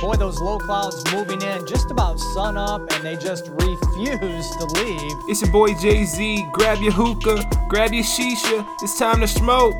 Boy, 0.00 0.14
those 0.14 0.40
low 0.40 0.58
clouds 0.58 1.04
moving 1.12 1.42
in 1.42 1.66
just 1.66 1.90
about 1.90 2.18
sun 2.18 2.56
up 2.56 2.90
and 2.90 3.04
they 3.04 3.16
just 3.16 3.48
refuse 3.48 4.50
to 4.56 4.64
leave. 4.76 5.12
It's 5.28 5.42
your 5.42 5.52
boy 5.52 5.74
Jay 5.74 6.04
Z. 6.04 6.46
Grab 6.52 6.80
your 6.80 6.92
hookah, 6.92 7.44
grab 7.68 7.92
your 7.92 8.02
shisha. 8.02 8.66
It's 8.80 8.98
time 8.98 9.20
to 9.20 9.28
smoke. 9.28 9.74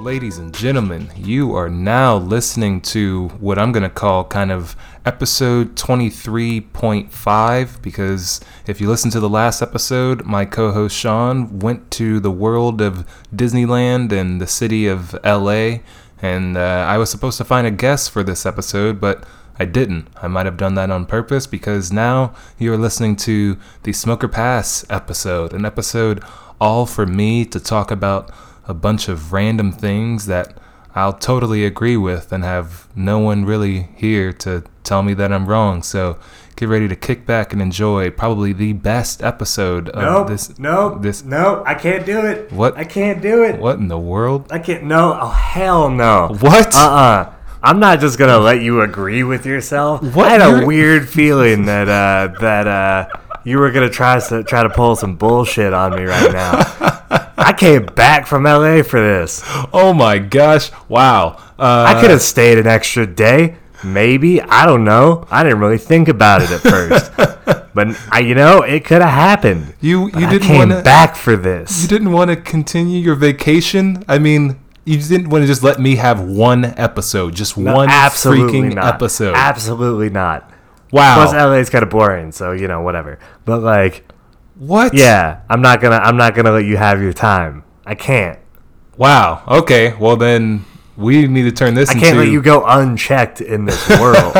Ladies 0.00 0.38
and 0.38 0.54
gentlemen, 0.54 1.10
you 1.14 1.54
are 1.54 1.68
now 1.68 2.16
listening 2.16 2.80
to 2.82 3.28
what 3.38 3.58
I'm 3.58 3.72
going 3.72 3.82
to 3.82 3.90
call 3.90 4.24
kind 4.24 4.50
of 4.50 4.74
episode 5.04 5.76
23.5 5.76 7.82
because 7.82 8.40
if 8.66 8.80
you 8.80 8.88
listen 8.88 9.10
to 9.10 9.20
the 9.20 9.28
last 9.28 9.60
episode, 9.60 10.24
my 10.24 10.46
co 10.46 10.72
host 10.72 10.96
Sean 10.96 11.58
went 11.58 11.90
to 11.90 12.18
the 12.18 12.30
world 12.30 12.80
of 12.80 13.06
Disneyland 13.34 14.10
and 14.10 14.40
the 14.40 14.46
city 14.46 14.86
of 14.86 15.12
LA, 15.22 15.80
and 16.22 16.56
uh, 16.56 16.86
I 16.88 16.98
was 16.98 17.10
supposed 17.10 17.38
to 17.38 17.44
find 17.44 17.66
a 17.66 17.70
guest 17.70 18.10
for 18.10 18.22
this 18.22 18.46
episode, 18.46 19.00
but 19.00 19.24
I 19.58 19.64
didn't. 19.64 20.08
I 20.20 20.28
might 20.28 20.46
have 20.46 20.56
done 20.56 20.74
that 20.74 20.90
on 20.90 21.06
purpose 21.06 21.46
because 21.46 21.92
now 21.92 22.34
you 22.58 22.72
are 22.72 22.78
listening 22.78 23.16
to 23.16 23.56
the 23.84 23.92
SMOKEorPASS 23.92 24.86
episode, 24.90 25.52
an 25.52 25.64
episode 25.64 26.22
all 26.60 26.86
for 26.86 27.06
me 27.06 27.44
to 27.46 27.60
talk 27.60 27.90
about 27.90 28.30
a 28.66 28.74
bunch 28.74 29.08
of 29.08 29.32
random 29.32 29.72
things 29.72 30.26
that 30.26 30.56
I'll 30.94 31.12
totally 31.12 31.64
agree 31.64 31.96
with 31.96 32.32
and 32.32 32.42
have 32.42 32.88
no 32.96 33.18
one 33.18 33.44
really 33.44 33.88
here 33.96 34.32
to 34.34 34.64
tell 34.82 35.02
me 35.02 35.14
that 35.14 35.32
I'm 35.32 35.46
wrong. 35.46 35.82
So 35.82 36.18
get 36.56 36.68
ready 36.68 36.88
to 36.88 36.96
kick 36.96 37.26
back 37.26 37.52
and 37.52 37.60
enjoy 37.62 38.10
probably 38.10 38.52
the 38.52 38.72
best 38.72 39.22
episode 39.22 39.88
of 39.90 40.02
Nope. 40.02 40.28
this. 40.28 40.58
nope. 40.58 41.02
This. 41.02 41.22
Nope. 41.24 41.62
I 41.66 41.74
can't 41.74 42.04
do 42.06 42.20
it. 42.26 42.50
What? 42.50 42.76
I 42.76 42.84
can't 42.84 43.20
do 43.22 43.42
it. 43.44 43.60
What 43.60 43.78
in 43.78 43.88
the 43.88 43.98
world? 43.98 44.46
I 44.50 44.58
can't. 44.58 44.84
No. 44.84 45.18
Oh 45.20 45.28
hell 45.28 45.90
no. 45.90 46.28
What? 46.40 46.74
Uh 46.74 46.78
uh 46.78 47.32
I'm 47.62 47.80
not 47.80 48.00
just 48.00 48.18
gonna 48.18 48.38
let 48.38 48.60
you 48.62 48.80
agree 48.82 49.22
with 49.24 49.44
yourself. 49.46 50.02
What? 50.14 50.26
I 50.28 50.30
had 50.30 50.40
a 50.42 50.50
You're- 50.50 50.66
weird 50.66 51.08
feeling 51.08 51.64
that 51.66 51.88
uh, 51.88 52.38
that 52.40 52.66
uh, 52.68 53.08
you 53.44 53.58
were 53.58 53.70
gonna 53.72 53.90
try 53.90 54.20
to 54.20 54.44
try 54.44 54.62
to 54.62 54.70
pull 54.70 54.94
some 54.96 55.16
bullshit 55.16 55.72
on 55.72 55.96
me 55.96 56.04
right 56.04 56.32
now. 56.32 56.62
I 57.38 57.52
came 57.56 57.86
back 57.86 58.26
from 58.26 58.44
LA 58.44 58.82
for 58.82 59.00
this. 59.00 59.42
Oh 59.72 59.92
my 59.94 60.18
gosh! 60.18 60.70
Wow. 60.88 61.38
Uh, 61.58 61.84
I 61.88 62.00
could 62.00 62.10
have 62.10 62.22
stayed 62.22 62.58
an 62.58 62.66
extra 62.66 63.06
day, 63.06 63.56
maybe. 63.84 64.40
I 64.40 64.66
don't 64.66 64.84
know. 64.84 65.26
I 65.30 65.42
didn't 65.42 65.58
really 65.60 65.78
think 65.78 66.08
about 66.08 66.42
it 66.42 66.50
at 66.50 66.60
first, 66.60 67.12
but 67.74 67.88
I, 68.10 68.20
you 68.20 68.34
know, 68.34 68.62
it 68.62 68.84
could 68.84 69.02
have 69.02 69.10
happened. 69.12 69.74
You 69.80 70.06
you 70.06 70.28
didn't 70.28 70.42
came 70.42 70.58
want 70.58 70.70
to 70.72 70.82
back 70.82 71.16
for 71.16 71.36
this. 71.36 71.82
You 71.82 71.88
didn't 71.88 72.12
want 72.12 72.30
to 72.30 72.36
continue 72.36 72.98
your 73.00 73.14
vacation? 73.14 74.04
I 74.08 74.18
mean, 74.18 74.58
you 74.84 74.98
didn't 75.00 75.28
want 75.30 75.42
to 75.42 75.46
just 75.46 75.62
let 75.62 75.78
me 75.80 75.96
have 75.96 76.20
one 76.20 76.64
episode, 76.64 77.34
just 77.34 77.56
No, 77.58 77.74
one 77.74 77.88
freaking 77.88 78.74
not. 78.74 78.94
episode. 78.94 79.34
Absolutely 79.36 80.10
not. 80.10 80.50
wow. 80.92 81.16
Plus, 81.16 81.32
LA 81.32 81.54
is 81.54 81.70
kind 81.70 81.82
of 81.82 81.90
boring, 81.90 82.32
so 82.32 82.52
you 82.52 82.68
know, 82.68 82.82
whatever. 82.82 83.18
But 83.44 83.62
like, 83.62 84.10
what? 84.54 84.94
yeah, 84.94 85.40
I'm 85.50 85.60
not 85.60 85.80
gonna, 85.80 85.96
I'm 85.96 86.16
not 86.16 86.34
gonna 86.34 86.52
let 86.52 86.64
you 86.64 86.76
have 86.76 87.02
your 87.02 87.12
time. 87.12 87.64
I 87.84 87.94
can't. 87.94 88.38
Wow. 88.96 89.42
Okay. 89.46 89.94
Well, 89.94 90.16
then 90.16 90.64
we 90.96 91.26
need 91.26 91.42
to 91.42 91.52
turn 91.52 91.74
this 91.74 91.90
I 91.90 91.94
into. 91.94 92.04
can't 92.06 92.18
let 92.18 92.28
you 92.28 92.42
go 92.42 92.64
unchecked 92.66 93.40
in 93.40 93.64
this 93.64 93.88
world. 94.00 94.34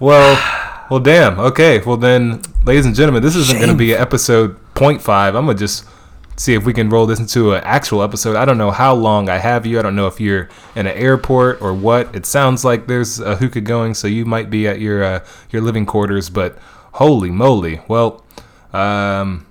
Well, 0.00 0.86
well, 0.90 1.00
damn. 1.00 1.38
Okay. 1.40 1.80
Well, 1.80 1.96
then, 1.96 2.40
ladies 2.64 2.86
and 2.86 2.94
gentlemen, 2.94 3.22
this 3.22 3.36
isn't 3.36 3.58
going 3.58 3.70
to 3.70 3.76
be 3.76 3.94
episode 3.94 4.56
0.5. 4.74 5.06
I'm 5.08 5.32
gonna 5.32 5.54
just 5.54 5.84
see 6.36 6.54
if 6.54 6.64
we 6.64 6.72
can 6.72 6.88
roll 6.88 7.04
this 7.04 7.18
into 7.18 7.52
an 7.52 7.62
actual 7.64 8.02
episode. 8.02 8.36
I 8.36 8.44
don't 8.44 8.58
know 8.58 8.70
how 8.70 8.94
long 8.94 9.28
I 9.28 9.38
have 9.38 9.66
you. 9.66 9.78
I 9.78 9.82
don't 9.82 9.96
know 9.96 10.06
if 10.06 10.20
you're 10.20 10.48
in 10.76 10.86
an 10.86 10.96
airport 10.96 11.60
or 11.60 11.74
what. 11.74 12.14
It 12.14 12.24
sounds 12.26 12.64
like 12.64 12.86
there's 12.86 13.18
a 13.18 13.36
hookah 13.36 13.62
going, 13.62 13.94
so 13.94 14.06
you 14.06 14.24
might 14.24 14.50
be 14.50 14.68
at 14.68 14.80
your 14.80 15.02
uh, 15.02 15.24
your 15.50 15.62
living 15.62 15.84
quarters. 15.84 16.30
But 16.30 16.56
holy 16.92 17.30
moly! 17.30 17.80
Well, 17.88 18.24
um, 18.72 19.46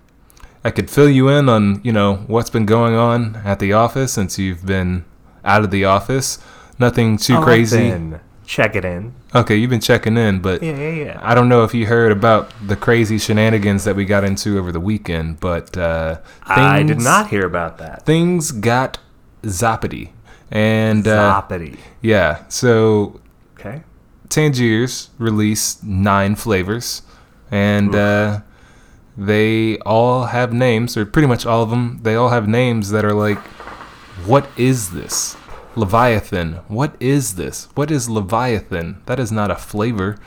I 0.63 0.71
could 0.71 0.89
fill 0.89 1.09
you 1.09 1.27
in 1.27 1.49
on 1.49 1.81
you 1.83 1.91
know 1.91 2.23
what's 2.27 2.49
been 2.49 2.65
going 2.65 2.95
on 2.95 3.35
at 3.44 3.59
the 3.59 3.73
office 3.73 4.13
since 4.13 4.39
you've 4.39 4.65
been 4.65 5.03
out 5.47 5.63
of 5.63 5.71
the 5.71 5.85
office. 5.85 6.37
Nothing 6.77 7.17
too 7.17 7.33
Oh, 7.33 7.37
I've 7.39 7.43
crazy. 7.43 7.77
been 7.89 8.19
Check 8.45 8.77
it 8.77 8.85
in. 8.85 9.13
Okay, 9.35 9.55
you've 9.57 9.69
been 9.69 9.81
checking 9.81 10.15
in, 10.15 10.39
but 10.39 10.63
Yeah, 10.63 10.77
yeah, 10.77 10.89
yeah. 11.05 11.19
I 11.21 11.35
don't 11.35 11.49
know 11.49 11.63
if 11.65 11.73
you 11.73 11.85
heard 11.85 12.13
about 12.13 12.49
the 12.65 12.77
crazy 12.77 13.17
shenanigans 13.17 13.83
that 13.83 13.95
we 13.97 14.05
got 14.05 14.23
into 14.23 14.57
over 14.57 14.71
the 14.71 14.79
weekend, 14.79 15.41
but 15.41 15.75
uh, 15.77 16.19
I 16.45 16.81
did 16.83 16.99
not 17.01 17.27
hear 17.29 17.45
about 17.45 17.77
that. 17.79 18.05
Things 18.05 18.51
got 18.51 18.99
zoppity, 19.43 20.11
and 20.49 21.05
uh, 21.07 21.41
Zoppity. 21.41 21.77
yeah. 22.01 22.43
So 22.47 23.19
Okay. 23.59 23.83
Tangiers 24.29 25.09
released 25.17 25.83
nine 25.83 26.35
flavors, 26.35 27.01
and 27.51 27.95
uh, 27.95 28.41
they 29.17 29.77
all 29.79 30.25
have 30.25 30.51
names, 30.53 30.95
or 30.97 31.05
pretty 31.05 31.27
much 31.27 31.45
all 31.45 31.63
of 31.63 31.69
them. 31.69 31.99
They 32.03 32.15
all 32.15 32.29
have 32.29 32.47
names 32.47 32.91
that 32.91 33.03
are 33.05 33.13
like, 33.13 33.39
"What 34.25 34.47
is 34.57 34.91
this?" 34.91 35.36
Leviathan. 35.77 36.53
What 36.67 36.95
is 36.99 37.35
this? 37.35 37.67
What 37.75 37.91
is 37.91 38.09
Leviathan? 38.09 39.01
That 39.05 39.19
is 39.19 39.31
not 39.31 39.51
a 39.51 39.55
flavor. 39.55 40.17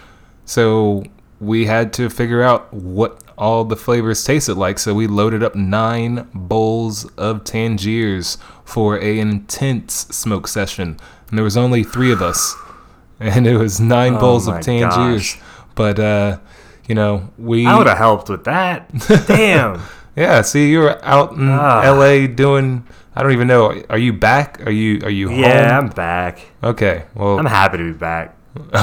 So 0.45 1.05
we 1.41 1.67
had 1.67 1.93
to 1.95 2.09
figure 2.11 2.43
out 2.43 2.73
what 2.73 3.23
all 3.37 3.65
the 3.65 3.77
flavors 3.77 4.23
tasted 4.23 4.55
like. 4.55 4.79
So 4.79 4.95
we 4.95 5.07
loaded 5.07 5.43
up 5.43 5.55
nine 5.55 6.29
bowls 6.35 7.07
of 7.17 7.45
Tangiers 7.45 8.39
for 8.65 8.99
a 8.99 9.19
intense 9.19 9.95
smoke 10.11 10.47
session, 10.47 10.99
and 11.29 11.39
there 11.39 11.45
was 11.45 11.57
only 11.57 11.83
three 11.83 12.13
of 12.13 12.23
us, 12.23 12.55
and 13.21 13.47
it 13.47 13.57
was 13.57 13.81
nine 13.81 14.15
Oh 14.15 14.21
bowls 14.21 14.47
of 14.49 14.61
Tangiers. 14.61 15.35
gosh. 15.35 15.41
But 15.75 15.99
uh, 15.99 16.39
you 16.87 16.95
know, 16.95 17.31
we 17.39 17.67
I 17.67 17.77
would 17.79 17.87
have 17.87 17.99
helped 17.99 18.29
with 18.29 18.45
that. 18.45 18.91
Damn. 19.27 19.81
yeah. 20.17 20.43
See, 20.43 20.71
you 20.71 20.81
were 20.81 21.05
out 21.05 21.33
in 21.33 21.49
Ah. 21.49 21.83
L.A. 21.83 22.27
doing. 22.27 22.87
I 23.21 23.23
don't 23.23 23.33
even 23.33 23.49
know. 23.49 23.83
Are 23.91 23.99
you 23.99 24.15
back? 24.15 24.67
Are 24.67 24.71
you 24.71 25.01
are 25.03 25.11
you 25.11 25.29
home? 25.29 25.41
Yeah. 25.41 25.79
I'm 25.79 25.91
back. 25.91 26.41
Okay. 26.65 27.05
Well. 27.15 27.39
I'm 27.39 27.45
happy 27.45 27.77
to 27.77 27.85
be 27.85 27.93
back. 27.93 28.35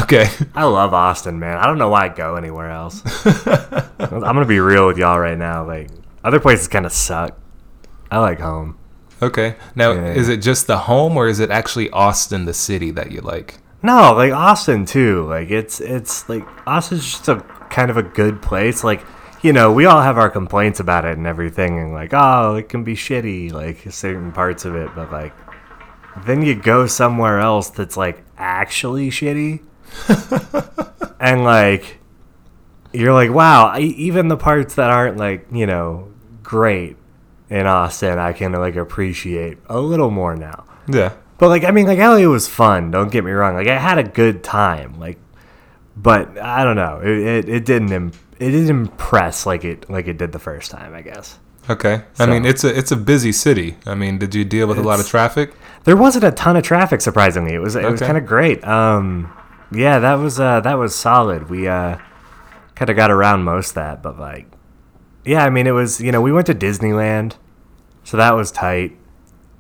okay. 0.04 0.30
I 0.54 0.66
love 0.66 0.94
Austin, 0.94 1.40
man. 1.40 1.58
I 1.58 1.66
don't 1.66 1.80
know 1.80 1.90
why 1.90 2.06
I 2.06 2.10
go 2.10 2.36
anywhere 2.36 2.70
else. 2.70 3.02
I'm 4.00 4.22
gonna 4.22 4.46
be 4.46 4.60
real 4.60 4.86
with 4.86 5.00
y'all 5.00 5.18
right 5.20 5.38
now. 5.38 5.66
Like 5.66 5.90
other 6.24 6.40
places 6.40 6.68
kind 6.68 6.86
of 6.86 6.92
suck. 6.92 7.36
I 8.12 8.20
like 8.20 8.40
home. 8.40 8.78
Okay. 9.24 9.56
Now, 9.76 9.94
Yeah. 9.94 10.14
is 10.14 10.30
it 10.30 10.38
just 10.38 10.68
the 10.68 10.78
home, 10.78 11.18
or 11.18 11.28
is 11.28 11.40
it 11.40 11.50
actually 11.50 11.90
Austin, 11.90 12.46
the 12.46 12.54
city, 12.54 12.92
that 12.92 13.12
you 13.12 13.22
like? 13.22 13.56
No, 13.82 14.14
like 14.14 14.32
Austin 14.32 14.86
too. 14.86 15.26
Like 15.28 15.50
it's 15.50 15.80
it's 15.82 16.30
like 16.30 16.46
Austin's 16.68 17.04
just 17.04 17.28
a 17.28 17.38
kind 17.72 17.90
of 17.90 17.98
a 17.98 18.04
good 18.04 18.44
place. 18.44 18.84
Like 18.84 19.02
you 19.42 19.54
know, 19.54 19.72
we 19.72 19.86
all 19.86 20.02
have 20.02 20.18
our 20.18 20.30
complaints 20.30 20.80
about 20.80 21.06
it 21.06 21.18
and 21.18 21.28
everything, 21.28 21.80
and 21.80 21.94
like 21.94 22.14
oh, 22.14 22.56
it 22.56 22.70
can 22.70 22.84
be 22.84 22.96
shitty, 22.96 23.52
like 23.52 23.92
certain 23.92 24.32
parts 24.32 24.66
of 24.66 24.76
it. 24.76 24.90
But 24.96 25.12
like 25.12 25.34
then 26.26 26.42
you 26.42 26.56
go 26.56 26.88
somewhere 26.88 27.40
else 27.40 27.70
that's 27.70 27.98
like 27.98 28.24
actually 28.38 29.10
shitty, 29.10 29.62
and 31.20 31.44
like 31.44 32.00
you're 32.94 33.14
like 33.14 33.32
wow, 33.32 33.68
I, 33.68 33.80
even 33.80 34.28
the 34.28 34.38
parts 34.38 34.76
that 34.76 34.90
aren't 34.90 35.18
like 35.18 35.48
you 35.52 35.66
know 35.66 36.12
great 36.44 36.98
in 37.50 37.66
Austin, 37.66 38.20
I 38.20 38.34
can 38.34 38.52
like 38.54 38.76
appreciate 38.76 39.58
a 39.68 39.80
little 39.80 40.12
more 40.12 40.36
now. 40.36 40.66
Yeah. 40.88 41.14
But 41.38 41.50
like 41.50 41.64
I 41.64 41.72
mean 41.72 41.86
like 41.86 42.00
LA 42.00 42.28
was 42.28 42.48
fun, 42.48 42.92
don't 42.92 43.12
get 43.12 43.24
me 43.24 43.32
wrong. 43.32 43.56
Like 43.56 43.68
I 43.68 43.78
had 43.78 43.98
a 43.98 44.04
good 44.04 44.44
time. 44.44 45.00
Like 45.00 45.20
but 45.96 46.38
I 46.38 46.64
don't 46.64 46.76
know. 46.76 47.02
It 47.04 47.18
it, 47.18 47.50
it 47.50 47.66
didn't 47.66 47.92
Im- 47.92 48.12
it 48.40 48.52
didn't 48.52 48.70
impress 48.70 49.46
like 49.46 49.64
it 49.64 49.90
like 49.90 50.08
it 50.08 50.18
did 50.18 50.32
the 50.32 50.40
first 50.40 50.72
time, 50.72 50.94
I 50.94 51.02
guess. 51.02 51.40
Okay. 51.70 52.04
I 52.18 52.26
mean, 52.26 52.46
it's 52.46 52.64
a 52.64 52.78
it's 52.78 52.92
a 52.92 52.96
busy 52.96 53.32
city. 53.32 53.78
I 53.86 53.94
mean, 53.96 54.18
did 54.18 54.34
you 54.34 54.46
deal 54.46 54.68
with 54.68 54.78
a 54.78 54.84
lot 54.84 55.00
of 55.00 55.08
traffic? 55.08 55.54
There 55.84 55.98
wasn't 55.98 56.24
a 56.24 56.32
ton 56.32 56.56
of 56.56 56.64
traffic 56.64 57.02
surprisingly. 57.02 57.54
It 57.54 57.60
was 57.60 57.76
it 57.76 57.90
was 57.90 58.00
kind 58.00 58.18
of 58.18 58.26
great. 58.26 58.64
Um 58.66 59.34
yeah, 59.72 60.00
that 60.00 60.16
was 60.16 60.40
uh 60.40 60.62
that 60.62 60.76
was 60.76 60.96
solid. 60.96 61.50
We 61.50 61.68
uh 61.68 61.98
kind 62.76 62.90
of 62.90 62.96
got 62.96 63.12
around 63.12 63.44
most 63.44 63.70
of 63.70 63.76
that, 63.76 64.02
but 64.02 64.18
like 64.20 64.48
yeah, 65.26 65.44
I 65.44 65.50
mean 65.50 65.68
it 65.68 65.72
was, 65.72 66.00
you 66.00 66.12
know, 66.12 66.22
we 66.22 66.32
went 66.32 66.48
to 66.48 66.56
Disneyland. 66.56 67.36
So 68.06 68.16
that 68.16 68.34
was 68.34 68.50
tight. 68.52 68.98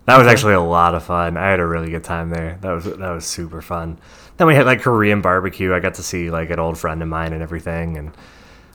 That 0.05 0.17
was 0.17 0.27
actually 0.27 0.53
a 0.53 0.61
lot 0.61 0.95
of 0.95 1.03
fun. 1.03 1.35
I 1.35 1.49
had 1.49 1.59
a 1.59 1.67
really 1.67 1.89
good 1.89 2.05
time 2.05 2.29
there. 2.29 2.57
That 2.61 2.71
was 2.71 2.85
that 2.85 3.11
was 3.11 3.25
super 3.25 3.61
fun. 3.61 3.99
Then 4.37 4.47
we 4.47 4.55
had 4.55 4.65
like 4.65 4.81
Korean 4.81 5.19
barbecue. 5.19 5.73
I 5.73 5.81
got 5.81 5.95
to 5.95 6.03
see 6.03 6.29
like 6.29 6.49
an 6.51 6.59
old 6.59 6.77
friend 6.77 7.03
of 7.03 7.09
mine 7.09 7.33
and 7.33 7.43
everything, 7.43 7.97
and 7.97 8.15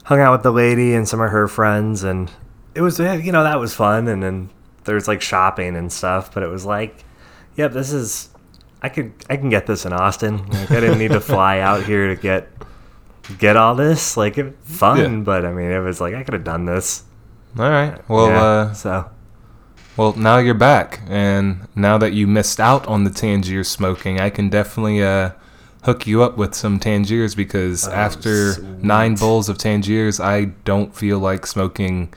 hung 0.03 0.19
out 0.19 0.31
with 0.33 0.43
the 0.43 0.51
lady 0.51 0.93
and 0.93 1.07
some 1.07 1.21
of 1.21 1.31
her 1.31 1.47
friends, 1.47 2.03
and 2.03 2.31
it 2.75 2.81
was 2.81 2.99
eh, 2.99 3.15
you 3.15 3.31
know 3.31 3.43
that 3.43 3.59
was 3.59 3.73
fun. 3.73 4.07
And 4.07 4.21
then 4.23 4.49
there's 4.85 5.07
like 5.07 5.21
shopping 5.21 5.75
and 5.75 5.91
stuff, 5.91 6.33
but 6.33 6.43
it 6.43 6.47
was 6.47 6.65
like, 6.65 7.03
yep, 7.55 7.71
this 7.73 7.91
is 7.93 8.29
I 8.81 8.89
could 8.89 9.13
I 9.29 9.37
can 9.37 9.49
get 9.49 9.65
this 9.67 9.85
in 9.85 9.93
Austin. 9.93 10.45
Like 10.47 10.71
I 10.71 10.79
didn't 10.79 10.99
need 10.99 11.11
to 11.11 11.21
fly 11.21 11.59
out 11.59 11.83
here 11.83 12.13
to 12.13 12.21
get 12.21 12.49
get 13.39 13.55
all 13.57 13.75
this. 13.75 14.17
Like 14.17 14.37
it, 14.37 14.55
fun, 14.63 14.97
Yeah. 14.99 15.23
but 15.23 15.45
I 15.45 15.53
mean 15.53 15.71
it 15.71 15.79
was 15.79 16.01
like 16.01 16.13
I 16.15 16.23
could 16.23 16.33
have 16.33 16.43
done 16.43 16.65
this. 16.65 17.03
All 17.57 17.69
right. 17.69 17.97
Well, 18.09 18.27
Yeah, 18.27 18.41
uh, 18.43 18.73
so 18.73 19.09
Well, 19.95 20.13
now 20.13 20.39
you're 20.39 20.55
back, 20.55 21.01
and 21.07 21.67
now 21.75 21.97
that 21.99 22.13
you 22.13 22.25
missed 22.25 22.59
out 22.59 22.85
on 22.87 23.03
the 23.03 23.11
Tangier 23.11 23.63
smoking, 23.63 24.19
I 24.19 24.31
can 24.31 24.49
definitely 24.49 25.03
uh, 25.03 25.31
hook 25.83 26.07
you 26.07 26.23
up 26.23 26.37
with 26.37 26.55
some 26.55 26.79
Tangiers 26.79 27.35
because 27.35 27.87
after 27.87 28.53
sweet. 28.53 28.83
nine 28.83 29.15
bowls 29.15 29.49
of 29.49 29.57
Tangiers, 29.57 30.19
I 30.19 30.45
don't 30.65 30.95
feel 30.95 31.19
like 31.19 31.45
smoking 31.45 32.13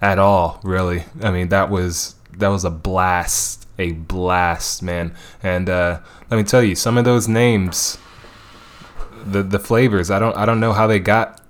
at 0.00 0.18
all. 0.18 0.60
Really, 0.62 1.04
I 1.22 1.30
mean 1.30 1.48
that 1.48 1.70
was 1.70 2.14
that 2.38 2.48
was 2.48 2.64
a 2.64 2.70
blast, 2.70 3.66
a 3.78 3.92
blast, 3.92 4.82
man. 4.82 5.14
And 5.42 5.68
uh, 5.68 6.00
let 6.30 6.36
me 6.36 6.44
tell 6.44 6.62
you, 6.62 6.74
some 6.74 6.96
of 6.96 7.04
those 7.04 7.28
names, 7.28 7.98
the 9.24 9.42
the 9.42 9.58
flavors, 9.58 10.10
I 10.10 10.18
don't 10.18 10.36
I 10.36 10.46
don't 10.46 10.60
know 10.60 10.72
how 10.72 10.86
they 10.86 10.98
got 10.98 11.40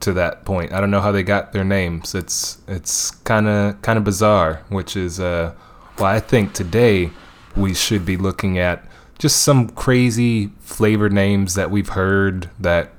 to 0.00 0.12
that 0.12 0.44
point. 0.44 0.72
I 0.72 0.80
don't 0.80 0.90
know 0.90 1.00
how 1.00 1.12
they 1.12 1.22
got 1.22 1.52
their 1.52 1.64
names. 1.64 2.14
It's 2.14 2.58
it's 2.68 3.10
kind 3.10 3.48
of 3.48 3.80
kind 3.82 3.96
of 3.96 4.04
bizarre, 4.04 4.62
which 4.68 4.96
is 4.96 5.18
uh 5.18 5.54
well 5.98 6.06
I 6.06 6.20
think 6.20 6.52
today 6.52 7.10
we 7.56 7.72
should 7.72 8.04
be 8.04 8.16
looking 8.16 8.58
at 8.58 8.84
just 9.18 9.42
some 9.42 9.68
crazy 9.70 10.48
flavor 10.60 11.08
names 11.08 11.54
that 11.54 11.70
we've 11.70 11.90
heard 11.90 12.50
that 12.58 12.90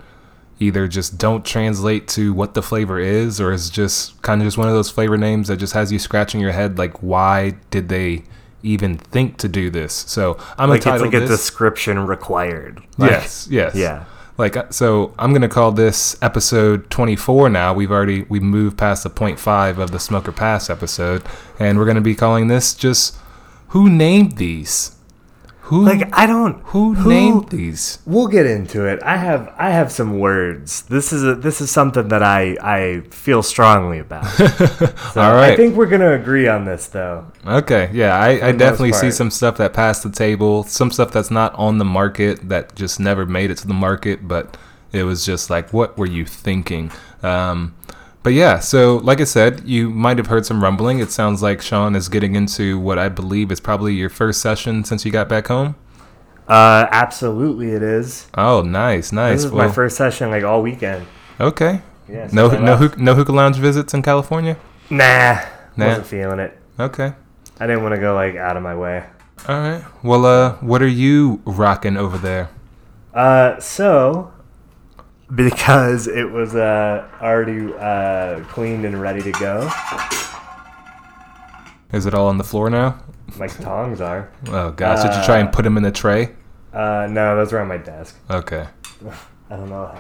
either 0.60 0.88
just 0.88 1.18
don't 1.18 1.44
translate 1.46 2.08
to 2.08 2.34
what 2.34 2.54
the 2.54 2.62
flavor 2.62 2.98
is 2.98 3.42
or 3.42 3.52
is 3.52 3.70
just 3.70 4.22
kind 4.22 4.42
of 4.42 4.48
just 4.48 4.58
one 4.58 4.70
of 4.70 4.74
those 4.74 4.90
flavor 4.90 5.18
names 5.18 5.50
that 5.50 5.58
just 5.58 5.74
has 5.74 5.92
you 5.92 6.00
scratching 6.00 6.40
your 6.40 6.54
head 6.54 6.78
like 6.78 7.04
why 7.04 7.52
did 7.72 7.90
they 7.90 8.24
even 8.66 8.98
think 8.98 9.38
to 9.38 9.48
do 9.48 9.70
this. 9.70 9.94
So 9.94 10.38
I'm 10.58 10.70
Like 10.70 10.80
it's 10.80 11.02
like 11.02 11.14
a 11.14 11.26
description 11.26 12.00
required. 12.06 12.82
Like, 12.98 13.12
yes, 13.12 13.48
yes. 13.50 13.76
Yeah. 13.76 14.06
Like 14.38 14.58
uh, 14.58 14.70
so, 14.70 15.14
I'm 15.18 15.32
gonna 15.32 15.48
call 15.48 15.72
this 15.72 16.22
episode 16.22 16.90
24. 16.90 17.50
Now 17.50 17.74
we've 17.74 17.92
already 17.92 18.24
we 18.24 18.42
moved 18.42 18.78
past 18.78 19.04
the 19.04 19.10
point 19.10 19.40
five 19.40 19.80
of 19.80 19.92
the 19.92 19.98
SMOKEorPASS 19.98 20.70
episode, 20.70 21.24
and 21.58 21.78
we're 21.78 21.86
gonna 21.86 22.02
be 22.02 22.16
calling 22.16 22.48
this 22.48 22.74
just 22.74 23.18
who 23.70 23.90
named 23.90 24.34
these? 24.34 24.95
Who 25.66 25.84
Like 25.84 26.16
I 26.16 26.28
don't 26.28 26.62
who, 26.66 26.94
named 27.08 27.50
these? 27.50 27.98
We'll 28.06 28.28
get 28.28 28.46
into 28.46 28.86
it. 28.86 29.02
I 29.02 29.18
have 29.18 29.52
I 29.58 29.72
have 29.72 29.92
some 29.92 30.20
words. 30.20 30.84
This 30.84 31.12
is 31.12 31.24
a 31.24 31.34
this 31.34 31.60
is 31.60 31.72
something 31.72 32.08
that 32.10 32.22
I 32.22 32.56
I 32.62 33.02
feel 33.10 33.42
strongly 33.42 34.00
about. 34.00 34.26
So 35.16 35.22
All 35.22 35.34
right. 35.34 35.54
I 35.54 35.56
think 35.56 35.76
we're 35.76 35.88
gonna 35.88 36.14
agree 36.14 36.48
on 36.48 36.66
this 36.66 36.88
though. 36.88 37.26
Okay, 37.48 37.90
yeah, 37.94 38.16
I, 38.16 38.50
I 38.50 38.52
definitely 38.52 38.94
see 38.94 39.12
some 39.12 39.32
stuff 39.32 39.58
that 39.58 39.74
passed 39.74 40.04
the 40.04 40.12
table, 40.12 40.64
some 40.64 40.92
stuff 40.92 41.12
that's 41.12 41.32
not 41.32 41.54
on 41.56 41.78
the 41.78 41.86
market 41.86 42.50
that 42.50 42.76
just 42.76 43.00
never 43.00 43.26
made 43.26 43.50
it 43.50 43.58
to 43.60 43.68
the 43.68 43.74
market, 43.74 44.28
but 44.28 44.58
it 44.92 45.04
was 45.04 45.26
just 45.26 45.50
like, 45.50 45.72
what 45.72 45.98
were 45.98 46.06
you 46.06 46.26
thinking? 46.26 46.92
Um, 47.24 47.76
but 48.26 48.34
yeah, 48.34 48.58
so 48.58 48.98
like 49.04 49.22
I 49.22 49.24
said, 49.24 49.62
you 49.68 49.92
might 49.92 50.18
have 50.18 50.26
heard 50.26 50.48
some 50.48 50.64
rumbling. 50.64 50.98
It 50.98 51.12
sounds 51.12 51.44
like 51.44 51.62
Sean 51.62 51.96
is 51.96 52.10
getting 52.10 52.34
into 52.34 52.80
what 52.80 52.98
I 52.98 53.08
believe 53.08 53.52
is 53.52 53.60
probably 53.60 53.94
your 53.94 54.10
first 54.10 54.42
session 54.42 54.84
since 54.84 55.06
you 55.06 55.12
got 55.12 55.30
back 55.30 55.46
home. 55.46 55.76
Uh, 56.48 56.88
absolutely, 56.90 57.70
it 57.70 57.84
is. 57.84 58.26
Oh, 58.34 58.64
nice, 58.64 59.12
nice. 59.12 59.36
This 59.36 59.46
is 59.46 59.52
Well, 59.52 59.68
my 59.68 59.72
first 59.72 59.96
session 59.96 60.32
like 60.32 60.44
all 60.44 60.64
weekend. 60.64 61.06
Okay. 61.40 61.84
Yeah. 62.10 62.28
No, 62.34 62.48
no, 62.50 62.76
hook, 62.78 62.98
no 62.98 63.14
hookah 63.14 63.32
lounge 63.32 63.58
visits 63.58 63.94
in 63.94 64.02
California. 64.02 64.58
Nah, 64.90 65.42
Nah. 65.78 65.86
wasn't 65.90 66.08
feeling 66.08 66.40
it. 66.40 66.58
Okay. 66.80 67.14
I 67.60 67.68
didn't 67.68 67.84
want 67.84 67.94
to 67.94 68.02
go 68.02 68.16
like 68.16 68.36
out 68.38 68.58
of 68.58 68.64
my 68.64 68.76
way. 68.76 69.04
All 69.48 69.60
right. 69.60 69.84
Well, 70.02 70.26
uh, 70.26 70.54
what 70.62 70.82
are 70.82 70.88
you 70.88 71.44
rocking 71.46 71.96
over 71.96 72.18
there? 72.18 72.50
Uh, 73.14 73.60
so 73.60 74.34
because 75.36 76.08
it 76.08 76.30
was 76.30 76.56
uh 76.56 77.08
already 77.22 77.74
uh 77.74 78.42
cleaned 78.46 78.86
and 78.86 79.02
ready 79.02 79.22
to 79.22 79.32
go, 79.34 79.70
Is 81.92 82.06
it 82.06 82.14
all 82.14 82.28
on 82.28 82.38
the 82.38 82.44
floor 82.44 82.70
now? 82.70 83.00
my 83.38 83.48
tongs 83.48 84.02
are. 84.02 84.32
Oh 84.48 84.72
gosh, 84.72 85.02
did 85.04 85.18
you 85.18 85.26
try 85.26 85.40
and 85.40 85.52
put 85.52 85.64
them 85.64 85.78
in 85.78 85.84
the 85.84 85.92
tray? 85.92 86.36
Uh, 86.72 87.08
no, 87.10 87.36
those 87.36 87.52
are 87.54 87.60
on 87.60 87.68
my 87.68 87.78
desk. 87.78 88.16
Okay. 88.30 88.68
I 89.50 89.56
don't 89.56 89.70
know 89.70 89.92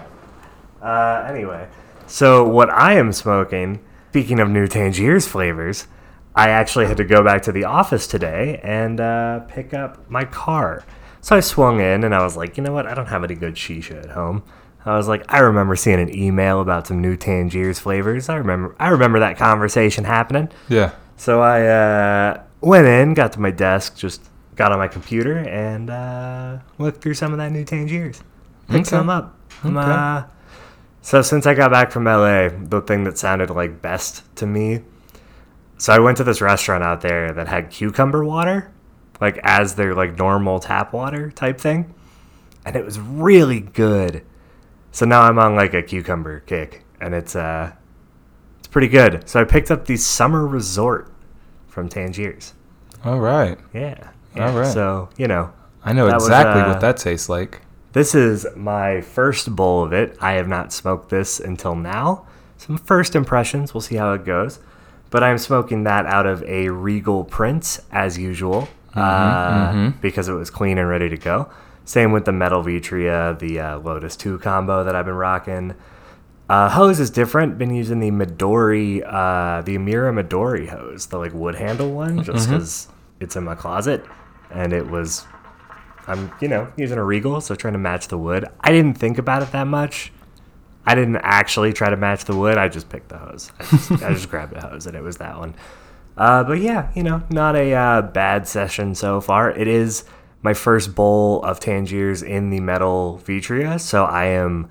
how. 0.81 0.87
Uh, 0.87 1.27
anyway, 1.27 1.67
so 2.05 2.47
what 2.47 2.69
I 2.69 2.93
am 2.93 3.11
smoking, 3.11 3.83
speaking 4.09 4.39
of 4.39 4.49
new 4.49 4.67
Tangiers 4.67 5.27
flavors, 5.27 5.87
I 6.35 6.49
actually 6.49 6.85
had 6.85 6.97
to 6.97 7.03
go 7.03 7.23
back 7.23 7.41
to 7.43 7.51
the 7.51 7.63
office 7.63 8.07
today 8.07 8.59
and 8.63 8.99
uh, 8.99 9.39
pick 9.47 9.73
up 9.73 10.09
my 10.09 10.25
car. 10.25 10.85
So 11.21 11.35
I 11.35 11.39
swung 11.39 11.79
in 11.79 12.03
and 12.03 12.13
I 12.13 12.23
was 12.23 12.37
like, 12.37 12.57
you 12.57 12.63
know 12.63 12.73
what? 12.73 12.85
I 12.85 12.93
don't 12.93 13.07
have 13.07 13.23
any 13.23 13.35
good 13.35 13.55
shisha 13.55 14.03
at 14.03 14.11
home. 14.11 14.43
I 14.85 14.95
was 14.97 15.07
like, 15.07 15.25
I 15.33 15.39
remember 15.39 15.75
seeing 15.75 15.99
an 15.99 16.15
email 16.15 16.61
about 16.61 16.85
some 16.87 17.01
new 17.01 17.17
Tangiers 17.17 17.79
flavors. 17.79 18.29
I 18.29 18.35
remember, 18.35 18.75
I 18.79 18.89
remember 18.89 19.19
that 19.19 19.37
conversation 19.37 20.03
happening. 20.03 20.49
Yeah. 20.69 20.91
So 21.17 21.41
I 21.41 21.65
uh, 21.65 22.43
went 22.61 22.85
in, 22.87 23.13
got 23.15 23.31
to 23.33 23.39
my 23.39 23.51
desk, 23.51 23.95
just 23.97 24.21
got 24.55 24.71
on 24.71 24.77
my 24.77 24.87
computer, 24.87 25.37
and 25.37 25.89
uh, 25.89 26.59
looked 26.77 27.01
through 27.01 27.15
some 27.15 27.31
of 27.31 27.39
that 27.39 27.51
new 27.51 27.63
Tangiers. 27.65 28.21
Picked 28.67 28.81
Okay. 28.81 28.83
some 28.83 29.09
up. 29.09 29.37
Okay. 29.65 29.75
uh, 29.75 30.23
so 31.01 31.21
since 31.21 31.45
I 31.47 31.53
got 31.53 31.71
back 31.71 31.91
from 31.91 32.03
LA, 32.05 32.49
the 32.49 32.81
thing 32.85 33.03
that 33.05 33.17
sounded 33.17 33.49
like 33.49 33.81
best 33.81 34.23
to 34.37 34.45
me. 34.45 34.81
So 35.77 35.93
I 35.93 35.99
went 35.99 36.17
to 36.17 36.23
this 36.23 36.41
restaurant 36.41 36.83
out 36.83 37.01
there 37.01 37.31
that 37.33 37.47
had 37.47 37.69
cucumber 37.69 38.23
water, 38.23 38.71
like 39.21 39.39
as 39.43 39.75
their 39.75 39.93
like 39.95 40.17
normal 40.17 40.59
tap 40.59 40.93
water 40.93 41.31
type 41.31 41.59
thing, 41.59 41.93
and 42.65 42.75
it 42.75 42.83
was 42.85 42.99
really 42.99 43.59
good. 43.59 44.23
So 44.95 45.05
now 45.05 45.23
I'm 45.23 45.37
on 45.37 45.55
like 45.55 45.73
a 45.73 45.83
cucumber 45.83 46.39
kick, 46.39 46.85
and 47.01 47.13
it's 47.13 47.35
uh, 47.35 47.73
it's 48.59 48.69
pretty 48.69 48.87
good. 48.87 49.27
So 49.27 49.41
I 49.41 49.43
picked 49.43 49.69
up 49.69 49.87
the 49.87 49.97
Summer 49.97 50.47
Resort 50.47 51.11
from 51.67 51.89
Tangiers. 51.89 52.53
All 53.03 53.19
right. 53.19 53.57
Yeah. 53.73 54.09
yeah. 54.33 54.47
All 54.47 54.57
right. 54.57 54.73
So 54.73 55.09
you 55.17 55.27
know, 55.27 55.51
I 55.83 55.91
know 55.91 56.05
That 56.07 56.13
was, 56.13 56.23
exactly 56.23 56.61
uh, 56.61 56.69
what 56.69 56.79
that 56.79 56.95
tastes 56.95 57.27
like. 57.27 57.59
this 57.91 58.15
is 58.15 58.47
my 58.55 59.01
first 59.01 59.53
bowl 59.53 59.83
of 59.83 59.91
it. 59.91 60.17
I 60.21 60.35
have 60.35 60.47
not 60.47 60.71
smoked 60.71 61.09
this 61.09 61.41
until 61.41 61.75
now. 61.75 62.25
Some 62.55 62.77
first 62.77 63.17
impressions. 63.17 63.73
We'll 63.73 63.81
see 63.81 63.95
how 63.95 64.13
it 64.13 64.23
goes. 64.23 64.59
But 65.09 65.23
I'm 65.23 65.37
smoking 65.37 65.83
that 65.83 66.05
out 66.05 66.25
of 66.25 66.41
a 66.43 66.69
Regal 66.69 67.25
Prince 67.25 67.81
as 67.91 68.17
usual 68.17 68.69
uh, 68.93 69.91
because 70.01 70.29
it 70.29 70.33
was 70.33 70.49
clean 70.49 70.77
and 70.77 70.87
ready 70.87 71.09
to 71.09 71.17
go. 71.17 71.49
Same 71.85 72.11
with 72.11 72.25
the 72.25 72.31
Metal 72.31 72.61
Vitria, 72.63 73.37
the 73.39 73.59
uh, 73.59 73.77
Lotus 73.79 74.15
2 74.15 74.39
combo 74.39 74.83
that 74.83 74.95
I've 74.95 75.05
been 75.05 75.15
rocking. 75.15 75.75
Uh, 76.49 76.69
hose 76.69 76.99
is 76.99 77.09
different. 77.09 77.57
Been 77.57 77.73
using 77.73 77.99
the 77.99 78.11
Midori, 78.11 79.01
uh, 79.05 79.61
the 79.61 79.77
Amira 79.77 80.13
Midori 80.13 80.67
hose, 80.67 81.07
the 81.07 81.17
like 81.17 81.33
wood 81.33 81.55
handle 81.55 81.91
one, 81.91 82.23
just 82.23 82.49
because 82.49 82.87
it's 83.19 83.35
in 83.35 83.43
my 83.43 83.55
closet, 83.55 84.05
and 84.51 84.73
it 84.73 84.87
was 84.87 85.25
I'm, 86.07 86.31
you 86.39 86.47
know, 86.47 86.71
using 86.77 86.97
a 86.97 87.03
Regal, 87.03 87.41
so 87.41 87.55
trying 87.55 87.73
to 87.73 87.79
match 87.79 88.07
the 88.07 88.17
wood. 88.17 88.45
I 88.59 88.71
didn't 88.71 88.97
think 88.97 89.17
about 89.17 89.41
it 89.41 89.51
that 89.51 89.67
much. 89.67 90.11
I 90.85 90.93
didn't 90.93 91.17
actually 91.17 91.73
try 91.73 91.89
to 91.89 91.97
match 91.97 92.25
the 92.25 92.35
wood. 92.35 92.57
I 92.57 92.67
just 92.67 92.89
picked 92.89 93.09
the 93.09 93.17
hose. 93.17 93.51
I 93.59 93.63
just, 93.63 93.91
I 93.91 94.13
just 94.13 94.29
grabbed 94.31 94.53
a 94.53 94.61
hose, 94.61 94.85
and 94.85 94.95
it 94.95 95.01
was 95.01 95.17
that 95.17 95.37
one. 95.37 95.55
Uh, 96.15 96.43
but 96.43 96.59
yeah, 96.59 96.91
you 96.93 97.03
know, 97.03 97.23
not 97.29 97.55
a 97.55 97.73
uh, 97.73 98.01
bad 98.03 98.47
session 98.47 98.93
so 98.93 99.19
far. 99.19 99.49
It 99.49 99.67
is 99.67 100.05
my 100.45 100.53
first 100.53 100.95
bowl 100.95 101.41
of 101.43 101.59
Tangiers 101.59 102.21
in 102.23 102.51
the 102.51 102.59
metal 102.61 103.19
Vitria, 103.25 103.79
so 103.79 104.05
I 104.05 104.25
am 104.27 104.69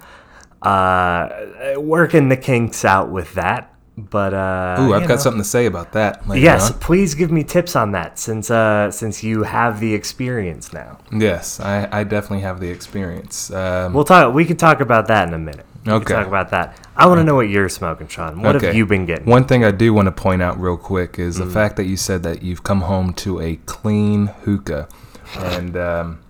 uh, 0.63 1.29
working 1.77 2.29
the 2.31 2.37
kinks 2.37 2.85
out 2.85 3.11
with 3.11 3.35
that. 3.35 3.71
But 3.97 4.35
uh, 4.35 4.77
Ooh, 4.81 4.93
I've 4.93 5.03
got 5.07 5.09
know. 5.11 5.17
something 5.19 5.41
to 5.43 5.49
say 5.49 5.67
about 5.67 5.93
that. 5.93 6.23
Yes, 6.35 6.73
on. 6.73 6.79
please 6.81 7.15
give 7.15 7.31
me 7.31 7.45
tips 7.45 7.77
on 7.77 7.93
that 7.93 8.19
since 8.19 8.51
uh, 8.51 8.91
since 8.91 9.23
you 9.23 9.45
have 9.45 9.79
the 9.79 9.95
experience 9.95 10.73
now. 10.73 10.99
Yes, 11.13 11.61
I, 11.61 11.89
I 11.93 12.03
definitely 12.03 12.41
have 12.41 12.59
the 12.59 12.69
experience. 12.71 13.53
Um, 13.53 13.93
We'll 13.95 14.03
talk. 14.05 14.35
We 14.35 14.47
can 14.47 14.57
talk 14.57 14.81
about 14.81 15.07
that 15.09 15.29
in 15.29 15.35
a 15.35 15.39
minute. 15.39 15.65
We 15.85 15.91
can 15.91 15.93
Okay. 16.03 16.15
talk 16.15 16.27
about 16.27 16.51
that. 16.51 16.77
I 16.97 17.07
want 17.07 17.19
to 17.21 17.25
know 17.25 17.37
what 17.37 17.49
you're 17.49 17.69
smoking, 17.69 18.09
Sean. 18.09 18.43
What 18.43 18.61
have 18.61 18.75
you 18.75 18.85
been 18.85 19.07
getting? 19.07 19.27
One 19.27 19.45
thing 19.45 19.65
I 19.65 19.71
do 19.71 19.95
want 19.95 20.07
to 20.07 20.13
point 20.13 20.43
out 20.43 20.59
real 20.59 20.77
quick 20.79 21.19
is 21.19 21.37
Mm. 21.37 21.45
the 21.45 21.51
fact 21.53 21.77
that 21.77 21.85
you 21.85 21.97
said 21.97 22.25
that 22.25 22.43
you've 22.43 22.65
come 22.65 22.81
home 22.81 23.13
to 23.25 23.41
a 23.41 23.57
clean 23.67 24.27
hookah. 24.45 24.89
And 25.37 25.77
um, 25.77 26.23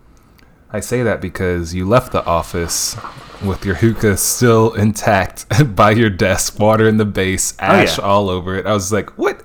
I 0.70 0.80
say 0.80 1.02
that 1.02 1.20
because 1.20 1.74
you 1.74 1.86
left 1.86 2.12
the 2.12 2.24
office 2.24 2.96
with 3.44 3.64
your 3.64 3.74
hookah 3.76 4.16
still 4.16 4.72
intact 4.74 5.46
by 5.76 5.90
your 5.92 6.10
desk, 6.10 6.58
water 6.58 6.88
in 6.88 6.96
the 6.96 7.04
base, 7.04 7.54
ash 7.58 7.98
Oh, 7.98 8.02
yeah. 8.02 8.08
all 8.08 8.30
over 8.30 8.56
it. 8.56 8.66
I 8.66 8.72
was 8.72 8.92
like, 8.92 9.16
what? 9.18 9.42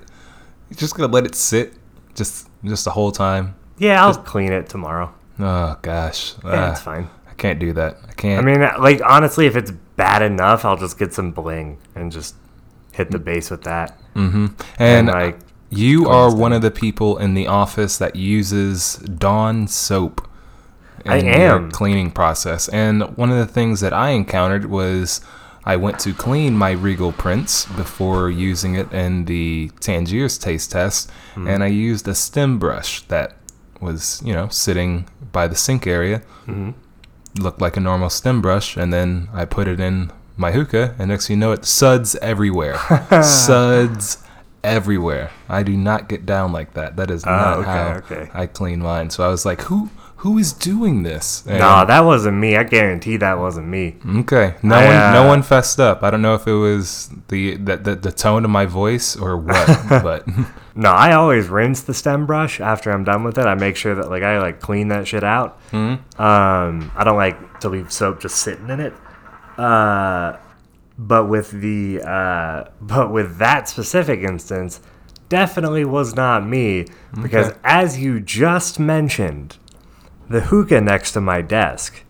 You're 0.70 0.76
just 0.78 0.94
going 0.96 1.08
to 1.08 1.14
let 1.14 1.24
it 1.26 1.34
sit 1.34 1.74
just 2.14 2.48
just 2.64 2.84
the 2.84 2.90
whole 2.90 3.10
time? 3.12 3.54
Yeah, 3.78 4.04
I'll 4.04 4.12
just, 4.12 4.24
clean 4.26 4.52
it 4.52 4.68
tomorrow. 4.68 5.12
Oh, 5.38 5.76
gosh. 5.82 6.34
Yeah, 6.44 6.50
Ah, 6.68 6.72
it's 6.72 6.80
fine. 6.82 7.08
I 7.28 7.32
can't 7.34 7.58
do 7.58 7.72
that. 7.72 7.96
I 8.08 8.12
can't. 8.12 8.38
I 8.40 8.44
mean, 8.44 8.60
like 8.60 9.00
honestly, 9.04 9.46
if 9.46 9.56
it's 9.56 9.70
bad 9.96 10.22
enough, 10.22 10.64
I'll 10.64 10.76
just 10.76 10.98
get 10.98 11.12
some 11.14 11.32
bling 11.32 11.78
and 11.94 12.12
just 12.12 12.34
hit 12.92 13.10
the 13.10 13.18
base 13.18 13.50
with 13.50 13.62
that. 13.64 13.98
and, 14.14 14.54
and, 14.78 15.06
like, 15.08 15.38
you 15.70 16.08
are 16.08 16.34
one 16.34 16.52
of 16.52 16.62
the 16.62 16.70
people 16.70 17.16
in 17.18 17.34
the 17.34 17.46
office 17.46 17.96
that 17.98 18.16
uses 18.16 18.96
Dawn 18.96 19.68
soap. 19.68 20.26
I 21.06 21.16
in 21.16 21.26
your 21.26 21.56
am. 21.56 21.70
cleaning 21.70 22.10
process, 22.10 22.68
and 22.68 23.16
one 23.16 23.30
of 23.30 23.38
the 23.38 23.46
things 23.46 23.80
that 23.80 23.94
I 23.94 24.10
encountered 24.10 24.66
was 24.66 25.22
I 25.64 25.76
went 25.76 25.98
to 26.00 26.12
clean 26.12 26.58
my 26.58 26.72
Regal 26.72 27.12
Prince 27.12 27.64
before 27.64 28.30
using 28.30 28.74
it 28.74 28.92
in 28.92 29.24
the 29.24 29.70
Tangier's 29.80 30.36
taste 30.36 30.72
test, 30.72 31.10
hmm. 31.34 31.46
and 31.46 31.62
I 31.62 31.68
used 31.68 32.06
a 32.06 32.14
stem 32.14 32.58
brush 32.58 33.02
that 33.02 33.36
was, 33.80 34.20
you 34.24 34.34
know, 34.34 34.48
sitting 34.48 35.06
by 35.32 35.48
the 35.48 35.56
sink 35.56 35.86
area. 35.86 36.18
Mm-hmm. 36.46 36.72
Looked 37.42 37.60
like 37.60 37.76
a 37.76 37.80
normal 37.80 38.10
stem 38.10 38.42
brush, 38.42 38.76
and 38.76 38.92
then 38.92 39.28
I 39.32 39.46
put 39.46 39.68
it 39.68 39.80
in 39.80 40.12
my 40.36 40.52
hookah, 40.52 40.96
and 40.98 41.08
next 41.08 41.28
thing 41.28 41.36
you 41.36 41.40
know, 41.40 41.52
it 41.52 41.64
suds 41.64 42.16
everywhere. 42.16 42.76
suds 43.22 44.18
everywhere. 44.62 45.30
I 45.48 45.62
do 45.62 45.76
not 45.76 46.08
get 46.08 46.26
down 46.26 46.52
like 46.52 46.74
that. 46.74 46.96
That 46.96 47.10
is 47.10 47.24
not 47.24 47.58
okay, 47.58 47.68
how 47.70 47.94
okay. 47.98 48.30
I 48.32 48.46
clean 48.46 48.80
mine. 48.80 49.10
So 49.10 49.24
I 49.24 49.28
was 49.28 49.44
like, 49.44 49.62
who 49.62 49.90
who 50.16 50.36
is 50.36 50.52
doing 50.52 51.02
this? 51.02 51.44
And- 51.46 51.58
No, 51.60 51.86
that 51.86 52.00
wasn't 52.00 52.36
me. 52.36 52.56
I 52.56 52.64
guarantee 52.64 53.16
that 53.18 53.38
wasn't 53.38 53.68
me. 53.68 53.96
Okay. 54.18 54.54
No 54.62 54.74
I, 54.74 54.84
one 54.84 55.14
no 55.14 55.22
uh, 55.24 55.28
one 55.28 55.42
fessed 55.42 55.80
up. 55.80 56.02
I 56.02 56.10
don't 56.10 56.22
know 56.22 56.34
if 56.34 56.46
it 56.46 56.52
was 56.52 57.10
the 57.28 57.56
the, 57.56 57.76
the, 57.76 57.94
the 57.96 58.12
tone 58.12 58.44
of 58.44 58.50
my 58.50 58.66
voice 58.66 59.16
or 59.16 59.36
what, 59.36 59.66
but 60.02 60.26
No, 60.74 60.90
I 60.90 61.14
always 61.14 61.48
rinse 61.48 61.82
the 61.82 61.94
stem 61.94 62.26
brush 62.26 62.60
after 62.60 62.90
I'm 62.92 63.02
done 63.04 63.24
with 63.24 63.38
it. 63.38 63.46
I 63.46 63.54
make 63.54 63.76
sure 63.76 63.94
that 63.94 64.10
like 64.10 64.22
I 64.22 64.38
like 64.40 64.60
clean 64.60 64.88
that 64.88 65.08
shit 65.08 65.24
out. 65.24 65.58
Mm-hmm. 65.72 66.20
Um, 66.22 66.92
I 66.94 67.02
don't 67.04 67.16
like 67.16 67.60
to 67.60 67.68
leave 67.68 67.90
soap 67.92 68.20
just 68.20 68.36
sitting 68.36 68.68
in 68.68 68.80
it. 68.80 68.92
Uh, 69.58 70.36
but 71.00 71.26
with 71.26 71.50
the 71.50 72.02
uh, 72.02 72.64
but 72.80 73.10
with 73.10 73.38
that 73.38 73.68
specific 73.68 74.20
instance, 74.20 74.80
definitely 75.28 75.84
was 75.84 76.14
not 76.14 76.46
me 76.46 76.86
because 77.20 77.48
Okay. 77.48 77.58
as 77.64 77.98
you 77.98 78.20
just 78.20 78.78
mentioned, 78.78 79.56
the 80.28 80.42
hookah 80.42 80.80
next 80.82 81.12
to 81.12 81.20
my 81.20 81.40
desk 81.40 82.04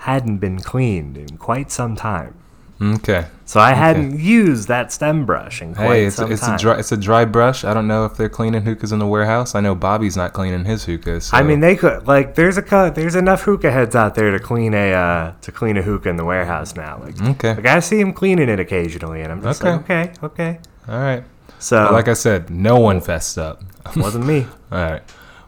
hadn't 0.00 0.38
been 0.38 0.60
cleaned 0.60 1.16
in 1.16 1.36
quite 1.36 1.70
some 1.72 1.96
time. 1.96 2.34
Okay. 2.80 3.26
So 3.44 3.60
I 3.60 3.74
hadn't 3.74 4.18
used 4.18 4.66
that 4.68 4.90
stem 4.92 5.24
brush 5.24 5.62
in 5.62 5.74
quite 5.74 5.86
Hey, 5.86 6.06
it's 6.06 6.16
some 6.16 6.32
it's 6.32 6.40
time. 6.42 6.56
a 6.56 6.58
dry 6.58 6.78
it's 6.78 6.90
a 6.90 6.96
dry 6.96 7.24
brush. 7.24 7.64
I 7.64 7.72
don't 7.72 7.86
know 7.86 8.04
if 8.04 8.16
they're 8.16 8.28
cleaning 8.28 8.62
hookahs 8.62 8.90
in 8.90 8.98
the 8.98 9.06
warehouse. 9.06 9.54
I 9.54 9.60
know 9.60 9.74
Bobby's 9.76 10.16
not 10.16 10.32
cleaning 10.32 10.64
his 10.64 10.84
hookahs. 10.84 11.30
I 11.32 11.42
mean, 11.42 11.60
they 11.60 11.76
could 11.76 12.08
like. 12.08 12.34
There's 12.34 12.58
a 12.58 12.92
there's 12.94 13.14
enough 13.14 13.42
hookah 13.42 13.70
heads 13.70 13.94
out 13.94 14.14
there 14.16 14.32
to 14.32 14.40
clean 14.40 14.74
a 14.74 14.92
uh, 14.92 15.32
to 15.42 15.52
clean 15.52 15.76
a 15.76 15.82
hookah 15.82 16.08
in 16.08 16.16
the 16.16 16.24
warehouse 16.24 16.74
now. 16.74 17.00
Like, 17.02 17.22
Okay. 17.22 17.54
like 17.54 17.66
I 17.66 17.78
see 17.80 18.00
him 18.00 18.12
cleaning 18.12 18.48
it 18.48 18.58
occasionally, 18.58 19.22
and 19.22 19.30
I'm 19.30 19.42
just 19.42 19.62
like, 19.62 19.80
okay, 19.82 20.12
okay. 20.24 20.58
all 20.88 20.98
right. 20.98 21.22
So 21.60 21.84
But 21.84 21.92
like 21.92 22.08
I 22.08 22.14
said, 22.14 22.50
no 22.50 22.78
one 22.80 23.00
fessed 23.00 23.38
up. 23.38 23.62
wasn't 23.96 24.26
me. 24.26 24.46
All 24.72 24.78
right. 24.90 25.02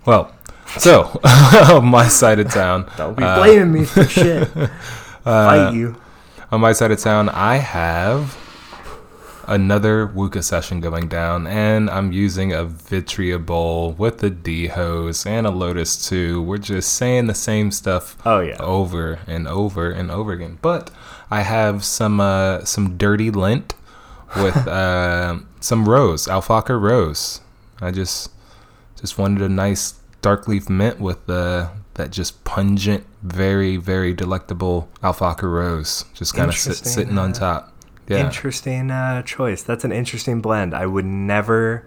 Well, 0.07 0.33
so 0.79 1.21
my 1.83 2.07
side 2.09 2.39
of 2.39 2.51
town, 2.51 2.89
Don't 2.97 3.17
be 3.17 3.25
uh, 3.25 3.37
blaming 3.37 3.73
me 3.73 3.85
for 3.85 4.05
shit. 4.05 4.49
Fight 5.25 5.75
you. 5.75 5.97
On 6.51 6.61
my 6.61 6.73
side 6.73 6.91
of 6.91 6.99
town, 6.99 7.29
I 7.29 7.57
have 7.57 8.37
another 9.47 10.07
Wuka 10.07 10.43
session 10.43 10.81
going 10.81 11.09
down, 11.09 11.47
and 11.47 11.91
I'm 11.91 12.11
using 12.13 12.53
a 12.53 12.65
Vitria 12.65 13.39
bowl 13.45 13.93
with 13.93 14.23
a 14.23 14.31
D 14.31 14.69
hose 14.69 15.27
and 15.27 15.47
a 15.47 15.51
Lotus 15.51 16.09
2. 16.09 16.41
We're 16.43 16.57
just 16.59 16.93
saying 16.95 17.27
the 17.27 17.35
same 17.35 17.71
stuff 17.71 18.17
Oh, 18.25 18.41
yeah. 18.41 18.57
over 18.61 19.19
and 19.27 19.47
over 19.47 19.91
and 19.91 20.11
over 20.11 20.33
again. 20.33 20.59
But 20.63 20.91
I 21.31 21.43
have 21.43 21.85
some 21.85 22.19
uh, 22.21 22.65
some 22.65 22.97
dirty 22.97 23.31
lint 23.31 23.75
with 24.37 24.57
uh, 24.67 25.41
some 25.61 25.87
rose, 25.89 26.29
Al 26.29 26.41
Fakher 26.43 26.81
rose. 26.81 27.43
I 27.81 27.91
just 27.91 28.31
just 28.99 29.19
wanted 29.19 29.43
a 29.43 29.49
nice 29.51 29.95
dark 30.23 30.49
leaf 30.49 30.71
mint 30.71 30.99
with 30.99 31.29
uh, 31.29 31.69
that 31.95 32.11
just 32.11 32.43
pungent, 32.45 33.05
very 33.23 33.77
very 33.77 34.15
delectable 34.15 34.89
Al 35.03 35.15
Fakher 35.15 35.53
rose, 35.53 36.05
just 36.15 36.35
kind 36.35 36.49
of 36.49 36.57
sit, 36.57 36.77
sitting 36.77 37.19
on 37.19 37.31
uh, 37.31 37.35
top. 37.35 37.73
Yeah. 38.09 38.25
Interesting 38.25 38.91
uh, 38.91 39.23
choice. 39.23 39.63
That's 39.63 39.85
an 39.85 39.93
interesting 39.93 40.41
blend. 40.41 40.73
I 40.75 40.87
would 40.87 41.05
never 41.05 41.87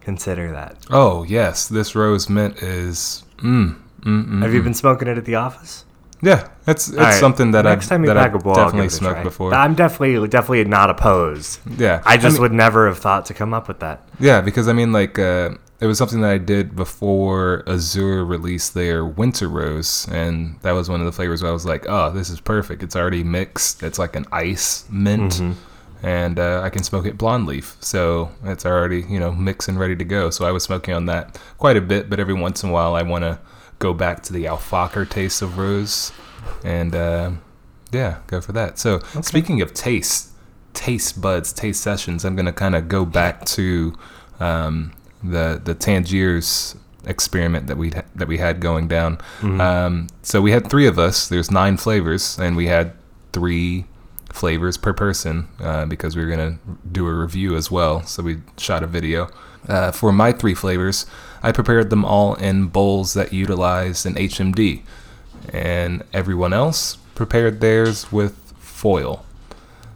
consider 0.00 0.52
that. 0.52 0.76
oh 0.90 1.24
yes, 1.24 1.68
this 1.68 1.94
rose 1.94 2.28
mint 2.28 2.62
is. 2.62 3.24
Mm, 3.38 3.76
mm, 4.00 4.26
mm, 4.26 4.42
Have 4.42 4.54
you 4.54 4.62
been 4.62 4.74
smoking 4.74 5.08
it 5.08 5.18
at 5.18 5.24
the 5.24 5.34
office? 5.34 5.84
yeah, 6.22 6.48
it's 6.66 6.88
it's 6.88 6.96
right, 6.96 7.20
something 7.20 7.50
that 7.50 7.62
next 7.66 7.86
I've 7.86 7.88
time 7.90 8.02
you 8.02 8.06
that 8.08 8.16
pack 8.16 8.34
I've 8.34 8.46
I'll 8.46 8.54
definitely 8.54 8.86
give 8.86 8.92
it 8.92 8.94
a 8.94 8.96
smoked 8.96 9.22
before. 9.24 9.54
I'm 9.54 9.74
definitely 9.74 10.28
definitely 10.28 10.64
not 10.64 10.88
opposed. 10.90 11.60
yeah, 11.78 12.02
I 12.06 12.16
just 12.16 12.34
mean- 12.34 12.42
would 12.42 12.52
never 12.52 12.86
have 12.88 12.98
thought 12.98 13.26
to 13.26 13.34
come 13.34 13.52
up 13.52 13.68
with 13.68 13.80
that. 13.80 14.08
Yeah, 14.18 14.40
because 14.40 14.68
I 14.68 14.72
mean, 14.72 14.92
like, 14.92 15.18
uh, 15.18 15.50
it 15.80 15.86
was 15.86 15.98
something 15.98 16.22
that 16.22 16.30
I 16.30 16.38
did 16.38 16.74
before 16.74 17.62
Azure 17.66 18.24
released 18.24 18.72
their 18.72 19.04
Winter 19.04 19.48
Rose, 19.48 20.08
and 20.10 20.58
that 20.62 20.72
was 20.72 20.88
one 20.88 21.00
of 21.00 21.06
the 21.06 21.12
flavors 21.12 21.42
where 21.42 21.50
I 21.50 21.52
was 21.52 21.66
like, 21.66 21.84
oh, 21.88 22.10
this 22.10 22.30
is 22.30 22.40
perfect. 22.40 22.82
It's 22.82 22.96
already 22.96 23.22
mixed. 23.22 23.82
It's 23.82 23.98
like 23.98 24.16
an 24.16 24.26
ice 24.32 24.86
mint, 24.90 25.38
and 26.02 26.38
uh, 26.38 26.62
I 26.62 26.70
can 26.70 26.82
smoke 26.82 27.04
it 27.04 27.18
blonde 27.18 27.46
leaf. 27.46 27.76
So 27.80 28.30
it's 28.44 28.64
already, 28.64 29.02
you 29.02 29.20
know, 29.20 29.32
mixed 29.32 29.68
and 29.68 29.78
ready 29.78 29.96
to 29.96 30.04
go. 30.04 30.30
So 30.30 30.46
I 30.46 30.50
was 30.50 30.64
smoking 30.64 30.94
on 30.94 31.06
that 31.06 31.38
quite 31.58 31.76
a 31.76 31.82
bit, 31.82 32.08
but 32.08 32.20
every 32.20 32.34
once 32.34 32.62
in 32.62 32.70
a 32.70 32.72
while 32.72 32.94
I 32.94 33.02
want 33.02 33.24
to 33.24 33.38
go 33.78 33.92
back 33.92 34.22
to 34.22 34.32
the 34.32 34.46
Al 34.46 34.56
Fakher 34.56 35.08
taste 35.08 35.42
of 35.42 35.58
rose, 35.58 36.10
and 36.64 36.94
uh, 36.94 37.32
yeah, 37.92 38.20
go 38.28 38.40
for 38.40 38.52
that. 38.52 38.78
So 38.78 39.00
speaking 39.20 39.60
of 39.60 39.74
taste, 39.74 40.30
taste 40.72 41.20
buds, 41.20 41.52
taste 41.52 41.82
sessions, 41.82 42.24
I'm 42.24 42.34
gonna 42.34 42.52
kind 42.52 42.74
of 42.74 42.88
go 42.88 43.04
back 43.04 43.44
to 43.46 43.94
um, 44.40 44.92
the 45.30 45.60
the 45.62 45.74
Tangiers 45.74 46.76
experiment 47.04 47.68
that 47.68 47.76
we 47.76 47.90
that 48.14 48.28
we 48.28 48.38
had 48.38 48.60
going 48.60 48.88
down. 48.88 49.18
Um, 49.60 50.08
so 50.22 50.40
we 50.40 50.50
had 50.50 50.68
three 50.68 50.86
of 50.86 50.98
us. 50.98 51.28
There's 51.28 51.50
nine 51.50 51.76
flavors, 51.76 52.38
and 52.38 52.56
we 52.56 52.66
had 52.66 52.92
three 53.32 53.84
flavors 54.32 54.76
per 54.76 54.92
person 54.92 55.48
uh, 55.60 55.86
because 55.86 56.16
we 56.16 56.24
were 56.24 56.30
gonna 56.30 56.58
do 56.90 57.06
a 57.06 57.14
review 57.14 57.56
as 57.56 57.70
well. 57.70 58.02
So 58.02 58.22
we 58.22 58.38
shot 58.58 58.82
a 58.82 58.86
video. 58.86 59.28
Uh, 59.68 59.90
for 59.90 60.12
my 60.12 60.30
three 60.30 60.54
flavors, 60.54 61.06
I 61.42 61.50
prepared 61.52 61.90
them 61.90 62.04
all 62.04 62.34
in 62.34 62.66
bowls 62.66 63.14
that 63.14 63.32
utilized 63.32 64.06
an 64.06 64.14
HMD, 64.14 64.82
and 65.52 66.04
everyone 66.12 66.52
else 66.52 66.96
prepared 67.14 67.60
theirs 67.60 68.12
with 68.12 68.36
foil. 68.58 69.24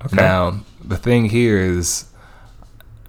Okay. 0.07 0.17
Now, 0.17 0.61
the 0.83 0.97
thing 0.97 1.27
here 1.27 1.59
is, 1.59 2.07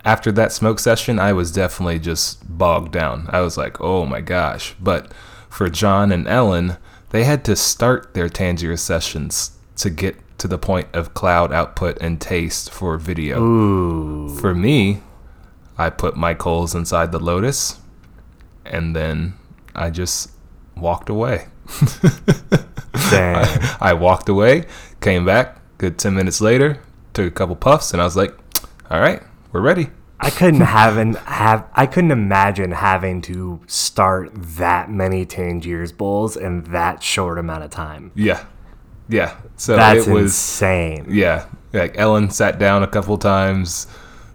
after 0.04 0.32
that 0.32 0.52
smoke 0.52 0.80
session, 0.80 1.20
I 1.20 1.34
was 1.34 1.52
definitely 1.52 2.00
just 2.00 2.58
bogged 2.58 2.92
down. 2.92 3.28
I 3.30 3.42
was 3.42 3.58
like, 3.58 3.80
oh 3.80 4.06
my 4.06 4.22
gosh. 4.22 4.76
But 4.80 5.14
for 5.50 5.70
John 5.70 6.12
and 6.12 6.28
Ellen, 6.28 6.78
they 7.10 7.24
had 7.24 7.44
to 7.46 7.56
start 7.56 8.14
their 8.14 8.30
Tangier 8.30 8.78
sessions 8.78 9.52
to 9.78 9.90
get 9.90 10.16
to 10.38 10.48
the 10.48 10.58
point 10.58 10.88
of 10.94 11.14
cloud 11.14 11.54
output 11.54 11.98
and 12.02 12.20
taste 12.20 12.72
for 12.72 12.98
video. 12.98 13.42
Ooh. 13.42 14.30
For 14.40 14.56
me, 14.56 15.02
I 15.78 15.90
put 15.90 16.16
my 16.16 16.34
coals 16.34 16.74
inside 16.74 17.12
the 17.12 17.20
Lotus 17.20 17.80
and 18.66 18.96
then 18.96 19.34
I 19.76 19.90
just 19.90 20.32
walked 20.76 21.10
away. 21.10 21.48
Dang. 23.12 23.46
I 23.80 23.94
walked 23.94 24.30
away, 24.30 24.66
came 25.00 25.26
back, 25.26 25.60
good 25.78 25.98
10 25.98 26.14
minutes 26.14 26.42
later, 26.42 26.80
took 27.14 27.28
a 27.28 27.32
couple 27.32 27.56
puffs, 27.56 27.94
and 27.94 28.02
I 28.02 28.06
was 28.06 28.16
like, 28.16 28.36
all 28.90 29.00
right, 29.00 29.22
we're 29.52 29.62
ready. 29.62 29.90
I 30.20 30.30
couldn't 30.30 30.62
have 30.80 30.98
an, 30.98 31.16
have 31.16 31.68
I 31.74 31.86
couldn't 31.86 32.12
imagine 32.12 32.72
having 32.72 33.22
to 33.24 33.62
start 33.68 34.30
that 34.34 34.90
many 34.90 35.26
Tangiers 35.26 35.92
bowls 35.92 36.38
in 36.38 36.64
that 36.66 37.02
short 37.04 37.38
amount 37.40 37.64
of 37.64 37.72
time. 37.72 38.12
Yeah. 38.16 38.46
Yeah. 39.10 39.36
So 39.58 39.76
That's 39.76 40.08
it 40.08 40.12
was, 40.12 40.32
insane. 40.32 41.08
yeah. 41.10 41.48
Like 41.74 41.98
Ellen 41.98 42.30
sat 42.30 42.60
down 42.60 42.84
a 42.84 42.88
couple 42.88 43.18
times. 43.18 43.88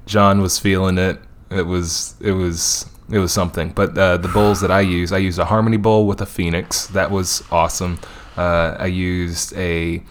John 0.06 0.40
was 0.40 0.58
feeling 0.58 0.98
it. 0.98 1.20
It 1.50 1.66
was, 1.66 2.14
it 2.20 2.32
was, 2.32 2.86
it 3.10 3.18
was 3.18 3.32
something. 3.32 3.70
But 3.70 3.96
uh, 3.96 4.16
the 4.16 4.28
bowls 4.28 4.60
that 4.60 4.70
I 4.70 4.80
used, 4.80 5.12
I 5.12 5.18
used 5.18 5.38
a 5.38 5.44
Harmony 5.44 5.76
bowl 5.76 6.06
with 6.06 6.20
a 6.20 6.26
Phoenix. 6.26 6.86
That 6.88 7.10
was 7.10 7.42
awesome. 7.50 7.98
Uh, 8.36 8.76
I 8.78 8.86
used 8.86 9.56
a 9.56 10.02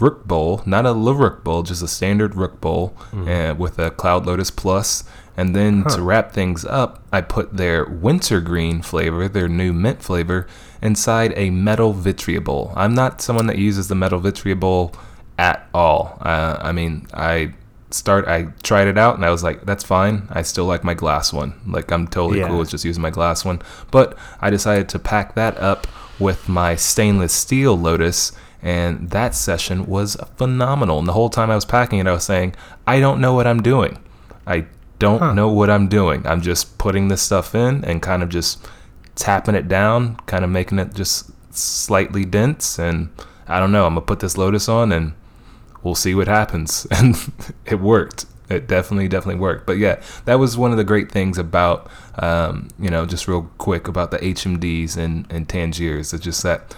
Rook 0.00 0.26
bowl, 0.26 0.62
not 0.66 0.86
a 0.86 0.92
Rook 0.94 1.44
bowl, 1.44 1.62
just 1.62 1.82
a 1.82 1.88
standard 1.88 2.34
Rook 2.34 2.60
bowl 2.60 2.96
uh, 3.12 3.54
with 3.56 3.78
a 3.78 3.90
Kaloud 3.90 4.26
Lotus 4.26 4.50
Plus. 4.50 5.04
And 5.36 5.54
then 5.54 5.82
to 5.84 6.00
wrap 6.02 6.32
things 6.32 6.64
up, 6.64 7.02
I 7.12 7.20
put 7.20 7.56
their 7.56 7.84
wintergreen 7.84 8.82
flavor, 8.82 9.28
their 9.28 9.48
new 9.48 9.72
mint 9.72 10.00
flavor, 10.02 10.46
inside 10.80 11.32
a 11.36 11.50
metal 11.50 11.92
Vitria 11.92 12.40
bowl. 12.42 12.72
I'm 12.76 12.94
not 12.94 13.20
someone 13.20 13.46
that 13.48 13.58
uses 13.58 13.88
the 13.88 13.94
metal 13.96 14.20
Vitria 14.20 14.54
bowl 14.58 14.94
at 15.38 15.68
all. 15.74 16.18
Uh, 16.20 16.58
I 16.60 16.70
mean, 16.70 17.08
I 17.12 17.54
start, 17.90 18.28
I 18.28 18.48
tried 18.62 18.86
it 18.86 18.96
out 18.96 19.16
and 19.16 19.24
I 19.24 19.30
was 19.30 19.42
like, 19.42 19.64
that's 19.66 19.82
fine. 19.82 20.28
I 20.30 20.42
still 20.42 20.66
like 20.66 20.84
my 20.84 20.94
glass 20.94 21.32
one. 21.32 21.54
Like 21.66 21.90
I'm 21.90 22.06
totally 22.06 22.38
Yeah. 22.40 22.48
cool 22.48 22.58
with 22.58 22.70
just 22.70 22.84
using 22.84 23.02
my 23.02 23.10
glass 23.10 23.44
one. 23.44 23.60
But 23.90 24.16
I 24.40 24.50
decided 24.50 24.88
to 24.90 24.98
pack 25.00 25.34
that 25.34 25.58
up 25.58 25.86
with 26.20 26.48
my 26.48 26.76
stainless 26.76 27.32
steel 27.32 27.76
Lotus, 27.76 28.30
and 28.64 29.10
that 29.10 29.34
session 29.34 29.84
was 29.84 30.16
phenomenal. 30.36 30.98
And 30.98 31.06
the 31.06 31.12
whole 31.12 31.28
time 31.28 31.50
I 31.50 31.54
was 31.54 31.66
packing 31.66 31.98
it, 31.98 32.06
I 32.06 32.12
was 32.12 32.24
saying, 32.24 32.56
I 32.86 32.98
don't 32.98 33.20
know 33.20 33.34
what 33.34 33.46
I'm 33.46 33.62
doing. 33.62 33.98
I 34.46 34.64
don't 34.98 35.34
know 35.34 35.48
what 35.48 35.68
I'm 35.68 35.86
doing. 35.86 36.26
I'm 36.26 36.40
just 36.40 36.78
putting 36.78 37.08
this 37.08 37.20
stuff 37.20 37.54
in 37.54 37.84
and 37.84 38.00
kind 38.00 38.22
of 38.22 38.30
just 38.30 38.66
tapping 39.16 39.54
it 39.54 39.68
down, 39.68 40.16
kind 40.24 40.44
of 40.44 40.50
making 40.50 40.78
it 40.78 40.94
just 40.94 41.30
slightly 41.54 42.24
dense. 42.24 42.78
And 42.78 43.10
I 43.46 43.60
don't 43.60 43.70
know, 43.70 43.86
I'm 43.86 43.96
going 43.96 44.02
to 44.02 44.06
put 44.06 44.20
this 44.20 44.38
Lotus 44.38 44.66
on 44.66 44.92
and 44.92 45.12
we'll 45.82 45.94
see 45.94 46.14
what 46.14 46.26
happens. 46.26 46.86
And 46.90 47.16
it 47.66 47.80
worked. 47.80 48.24
It 48.48 48.66
definitely, 48.66 49.08
definitely 49.08 49.40
worked. 49.42 49.66
But 49.66 49.76
yeah, 49.76 50.00
that 50.24 50.38
was 50.38 50.56
one 50.56 50.70
of 50.70 50.78
the 50.78 50.84
great 50.84 51.12
things 51.12 51.36
about, 51.36 51.90
um, 52.16 52.68
you 52.78 52.88
know, 52.88 53.04
just 53.04 53.28
real 53.28 53.50
quick 53.58 53.88
about 53.88 54.10
the 54.10 54.18
HMDs 54.18 54.96
and, 54.96 55.26
and 55.30 55.46
Tangiers. 55.46 56.14
It's 56.14 56.24
just 56.24 56.42
that 56.44 56.74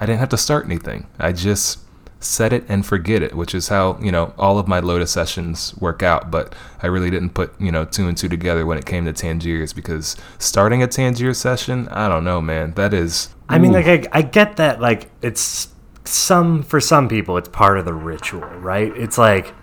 I 0.00 0.06
didn't 0.06 0.20
have 0.20 0.30
to 0.30 0.38
start 0.38 0.64
anything. 0.64 1.06
I 1.18 1.32
just 1.32 1.80
set 2.20 2.52
it 2.52 2.64
and 2.68 2.84
forget 2.84 3.22
it, 3.22 3.34
which 3.34 3.54
is 3.54 3.68
how, 3.68 3.98
you 4.00 4.12
know, 4.12 4.34
all 4.38 4.58
of 4.58 4.68
my 4.68 4.78
Lotus 4.80 5.10
sessions 5.10 5.74
work 5.76 6.02
out. 6.02 6.30
But 6.30 6.54
I 6.82 6.86
really 6.86 7.10
didn't 7.10 7.30
put, 7.30 7.58
you 7.60 7.72
know, 7.72 7.84
two 7.84 8.08
and 8.08 8.16
two 8.16 8.28
together 8.28 8.66
when 8.66 8.78
it 8.78 8.86
came 8.86 9.04
to 9.06 9.12
Tangiers 9.12 9.72
because 9.72 10.16
starting 10.38 10.82
a 10.82 10.86
Tangier 10.86 11.34
session, 11.34 11.88
I 11.88 12.08
don't 12.08 12.24
know, 12.24 12.40
man. 12.40 12.72
That 12.72 12.94
is. 12.94 13.34
I 13.48 13.58
mean, 13.58 13.72
like 13.72 13.86
I, 13.86 14.08
I 14.12 14.22
get 14.22 14.56
that. 14.56 14.80
Like 14.80 15.10
it's 15.22 15.68
some 16.04 16.62
for 16.62 16.80
some 16.80 17.08
people, 17.08 17.36
it's 17.36 17.48
part 17.48 17.78
of 17.78 17.84
the 17.84 17.94
ritual, 17.94 18.40
right? 18.40 18.92
It's 18.96 19.18
like 19.18 19.54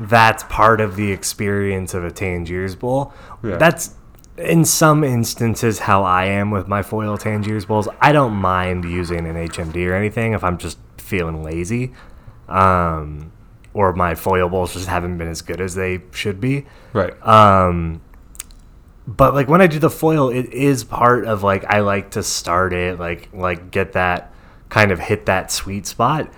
that's 0.00 0.44
part 0.44 0.80
of 0.80 0.96
the 0.96 1.12
experience 1.12 1.92
of 1.92 2.04
a 2.04 2.10
Tangiers 2.10 2.74
Bowl. 2.74 3.12
Yeah. 3.42 3.56
That's 3.56 3.94
in 4.40 4.64
some 4.64 5.04
instances 5.04 5.80
how 5.80 6.02
I 6.04 6.24
am 6.26 6.50
with 6.50 6.68
my 6.68 6.82
foil 6.82 7.18
Tangiers 7.18 7.64
Bowls. 7.64 7.88
I 8.00 8.12
don't 8.12 8.34
mind 8.34 8.84
using 8.84 9.26
an 9.26 9.36
HMD 9.36 9.88
or 9.88 9.94
anything 9.94 10.32
if 10.32 10.42
I'm 10.42 10.58
just 10.58 10.78
feeling 10.96 11.42
lazy, 11.42 11.92
um, 12.48 13.32
or 13.74 13.92
my 13.92 14.14
foil 14.14 14.48
bowls 14.48 14.74
just 14.74 14.88
haven't 14.88 15.18
been 15.18 15.28
as 15.28 15.42
good 15.42 15.60
as 15.60 15.74
they 15.74 16.02
should 16.12 16.40
be. 16.40 16.66
right. 16.92 17.14
Um, 17.26 18.00
but 19.06 19.34
like 19.34 19.48
when 19.48 19.60
I 19.60 19.66
do 19.66 19.78
the 19.78 19.90
foil, 19.90 20.28
it 20.30 20.52
is 20.52 20.84
part 20.84 21.24
of 21.24 21.42
like 21.42 21.64
I 21.64 21.80
like 21.80 22.10
to 22.12 22.22
start 22.22 22.72
it, 22.72 22.98
like 22.98 23.28
like 23.32 23.70
get 23.70 23.92
that 23.92 24.32
kind 24.68 24.92
of 24.92 25.00
hit 25.00 25.26
that 25.26 25.50
sweet 25.50 25.86
spot. 25.86 26.32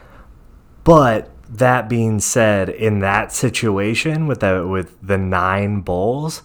But 0.84 1.30
that 1.48 1.88
being 1.88 2.18
said, 2.18 2.70
in 2.70 3.00
that 3.00 3.30
situation 3.32 4.26
with 4.26 4.40
the 4.40 4.66
with 4.66 4.96
the 5.02 5.18
nine 5.18 5.80
bowls, 5.80 6.42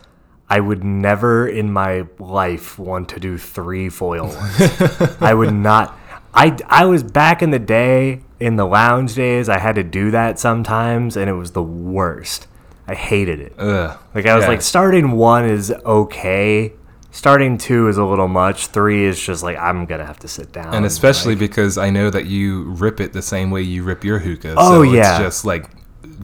I 0.50 0.60
would 0.60 0.84
never 0.84 1.48
in 1.48 1.72
my 1.74 2.06
life 2.20 2.80
want 2.80 3.10
to 3.10 3.20
do 3.20 3.38
three 3.38 3.90
foil 3.90 4.28
ones. 4.28 5.18
I 5.22 5.34
would 5.34 5.54
not. 5.54 5.98
I 6.34 6.58
I 6.68 6.86
was 6.86 7.04
back 7.04 7.42
in 7.42 7.52
the 7.52 7.60
day 7.60 8.22
in 8.40 8.56
the 8.56 8.66
lounge 8.66 9.16
days. 9.16 9.50
I 9.50 9.58
had 9.58 9.76
to 9.76 9.84
do 9.84 10.12
that 10.12 10.40
sometimes, 10.40 11.18
and 11.18 11.30
it 11.30 11.34
was 11.34 11.52
the 11.52 11.64
worst. 11.64 12.48
I 12.88 12.96
hated 12.96 13.40
it. 13.42 13.54
Ugh. 13.58 13.98
Like 14.16 14.26
I 14.26 14.36
was 14.36 14.44
Yeah. 14.44 14.50
like, 14.50 14.62
starting 14.62 15.12
one 15.12 15.44
is 15.46 15.72
okay. 15.86 16.72
Starting 17.12 17.58
two 17.58 17.88
is 17.90 17.98
a 17.98 18.06
little 18.06 18.28
much. 18.30 18.68
Three 18.68 19.04
is 19.04 19.20
just 19.20 19.44
like 19.44 19.58
I'm 19.58 19.86
gonna 19.86 20.06
have 20.06 20.20
to 20.20 20.28
sit 20.28 20.54
down. 20.54 20.74
and 20.74 20.86
especially 20.86 21.34
like- 21.34 21.40
because 21.40 21.78
I 21.78 21.90
know 21.90 22.10
that 22.10 22.28
you 22.28 22.64
rip 22.74 23.02
it 23.02 23.12
the 23.12 23.22
same 23.22 23.52
way 23.52 23.64
you 23.64 23.84
rip 23.84 24.04
your 24.06 24.20
hookah. 24.20 24.54
Oh, 24.58 24.72
so 24.76 24.82
yeah. 24.84 25.16
it's 25.18 25.24
just 25.26 25.44
like 25.46 25.70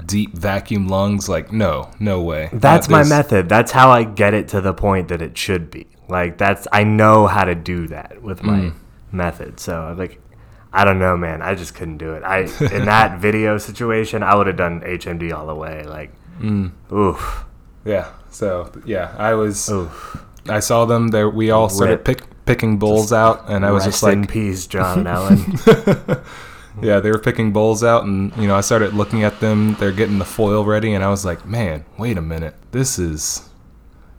deep 0.05 0.33
vacuum 0.33 0.87
lungs. 0.87 1.27
Like 1.29 1.51
no, 1.51 1.91
no 1.99 2.21
way. 2.21 2.49
that's 2.53 2.89
my 2.89 3.03
method. 3.03 3.49
That's 3.49 3.71
how 3.71 3.91
I 3.91 4.03
get 4.03 4.33
it 4.33 4.47
to 4.49 4.61
the 4.61 4.73
point 4.73 5.07
that 5.09 5.21
it 5.21 5.37
should 5.37 5.69
be. 5.71 5.87
Like 6.09 6.37
that's 6.37 6.67
I 6.71 6.83
know 6.83 7.27
how 7.27 7.43
to 7.45 7.55
do 7.55 7.87
that 7.87 8.21
with 8.21 8.43
my 8.43 8.59
Mm. 8.59 8.73
method. 9.11 9.59
So 9.59 9.95
like 9.97 10.19
I 10.71 10.85
don't 10.85 10.97
know, 10.99 11.15
man. 11.15 11.41
I 11.41 11.53
just 11.55 11.75
couldn't 11.75 11.97
do 11.97 12.13
it. 12.13 12.23
I 12.23 12.39
in 12.73 12.85
that 12.93 13.19
video 13.19 13.57
situation, 13.57 14.23
I 14.23 14.35
would 14.35 14.47
have 14.47 14.57
done 14.57 14.81
HMD 14.81 15.31
all 15.31 15.45
the 15.47 15.55
way. 15.55 15.83
Like, 15.83 16.11
Mm. 16.41 16.71
oof, 16.91 17.45
Yeah. 17.85 18.07
So 18.31 18.71
yeah, 18.85 19.13
I 19.17 19.35
was. 19.35 19.69
oof. 19.69 20.25
I 20.49 20.59
saw 20.59 20.85
them 20.85 21.09
there. 21.09 21.29
We 21.29 21.51
all 21.51 21.69
started 21.69 21.97
Rip. 21.99 22.05
pick, 22.05 22.45
picking 22.45 22.77
bowls 22.79 23.13
out, 23.13 23.45
and 23.47 23.63
I 23.65 23.71
was 23.71 23.85
just 23.85 24.03
in 24.03 24.21
like, 24.21 24.29
peace, 24.29 24.65
John 24.73 25.05
Allen. 25.07 25.39
yeah, 26.83 26.99
they 26.99 27.11
were 27.11 27.19
picking 27.19 27.53
bowls 27.53 27.83
out, 27.83 28.03
and 28.03 28.35
you 28.35 28.47
know, 28.47 28.55
I 28.55 28.61
started 28.61 28.93
looking 28.93 29.23
at 29.23 29.39
them. 29.39 29.75
They're 29.79 29.91
getting 29.91 30.19
the 30.19 30.25
foil 30.25 30.65
ready, 30.65 30.93
and 30.93 31.03
I 31.03 31.09
was 31.09 31.23
like, 31.25 31.45
man, 31.45 31.85
wait 31.97 32.17
a 32.17 32.21
minute, 32.21 32.55
this 32.71 32.99
is, 32.99 33.49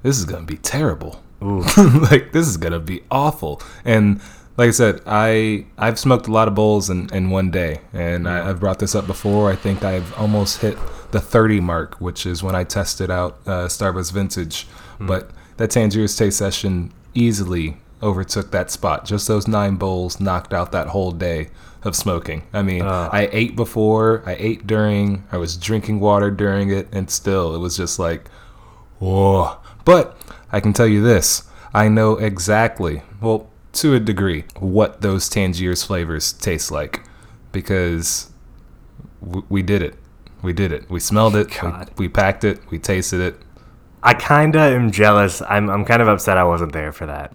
this 0.02 0.18
is 0.18 0.24
gonna 0.24 0.46
be 0.46 0.56
terrible. 0.56 1.20
Like 1.44 2.32
this 2.32 2.48
is 2.48 2.56
gonna 2.56 2.80
be 2.80 3.02
awful. 3.10 3.60
And 3.84 4.20
like 4.56 4.68
I 4.68 4.70
said, 4.70 5.02
I 5.06 5.66
I've 5.76 5.98
smoked 5.98 6.26
a 6.26 6.32
lot 6.32 6.48
of 6.48 6.54
bowls 6.54 6.88
in, 6.88 7.12
in 7.12 7.30
one 7.30 7.50
day, 7.50 7.80
and 7.92 8.26
I, 8.26 8.48
I've 8.48 8.60
brought 8.60 8.78
this 8.78 8.94
up 8.94 9.06
before. 9.06 9.50
I 9.50 9.56
think 9.56 9.84
I've 9.84 10.16
almost 10.16 10.62
hit 10.62 10.78
the 11.10 11.20
30 11.20 11.60
mark, 11.60 12.00
which 12.00 12.24
is 12.24 12.42
when 12.42 12.54
I 12.54 12.64
tested 12.64 13.10
out 13.10 13.38
uh, 13.46 13.66
Starbuzz 13.66 14.12
Vintage. 14.12 14.66
But 14.98 15.30
that 15.58 15.70
Tangiers 15.70 16.16
Taste 16.16 16.38
session 16.38 16.92
easily 17.14 17.76
overtook 18.02 18.50
that 18.52 18.70
spot. 18.70 19.04
Just 19.04 19.28
those 19.28 19.48
nine 19.48 19.76
bowls 19.76 20.20
knocked 20.20 20.52
out 20.52 20.72
that 20.72 20.88
whole 20.88 21.12
day 21.12 21.50
of 21.84 21.94
smoking. 21.94 22.42
I 22.52 22.62
mean, 22.62 22.82
Uh. 22.82 23.08
I 23.12 23.28
ate 23.32 23.56
before, 23.56 24.22
I 24.26 24.36
ate 24.38 24.66
during, 24.66 25.24
I 25.30 25.36
was 25.36 25.56
drinking 25.56 26.00
water 26.00 26.30
during 26.30 26.70
it, 26.70 26.88
and 26.92 27.10
still 27.10 27.54
it 27.54 27.58
was 27.58 27.76
just 27.76 27.98
like, 27.98 28.28
whoa. 28.98 29.56
But 29.84 30.16
I 30.52 30.60
can 30.60 30.72
tell 30.72 30.86
you 30.86 31.02
this 31.02 31.44
I 31.74 31.88
know 31.88 32.12
exactly, 32.16 33.02
well, 33.20 33.50
to 33.74 33.94
a 33.94 34.00
degree, 34.00 34.44
what 34.58 35.00
those 35.00 35.28
Tangiers 35.28 35.82
flavors 35.82 36.32
taste 36.32 36.70
like 36.70 37.02
because 37.52 38.30
w- 39.22 39.44
we 39.48 39.62
did 39.62 39.82
it. 39.82 39.96
We 40.42 40.52
did 40.52 40.72
it. 40.72 40.88
We 40.90 41.00
smelled 41.00 41.34
it. 41.36 41.50
We, 41.62 41.70
we 41.96 42.08
packed 42.08 42.44
it. 42.44 42.60
We 42.70 42.78
tasted 42.78 43.20
it. 43.20 43.36
I 44.02 44.12
kind 44.14 44.54
of 44.54 44.60
am 44.60 44.90
jealous. 44.90 45.40
I'm, 45.42 45.70
I'm 45.70 45.84
kind 45.86 46.02
of 46.02 46.08
upset 46.08 46.36
I 46.36 46.44
wasn't 46.44 46.72
there 46.72 46.92
for 46.92 47.06
that. 47.06 47.32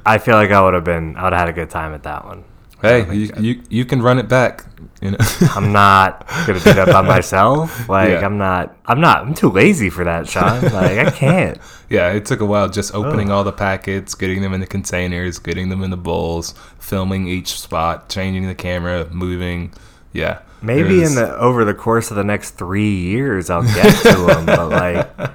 I 0.06 0.18
feel 0.18 0.36
like 0.36 0.50
I 0.52 0.62
would 0.62 0.74
have 0.74 0.84
been, 0.84 1.16
I 1.16 1.24
would 1.24 1.32
have 1.32 1.40
had 1.40 1.48
a 1.48 1.52
good 1.52 1.68
time 1.70 1.92
at 1.92 2.04
that 2.04 2.24
one. 2.24 2.44
Hey, 2.82 3.14
you, 3.14 3.30
you 3.38 3.62
you 3.70 3.84
can 3.84 4.02
run 4.02 4.18
it 4.18 4.28
back. 4.28 4.64
You 5.00 5.12
know. 5.12 5.16
I'm 5.54 5.72
not 5.72 6.26
gonna 6.46 6.58
do 6.60 6.72
that 6.74 6.88
by 6.88 7.00
myself. 7.16 7.88
Like 7.88 8.10
Yeah. 8.10 8.26
I'm 8.26 8.36
not. 8.38 8.76
I'm 8.86 9.00
not. 9.00 9.22
I'm 9.22 9.34
too 9.34 9.48
lazy 9.50 9.88
for 9.88 10.04
that, 10.04 10.28
Sean. 10.28 10.60
Like 10.62 10.98
I 10.98 11.10
can't. 11.10 11.58
yeah, 11.88 12.10
it 12.12 12.26
took 12.26 12.40
a 12.40 12.46
while 12.46 12.68
just 12.68 12.94
opening 12.94 13.30
all 13.30 13.44
the 13.44 13.52
packets, 13.52 14.14
getting 14.14 14.42
them 14.42 14.52
in 14.52 14.60
the 14.60 14.66
containers, 14.66 15.38
getting 15.38 15.68
them 15.70 15.82
in 15.82 15.90
the 15.90 15.96
bowls, 15.96 16.54
filming 16.78 17.26
each 17.28 17.58
spot, 17.60 18.08
changing 18.08 18.46
the 18.46 18.54
camera, 18.54 19.08
moving. 19.10 19.72
Yeah. 20.12 20.40
Maybe 20.60 20.98
was- 21.00 21.10
in 21.10 21.22
the 21.22 21.36
over 21.38 21.64
the 21.64 21.74
course 21.74 22.10
of 22.10 22.16
the 22.16 22.24
next 22.24 22.52
three 22.52 22.94
years 22.94 23.48
I'll 23.50 23.62
get 23.64 23.94
to 24.02 24.26
them. 24.26 24.46
but 24.46 24.68
like, 24.70 25.30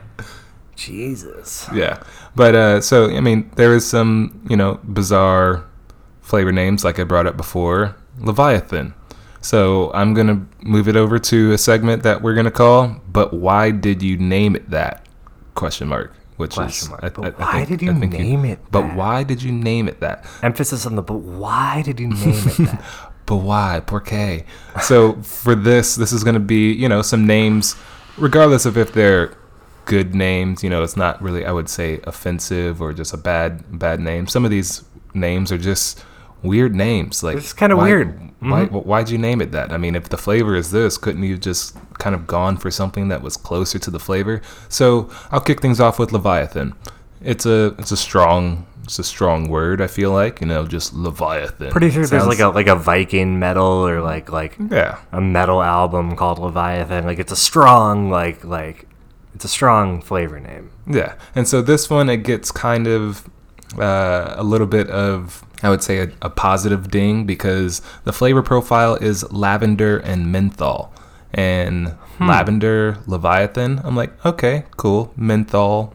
Jesus. 0.75 1.67
Yeah, 1.73 2.01
but 2.35 2.55
uh, 2.55 2.81
so 2.81 3.09
I 3.09 3.19
mean, 3.19 3.49
there 3.55 3.73
is 3.73 3.85
some 3.85 4.45
you 4.49 4.55
know 4.55 4.79
bizarre 4.83 5.65
flavor 6.27 6.51
names 6.51 6.83
like 6.83 6.99
I 6.99 7.03
brought 7.05 7.25
up 7.25 7.37
before, 7.37 7.95
Leviathan. 8.19 8.93
So 9.41 9.91
I'm 9.93 10.13
gonna 10.13 10.45
move 10.61 10.87
it 10.89 10.95
over 10.97 11.17
to 11.19 11.53
a 11.53 11.57
segment 11.57 12.03
that 12.03 12.21
we're 12.21 12.35
gonna 12.35 12.51
call. 12.51 12.97
But 13.07 13.33
why 13.33 13.71
did 13.71 14.01
you 14.03 14.17
name 14.17 14.55
it 14.55 14.69
that? 14.71 15.05
Question 15.55 15.87
mark. 15.87 16.13
Which 16.35 16.53
Question 16.55 16.85
is 16.85 16.89
mark. 16.89 17.03
I- 17.03 17.09
But 17.09 17.39
I- 17.39 17.43
I 17.43 17.45
why 17.45 17.65
think- 17.65 17.79
did 17.79 17.81
you 17.87 17.93
name 17.93 18.45
it 18.45 18.59
But 18.69 18.81
that? 18.81 18.95
why 18.97 19.23
did 19.23 19.41
you 19.41 19.51
name 19.51 19.87
it 19.87 20.01
that? 20.01 20.25
Emphasis 20.43 20.85
on 20.85 20.95
the. 20.95 21.01
But 21.01 21.19
why 21.21 21.81
did 21.85 21.99
you 21.99 22.07
name 22.09 22.43
it 22.47 22.57
that? 22.57 22.83
But 23.25 23.37
why? 23.37 23.81
Por 23.85 23.99
qué? 24.01 24.45
So 24.81 25.15
for 25.21 25.53
this, 25.53 25.95
this 25.95 26.13
is 26.13 26.23
going 26.23 26.35
to 26.35 26.39
be, 26.39 26.71
you 26.71 26.87
know, 26.87 27.01
some 27.01 27.27
names, 27.27 27.75
regardless 28.17 28.65
of 28.65 28.77
if 28.77 28.93
they're 28.93 29.33
good 29.83 30.15
names. 30.15 30.63
You 30.63 30.69
know, 30.69 30.81
it's 30.81 30.95
not 30.95 31.21
really, 31.21 31.45
I 31.45 31.51
would 31.51 31.67
say, 31.67 31.99
offensive 32.05 32.81
or 32.81 32.93
just 32.93 33.13
a 33.13 33.17
bad 33.17 33.63
bad 33.79 33.99
name. 33.99 34.27
Some 34.27 34.45
of 34.45 34.51
these 34.51 34.83
names 35.13 35.51
are 35.51 35.57
just 35.57 36.01
weird 36.43 36.75
names. 36.75 37.23
Like 37.23 37.37
They're 37.37 37.53
kinda 37.53 37.77
weird. 37.77 38.19
Mm-hmm. 38.19 38.49
Why? 38.49 38.65
Why'd 38.65 39.09
you 39.09 39.17
name 39.17 39.41
it 39.41 39.51
that? 39.51 39.71
I 39.71 39.77
mean, 39.77 39.95
if 39.95 40.09
the 40.09 40.17
flavor 40.17 40.55
is 40.55 40.71
this, 40.71 40.97
couldn't 40.97 41.23
you 41.23 41.37
just 41.37 41.77
kind 41.97 42.15
of 42.15 42.27
gone 42.27 42.57
for 42.57 42.69
something 42.69 43.07
that 43.07 43.21
was 43.21 43.35
closer 43.35 43.79
to 43.79 43.91
the 43.91 43.99
flavor? 43.99 44.41
So 44.69 45.09
I'll 45.31 45.41
kick 45.41 45.61
things 45.61 45.79
off 45.79 45.97
with 45.99 46.11
Leviathan. 46.11 46.73
It's 47.21 47.45
a 47.45 47.75
it's 47.79 47.91
a 47.91 47.97
strong 47.97 48.67
it's 48.83 48.99
a 48.99 49.03
strong 49.03 49.49
word. 49.49 49.81
I 49.81 49.87
feel 49.87 50.11
like 50.11 50.39
you 50.39 50.47
know 50.47 50.65
just 50.65 50.93
Leviathan. 50.93 51.71
Pretty 51.71 51.89
sure 51.89 52.05
there's 52.05 52.27
like 52.27 52.39
a 52.39 52.49
like 52.49 52.67
a 52.67 52.75
Viking 52.75 53.39
metal 53.39 53.65
or 53.65 54.01
like 54.01 54.31
like 54.31 54.55
yeah 54.71 54.99
a 55.11 55.19
metal 55.19 55.61
album 55.61 56.15
called 56.15 56.39
Leviathan. 56.39 57.05
Like 57.05 57.19
it's 57.19 57.31
a 57.31 57.35
strong 57.35 58.09
like 58.09 58.45
like 58.45 58.87
it's 59.35 59.45
a 59.45 59.49
strong 59.49 60.01
flavor 60.01 60.39
name. 60.39 60.71
Yeah, 60.87 61.15
and 61.35 61.47
so 61.47 61.61
this 61.61 61.89
one 61.89 62.09
it 62.09 62.17
gets 62.17 62.51
kind 62.51 62.87
of 62.87 63.27
uh, 63.77 64.35
a 64.37 64.43
little 64.43 64.67
bit 64.67 64.89
of 64.89 65.43
I 65.63 65.69
would 65.69 65.81
say 65.81 65.99
a, 65.99 66.11
a 66.21 66.29
positive 66.29 66.91
ding 66.91 67.25
because 67.25 67.81
the 68.03 68.13
flavor 68.13 68.43
profile 68.43 68.95
is 68.95 69.29
lavender 69.31 69.97
and 69.97 70.31
menthol, 70.31 70.93
and 71.33 71.89
hmm. 71.89 72.27
lavender 72.27 72.97
Leviathan. 73.07 73.81
I'm 73.83 73.95
like, 73.95 74.25
okay, 74.25 74.65
cool. 74.77 75.13
Menthol, 75.15 75.93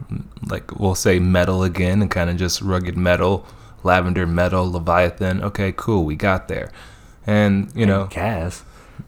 like 0.48 0.78
we'll 0.78 0.94
say 0.94 1.18
metal 1.18 1.62
again, 1.62 2.02
and 2.02 2.10
kind 2.10 2.30
of 2.30 2.36
just 2.36 2.60
rugged 2.60 2.96
metal. 2.96 3.46
Lavender 3.84 4.26
metal 4.26 4.70
Leviathan. 4.70 5.42
Okay, 5.42 5.72
cool. 5.76 6.04
We 6.04 6.16
got 6.16 6.48
there, 6.48 6.70
and 7.26 7.70
you 7.74 7.86
know, 7.86 8.06
Cass. 8.06 8.64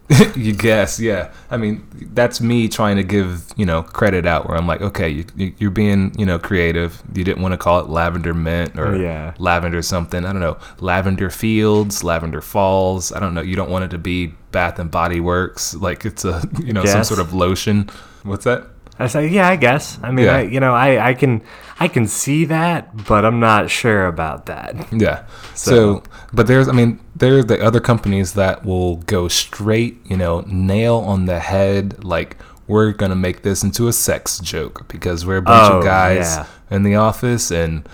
you 0.35 0.53
guess, 0.53 0.99
yeah. 0.99 1.31
I 1.49 1.57
mean, 1.57 1.87
that's 2.13 2.39
me 2.39 2.67
trying 2.69 2.97
to 2.97 3.03
give 3.03 3.47
you 3.55 3.65
know 3.65 3.81
credit 3.81 4.25
out 4.27 4.47
where 4.47 4.55
I'm 4.57 4.67
like, 4.67 4.81
okay, 4.81 5.09
you, 5.09 5.25
you, 5.35 5.53
you're 5.57 5.71
being 5.71 6.13
you 6.17 6.25
know 6.27 6.37
creative. 6.37 7.01
You 7.13 7.23
didn't 7.23 7.41
want 7.41 7.53
to 7.53 7.57
call 7.57 7.79
it 7.79 7.89
lavender 7.89 8.33
mint 8.33 8.77
or 8.77 8.95
Yeah. 8.95 9.33
lavender 9.39 9.81
something. 9.81 10.23
I 10.23 10.31
don't 10.31 10.41
know, 10.41 10.57
lavender 10.79 11.29
fields, 11.31 12.03
lavender 12.03 12.41
falls. 12.41 13.11
I 13.11 13.19
don't 13.19 13.33
know. 13.33 13.41
You 13.41 13.55
don't 13.55 13.71
want 13.71 13.85
it 13.85 13.89
to 13.89 13.97
be 13.97 14.27
Bath 14.51 14.77
and 14.77 14.91
Body 14.91 15.19
Works, 15.19 15.73
like 15.73 16.05
it's 16.05 16.23
a 16.23 16.47
you 16.63 16.71
know 16.73 16.85
some 16.85 17.03
sort 17.03 17.19
of 17.19 17.33
lotion. 17.33 17.89
What's 18.23 18.43
that? 18.45 18.67
I 18.97 19.07
say, 19.07 19.27
yeah, 19.27 19.49
I 19.49 19.55
guess. 19.57 19.99
I 20.03 20.11
mean, 20.11 20.25
Yeah. 20.25 20.35
I, 20.37 20.41
you 20.43 20.59
know, 20.59 20.73
I, 20.73 21.09
I 21.09 21.13
can, 21.13 21.41
I 21.79 21.87
can 21.89 22.07
see 22.07 22.45
that, 22.45 23.05
but 23.07 23.25
I'm 23.25 23.39
not 23.41 23.69
sure 23.69 24.07
about 24.07 24.45
that. 24.45 24.73
Yeah. 24.93 25.25
So- 25.53 25.71
So, 25.99 26.03
but 26.33 26.47
there's, 26.47 26.67
I 26.69 26.71
mean, 26.71 26.99
there's 27.15 27.45
the 27.47 27.61
other 27.61 27.79
companies 27.81 28.33
that 28.33 28.65
will 28.65 28.97
go 28.97 29.27
straight, 29.27 29.99
you 30.05 30.15
know, 30.17 30.43
nail 30.47 30.95
on 30.97 31.25
the 31.25 31.39
head, 31.39 32.03
like 32.03 32.37
we're 32.67 32.91
gonna 32.93 33.15
make 33.15 33.41
this 33.43 33.63
into 33.63 33.87
a 33.87 33.93
sex 33.93 34.39
joke 34.39 34.87
because 34.87 35.25
we're 35.25 35.37
a 35.37 35.41
bunch 35.41 35.71
Oh, 35.71 35.77
of 35.79 35.83
guys 35.83 36.35
yeah. 36.37 36.45
in 36.75 36.81
the 36.83 36.95
office 36.95 37.51
and 37.51 37.87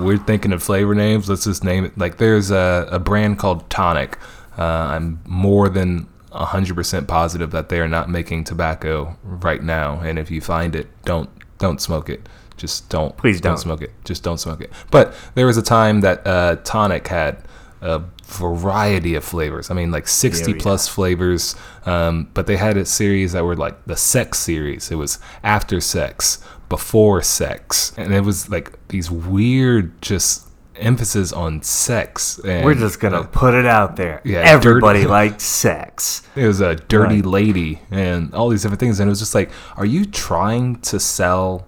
we're 0.00 0.18
thinking 0.18 0.52
of 0.52 0.62
flavor 0.62 0.94
names. 0.94 1.28
Let's 1.28 1.44
just 1.44 1.64
name 1.64 1.84
it. 1.86 1.96
Like 1.96 2.18
there's 2.18 2.50
a, 2.50 2.86
a 2.90 2.98
brand 2.98 3.38
called 3.38 3.70
Tonic. 3.70 4.18
Uh, 4.58 4.62
I'm 4.64 5.20
more 5.26 5.68
than 5.70 6.06
100% 6.32 7.06
positive 7.06 7.50
that 7.50 7.68
they 7.68 7.80
are 7.80 7.88
not 7.88 8.08
making 8.08 8.44
tobacco 8.44 9.16
right 9.22 9.62
now. 9.62 10.00
And 10.00 10.18
if 10.18 10.30
you 10.30 10.40
find 10.40 10.74
it, 10.74 10.88
don't 11.04 11.28
don't 11.58 11.80
smoke 11.80 12.08
it. 12.08 12.28
Just 12.56 12.88
don't. 12.88 13.16
Please 13.16 13.40
don't. 13.40 13.56
smoke 13.58 13.82
it. 13.82 13.90
Just 14.04 14.22
don't 14.22 14.38
smoke 14.38 14.60
it. 14.60 14.70
But 14.90 15.14
there 15.34 15.46
was 15.46 15.56
a 15.56 15.62
time 15.62 16.00
that 16.02 16.26
uh, 16.26 16.56
Tonic 16.64 17.08
had 17.08 17.38
a 17.80 18.02
variety 18.24 19.14
of 19.14 19.24
flavors. 19.24 19.70
I 19.70 19.74
mean, 19.74 19.90
like 19.90 20.06
60 20.06 20.50
Yeah, 20.50 20.56
yeah. 20.56 20.62
plus 20.62 20.86
flavors. 20.88 21.56
Um, 21.86 22.28
but 22.34 22.46
they 22.46 22.56
had 22.56 22.76
a 22.76 22.84
series 22.84 23.32
that 23.32 23.44
were 23.44 23.56
like 23.56 23.84
the 23.86 23.96
sex 23.96 24.38
series. 24.38 24.90
It 24.90 24.96
was 24.96 25.18
after 25.42 25.80
sex, 25.80 26.42
before 26.68 27.22
sex, 27.22 27.92
and 27.96 28.12
it 28.12 28.20
was 28.22 28.48
like 28.50 28.88
these 28.88 29.10
weird 29.10 30.00
just 30.02 30.46
emphasis 30.80 31.32
on 31.32 31.62
sex. 31.62 32.38
And, 32.44 32.64
We're 32.64 32.74
just 32.74 33.00
gonna 33.00 33.20
uh, 33.20 33.26
put 33.26 33.54
it 33.54 33.66
out 33.66 33.96
there. 33.96 34.20
yeah, 34.24 34.38
Everybody 34.40 35.00
dirty- 35.02 35.10
likes 35.10 35.44
sex. 35.44 36.22
it 36.36 36.46
was 36.46 36.60
a 36.60 36.74
dirty 36.76 37.16
Right. 37.16 37.26
lady 37.26 37.80
and 37.90 38.34
all 38.34 38.48
these 38.48 38.62
different 38.62 38.80
things, 38.80 39.00
and 39.00 39.08
it 39.08 39.10
was 39.10 39.18
just 39.20 39.34
like, 39.34 39.50
are 39.76 39.86
you 39.86 40.04
trying 40.04 40.76
to 40.82 40.98
sell 41.00 41.66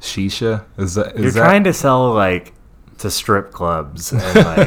shisha? 0.00 0.64
Is 0.78 0.94
that 0.94 1.14
is 1.16 1.22
You're 1.22 1.30
that, 1.32 1.40
trying 1.44 1.64
to 1.64 1.72
sell 1.72 2.12
like 2.12 2.52
to 2.98 3.10
strip 3.10 3.52
clubs 3.52 4.12
and 4.12 4.22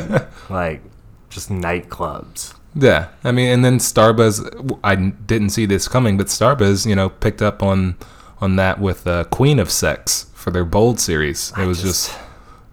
like, 0.09 0.27
like 0.49 0.81
just 1.29 1.49
nightclubs. 1.49 2.53
Yeah, 2.75 3.07
I 3.23 3.31
mean, 3.31 3.49
and 3.51 3.65
then 3.65 3.79
Starbuzz, 3.79 4.79
I 4.83 4.95
didn't 4.95 5.49
see 5.49 5.65
this 5.65 5.87
coming, 5.87 6.15
but 6.17 6.27
Starbuzz, 6.27 6.85
you 6.85 6.95
know, 6.95 7.09
picked 7.09 7.41
up 7.41 7.63
on 7.63 7.95
on 8.39 8.55
that 8.57 8.79
with 8.79 9.07
uh, 9.07 9.23
Queen 9.25 9.57
of 9.57 9.71
Sex 9.71 10.27
for 10.35 10.51
their 10.51 10.65
Bold 10.65 10.99
series. 10.99 11.51
It 11.57 11.65
was 11.65 11.81
just, 11.81 12.09
just- 12.09 12.19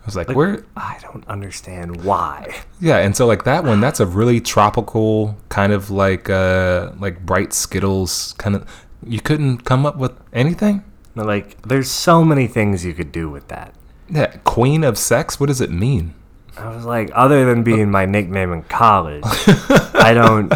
I 0.04 0.06
was 0.06 0.16
like, 0.16 0.28
where? 0.28 0.66
I 0.76 0.98
don't 1.00 1.26
understand 1.28 2.04
why. 2.04 2.54
Yeah, 2.78 2.98
and 2.98 3.16
so 3.16 3.26
like 3.26 3.44
that 3.44 3.64
one, 3.64 3.80
that's 3.80 4.00
a 4.00 4.06
really 4.06 4.38
tropical 4.38 5.38
kind 5.48 5.72
of 5.72 5.90
like 5.90 6.28
uh 6.28 6.92
like 6.98 7.24
bright 7.24 7.54
Skittles 7.54 8.34
kind 8.36 8.54
of. 8.54 8.68
You 9.06 9.20
couldn't 9.20 9.64
come 9.64 9.86
up 9.86 9.96
with 9.96 10.12
anything. 10.32 10.84
Like, 11.14 11.60
there's 11.62 11.90
so 11.90 12.24
many 12.24 12.46
things 12.46 12.84
you 12.84 12.92
could 12.92 13.12
do 13.12 13.30
with 13.30 13.48
that. 13.48 13.74
Yeah, 14.10 14.36
Queen 14.44 14.84
of 14.84 14.98
Sex. 14.98 15.38
What 15.38 15.46
does 15.46 15.60
it 15.60 15.70
mean? 15.70 16.14
I 16.56 16.74
was 16.74 16.84
like, 16.84 17.10
other 17.14 17.46
than 17.46 17.62
being 17.62 17.90
my 17.90 18.04
nickname 18.06 18.52
in 18.52 18.62
college, 18.62 19.24
I 19.24 20.12
don't, 20.14 20.52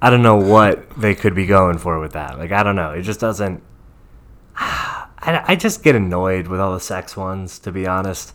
I 0.00 0.10
don't 0.10 0.22
know 0.22 0.36
what 0.36 0.88
they 0.98 1.14
could 1.14 1.34
be 1.34 1.46
going 1.46 1.78
for 1.78 1.98
with 2.00 2.12
that. 2.12 2.38
Like, 2.38 2.52
I 2.52 2.62
don't 2.62 2.76
know. 2.76 2.92
It 2.92 3.02
just 3.02 3.20
doesn't. 3.20 3.62
I, 4.56 5.42
I 5.48 5.56
just 5.56 5.82
get 5.82 5.96
annoyed 5.96 6.46
with 6.46 6.60
all 6.60 6.74
the 6.74 6.80
sex 6.80 7.16
ones, 7.16 7.58
to 7.60 7.72
be 7.72 7.86
honest. 7.86 8.32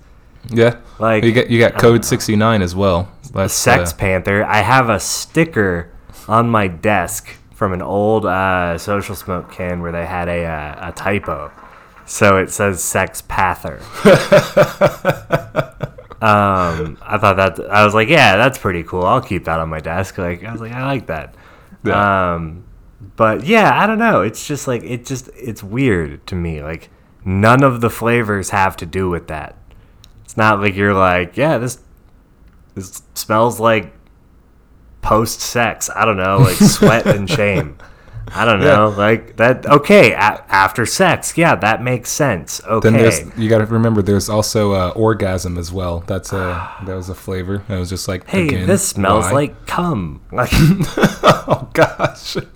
Yeah, 0.50 0.82
Like, 1.00 1.24
you 1.24 1.32
got 1.32 1.50
you 1.50 1.60
got 1.60 1.76
Code 1.76 2.04
sixty 2.04 2.36
nine 2.36 2.62
as 2.62 2.76
well. 2.76 3.12
That's 3.34 3.54
Sex 3.54 3.94
uh, 3.94 3.96
Panther. 3.96 4.44
I 4.44 4.58
have 4.58 4.90
a 4.90 5.00
sticker 5.00 5.90
on 6.28 6.50
my 6.50 6.68
desk 6.68 7.30
from 7.54 7.74
an 7.74 7.82
old 7.82 8.26
uh, 8.26 8.78
social 8.78 9.16
smoke 9.16 9.52
can 9.52 9.82
where 9.82 9.92
they 9.92 10.06
had 10.06 10.28
a 10.28 10.46
uh, 10.46 10.90
a 10.90 10.92
typo, 10.92 11.52
so 12.06 12.38
it 12.38 12.52
says 12.52 12.84
Sex 12.84 13.22
Pather. 13.22 13.80
um, 16.22 16.98
I 17.02 17.18
thought 17.18 17.38
that 17.38 17.60
I 17.72 17.86
was 17.86 17.94
like, 17.94 18.10
yeah, 18.10 18.36
that's 18.36 18.58
pretty 18.58 18.84
cool. 18.84 19.06
I'll 19.06 19.22
keep 19.22 19.46
that 19.46 19.60
on 19.60 19.70
my 19.70 19.80
desk. 19.80 20.18
Like 20.18 20.44
I 20.44 20.52
was 20.52 20.62
like, 20.62 20.74
I 20.74 20.86
like 20.86 21.08
that. 21.08 21.36
Yeah. 21.84 22.34
Um, 22.36 22.66
but 23.16 23.46
yeah, 23.46 23.82
I 23.82 23.88
don't 23.88 24.00
know. 24.00 24.22
It's 24.22 24.46
just 24.46 24.68
like 24.68 24.84
it 24.84 25.06
just 25.06 25.30
it's 25.36 25.64
weird 25.64 26.26
to 26.28 26.36
me. 26.36 26.62
Like 26.62 26.90
none 27.26 27.64
of 27.64 27.82
the 27.82 27.90
flavors 27.90 28.50
have 28.50 28.76
to 28.78 28.86
do 28.86 29.10
with 29.10 29.28
that. 29.28 29.58
It's 30.24 30.38
not 30.38 30.60
like 30.62 30.76
you're 30.76 30.94
like, 30.94 31.38
yeah, 31.38 31.58
this 31.58 31.80
this 32.76 33.04
smells 33.14 33.60
like 33.60 33.94
post 35.02 35.42
sex. 35.42 35.90
I 35.96 36.06
don't 36.06 36.18
know, 36.18 36.38
like 36.40 36.56
sweat 36.58 37.06
and 37.06 37.30
shame. 37.30 37.78
I 38.36 38.46
don't 38.46 38.62
Yeah. 38.62 38.76
know, 38.78 38.90
like 38.90 39.36
that. 39.36 39.66
Okay, 39.66 40.14
a- 40.14 40.18
after 40.50 40.86
sex, 40.86 41.38
yeah, 41.38 41.56
that 41.56 41.84
makes 41.84 42.10
sense. 42.10 42.62
Okay, 42.64 42.90
Then 42.90 43.00
there's 43.00 43.38
you 43.38 43.50
got 43.50 43.60
to 43.60 43.66
remember 43.66 44.02
there's 44.02 44.30
also 44.30 44.72
uh, 44.72 44.90
orgasm 44.96 45.58
as 45.58 45.72
well. 45.74 46.00
That's 46.08 46.32
a 46.34 46.72
that 46.86 46.96
was 46.96 47.10
a 47.10 47.16
flavor. 47.16 47.64
I 47.70 47.78
was 47.78 47.90
just 47.90 48.08
like 48.08 48.28
hey, 48.28 48.48
again, 48.48 48.66
this 48.68 48.88
smells 48.88 49.26
why? 49.26 49.32
like 49.32 49.68
cum. 49.68 50.22
Like 50.32 50.50
oh 50.54 51.70
gosh. 51.74 52.38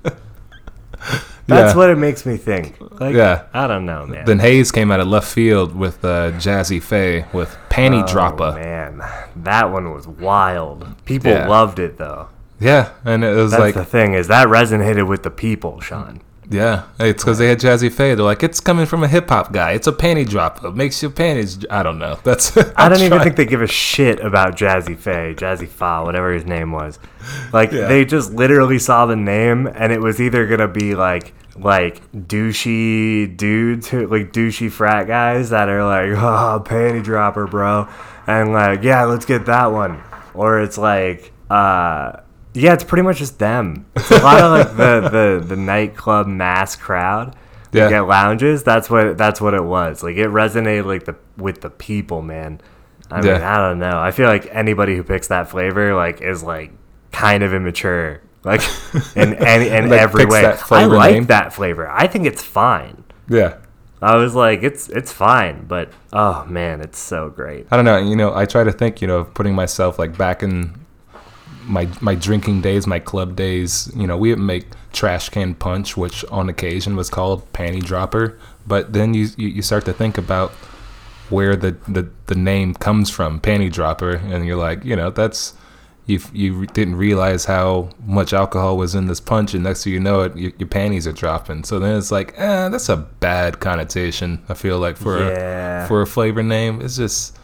that's 1.48 1.74
Yeah. 1.74 1.78
what 1.78 1.90
it 1.90 1.98
makes 1.98 2.26
me 2.26 2.38
think. 2.38 2.78
Like, 3.00 3.16
Yeah. 3.16 3.44
I 3.54 3.68
don't 3.68 3.86
know, 3.86 4.06
man. 4.06 4.26
Then 4.26 4.40
Haze 4.40 4.72
came 4.72 4.92
out 4.92 5.00
of 5.00 5.08
left 5.08 5.28
field 5.28 5.76
with 5.76 6.04
uh, 6.06 6.32
Jazze 6.34 6.82
Pha 6.82 7.28
with 7.36 7.56
Panty 7.70 8.04
Oh, 8.04 8.12
Dropper. 8.12 8.54
man, 8.54 9.02
that 9.36 9.72
one 9.72 9.94
was 9.94 10.08
wild. 10.08 10.86
People 11.06 11.32
Yeah. 11.32 11.48
loved 11.48 11.80
it 11.80 11.98
though. 11.98 12.28
Yeah, 12.60 12.90
and 13.06 13.24
it 13.24 13.36
was 13.36 13.52
That's 13.52 13.62
like 13.62 13.74
the 13.76 13.86
thing 13.86 14.14
is 14.14 14.28
that 14.30 14.48
resonated 14.48 15.08
with 15.08 15.24
the 15.24 15.30
people, 15.30 15.80
Sean. 15.80 16.22
Yeah, 16.50 16.84
it's 16.98 17.24
because 17.24 17.40
they 17.40 17.48
had 17.50 17.60
Jazze 17.60 17.92
Pha. 17.92 18.16
They're 18.16 18.18
like, 18.18 18.42
it's 18.42 18.62
coming 18.62 18.86
from 18.86 19.04
a 19.04 19.08
hip 19.08 19.28
hop 19.28 19.52
guy. 19.52 19.72
It's 19.74 19.88
a 19.88 19.92
panty 19.92 20.28
dropper. 20.28 20.72
Makes 20.72 21.02
your 21.02 21.12
panties. 21.12 21.66
I 21.70 21.84
don't 21.84 22.00
know. 22.00 22.18
That's 22.24 22.56
I 22.78 22.88
don't 22.88 23.02
even 23.02 23.20
think 23.22 23.36
they 23.36 23.46
give 23.46 23.62
a 23.62 23.68
shit 23.68 24.20
about 24.22 24.56
Jazze 24.56 24.98
Pha, 24.98 25.34
Jazzy 25.36 25.68
Fa, 25.68 26.04
whatever 26.06 26.32
his 26.32 26.46
name 26.46 26.72
was. 26.72 27.00
Like 27.52 27.72
Yeah. 27.74 27.88
they 27.90 28.06
just 28.06 28.32
literally 28.32 28.80
saw 28.80 29.06
the 29.06 29.16
name, 29.18 29.68
and 29.68 29.92
it 29.92 30.00
was 30.00 30.22
either 30.22 30.48
gonna 30.48 30.70
be 30.70 30.96
like 30.96 31.34
like 31.60 32.02
douchey 32.14 33.36
dudes 33.36 33.90
who 33.90 34.08
like 34.08 34.32
douchey 34.32 34.72
frat 34.72 35.08
guys 35.08 35.50
that 35.50 35.68
are 35.70 35.84
like, 35.84 36.18
oh, 36.24 36.64
panty 36.66 37.04
dropper, 37.04 37.48
bro, 37.48 37.90
and 38.26 38.54
like, 38.54 38.84
yeah, 38.84 39.04
let's 39.04 39.26
get 39.26 39.46
that 39.48 39.68
one, 39.68 40.02
or 40.34 40.62
it's 40.62 40.78
like, 40.78 41.34
uh. 41.50 42.22
Yeah, 42.58 42.74
it's 42.74 42.84
pretty 42.84 43.04
much 43.04 43.18
just 43.20 43.40
them. 43.40 43.86
It's 43.96 44.10
a 44.12 44.20
lot 44.22 44.42
of 44.42 44.52
like 44.52 44.78
the, 44.78 45.10
the, 45.10 45.46
the 45.48 45.56
nightclub 45.56 46.28
mass 46.28 46.76
crowd. 46.76 47.36
Yeah. 47.72 47.86
Like 47.86 47.94
at 47.96 48.08
lounges. 48.08 48.64
That's 48.64 48.90
what 48.90 49.18
that's 49.18 49.40
what 49.42 49.54
it 49.54 49.64
was. 49.64 50.02
Like 50.04 50.16
it 50.16 50.30
resonated 50.30 50.86
like 50.86 51.06
the 51.06 51.16
with 51.38 51.62
the 51.62 51.70
people, 51.70 52.22
man. 52.22 52.62
I 53.12 53.18
mean, 53.22 53.26
Yeah. 53.28 53.54
I 53.56 53.58
don't 53.70 53.80
know. 53.80 54.00
I 54.00 54.12
feel 54.12 54.28
like 54.28 54.48
anybody 54.52 54.96
who 54.96 55.04
picks 55.04 55.28
that 55.28 55.50
flavor 55.50 55.94
like 55.96 56.22
is 56.22 56.44
like 56.44 56.72
kind 57.12 57.44
of 57.44 57.54
immature, 57.54 58.22
like 58.44 58.62
in 59.16 59.34
any 59.36 59.68
in 59.70 59.90
Like, 59.90 60.00
every 60.00 60.26
way. 60.26 60.42
that 60.44 60.72
I 60.72 60.86
like 60.86 61.14
name? 61.14 61.26
that 61.28 61.54
flavor. 61.54 61.88
I 61.90 62.08
think 62.08 62.26
it's 62.26 62.42
fine. 62.42 63.04
yeah. 63.30 63.58
I 64.02 64.16
was 64.16 64.36
like, 64.36 64.62
it's 64.64 64.90
it's 64.90 65.12
fine, 65.12 65.66
but 65.68 65.92
oh 66.14 66.46
man, 66.46 66.82
it's 66.82 67.00
so 67.00 67.30
great. 67.30 67.66
I 67.72 67.76
don't 67.76 67.86
know. 67.86 67.98
You 67.98 68.16
know, 68.16 68.34
I 68.34 68.46
try 68.46 68.64
to 68.64 68.72
think. 68.72 69.02
You 69.02 69.08
know, 69.08 69.18
of 69.20 69.34
putting 69.34 69.56
myself 69.56 69.98
like 70.00 70.16
back 70.18 70.44
in 70.44 70.74
my 71.68 71.88
my 72.02 72.16
drinking 72.16 72.62
days, 72.62 72.88
my 72.88 73.00
club 73.00 73.36
days. 73.36 73.92
You 73.96 74.08
know, 74.08 74.18
we 74.18 74.30
would 74.30 74.40
make 74.40 74.66
trash 74.94 75.30
can 75.30 75.54
punch, 75.56 75.96
which 75.98 76.26
on 76.26 76.50
occasion 76.50 76.96
was 76.96 77.10
called 77.10 77.52
panty 77.54 77.84
dropper. 77.84 78.38
But 78.66 78.94
then 78.94 79.14
you 79.14 79.30
you, 79.38 79.62
start 79.62 79.86
to 79.86 79.94
think 79.94 80.18
about 80.18 80.52
where 81.30 81.56
the, 81.56 81.72
the 81.88 82.10
the 82.28 82.36
name 82.36 82.74
comes 82.74 83.10
from, 83.10 83.40
panty 83.40 83.72
dropper, 83.72 84.12
and 84.16 84.46
you're 84.46 84.58
like, 84.58 84.84
you 84.86 84.96
know, 84.96 85.10
that's 85.10 85.54
you 86.06 86.20
you 86.34 86.66
didn't 86.68 86.96
realize 86.96 87.46
how 87.46 87.90
much 88.06 88.32
alcohol 88.34 88.78
was 88.78 88.96
in 88.96 89.08
this 89.08 89.20
punch, 89.20 89.54
and 89.54 89.64
next 89.64 89.84
thing 89.84 89.94
you 89.94 90.00
know 90.00 90.22
it, 90.22 90.36
your, 90.38 90.52
your 90.58 90.68
panties 90.70 91.06
are 91.06 91.12
dropping. 91.12 91.64
So 91.66 91.80
then 91.80 91.98
it's 91.98 92.12
like, 92.12 92.34
eh, 92.38 92.70
that's 92.70 92.88
a 92.90 92.96
bad 92.98 93.60
connotation. 93.60 94.42
I 94.50 94.54
feel 94.54 94.80
like 94.80 94.96
for 94.98 95.18
Yeah. 95.20 95.84
a, 95.84 95.88
for 95.88 96.02
a 96.02 96.08
flavor 96.08 96.44
name, 96.44 96.80
it's 96.82 96.96
just 96.98 97.38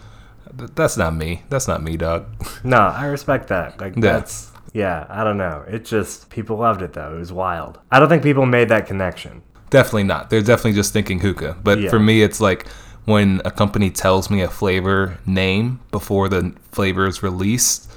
that's 0.76 0.98
not 0.98 1.16
me. 1.16 1.44
That's 1.50 1.68
not 1.68 1.82
me, 1.84 1.98
dog. 1.98 2.26
No, 2.64 2.78
I 2.78 3.06
respect 3.06 3.48
that. 3.50 3.80
Like 3.82 3.96
Yeah. 3.96 4.02
that's 4.02 4.52
yeah. 4.74 5.06
I 5.10 5.24
don't 5.24 5.38
know. 5.38 5.64
It 5.68 5.86
just 5.86 6.30
people 6.30 6.58
loved 6.58 6.82
it 6.82 6.94
though. 6.94 7.16
It 7.16 7.20
was 7.20 7.32
wild. 7.34 7.80
I 7.92 8.00
don't 8.00 8.10
think 8.10 8.24
people 8.24 8.46
made 8.46 8.70
that 8.70 8.88
connection. 8.88 9.42
Definitely 9.70 10.04
not. 10.04 10.30
They're 10.30 10.42
definitely 10.42 10.74
just 10.74 10.94
thinking 10.94 11.20
hookah. 11.20 11.58
But 11.64 11.80
Yeah. 11.80 11.90
for 11.90 12.00
me, 12.00 12.22
it's 12.24 12.40
like 12.42 12.68
when 13.06 13.42
a 13.46 13.52
company 13.52 13.90
tells 13.90 14.30
me 14.30 14.42
a 14.42 14.50
flavor 14.50 15.18
name 15.26 15.80
before 15.92 16.30
the 16.30 16.54
flavor 16.72 17.06
is 17.08 17.22
released. 17.24 17.92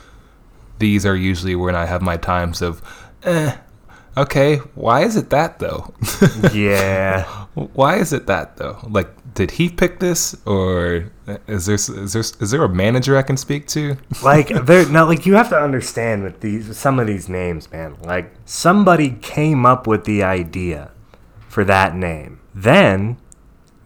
These 0.78 1.06
are 1.06 1.16
usually 1.16 1.54
when 1.54 1.74
I 1.76 1.86
have 1.86 2.02
my 2.02 2.16
times 2.16 2.60
of, 2.62 2.82
eh, 3.22 3.56
Okay, 4.18 4.56
why 4.74 5.02
is 5.04 5.14
it 5.16 5.28
that 5.30 5.58
though? 5.58 5.92
yeah. 6.54 7.24
why 7.54 7.96
is 7.96 8.12
it 8.14 8.26
that 8.26 8.56
though? 8.56 8.78
Like, 8.88 9.10
did 9.36 9.52
he 9.52 9.68
pick 9.68 10.00
this, 10.00 10.34
or 10.46 11.12
is 11.46 11.66
there 11.66 11.74
is 11.74 12.12
there 12.12 12.22
is 12.22 12.50
there 12.50 12.64
a 12.64 12.68
manager 12.68 13.16
I 13.16 13.22
can 13.22 13.36
speak 13.36 13.66
to? 13.68 13.96
like 14.22 14.48
there 14.64 14.88
now 14.88 15.06
like 15.06 15.26
you 15.26 15.34
have 15.34 15.50
to 15.50 15.58
understand 15.58 16.24
with 16.24 16.40
these 16.40 16.76
some 16.76 16.98
of 16.98 17.06
these 17.06 17.28
names 17.28 17.70
man. 17.70 17.96
Like 18.02 18.32
somebody 18.46 19.10
came 19.10 19.64
up 19.64 19.86
with 19.86 20.04
the 20.04 20.22
idea 20.22 20.90
for 21.48 21.64
that 21.64 21.94
name. 21.94 22.40
Then 22.54 23.18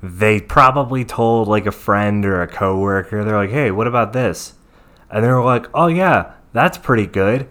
they 0.01 0.41
probably 0.41 1.05
told 1.05 1.49
like 1.49 1.67
a 1.67 1.73
friend 1.73 2.25
or 2.25 2.41
a 2.41 2.49
coworker 2.49 3.23
they're 3.23 3.37
like 3.37 3.51
hey 3.51 3.71
what 3.71 3.87
about 3.87 4.13
this? 4.13 4.55
And 5.11 5.25
they 5.25 5.29
were 5.29 5.45
like 5.45 5.67
oh 5.75 5.89
yeah 5.89 6.35
that's 6.53 6.79
pretty 6.79 7.07
good. 7.07 7.49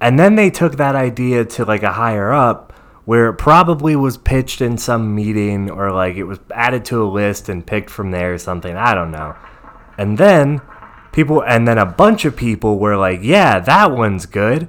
And 0.00 0.18
then 0.18 0.34
they 0.34 0.50
took 0.50 0.76
that 0.76 0.96
idea 0.96 1.44
to 1.44 1.64
like 1.66 1.82
a 1.82 1.92
higher 1.92 2.32
up 2.32 2.71
where 3.04 3.28
it 3.28 3.34
probably 3.34 3.96
was 3.96 4.16
pitched 4.16 4.60
in 4.60 4.78
some 4.78 5.14
meeting 5.14 5.70
or 5.70 5.90
like 5.90 6.16
it 6.16 6.24
was 6.24 6.38
added 6.54 6.84
to 6.84 7.02
a 7.02 7.06
list 7.06 7.48
and 7.48 7.66
picked 7.66 7.90
from 7.90 8.10
there 8.10 8.34
or 8.34 8.38
something 8.38 8.76
i 8.76 8.94
don't 8.94 9.10
know. 9.10 9.34
And 9.98 10.16
then 10.16 10.60
people 11.12 11.42
and 11.42 11.68
then 11.68 11.78
a 11.78 11.86
bunch 11.86 12.24
of 12.24 12.36
people 12.36 12.78
were 12.78 12.96
like 12.96 13.20
yeah 13.22 13.60
that 13.60 13.92
one's 13.92 14.26
good. 14.26 14.68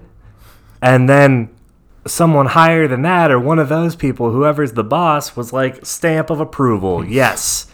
And 0.82 1.08
then 1.08 1.50
someone 2.06 2.48
higher 2.48 2.88
than 2.88 3.02
that 3.04 3.32
or 3.32 3.40
one 3.40 3.60
of 3.60 3.70
those 3.70 3.96
people 3.96 4.32
whoever's 4.32 4.74
the 4.74 4.84
boss 4.84 5.36
was 5.36 5.54
like 5.54 5.86
stamp 5.86 6.30
of 6.30 6.40
approval. 6.40 7.04
Hmm. 7.04 7.12
Yes. 7.12 7.68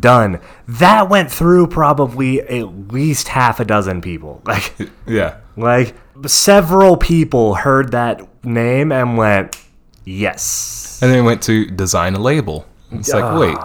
Done. 0.00 0.40
That 0.66 1.08
went 1.08 1.30
through 1.30 1.68
probably 1.68 2.40
at 2.40 2.92
least 2.92 3.28
half 3.28 3.60
a 3.60 3.64
dozen 3.64 4.00
people. 4.00 4.42
Like 4.46 4.74
Yeah, 5.06 5.36
like 5.56 5.94
several 6.26 6.96
people 6.96 7.54
heard 7.54 7.92
that 7.92 8.44
name 8.44 8.90
and 8.90 9.16
went 9.16 9.56
yes 10.06 10.98
and 11.02 11.12
then 11.12 11.22
we 11.22 11.26
went 11.26 11.42
to 11.42 11.66
design 11.66 12.14
a 12.14 12.18
label. 12.18 12.64
It's 12.90 13.12
like, 13.12 13.38
wait, 13.38 13.58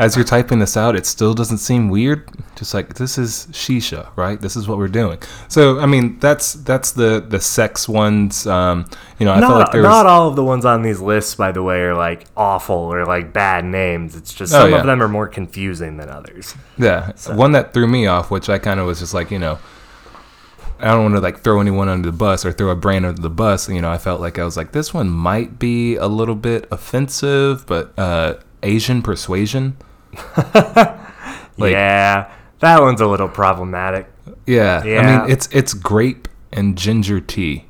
as 0.00 0.16
you're 0.16 0.24
typing 0.24 0.58
this 0.58 0.76
out, 0.76 0.96
it 0.96 1.06
still 1.06 1.34
doesn't 1.34 1.58
seem 1.58 1.88
weird. 1.88 2.28
Just 2.56 2.72
like 2.74 2.94
this 2.94 3.18
is 3.18 3.46
shisha, 3.52 4.08
right? 4.16 4.40
This 4.40 4.56
is 4.56 4.66
what 4.66 4.78
we're 4.78 4.88
doing. 4.88 5.18
So 5.48 5.78
I 5.78 5.86
mean, 5.86 6.18
that's 6.18 6.54
that's 6.54 6.92
the 6.92 7.20
the 7.20 7.40
sex 7.40 7.88
ones. 7.88 8.46
Um, 8.46 8.86
you 9.18 9.26
know, 9.26 9.32
I 9.32 9.38
felt 9.40 9.50
not, 9.50 9.58
like 9.58 9.72
there 9.72 9.82
was 9.82 9.88
not 9.88 10.06
all 10.06 10.28
of 10.28 10.36
the 10.36 10.44
ones 10.44 10.64
on 10.64 10.82
these 10.82 11.00
lists, 11.00 11.34
by 11.34 11.52
the 11.52 11.62
way, 11.62 11.80
are 11.80 11.94
like 11.94 12.26
awful 12.36 12.74
or 12.74 13.04
like 13.04 13.32
bad 13.32 13.64
names. 13.64 14.16
It's 14.16 14.32
just 14.32 14.52
Oh, 14.52 14.62
some 14.62 14.70
yeah. 14.70 14.80
of 14.80 14.86
them 14.86 15.02
are 15.02 15.08
more 15.08 15.28
confusing 15.28 15.96
than 15.98 16.08
others. 16.08 16.54
Yeah, 16.76 17.12
one 17.28 17.52
that 17.52 17.72
threw 17.74 17.86
me 17.86 18.06
off, 18.06 18.30
which 18.30 18.48
I 18.48 18.58
kind 18.58 18.80
of 18.80 18.86
was 18.86 19.00
just 19.00 19.14
like, 19.14 19.30
you 19.30 19.38
know, 19.38 19.58
I 20.80 20.88
don't 20.92 21.02
want 21.02 21.14
to 21.16 21.20
like 21.20 21.40
throw 21.40 21.60
anyone 21.60 21.88
under 21.88 22.10
the 22.10 22.16
bus 22.16 22.44
or 22.46 22.52
throw 22.52 22.70
a 22.70 22.76
brand 22.76 23.04
under 23.06 23.20
the 23.20 23.30
bus. 23.30 23.68
You 23.68 23.80
know, 23.82 23.90
I 23.90 23.98
felt 23.98 24.20
like 24.20 24.38
I 24.38 24.44
was 24.44 24.56
like, 24.56 24.72
this 24.72 24.94
one 24.94 25.08
might 25.08 25.58
be 25.58 25.96
a 25.96 26.06
little 26.06 26.34
bit 26.34 26.66
offensive, 26.70 27.66
but 27.66 27.98
uh, 27.98 28.34
Asian 28.62 29.02
persuasion. 29.02 29.76
Like- 31.60 31.72
yeah, 31.72 32.30
that 32.60 32.80
one's 32.80 33.00
a 33.00 33.06
little 33.06 33.28
problematic. 33.28 34.08
Yeah, 34.46 34.80
I 34.84 34.84
mean, 35.22 35.30
it's 35.30 35.48
it's 35.50 35.74
grape 35.74 36.28
and 36.52 36.78
ginger 36.78 37.20
tea. 37.20 37.64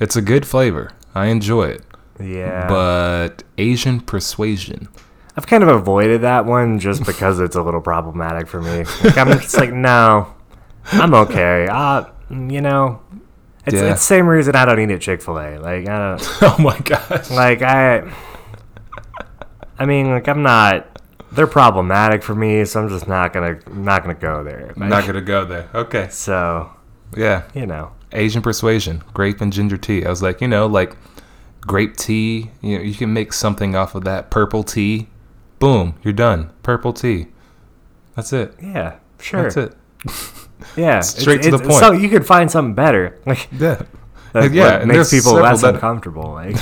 It's 0.00 0.16
a 0.16 0.20
good 0.22 0.46
flavor. 0.46 0.90
I 1.14 1.26
enjoy 1.26 1.64
it, 1.68 1.82
Yeah, 2.20 2.68
but 2.68 3.42
Asian 3.56 4.00
persuasion. 4.00 4.88
I've 5.36 5.46
kind 5.46 5.62
of 5.62 5.70
avoided 5.70 6.20
that 6.20 6.44
one 6.44 6.78
just 6.78 7.06
because 7.06 7.40
it's 7.40 7.56
a 7.56 7.62
little 7.62 7.80
problematic 7.80 8.48
for 8.48 8.60
me. 8.60 8.84
Like, 9.02 9.16
I'm 9.16 9.28
just 9.40 9.56
like, 9.56 9.72
no, 9.72 10.34
I'm 10.92 11.14
okay. 11.14 11.66
Uh, 11.70 12.04
you 12.32 12.60
know, 12.60 13.00
it's 13.66 13.74
Yeah. 13.74 13.90
it's 13.92 14.00
the 14.00 14.06
same 14.06 14.26
reason 14.26 14.56
I 14.56 14.64
don't 14.64 14.80
eat 14.80 14.90
at 14.90 15.00
Chick 15.00 15.22
Fil 15.22 15.38
A. 15.38 15.58
Like 15.58 15.88
I 15.88 16.16
don't. 16.16 16.28
oh 16.42 16.56
my 16.58 16.78
gosh. 16.80 17.30
like 17.30 17.62
I 17.62 18.10
I 19.78 19.86
mean 19.86 20.10
like 20.10 20.28
I'm 20.28 20.42
not 20.42 20.88
they're 21.32 21.46
problematic 21.46 22.22
for 22.22 22.34
me 22.34 22.64
so 22.64 22.80
I'm 22.82 22.88
just 22.88 23.08
not 23.08 23.32
gonna 23.32 23.58
not 23.72 24.02
gonna 24.02 24.14
go 24.14 24.44
there 24.44 24.72
I'm 24.76 24.88
not 24.88 25.06
gonna 25.06 25.20
go 25.20 25.44
there. 25.44 25.68
Okay. 25.74 26.08
so 26.10 26.70
Yeah. 27.16 27.42
you 27.54 27.66
know 27.66 27.92
Asian 28.14 28.42
persuasion, 28.42 29.02
grape 29.14 29.40
and 29.40 29.50
ginger 29.52 29.78
tea. 29.78 30.04
I 30.04 30.10
was 30.10 30.22
like, 30.22 30.42
you 30.42 30.48
know, 30.48 30.66
like 30.66 30.96
grape 31.62 31.96
tea. 31.96 32.50
You 32.60 32.76
know, 32.76 32.84
you 32.84 32.94
can 32.94 33.12
make 33.14 33.32
something 33.32 33.74
off 33.74 33.94
of 33.94 34.04
that. 34.04 34.30
Purple 34.30 34.62
tea, 34.64 35.08
boom, 35.58 35.94
you're 36.02 36.12
done. 36.12 36.50
Purple 36.62 36.92
tea. 36.92 37.28
That's 38.14 38.32
it. 38.34 38.54
yeah 38.60 38.96
sure 39.18 39.44
That's 39.44 39.56
it. 39.56 39.74
yeah 40.76 41.00
Straight 41.00 41.38
it's, 41.40 41.46
to 41.46 41.56
the 41.56 41.58
point. 41.58 41.74
so 41.80 41.92
you 41.92 42.08
could 42.08 42.26
find 42.26 42.50
something 42.50 42.74
better 42.74 43.18
like 43.26 43.48
Yeah. 43.52 43.82
that 44.32 44.52
yeah, 44.52 44.78
and 44.78 44.88
makes 44.88 45.10
people 45.10 45.34
less 45.34 45.62
uncomfortable 45.62 46.32
like 46.32 46.56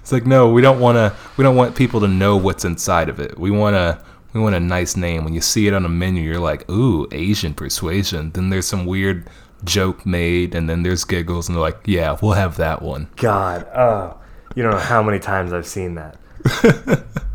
It's 0.00 0.12
like 0.12 0.24
no, 0.26 0.50
we 0.50 0.62
don't 0.62 0.78
want 0.78 0.96
to. 0.96 1.12
We 1.36 1.42
don't 1.42 1.56
want 1.56 1.74
people 1.74 2.00
to 2.00 2.06
know 2.08 2.36
what's 2.36 2.64
inside 2.64 3.08
of 3.08 3.18
it. 3.18 3.36
We 3.38 3.50
want 3.50 3.74
to. 3.74 4.00
We 4.32 4.40
want 4.40 4.54
a 4.54 4.60
nice 4.60 4.96
name. 4.96 5.24
When 5.24 5.34
you 5.34 5.40
see 5.40 5.66
it 5.66 5.74
on 5.74 5.84
a 5.84 5.88
menu, 5.88 6.22
you're 6.22 6.38
like, 6.38 6.70
ooh, 6.70 7.08
Asian 7.10 7.52
persuasion. 7.54 8.30
Then 8.30 8.50
there's 8.50 8.66
some 8.66 8.86
weird 8.86 9.28
joke 9.64 10.06
made, 10.06 10.54
and 10.54 10.68
then 10.70 10.82
there's 10.84 11.02
giggles, 11.04 11.48
and 11.48 11.56
they're 11.56 11.62
like, 11.62 11.80
yeah, 11.86 12.16
we'll 12.22 12.32
have 12.32 12.56
that 12.58 12.82
one. 12.82 13.08
god 13.16 13.66
oh 13.74 14.16
you 14.54 14.62
don't 14.62 14.72
know 14.72 14.78
how 14.78 15.02
many 15.02 15.18
times 15.18 15.52
I've 15.52 15.66
seen 15.66 15.96
that 15.96 16.16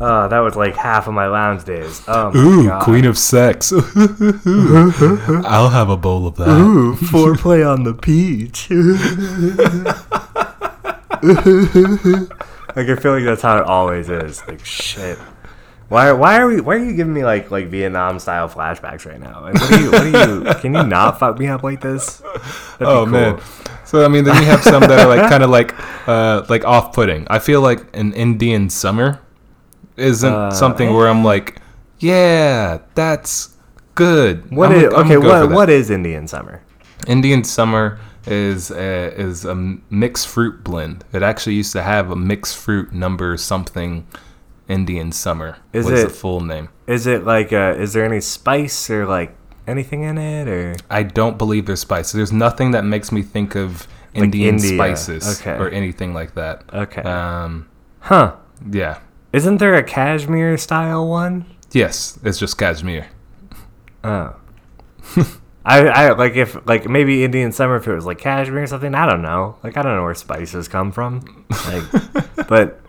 that 0.28 0.40
was 0.40 0.56
like 0.56 0.76
half 0.76 1.06
of 1.06 1.14
my 1.14 1.26
lounge 1.26 1.64
days 1.64 2.02
oh 2.08 2.30
my 2.32 2.40
Ooh, 2.40 2.68
god 2.68 2.82
queen 2.82 3.04
of 3.04 3.18
sex. 3.18 3.72
I'll 3.72 5.70
have 5.70 5.88
a 5.88 5.96
bowl 5.96 6.26
of 6.26 6.36
that. 6.36 6.48
Ooh, 6.48 6.94
foreplay 6.94 7.68
on 7.68 7.84
the 7.84 7.94
peach. 7.94 8.70
like 12.76 12.88
I 12.88 13.00
feel 13.00 13.12
like 13.12 13.24
that's 13.24 13.42
how 13.42 13.58
it 13.58 13.64
always 13.64 14.08
is. 14.08 14.46
Like 14.46 14.64
shit. 14.64 15.18
Why, 15.92 16.10
why 16.12 16.38
are 16.38 16.46
we? 16.46 16.60
Why 16.62 16.76
are 16.76 16.78
you 16.78 16.94
giving 16.94 17.12
me 17.12 17.22
like 17.22 17.50
like 17.50 17.66
Vietnam 17.68 18.18
style 18.18 18.48
flashbacks 18.48 19.04
right 19.04 19.20
now? 19.20 19.42
Like, 19.42 19.54
what 19.54 19.72
are 19.72 19.80
you? 19.80 19.90
What 19.90 20.06
are 20.06 20.26
you? 20.26 20.54
Can 20.62 20.74
you 20.74 20.84
not 20.84 21.18
fuck 21.18 21.38
me 21.38 21.48
up 21.48 21.62
like 21.62 21.82
this? 21.82 22.16
That'd 22.16 22.40
be 22.78 22.84
Oh 22.86 23.04
cool. 23.04 23.06
man. 23.12 23.40
So 23.84 24.02
I 24.02 24.08
mean, 24.08 24.24
then 24.24 24.40
you 24.40 24.48
have 24.48 24.62
some 24.62 24.80
that 24.80 25.00
are 25.00 25.06
like 25.06 25.28
kind 25.28 25.42
of 25.42 25.50
like 25.50 25.74
uh, 26.08 26.46
like 26.48 26.64
off-putting. 26.64 27.26
I 27.28 27.40
feel 27.40 27.60
like 27.60 27.94
an 27.94 28.14
Indian 28.14 28.70
summer 28.70 29.20
isn't 29.98 30.32
Uh, 30.32 30.50
something 30.50 30.94
where 30.94 31.08
I'm 31.08 31.22
like, 31.24 31.60
yeah, 31.98 32.78
that's 32.94 33.54
good. 33.94 34.50
What 34.50 34.72
I'm 34.72 34.78
is 34.78 34.94
I'm 34.94 35.00
okay? 35.04 35.18
What 35.18 35.50
what 35.50 35.68
is 35.68 35.90
Indian 35.90 36.26
summer? 36.26 36.62
Indian 37.06 37.44
summer 37.44 38.00
is 38.26 38.70
a, 38.70 39.12
is 39.20 39.44
a 39.44 39.54
mixed 39.90 40.26
fruit 40.28 40.64
blend. 40.64 41.04
It 41.12 41.22
actually 41.22 41.56
used 41.56 41.72
to 41.72 41.82
have 41.82 42.10
a 42.10 42.16
mixed 42.16 42.56
fruit 42.56 42.94
number 42.94 43.36
something 43.36 44.06
Indian 44.72 45.12
summer. 45.12 45.58
Is 45.72 45.84
was 45.86 46.00
the 46.00 46.06
it- 46.06 46.12
full 46.12 46.40
name? 46.40 46.68
Is 46.86 47.06
it 47.06 47.24
like? 47.24 47.52
Uh, 47.52 47.74
is 47.78 47.92
there 47.92 48.04
any 48.04 48.20
spice 48.20 48.90
or 48.90 49.06
like 49.06 49.34
anything 49.66 50.02
in 50.02 50.18
it 50.18 50.48
or? 50.48 50.74
I 50.90 51.02
don't 51.04 51.36
believe 51.38 51.66
there's 51.66 51.80
spice. 51.80 52.12
There's 52.12 52.32
nothing 52.32 52.72
that 52.72 52.84
makes 52.84 53.12
me 53.12 53.22
think 53.22 53.54
of 53.54 53.86
Indian 54.14 54.56
India. 54.56 54.74
spices 54.76 55.40
Okay. 55.40 55.56
or 55.58 55.68
anything 55.70 56.12
like 56.14 56.34
that. 56.34 56.64
Okay. 56.72 57.02
Um, 57.02 57.68
Huh? 58.00 58.34
yeah. 58.70 58.98
Isn't 59.32 59.58
there 59.58 59.74
a 59.74 59.82
cashmere 59.82 60.58
style 60.58 61.06
one? 61.08 61.46
Yes, 61.72 62.18
it's 62.24 62.38
just 62.38 62.58
cashmere. 62.58 63.06
Oh. 64.04 64.34
I, 65.64 65.86
I 65.86 66.10
like 66.12 66.34
if 66.34 66.58
like 66.66 66.88
maybe 66.88 67.22
Indian 67.24 67.52
summer 67.52 67.76
if 67.76 67.86
it 67.86 67.94
was 67.94 68.04
like 68.04 68.18
cashmere 68.18 68.64
or 68.64 68.66
something. 68.66 68.94
I 68.94 69.08
don't 69.08 69.22
know. 69.22 69.56
Like 69.62 69.76
I 69.76 69.82
don't 69.82 69.94
know 69.94 70.02
where 70.02 70.14
spices 70.14 70.66
come 70.68 70.90
from. 70.92 71.46
Like, 71.66 71.84
but 72.48 72.80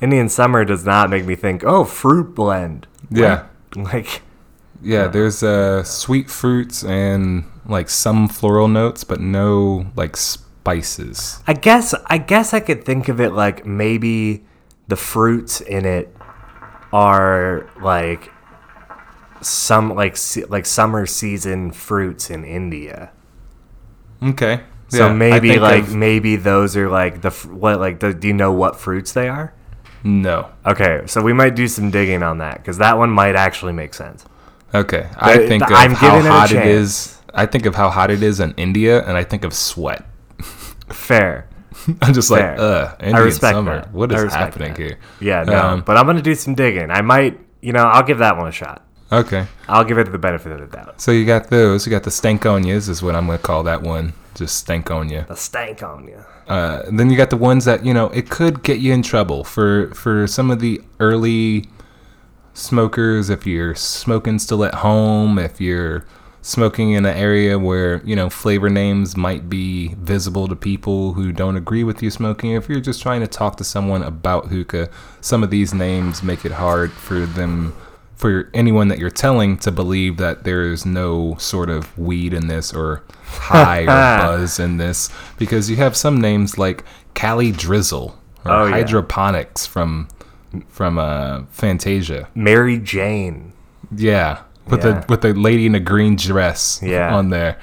Indian 0.00 0.28
summer 0.28 0.64
does 0.64 0.84
not 0.84 1.10
make 1.10 1.24
me 1.24 1.34
think. 1.34 1.64
Oh, 1.64 1.84
fruit 1.84 2.34
blend. 2.34 2.86
Yeah. 3.10 3.46
Like 3.74 4.22
Yeah, 4.82 5.08
there's 5.08 5.42
uh, 5.42 5.82
sweet 5.84 6.30
fruits 6.30 6.84
and 6.84 7.44
like 7.66 7.88
some 7.88 8.28
floral 8.28 8.68
notes, 8.68 9.04
but 9.04 9.20
no 9.20 9.86
like 9.96 10.16
spices. 10.16 11.42
I 11.46 11.54
guess 11.54 11.94
I 12.06 12.18
guess 12.18 12.54
I 12.54 12.60
could 12.60 12.84
think 12.84 13.08
of 13.08 13.20
it 13.20 13.30
like 13.30 13.66
maybe 13.66 14.44
the 14.88 14.96
fruits 14.96 15.60
in 15.60 15.84
it 15.84 16.14
are 16.92 17.68
like 17.82 18.32
some 19.40 19.94
like 19.94 20.16
like 20.48 20.66
summer 20.66 21.06
season 21.06 21.70
fruits 21.72 22.30
in 22.30 22.44
India. 22.44 23.12
Okay. 24.22 24.62
So 24.88 25.06
Yeah, 25.08 25.12
maybe 25.12 25.58
like 25.58 25.88
maybe 25.88 26.36
those 26.36 26.76
are 26.76 26.88
like 26.88 27.20
the 27.22 27.30
what 27.30 27.80
like 27.80 27.98
the, 28.00 28.14
do 28.14 28.28
you 28.28 28.34
know 28.34 28.52
what 28.52 28.76
fruits 28.78 29.12
they 29.12 29.28
are? 29.28 29.52
no. 30.04 30.48
Okay, 30.64 31.02
so 31.06 31.20
we 31.22 31.32
might 31.32 31.54
do 31.56 31.66
some 31.66 31.90
digging 31.90 32.22
on 32.22 32.38
that 32.38 32.58
because 32.58 32.78
that 32.78 32.96
one 32.96 33.10
might 33.10 33.34
actually 33.34 33.72
make 33.72 33.94
sense. 33.94 34.24
Okay, 34.74 35.08
I 35.18 35.38
think 35.38 35.64
the- 35.66 35.72
of 35.74 35.78
I'm 35.78 35.92
how 35.92 36.20
hot 36.20 36.50
it 36.52 36.54
chance. 36.54 37.20
I 37.34 37.46
think 37.46 37.66
of 37.66 37.74
how 37.74 37.90
hot 37.90 38.10
it 38.10 38.22
is 38.22 38.38
in 38.40 38.52
India, 38.56 39.04
and 39.06 39.16
I 39.16 39.24
think 39.24 39.42
of 39.44 39.52
sweat. 39.52 40.04
Fair. 40.90 41.48
I'm 42.02 42.14
just 42.14 42.30
like, 42.30 42.40
Fair. 42.40 42.58
uh, 42.60 42.96
I 43.00 43.04
Indian 43.06 43.24
respect 43.24 43.54
summer. 43.54 43.80
that. 43.80 43.92
What 43.92 44.12
I 44.12 44.24
is 44.24 44.32
happening 44.32 44.72
that. 44.74 44.78
here? 44.78 44.98
Yeah, 45.20 45.44
no, 45.44 45.60
Um, 45.60 45.80
but 45.82 45.96
I'm 45.96 46.06
gonna 46.06 46.22
do 46.22 46.34
some 46.34 46.54
digging. 46.54 46.90
I 46.90 47.02
might, 47.02 47.38
you 47.60 47.72
know, 47.72 47.84
I'll 47.84 48.02
give 48.02 48.18
that 48.18 48.36
one 48.36 48.46
a 48.48 48.52
shot. 48.52 48.84
Okay, 49.12 49.46
I'll 49.68 49.84
give 49.84 49.98
it 49.98 50.10
the 50.10 50.18
benefit 50.18 50.52
of 50.52 50.60
the 50.60 50.66
doubt. 50.76 51.00
so 51.00 51.10
you 51.12 51.24
got 51.26 51.48
those. 51.48 51.86
You 51.86 51.90
got 51.90 52.02
the 52.04 52.10
stankonias, 52.10 52.88
is 52.88 53.02
what 53.02 53.14
I'm 53.14 53.26
gonna 53.26 53.38
call 53.38 53.62
that 53.64 53.82
one. 53.82 54.14
Just 54.36 54.56
stank 54.56 54.90
on 54.90 55.08
you. 55.08 55.24
The 55.26 55.34
stank 55.34 55.82
on 55.82 56.06
you. 56.06 56.24
Uh, 56.46 56.82
then 56.90 57.10
you 57.10 57.16
got 57.16 57.30
the 57.30 57.36
ones 57.36 57.64
that 57.64 57.84
you 57.84 57.92
know 57.92 58.06
it 58.10 58.30
could 58.30 58.62
get 58.62 58.78
you 58.78 58.92
in 58.92 59.02
trouble 59.02 59.42
for 59.42 59.92
for 59.94 60.26
some 60.26 60.50
of 60.50 60.60
the 60.60 60.80
early 61.00 61.68
smokers. 62.54 63.30
If 63.30 63.46
you're 63.46 63.74
smoking 63.74 64.38
still 64.38 64.64
at 64.64 64.76
home, 64.76 65.38
if 65.38 65.60
you're 65.60 66.04
smoking 66.42 66.92
in 66.92 67.04
an 67.04 67.16
area 67.16 67.58
where 67.58 68.00
you 68.04 68.14
know 68.14 68.30
flavor 68.30 68.70
names 68.70 69.16
might 69.16 69.48
be 69.48 69.94
visible 69.94 70.46
to 70.46 70.54
people 70.54 71.14
who 71.14 71.32
don't 71.32 71.56
agree 71.56 71.82
with 71.82 72.02
you 72.02 72.10
smoking. 72.10 72.52
If 72.52 72.68
you're 72.68 72.80
just 72.80 73.02
trying 73.02 73.22
to 73.22 73.26
talk 73.26 73.56
to 73.56 73.64
someone 73.64 74.02
about 74.02 74.46
hookah, 74.46 74.88
some 75.20 75.42
of 75.42 75.50
these 75.50 75.74
names 75.74 76.22
make 76.22 76.44
it 76.44 76.52
hard 76.52 76.92
for 76.92 77.26
them 77.26 77.74
for 78.16 78.48
anyone 78.54 78.88
that 78.88 78.98
you're 78.98 79.10
telling 79.10 79.58
to 79.58 79.70
believe 79.70 80.16
that 80.16 80.44
there 80.44 80.62
is 80.72 80.84
no 80.86 81.36
sort 81.38 81.68
of 81.70 81.96
weed 81.98 82.32
in 82.32 82.48
this 82.48 82.72
or 82.72 83.02
high 83.24 83.82
or 83.82 83.86
buzz 84.38 84.58
in 84.58 84.78
this 84.78 85.10
because 85.38 85.68
you 85.70 85.76
have 85.76 85.94
some 85.96 86.20
names 86.20 86.56
like 86.58 86.82
Cali 87.14 87.52
Drizzle 87.52 88.18
or 88.44 88.50
Oh, 88.52 88.64
yeah. 88.66 88.72
Hydroponics 88.72 89.66
from 89.66 90.08
from 90.68 90.98
uh, 90.98 91.42
Fantasia. 91.50 92.28
Mary 92.34 92.78
Jane. 92.78 93.52
Yeah, 93.94 94.40
with 94.68 94.84
Yeah. 94.84 95.00
the 95.00 95.06
with 95.08 95.20
the 95.20 95.34
lady 95.34 95.66
in 95.66 95.74
a 95.74 95.80
green 95.80 96.16
dress 96.16 96.80
Yeah. 96.82 97.14
on 97.14 97.28
there, 97.30 97.58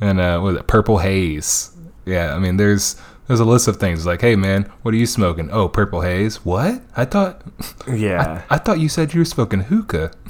and 0.00 0.20
uh, 0.20 0.40
with 0.42 0.56
it 0.56 0.66
purple 0.66 0.98
haze. 0.98 1.70
Yeah, 2.06 2.34
I 2.34 2.38
mean 2.38 2.56
there's 2.56 2.96
there's 3.28 3.40
a 3.40 3.44
list 3.44 3.68
of 3.68 3.76
things 3.76 4.04
like, 4.04 4.20
hey 4.22 4.34
man, 4.34 4.64
what 4.82 4.92
are 4.92 4.96
you 4.96 5.06
smoking? 5.06 5.50
Oh, 5.52 5.68
purple 5.68 6.00
haze. 6.00 6.44
What? 6.44 6.82
I 6.96 7.04
thought 7.04 7.42
Yeah. 7.88 8.42
I 8.50 8.58
thought 8.58 8.80
you 8.80 8.88
said 8.88 9.14
you 9.14 9.20
were 9.20 9.24
smoking 9.24 9.60
hookah. 9.60 10.10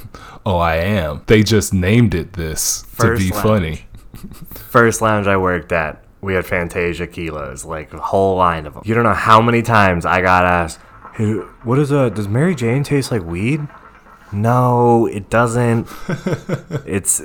Oh, 0.46 0.56
I 0.58 0.76
am. 0.76 1.22
They 1.26 1.42
just 1.42 1.74
named 1.74 2.14
it 2.14 2.32
this 2.32 2.82
First 2.84 3.20
to 3.20 3.28
be 3.28 3.34
lounge. 3.34 3.42
funny. 3.42 3.86
First 4.54 5.02
lounge 5.02 5.26
I 5.26 5.36
worked 5.36 5.72
at, 5.72 6.02
we 6.22 6.32
had 6.32 6.46
Fantasia 6.46 7.06
kilos, 7.06 7.66
like 7.66 7.92
a 7.92 7.98
whole 7.98 8.36
line 8.36 8.64
of 8.64 8.72
them. 8.72 8.82
You 8.86 8.94
don't 8.94 9.04
know 9.04 9.12
how 9.12 9.42
many 9.42 9.60
times 9.60 10.06
I 10.06 10.22
got 10.22 10.44
asked, 10.44 10.80
hey, 11.16 11.32
what 11.64 11.78
is 11.78 11.90
a, 11.90 12.08
does 12.08 12.28
Mary 12.28 12.54
Jane 12.54 12.82
taste 12.82 13.10
like 13.10 13.22
weed? 13.24 13.60
No, 14.32 15.06
it 15.06 15.28
doesn't. 15.28 15.86
it's, 16.86 17.20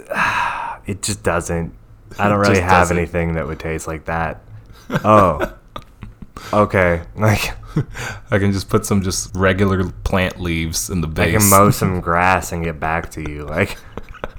it 0.86 1.02
just 1.02 1.24
doesn't. 1.24 1.74
I 2.20 2.28
don't 2.28 2.40
really 2.40 2.60
have 2.60 2.72
doesn't. 2.90 2.98
anything 2.98 3.36
that 3.36 3.48
would 3.48 3.60
taste 3.60 3.88
like 3.88 4.06
that. 4.06 4.42
Oh, 4.90 5.54
okay. 6.52 7.02
Like, 7.16 7.54
I 8.32 8.38
can 8.40 8.52
just 8.52 8.70
put 8.70 8.86
some 8.86 9.02
just 9.02 9.36
regular 9.36 9.90
plant 10.04 10.40
leaves 10.40 10.90
in 10.90 11.02
the 11.02 11.08
base. 11.08 11.36
I 11.36 11.40
can 11.40 11.50
mow 11.50 11.72
some 11.72 12.02
grass 12.08 12.52
and 12.52 12.64
get 12.64 12.80
back 12.80 13.10
to 13.12 13.22
you. 13.22 13.46
Like, 13.46 13.78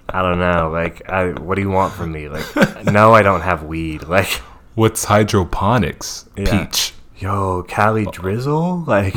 I 0.09 0.23
don't 0.23 0.39
know. 0.39 0.71
Like, 0.71 1.09
I, 1.11 1.31
what 1.33 1.57
do 1.57 1.63
you 1.63 1.71
want 1.71 1.95
from 1.95 2.13
me? 2.13 2.29
Like, 2.29 2.47
no, 2.85 3.13
I 3.15 3.23
don't 3.23 3.41
have 3.41 3.65
weed. 3.65 4.05
Like, 4.05 4.29
What's 4.77 5.05
hydroponics? 5.05 6.29
Yeah. 6.37 6.67
Peach. 6.67 6.93
yo, 7.19 7.63
Cali 7.65 8.07
uh, 8.07 8.11
Drizzle? 8.11 8.85
Like, 8.87 9.15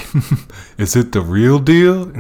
Is 0.77 0.95
it 0.95 1.11
the 1.11 1.21
real 1.21 1.59
deal? 1.59 2.11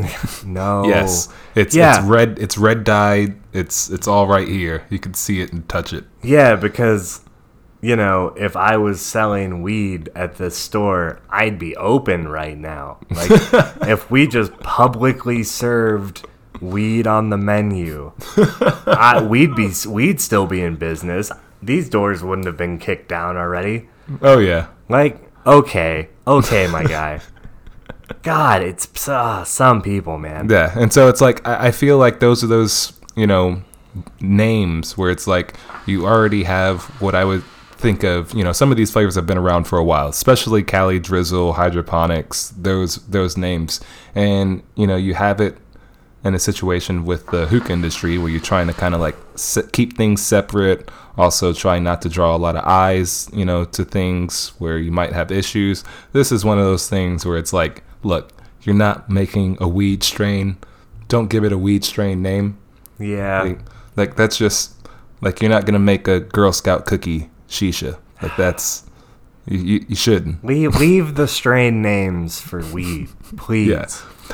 no. 0.45 0.85
Yes. 0.85 1.29
It's 1.55 1.75
Yeah. 1.75 1.99
it's 1.99 2.05
red 2.07 2.39
it's 2.39 2.57
red 2.57 2.83
dyed. 2.83 3.35
It's 3.53 3.89
it's 3.89 4.07
all 4.07 4.27
right 4.27 4.47
here. 4.47 4.85
You 4.89 4.99
can 4.99 5.13
see 5.13 5.41
it 5.41 5.51
and 5.53 5.67
touch 5.69 5.93
it. 5.93 6.05
Yeah, 6.23 6.55
because, 6.55 7.21
you 7.81 7.95
know, 7.95 8.33
if 8.37 8.55
I 8.55 8.77
was 8.77 9.01
selling 9.01 9.61
weed 9.61 10.09
at 10.15 10.35
this 10.35 10.57
store, 10.57 11.19
I'd 11.29 11.59
be 11.59 11.75
open 11.75 12.27
right 12.27 12.57
now. 12.57 12.99
Like, 13.09 13.29
if 13.87 14.09
we 14.09 14.27
just 14.27 14.57
publicly 14.59 15.43
served 15.43 16.25
weed 16.59 17.05
on 17.05 17.29
the 17.29 17.37
menu, 17.37 18.13
I, 18.87 19.21
we'd 19.27 19.55
be 19.55 19.71
we'd 19.87 20.19
still 20.19 20.47
be 20.47 20.61
in 20.61 20.75
business. 20.75 21.31
These 21.61 21.89
doors 21.89 22.23
wouldn't 22.23 22.47
have 22.47 22.57
been 22.57 22.79
kicked 22.79 23.09
down 23.09 23.37
already. 23.37 23.89
Oh 24.21 24.39
yeah. 24.39 24.67
Like, 24.89 25.21
okay, 25.45 26.09
okay, 26.25 26.67
my 26.67 26.83
guy. 26.87 27.21
God, 28.23 28.63
it's 28.63 29.07
uh, 29.07 29.43
some 29.43 29.81
people, 29.81 30.17
man. 30.17 30.49
Yeah. 30.49 30.73
And 30.75 30.91
so 30.91 31.09
it's 31.09 31.21
like 31.21 31.45
I, 31.47 31.67
I 31.67 31.71
feel 31.71 31.97
like 31.97 32.19
those 32.19 32.43
are 32.43 32.47
those, 32.47 32.93
you 33.15 33.27
know, 33.27 33.61
names 34.19 34.97
where 34.97 35.11
it's 35.11 35.27
like 35.27 35.55
you 35.85 36.05
already 36.05 36.43
have 36.43 36.83
what 37.01 37.15
I 37.15 37.23
would 37.23 37.43
think 37.77 38.03
of, 38.03 38.33
you 38.33 38.43
know, 38.43 38.51
some 38.51 38.71
of 38.71 38.77
these 38.77 38.91
flavors 38.91 39.15
have 39.15 39.25
been 39.25 39.37
around 39.37 39.65
for 39.65 39.77
a 39.77 39.83
while, 39.83 40.09
especially 40.09 40.63
Cali 40.63 40.99
Drizzle, 40.99 41.53
Hydroponics, 41.53 42.49
those 42.57 42.97
those 43.07 43.37
names. 43.37 43.79
And, 44.15 44.63
you 44.75 44.87
know, 44.87 44.95
you 44.95 45.13
have 45.13 45.39
it 45.39 45.57
in 46.23 46.33
a 46.33 46.39
situation 46.39 47.05
with 47.05 47.27
the 47.27 47.45
hookah 47.47 47.71
industry 47.71 48.17
where 48.17 48.29
you're 48.29 48.41
trying 48.41 48.67
to 48.67 48.73
kind 48.73 48.93
of 48.93 48.99
like 48.99 49.15
se- 49.35 49.69
keep 49.71 49.95
things 49.95 50.21
separate, 50.21 50.89
also 51.17 51.53
trying 51.53 51.83
not 51.83 52.01
to 52.01 52.09
draw 52.09 52.35
a 52.35 52.37
lot 52.37 52.55
of 52.55 52.65
eyes, 52.65 53.29
you 53.31 53.45
know, 53.45 53.63
to 53.65 53.85
things 53.85 54.49
where 54.57 54.77
you 54.77 54.91
might 54.91 55.13
have 55.13 55.31
issues. 55.31 55.83
This 56.13 56.31
is 56.31 56.43
one 56.43 56.57
of 56.57 56.65
those 56.65 56.89
things 56.89 57.25
where 57.25 57.37
it's 57.37 57.53
like, 57.53 57.83
look, 58.03 58.33
you're 58.63 58.75
not 58.75 59.09
making 59.09 59.57
a 59.61 59.67
weed 59.67 60.03
strain. 60.03 60.57
Don't 61.07 61.29
give 61.29 61.43
it 61.45 61.51
a 61.51 61.57
weed 61.57 61.85
strain 61.85 62.21
name. 62.21 62.57
Yeah. 62.99 63.43
Like, 63.43 63.59
like 63.95 64.15
that's 64.15 64.37
just 64.37 64.73
like 65.21 65.41
you're 65.41 65.51
not 65.51 65.65
gonna 65.65 65.79
make 65.79 66.07
a 66.07 66.19
Girl 66.19 66.51
Scout 66.51 66.85
cookie 66.85 67.29
shisha. 67.47 67.99
Like 68.21 68.35
that's 68.35 68.85
you, 69.45 69.85
you, 69.87 69.95
shouldn't. 69.95 70.43
Leave, 70.43 70.75
leave 70.75 71.15
the 71.15 71.27
strain 71.27 71.81
names 71.81 72.41
for 72.41 72.59
weed, 72.73 73.09
please. 73.37 73.69
Yeah. 73.69 73.87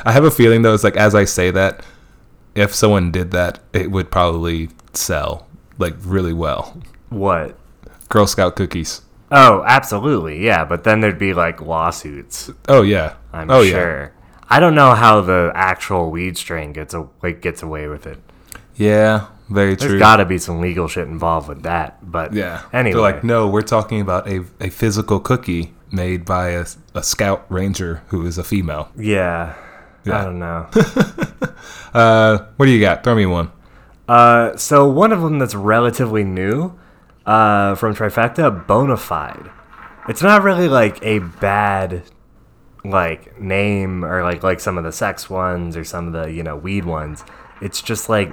I 0.04 0.12
have 0.12 0.24
a 0.24 0.30
feeling 0.30 0.62
though, 0.62 0.74
it's 0.74 0.84
like 0.84 0.96
as 0.96 1.14
I 1.14 1.24
say 1.24 1.50
that, 1.52 1.84
if 2.54 2.74
someone 2.74 3.12
did 3.12 3.30
that, 3.30 3.60
it 3.72 3.90
would 3.90 4.10
probably 4.10 4.70
sell 4.92 5.46
like 5.78 5.94
really 6.00 6.32
well. 6.32 6.80
What? 7.10 7.56
Girl 8.08 8.26
Scout 8.26 8.56
cookies. 8.56 9.02
Oh, 9.30 9.64
absolutely. 9.66 10.44
Yeah, 10.44 10.64
but 10.64 10.84
then 10.84 11.00
there'd 11.00 11.18
be 11.18 11.34
like 11.34 11.60
lawsuits. 11.60 12.50
Oh 12.68 12.82
yeah. 12.82 13.14
I'm 13.32 13.50
oh 13.50 13.62
yeah. 13.62 13.70
sure. 13.70 14.12
I 14.48 14.60
don't 14.60 14.74
know 14.74 14.94
how 14.94 15.20
the 15.20 15.52
actual 15.54 16.10
weed 16.10 16.36
strain 16.36 16.72
gets 16.72 16.94
a, 16.94 17.08
like 17.22 17.40
gets 17.40 17.62
away 17.62 17.88
with 17.88 18.06
it. 18.06 18.18
Yeah. 18.76 19.28
Very 19.48 19.74
There's 19.74 19.90
true. 19.92 19.98
got 19.98 20.16
to 20.16 20.24
be 20.24 20.38
some 20.38 20.60
legal 20.60 20.88
shit 20.88 21.06
involved 21.06 21.48
with 21.48 21.62
that. 21.64 21.98
But 22.10 22.32
yeah. 22.32 22.62
Anyway, 22.72 22.92
They're 22.94 23.02
like, 23.02 23.24
no, 23.24 23.48
we're 23.48 23.62
talking 23.62 24.00
about 24.00 24.26
a, 24.28 24.44
a 24.60 24.70
physical 24.70 25.20
cookie 25.20 25.74
made 25.92 26.24
by 26.24 26.50
a, 26.50 26.64
a 26.94 27.02
scout 27.02 27.44
ranger 27.48 28.02
who 28.08 28.26
is 28.26 28.38
a 28.38 28.44
female. 28.44 28.90
yeah, 28.96 29.54
Yeah. 30.04 30.20
I 30.20 30.24
don't 30.24 30.38
know. 30.38 30.68
Uh, 31.94 32.46
what 32.56 32.66
do 32.66 32.72
you 32.72 32.80
got? 32.80 33.04
Throw 33.04 33.14
me 33.14 33.24
one. 33.26 33.52
uh, 34.08 34.56
so 34.56 34.88
one 34.88 35.12
of 35.12 35.22
them 35.22 35.38
that's 35.38 35.54
relatively 35.54 36.24
new, 36.24 36.76
uh, 37.24 37.76
from 37.76 37.94
Trifecta, 37.94 38.66
Bonafide. 38.66 39.50
It's 40.08 40.20
not 40.20 40.42
really 40.42 40.68
like 40.68 41.00
a 41.02 41.20
bad 41.20 42.02
like 42.84 43.40
name 43.40 44.04
or 44.04 44.22
like 44.24 44.42
like 44.42 44.60
some 44.60 44.76
of 44.76 44.84
the 44.84 44.90
sex 44.92 45.30
ones 45.30 45.76
or 45.76 45.84
some 45.84 46.06
of 46.08 46.12
the 46.12 46.32
you 46.32 46.42
know 46.42 46.56
weed 46.56 46.84
ones. 46.84 47.24
It's 47.62 47.80
just 47.80 48.08
like 48.08 48.32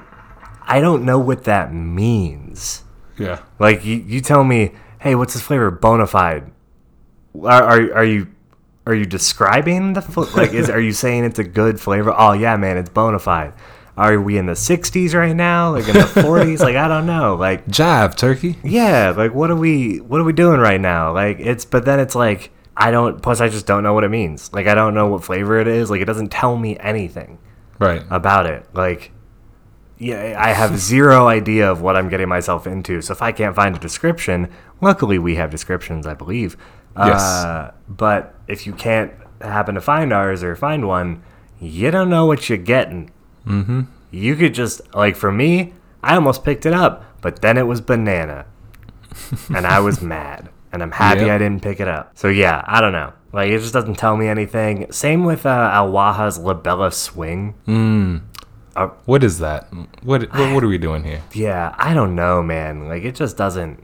I 0.62 0.80
don't 0.80 1.04
know 1.06 1.19
what 1.19 1.43
that 1.45 1.74
means. 1.74 2.84
Yeah. 3.17 3.41
Like 3.60 3.84
you, 3.86 3.97
you 3.97 4.21
tell 4.21 4.43
me, 4.43 4.71
hey, 5.00 5.15
what's 5.15 5.34
this 5.34 5.43
flavor? 5.43 5.71
Bonafide. 5.71 6.52
Are, 7.43 7.63
are 7.63 7.93
are 7.95 8.04
you 8.06 8.28
are 8.86 8.93
you 8.95 9.06
describing 9.06 9.93
the 9.93 10.02
fl- 10.02 10.24
like? 10.36 10.54
Is 10.54 10.69
are 10.69 10.80
you 10.82 10.91
saying 10.91 11.24
it's 11.26 11.39
a 11.39 11.43
good 11.43 11.80
flavor? 11.80 12.13
Oh 12.17 12.34
yeah, 12.34 12.58
man, 12.58 12.78
it's 12.78 12.89
bonafide. 12.89 13.54
Are 13.97 14.19
we 14.19 14.38
in 14.38 14.45
the 14.47 14.54
'60s 14.54 15.13
right 15.13 15.36
now? 15.36 15.71
Like 15.71 15.88
in 15.88 15.93
the 15.93 16.00
'40s? 16.21 16.60
like 16.60 16.76
I 16.76 16.88
don't 16.88 17.06
know. 17.06 17.36
Like 17.36 17.65
Jive 17.67 18.15
turkey. 18.15 18.58
yeah, 18.63 19.13
like 19.15 19.34
what 19.34 19.50
are 19.52 19.56
we 19.56 19.97
what 20.00 20.19
are 20.19 20.24
we 20.24 20.34
doing 20.34 20.60
right 20.60 20.82
now? 20.82 21.13
Like 21.13 21.39
it's 21.39 21.63
but 21.65 21.86
then 21.86 22.00
it's 22.00 22.15
like 22.15 22.52
I 22.76 22.89
don't. 22.91 23.21
Plus, 23.21 23.39
I 23.41 23.50
just 23.50 23.65
don't 23.67 23.84
know 23.84 23.93
what 23.93 24.04
it 24.04 24.10
means. 24.10 24.52
Like 24.54 24.67
I 24.67 24.74
don't 24.76 24.93
know 24.93 25.08
what 25.08 25.24
flavor 25.24 25.60
it 25.60 25.67
is. 25.67 25.89
Like 25.89 26.02
it 26.02 26.06
doesn't 26.06 26.30
tell 26.30 26.58
me 26.58 26.78
anything 26.80 27.38
Right. 27.80 28.04
about 28.10 28.45
it. 28.45 28.65
Like, 28.74 29.12
yeah, 30.02 30.36
I 30.38 30.50
have 30.50 30.78
zero 30.92 31.28
idea 31.28 31.72
of 31.72 31.82
what 31.82 31.96
I'm 31.96 32.10
getting 32.10 32.28
myself 32.28 32.66
into. 32.66 33.02
So 33.02 33.14
if 33.14 33.22
I 33.22 33.32
can't 33.32 33.56
find 33.56 33.76
a 33.76 33.80
description, 33.80 34.52
luckily 34.82 35.20
we 35.20 35.36
have 35.36 35.52
descriptions, 35.52 36.08
I 36.08 36.16
believe. 36.16 36.58
Yes. 36.98 37.22
Uh, 37.22 37.72
but 37.88 38.36
if 38.48 38.66
you 38.66 38.74
can't 38.74 39.14
happen 39.40 39.76
to 39.76 39.82
find 39.82 40.12
ours 40.12 40.44
or 40.44 40.56
find 40.56 40.88
one, 40.88 41.22
you 41.60 41.92
don't 41.92 42.10
know 42.10 42.26
what 42.26 42.50
you're 42.50 42.58
getting. 42.58 43.12
Mm-hmm. 43.46 43.82
You 44.10 44.36
could 44.36 44.56
just 44.56 44.82
like 44.96 45.16
for 45.16 45.32
me, 45.32 45.74
I 46.02 46.16
almost 46.16 46.44
picked 46.44 46.66
it 46.66 46.74
up, 46.74 47.06
but 47.22 47.42
then 47.42 47.58
it 47.58 47.68
was 47.68 47.80
banana, 47.80 48.46
and 49.56 49.68
I 49.68 49.80
was 49.80 50.02
mad. 50.02 50.50
And 50.74 50.82
I'm 50.82 50.92
happy 50.92 51.22
Yep. 51.22 51.30
I 51.30 51.38
didn't 51.38 51.62
pick 51.62 51.80
it 51.80 51.88
up. 51.88 52.18
So 52.18 52.28
yeah, 52.30 52.64
I 52.66 52.82
don't 52.82 52.94
know. 52.94 53.14
Like 53.34 53.52
it 53.52 53.60
just 53.60 53.74
doesn't 53.74 53.96
tell 53.96 54.18
me 54.18 54.28
anything. 54.28 54.92
Same 54.92 55.26
with 55.26 55.46
uh, 55.46 55.70
Alwaha's 55.74 56.39
Labella 56.39 56.91
Swing. 56.93 57.54
What 59.05 59.24
is 59.24 59.39
that? 59.39 59.67
What, 60.03 60.32
what 60.34 60.53
what 60.53 60.63
are 60.63 60.67
we 60.67 60.78
doing 60.78 61.03
here? 61.03 61.22
Yeah, 61.34 61.76
I 61.78 61.93
don't 61.93 62.15
know, 62.15 62.41
man. 62.41 62.88
Like 62.88 63.03
it 63.03 63.15
just 63.15 63.38
doesn't 63.38 63.84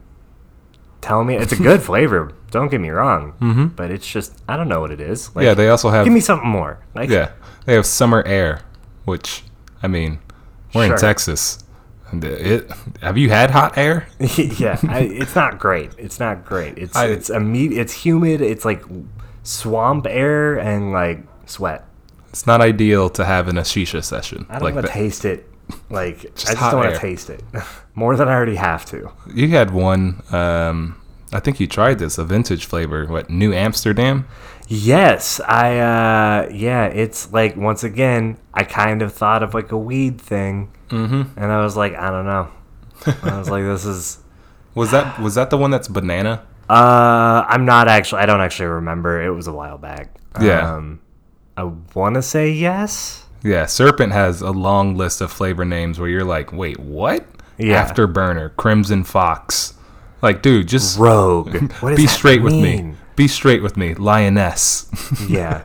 tell 1.00 1.24
me. 1.24 1.36
It's 1.36 1.52
a 1.52 1.56
good 1.56 1.82
flavor. 1.90 2.32
Don't 2.50 2.70
get 2.70 2.80
me 2.80 2.88
wrong. 2.90 3.34
Mm-hmm. 3.40 3.66
But 3.68 3.90
it's 3.90 4.06
just 4.10 4.40
I 4.48 4.56
don't 4.56 4.68
know 4.68 4.80
what 4.80 4.90
it 4.90 5.00
is. 5.00 5.34
Like, 5.36 5.44
yeah, 5.44 5.54
they 5.54 5.68
also 5.68 5.90
have 5.90 6.04
give 6.04 6.14
me 6.14 6.20
something 6.20 6.48
more. 6.48 6.78
Like 6.94 7.10
yeah 7.10 7.32
they 7.66 7.74
have 7.74 7.84
summer 7.86 8.22
air, 8.26 8.62
which 9.04 9.44
I 9.82 9.88
mean 9.88 10.18
we're 10.74 10.86
Sure. 10.86 10.94
in 10.94 11.00
Texas. 11.00 11.64
It, 12.10 12.70
have 13.02 13.18
you 13.18 13.28
had 13.28 13.50
hot 13.50 13.76
air? 13.76 14.08
yeah, 14.18 14.78
I, 14.88 15.00
it's 15.00 15.34
not 15.34 15.58
great. 15.58 15.90
It's 15.98 16.18
not 16.18 16.46
great. 16.46 16.78
It's 16.78 16.96
I- 16.96 17.06
it's 17.08 17.28
imme- 17.28 17.76
It's 17.76 17.92
humid. 17.92 18.40
It's 18.40 18.64
like 18.64 18.82
swamp 19.42 20.06
air 20.08 20.58
and 20.58 20.92
like 20.92 21.20
sweat. 21.46 21.84
It's 22.38 22.46
not 22.46 22.60
ideal 22.60 23.10
to 23.10 23.24
have 23.24 23.48
in 23.48 23.58
a 23.58 23.62
shisha 23.62 24.04
session. 24.04 24.46
I 24.48 24.60
don't 24.60 24.62
like 24.62 24.74
want 24.76 24.86
to 24.86 24.92
taste 24.92 25.24
it. 25.24 25.48
Like 25.90 26.18
I 26.18 26.28
just 26.36 26.56
don't 26.60 26.76
want 26.76 26.94
to 26.94 27.00
taste 27.00 27.30
it 27.30 27.42
more 27.96 28.14
than 28.14 28.28
I 28.28 28.32
already 28.32 28.54
have 28.54 28.84
to. 28.86 29.10
You 29.34 29.48
had 29.48 29.72
one. 29.72 30.22
Um, 30.30 31.02
I 31.32 31.40
think 31.40 31.58
you 31.58 31.66
tried 31.66 31.98
this, 31.98 32.16
a 32.16 32.24
vintage 32.24 32.64
flavor. 32.66 33.06
What 33.06 33.28
New 33.28 33.52
Amsterdam? 33.52 34.28
Yes, 34.68 35.40
I 35.40 35.78
uh 35.78 36.48
yeah, 36.52 36.84
it's 36.84 37.32
like 37.32 37.56
once 37.56 37.82
again, 37.82 38.38
I 38.54 38.62
kind 38.62 39.02
of 39.02 39.12
thought 39.12 39.42
of 39.42 39.52
like 39.52 39.72
a 39.72 39.76
weed 39.76 40.20
thing. 40.20 40.70
Mm-hmm. 40.90 41.36
And 41.36 41.52
I 41.52 41.64
was 41.64 41.76
like, 41.76 41.94
I 41.94 42.08
don't 42.12 42.24
know. 42.24 42.52
I 43.24 43.36
was 43.36 43.50
like, 43.50 43.64
this 43.64 43.84
is 43.84 44.18
Was 44.76 44.92
that 44.92 45.18
was 45.18 45.34
that 45.34 45.50
the 45.50 45.58
one 45.58 45.72
that's 45.72 45.88
banana? 45.88 46.46
uh 46.70 47.44
I'm 47.48 47.64
not 47.64 47.88
actually 47.88 48.22
I 48.22 48.26
don't 48.26 48.40
actually 48.40 48.66
remember. 48.68 49.20
It 49.20 49.30
was 49.30 49.48
a 49.48 49.52
while 49.52 49.76
back. 49.76 50.14
Yeah. 50.40 50.76
Um 50.76 51.00
I 51.58 51.70
wanna 51.94 52.22
say 52.22 52.50
yes. 52.50 53.26
Yeah, 53.42 53.66
Serpent 53.66 54.12
has 54.12 54.40
a 54.40 54.50
long 54.50 54.96
list 54.96 55.20
of 55.20 55.30
flavor 55.30 55.64
names 55.64 55.98
where 56.00 56.08
you're 56.08 56.24
like, 56.24 56.52
wait, 56.52 56.78
what? 56.80 57.26
Yeah. 57.56 57.84
Afterburner, 57.84 58.54
Crimson 58.56 59.04
Fox. 59.04 59.74
Like, 60.22 60.42
dude, 60.42 60.66
just 60.68 60.98
Rogue. 60.98 61.52
Be 61.96 62.06
straight 62.06 62.42
with 62.42 62.54
me. 62.54 62.94
Be 63.16 63.28
straight 63.28 63.62
with 63.62 63.76
me, 63.76 63.94
Lioness. 63.94 64.88
yeah. 65.28 65.64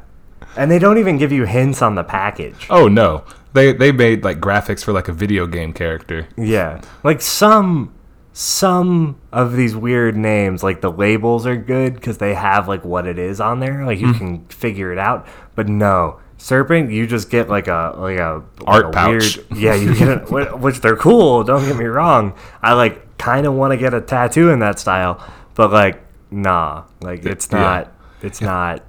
And 0.55 0.69
they 0.69 0.77
don't 0.79 0.97
even 0.99 1.17
give 1.17 1.31
you 1.31 1.45
hints 1.45 1.81
on 1.81 1.95
the 1.95 2.03
package. 2.03 2.67
oh 2.69 2.87
no, 2.87 3.23
they 3.53 3.73
they 3.73 3.91
made 3.91 4.23
like 4.23 4.39
graphics 4.39 4.83
for 4.83 4.91
like 4.93 5.07
a 5.07 5.13
video 5.13 5.47
game 5.47 5.73
character. 5.73 6.27
Yeah. 6.37 6.81
Like 7.03 7.21
some 7.21 7.93
some 8.35 9.19
of 9.31 9.55
these 9.55 9.75
weird 9.75 10.15
names, 10.17 10.63
like 10.63 10.81
the 10.81 10.91
labels 10.91 11.45
are 11.45 11.55
good 11.55 11.93
because 11.93 12.17
they 12.17 12.33
have 12.33 12.67
like 12.67 12.83
what 12.83 13.05
it 13.07 13.17
is 13.19 13.39
on 13.39 13.59
there. 13.59 13.85
Like 13.85 13.99
you 13.99 14.11
Hmm. 14.13 14.17
can 14.17 14.45
figure 14.47 14.91
it 14.91 14.97
out. 14.99 15.27
But 15.55 15.67
no. 15.69 16.19
Serpent, 16.37 16.91
you 16.91 17.07
just 17.07 17.29
get 17.29 17.49
like 17.49 17.67
a 17.67 17.95
like 17.97 18.17
a 18.17 18.43
like 18.59 18.67
Art 18.67 18.85
a 18.87 18.89
pouch. 18.89 19.37
Weird, 19.37 19.57
yeah, 19.57 19.75
you 19.75 19.95
get 19.95 20.07
it, 20.09 20.29
which 20.59 20.81
they're 20.81 20.97
cool. 20.97 21.43
Don't 21.43 21.65
get 21.65 21.77
me 21.77 21.85
wrong. 21.85 22.33
I 22.61 22.73
like 22.73 23.17
kind 23.17 23.45
of 23.45 23.53
want 23.53 23.71
to 23.71 23.77
get 23.77 23.93
a 23.93 24.01
tattoo 24.01 24.49
in 24.49 24.59
that 24.59 24.77
style, 24.79 25.23
but 25.55 25.71
like 25.71 26.01
nah, 26.31 26.83
like 27.01 27.25
it's 27.25 27.47
Yeah. 27.51 27.59
not. 27.59 27.93
It's 28.21 28.41
not. 28.41 28.83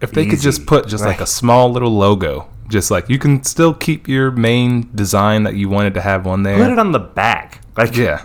If 0.00 0.12
they 0.12 0.26
could 0.26 0.40
just 0.40 0.66
put 0.66 0.86
just 0.86 1.04
like 1.04 1.20
a 1.20 1.26
small 1.40 1.70
little 1.72 1.96
logo, 1.96 2.48
just 2.68 2.90
like 2.90 3.08
you 3.08 3.18
can 3.18 3.42
still 3.42 3.72
keep 3.72 4.06
your 4.06 4.30
main 4.30 4.90
design 4.94 5.44
that 5.44 5.54
you 5.54 5.68
wanted 5.70 5.94
to 5.94 6.00
have 6.02 6.26
on 6.26 6.42
there. 6.42 6.58
Put 6.58 6.72
it 6.72 6.78
on 6.78 6.92
the 6.92 6.98
back. 6.98 7.62
Like 7.76 7.96
yeah. 7.96 8.24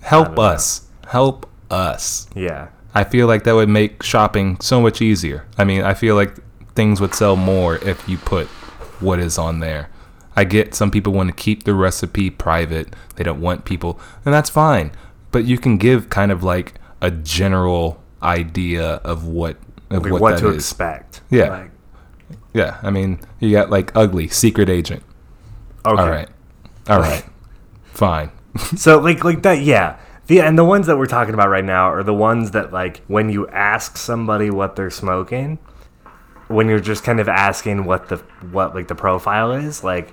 Help 0.00 0.36
know. 0.36 0.42
us. 0.42 0.86
Help 1.08 1.48
us. 1.70 2.28
yeah. 2.36 2.68
I 2.94 3.04
feel 3.04 3.26
like 3.26 3.44
that 3.44 3.54
would 3.54 3.68
make 3.68 4.02
shopping 4.02 4.58
so 4.60 4.80
much 4.80 5.02
easier. 5.02 5.46
I 5.58 5.64
mean, 5.64 5.82
I 5.82 5.92
feel 5.92 6.14
like 6.14 6.36
things 6.76 7.00
would 7.00 7.14
sell 7.14 7.34
more 7.36 7.76
if 7.78 8.08
you 8.08 8.18
put 8.18 8.46
what 9.00 9.18
is 9.18 9.38
on 9.38 9.60
there. 9.60 9.88
I 10.36 10.44
get 10.44 10.74
some 10.74 10.90
people 10.90 11.12
want 11.12 11.28
to 11.30 11.34
keep 11.34 11.64
the 11.64 11.74
recipe 11.74 12.28
private. 12.30 12.94
They 13.16 13.24
don't 13.24 13.40
want 13.40 13.64
people, 13.64 13.98
and 14.24 14.32
that's 14.34 14.50
fine. 14.50 14.92
But 15.32 15.44
you 15.46 15.58
can 15.58 15.78
give 15.78 16.10
kind 16.10 16.30
of 16.30 16.42
like 16.44 16.74
a 17.00 17.10
general 17.10 18.02
idea 18.22 18.96
of 19.04 19.26
what 19.26 19.56
of 19.90 20.02
Like 20.04 20.12
what, 20.12 20.20
what, 20.22 20.30
that 20.36 20.40
to 20.40 20.48
is. 20.50 20.56
expect. 20.56 21.22
Yeah. 21.30 21.48
Like, 21.48 21.70
Yeah, 22.52 22.78
I 22.82 22.90
mean, 22.90 23.20
you 23.40 23.50
got 23.52 23.70
like 23.70 23.94
ugly 23.96 24.28
secret 24.28 24.68
agent. 24.68 25.02
okay. 25.84 26.00
All 26.02 26.08
right, 26.10 26.28
all 26.88 27.00
right, 27.00 27.24
fine. 27.84 28.30
So 28.76 28.98
like 29.00 29.24
like 29.24 29.42
that, 29.42 29.60
yeah. 29.62 29.98
The 30.26 30.40
and 30.40 30.58
the 30.58 30.64
ones 30.64 30.86
that 30.86 30.96
we're 30.98 31.06
talking 31.06 31.34
about 31.34 31.48
right 31.48 31.64
now 31.64 31.90
are 31.90 32.02
the 32.02 32.14
ones 32.14 32.50
that 32.50 32.72
like 32.72 33.02
when 33.06 33.28
you 33.30 33.46
ask 33.48 33.96
somebody 33.96 34.50
what 34.50 34.74
they're 34.76 34.90
smoking, 34.90 35.58
when 36.48 36.68
you're 36.68 36.80
just 36.80 37.02
kind 37.04 37.20
of 37.20 37.28
asking 37.28 37.84
what 37.84 38.08
the 38.08 38.16
what 38.50 38.74
like 38.74 38.88
the 38.88 38.94
profile 38.94 39.52
is, 39.52 39.82
like, 39.82 40.12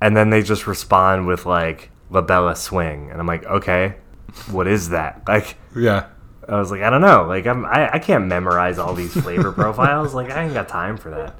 and 0.00 0.16
then 0.16 0.30
they 0.30 0.42
just 0.42 0.66
respond 0.66 1.26
with 1.26 1.46
like 1.46 1.90
Labella 2.10 2.56
Swing, 2.56 3.10
and 3.10 3.20
I'm 3.20 3.26
like, 3.26 3.44
okay, 3.44 3.96
what 4.50 4.66
is 4.66 4.90
that? 4.90 5.22
Like, 5.28 5.56
Yeah, 5.74 6.06
I 6.48 6.58
was 6.58 6.70
like, 6.70 6.82
I 6.82 6.90
don't 6.90 7.00
know, 7.00 7.24
like 7.24 7.46
I'm 7.46 7.64
I, 7.64 7.94
I 7.94 7.98
can't 7.98 8.26
memorize 8.26 8.78
all 8.78 8.94
these 8.94 9.12
flavor 9.12 9.52
profiles, 9.52 10.14
like 10.14 10.30
I 10.30 10.44
ain't 10.44 10.54
got 10.54 10.68
time 10.68 10.96
for 10.96 11.10
that, 11.10 11.36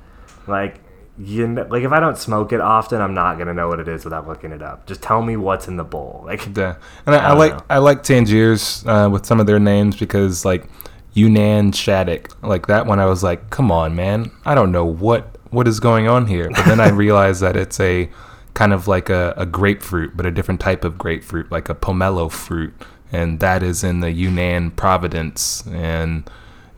like. 0.46 0.80
You 1.22 1.46
know, 1.46 1.66
like 1.68 1.82
if 1.82 1.92
I 1.92 2.00
don't 2.00 2.16
smoke 2.16 2.50
it 2.50 2.62
often, 2.62 2.98
I'm 2.98 3.12
not 3.12 3.36
gonna 3.36 3.52
know 3.52 3.68
what 3.68 3.78
it 3.78 3.88
is 3.88 4.04
without 4.04 4.26
looking 4.26 4.52
it 4.52 4.62
up. 4.62 4.86
Just 4.86 5.02
tell 5.02 5.20
me 5.20 5.36
what's 5.36 5.68
in 5.68 5.76
the 5.76 5.84
bowl. 5.84 6.22
Like 6.24 6.46
yeah. 6.56 6.76
And 7.04 7.14
I, 7.14 7.18
I, 7.18 7.28
don't 7.28 7.38
like 7.38 7.52
know. 7.52 7.64
I 7.68 7.78
like 7.78 8.02
Tangiers 8.02 8.82
uh, 8.86 9.06
with 9.12 9.26
some 9.26 9.38
of 9.38 9.46
their 9.46 9.58
names 9.58 9.98
because 9.98 10.46
like 10.46 10.66
Yunnan 11.12 11.72
Shaddock, 11.72 12.42
like 12.42 12.66
that 12.68 12.86
one. 12.86 12.98
I 13.00 13.06
was 13.06 13.22
like, 13.22 13.50
come 13.50 13.70
on, 13.70 13.94
man, 13.96 14.30
I 14.44 14.54
don't 14.54 14.72
know 14.72 14.84
what 14.84 15.36
what 15.50 15.66
is 15.66 15.80
going 15.80 16.06
on 16.06 16.26
here. 16.26 16.48
But 16.50 16.64
then 16.66 16.80
I 16.80 16.88
realized 17.06 17.40
that 17.42 17.56
it's 17.56 17.80
a 17.80 18.08
kind 18.54 18.72
of 18.72 18.86
like 18.86 19.08
a, 19.10 19.34
a 19.36 19.46
grapefruit, 19.46 20.16
but 20.16 20.24
a 20.26 20.30
different 20.30 20.60
type 20.60 20.84
of 20.84 20.96
grapefruit, 20.98 21.50
like 21.50 21.68
a 21.68 21.74
pomelo 21.74 22.30
fruit, 22.30 22.72
and 23.10 23.40
that 23.40 23.62
is 23.62 23.82
in 23.82 24.00
the 24.00 24.10
Yunnan 24.12 24.70
Providence 24.72 25.66
and. 25.68 26.28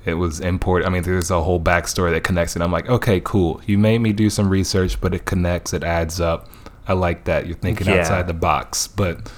It 0.05 0.15
was 0.15 0.41
imported. 0.41 0.85
I 0.85 0.89
mean, 0.91 1.05
there's 1.05 1.31
a 1.31 1.41
whole 1.41 1.61
backstory 1.61 2.11
that 2.11 2.25
connects 2.25 2.57
it. 2.57 2.61
I'm 2.63 2.73
like, 2.73 2.89
okay, 2.89 3.21
cool. 3.21 3.61
You 3.67 3.79
made 3.79 3.99
me 3.99 4.13
do 4.13 4.31
some 4.31 4.49
research, 4.51 5.01
but 5.01 5.15
it 5.15 5.27
connects. 5.27 5.73
It 5.73 5.85
adds 5.85 6.21
up. 6.21 6.49
I 6.89 6.95
like 6.95 7.23
that. 7.27 7.47
You're 7.47 7.55
thinking 7.57 7.87
Yeah. 7.87 8.01
outside 8.01 8.27
the 8.27 8.35
box. 8.35 8.89
But 8.89 9.31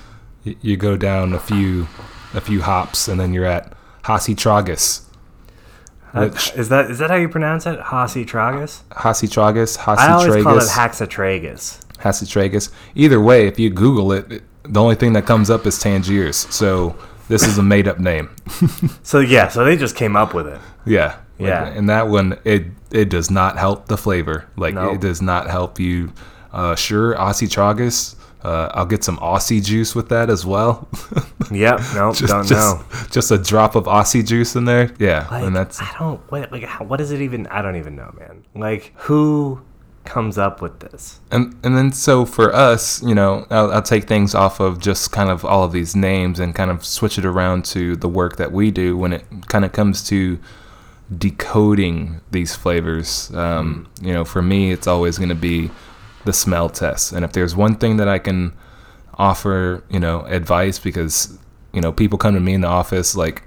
y- 0.47 0.57
you 0.63 0.79
go 0.79 0.97
down 0.97 1.35
a 1.35 1.39
few, 1.39 1.87
a 2.33 2.41
few 2.41 2.63
hops, 2.63 3.09
and 3.09 3.21
then 3.21 3.35
you're 3.35 3.45
at 3.45 3.75
Hasi 4.05 4.35
Tragus. 4.35 5.03
Which 6.13 6.53
Is 6.55 6.69
that 6.69 6.91
is 6.93 6.99
that 7.01 7.11
how 7.11 7.17
you 7.17 7.29
pronounce 7.29 7.67
it? 7.67 7.81
Hasi 7.81 8.25
tragus? 8.25 8.83
Hasi 8.93 9.27
Tragus, 9.27 9.77
Hasi 9.77 10.01
I 10.01 10.13
always 10.13 10.45
call 10.45 10.59
it 10.59 10.61
Tragus, 10.63 11.09
Haxatragus. 11.09 11.81
Hasi 11.99 12.25
Tragus. 12.27 12.71
Either 12.95 13.21
way, 13.21 13.49
if 13.49 13.59
you 13.59 13.69
Google 13.71 14.13
it, 14.13 14.31
it, 14.31 14.43
the 14.63 14.81
only 14.81 14.95
thing 14.95 15.13
that 15.15 15.27
comes 15.27 15.51
up 15.51 15.67
is 15.67 15.77
Tangiers. 15.81 16.37
So 16.55 16.95
this 17.29 17.45
is 17.45 17.59
a 17.59 17.63
made 17.65 17.89
up 17.89 17.99
name. 17.99 18.31
So 19.03 19.19
yeah, 19.21 19.49
so 19.49 19.65
they 19.65 19.77
just 19.77 19.97
came 19.97 20.15
up 20.15 20.35
with 20.35 20.47
it. 20.47 20.61
Yeah. 20.87 21.17
Like, 21.41 21.49
Yeah. 21.49 21.67
and 21.67 21.89
that 21.91 22.07
one, 22.09 22.39
it 22.45 22.67
it 22.93 23.09
does 23.09 23.29
not 23.31 23.59
help 23.59 23.87
the 23.89 23.97
flavor. 23.97 24.47
Like 24.57 24.75
Nope. 24.75 24.95
it 24.95 25.01
does 25.01 25.21
not 25.21 25.51
help 25.51 25.81
you. 25.81 26.13
Uh, 26.53 26.77
sure, 26.77 27.17
Aussie 27.17 27.49
Tragus. 27.49 28.15
Uh, 28.45 28.71
I'll 28.75 28.87
get 28.87 29.03
some 29.03 29.17
Aussie 29.19 29.65
juice 29.65 29.95
with 29.95 30.09
that 30.11 30.29
as 30.31 30.45
well. 30.45 30.89
Yep. 31.51 31.81
Nope. 31.95 32.17
just, 32.17 32.33
don't 32.33 32.47
just, 32.47 32.51
know. 32.79 32.85
just 33.11 33.31
a 33.31 33.37
drop 33.37 33.75
of 33.75 33.85
Aussie 33.85 34.27
juice 34.27 34.57
in 34.57 34.65
there. 34.65 34.91
Yeah, 34.99 35.29
Like, 35.31 35.45
and 35.45 35.55
that's 35.55 35.81
I 35.81 35.95
don't. 35.99 36.19
What 36.31 36.51
like 36.51 36.65
how, 36.65 36.85
what 36.87 37.03
is 37.03 37.11
it 37.11 37.21
even? 37.21 37.47
I 37.49 37.61
don't 37.61 37.77
even 37.77 37.95
know, 37.95 38.13
man. 38.19 38.45
Like 38.55 38.93
who 38.97 39.61
comes 40.07 40.39
up 40.39 40.63
with 40.63 40.81
this? 40.81 41.21
and 41.31 41.55
and 41.63 41.77
then 41.77 41.93
so 41.93 42.25
for 42.25 42.53
us, 42.55 43.03
you 43.03 43.15
know, 43.15 43.47
I'll, 43.51 43.73
I'll 43.73 43.83
take 43.83 44.05
things 44.05 44.35
off 44.35 44.59
of 44.59 44.81
just 44.81 45.13
kind 45.13 45.29
of 45.29 45.45
all 45.45 45.65
of 45.65 45.73
these 45.73 45.95
names 45.95 46.41
and 46.41 46.55
kind 46.55 46.71
of 46.71 46.83
switch 46.85 47.19
it 47.19 47.27
around 47.27 47.67
to 47.67 47.95
the 47.97 48.09
work 48.09 48.37
that 48.37 48.51
we 48.51 48.71
do 48.71 48.97
when 48.97 49.13
it 49.13 49.25
kind 49.49 49.67
of 49.67 49.73
comes 49.73 50.03
to 50.09 50.39
decoding 51.17 52.21
these 52.31 52.55
flavors. 52.57 53.31
Um, 53.35 53.89
You 54.01 54.13
know, 54.15 54.25
for 54.25 54.43
me, 54.43 54.73
it's 54.73 54.87
always 54.87 55.19
going 55.19 55.29
to 55.29 55.35
be 55.35 55.71
the 56.25 56.33
smell 56.33 56.69
test. 56.69 57.13
And 57.13 57.25
if 57.25 57.33
there's 57.33 57.55
one 57.55 57.77
thing 57.77 57.97
that 57.99 58.09
I 58.09 58.19
can 58.19 58.53
offer, 59.15 59.85
you 59.89 60.01
know, 60.01 60.23
advice 60.23 60.79
because 60.79 61.39
you 61.73 61.81
know 61.81 61.93
people 61.93 62.19
come 62.19 62.35
to 62.35 62.41
me 62.41 62.55
in 62.55 62.61
the 62.61 62.69
office 62.69 63.17
like 63.17 63.43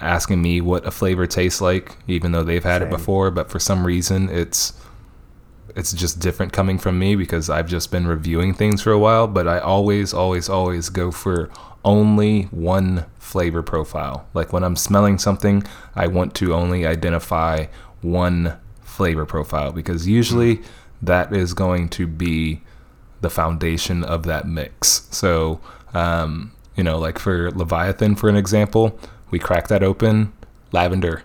asking 0.00 0.40
me 0.40 0.60
what 0.60 0.86
a 0.86 0.90
flavor 0.90 1.26
tastes 1.26 1.60
like, 1.60 1.96
even 2.06 2.32
though 2.32 2.44
they've 2.44 2.64
had 2.64 2.82
it 2.82 2.90
before, 2.90 3.30
but 3.30 3.50
for 3.50 3.58
some 3.58 3.86
reason 3.86 4.28
it's 4.28 4.72
it's 5.76 5.92
just 5.92 6.18
different 6.18 6.52
coming 6.52 6.78
from 6.78 6.98
me 6.98 7.14
because 7.14 7.48
I've 7.50 7.68
just 7.68 7.90
been 7.90 8.06
reviewing 8.06 8.54
things 8.54 8.82
for 8.82 8.90
a 8.90 8.98
while, 8.98 9.28
but 9.28 9.46
I 9.46 9.58
always, 9.60 10.12
always, 10.12 10.48
always 10.48 10.88
go 10.88 11.10
for 11.10 11.50
only 11.84 12.44
one 12.44 13.06
flavor 13.18 13.62
profile. 13.62 14.26
Like 14.34 14.52
when 14.52 14.64
I'm 14.64 14.76
smelling 14.76 15.18
something, 15.18 15.62
I 15.94 16.06
want 16.06 16.34
to 16.36 16.52
only 16.52 16.86
identify 16.86 17.66
one 18.00 18.56
flavor 18.82 19.26
profile 19.26 19.70
because 19.70 20.04
hmm. 20.04 20.10
usually 20.10 20.62
that 21.02 21.32
is 21.32 21.54
going 21.54 21.88
to 21.90 22.06
be 22.06 22.62
the 23.20 23.30
foundation 23.30 24.04
of 24.04 24.24
that 24.24 24.46
mix. 24.46 25.08
So, 25.10 25.60
um, 25.94 26.52
you 26.76 26.84
know, 26.84 26.98
like 26.98 27.18
for 27.18 27.50
Leviathan, 27.50 28.14
for 28.14 28.28
an 28.28 28.36
example, 28.36 28.98
we 29.30 29.38
crack 29.38 29.68
that 29.68 29.82
open, 29.82 30.32
lavender, 30.72 31.22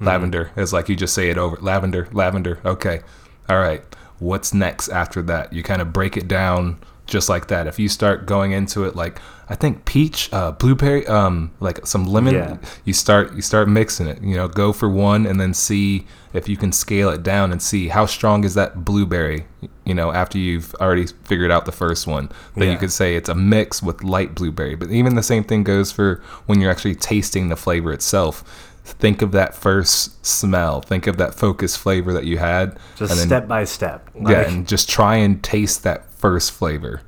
lavender. 0.00 0.50
It's 0.56 0.72
like 0.72 0.88
you 0.88 0.96
just 0.96 1.14
say 1.14 1.28
it 1.28 1.38
over 1.38 1.56
lavender, 1.60 2.08
lavender. 2.12 2.60
Okay. 2.64 3.00
All 3.48 3.58
right. 3.58 3.82
What's 4.18 4.52
next 4.52 4.88
after 4.88 5.22
that? 5.22 5.52
You 5.52 5.62
kind 5.62 5.82
of 5.82 5.92
break 5.92 6.16
it 6.16 6.26
down 6.26 6.78
just 7.08 7.28
like 7.28 7.48
that. 7.48 7.66
If 7.66 7.78
you 7.78 7.88
start 7.88 8.26
going 8.26 8.52
into 8.52 8.84
it 8.84 8.94
like 8.94 9.20
I 9.50 9.54
think 9.54 9.86
peach, 9.86 10.28
uh, 10.30 10.52
blueberry, 10.52 11.06
um, 11.06 11.52
like 11.58 11.86
some 11.86 12.04
lemon, 12.06 12.34
Yeah. 12.34 12.56
you 12.84 12.92
start 12.92 13.34
you 13.34 13.40
start 13.42 13.66
mixing 13.68 14.06
it. 14.06 14.20
You 14.22 14.36
know, 14.36 14.46
go 14.46 14.72
for 14.72 14.88
one 14.88 15.26
and 15.26 15.40
then 15.40 15.54
see 15.54 16.06
if 16.34 16.48
you 16.48 16.56
can 16.58 16.70
scale 16.70 17.08
it 17.08 17.22
down 17.22 17.50
and 17.50 17.60
see 17.62 17.88
how 17.88 18.04
strong 18.06 18.44
is 18.44 18.52
that 18.54 18.84
blueberry. 18.84 19.46
You 19.84 19.94
know, 19.94 20.12
after 20.12 20.36
you've 20.36 20.74
already 20.74 21.06
figured 21.24 21.50
out 21.50 21.64
the 21.64 21.72
first 21.72 22.06
one, 22.06 22.28
then 22.54 22.66
Yeah. 22.68 22.72
you 22.74 22.78
could 22.78 22.92
say 22.92 23.16
it's 23.16 23.30
a 23.30 23.34
mix 23.34 23.82
with 23.82 24.04
light 24.04 24.34
blueberry. 24.34 24.74
But 24.74 24.90
even 24.90 25.14
the 25.14 25.22
same 25.22 25.44
thing 25.44 25.64
goes 25.64 25.90
for 25.90 26.20
when 26.44 26.60
you're 26.60 26.70
actually 26.70 26.94
tasting 26.94 27.48
the 27.48 27.56
flavor 27.56 27.90
itself. 27.90 28.44
Think 28.84 29.20
of 29.22 29.32
that 29.32 29.54
first 29.54 30.24
smell. 30.24 30.80
Think 30.80 31.06
of 31.06 31.16
that 31.18 31.34
focus 31.34 31.76
flavor 31.76 32.12
that 32.14 32.24
you 32.24 32.38
had. 32.38 32.78
Just 32.96 33.10
and 33.12 33.20
then- 33.20 33.26
step 33.28 33.48
by 33.48 33.64
step. 33.64 34.08
yeah, 34.14 34.40
and 34.48 34.66
just 34.66 34.88
try 34.90 35.16
and 35.16 35.42
taste 35.42 35.82
that 35.84 36.07
first 36.18 36.52
flavor, 36.52 37.00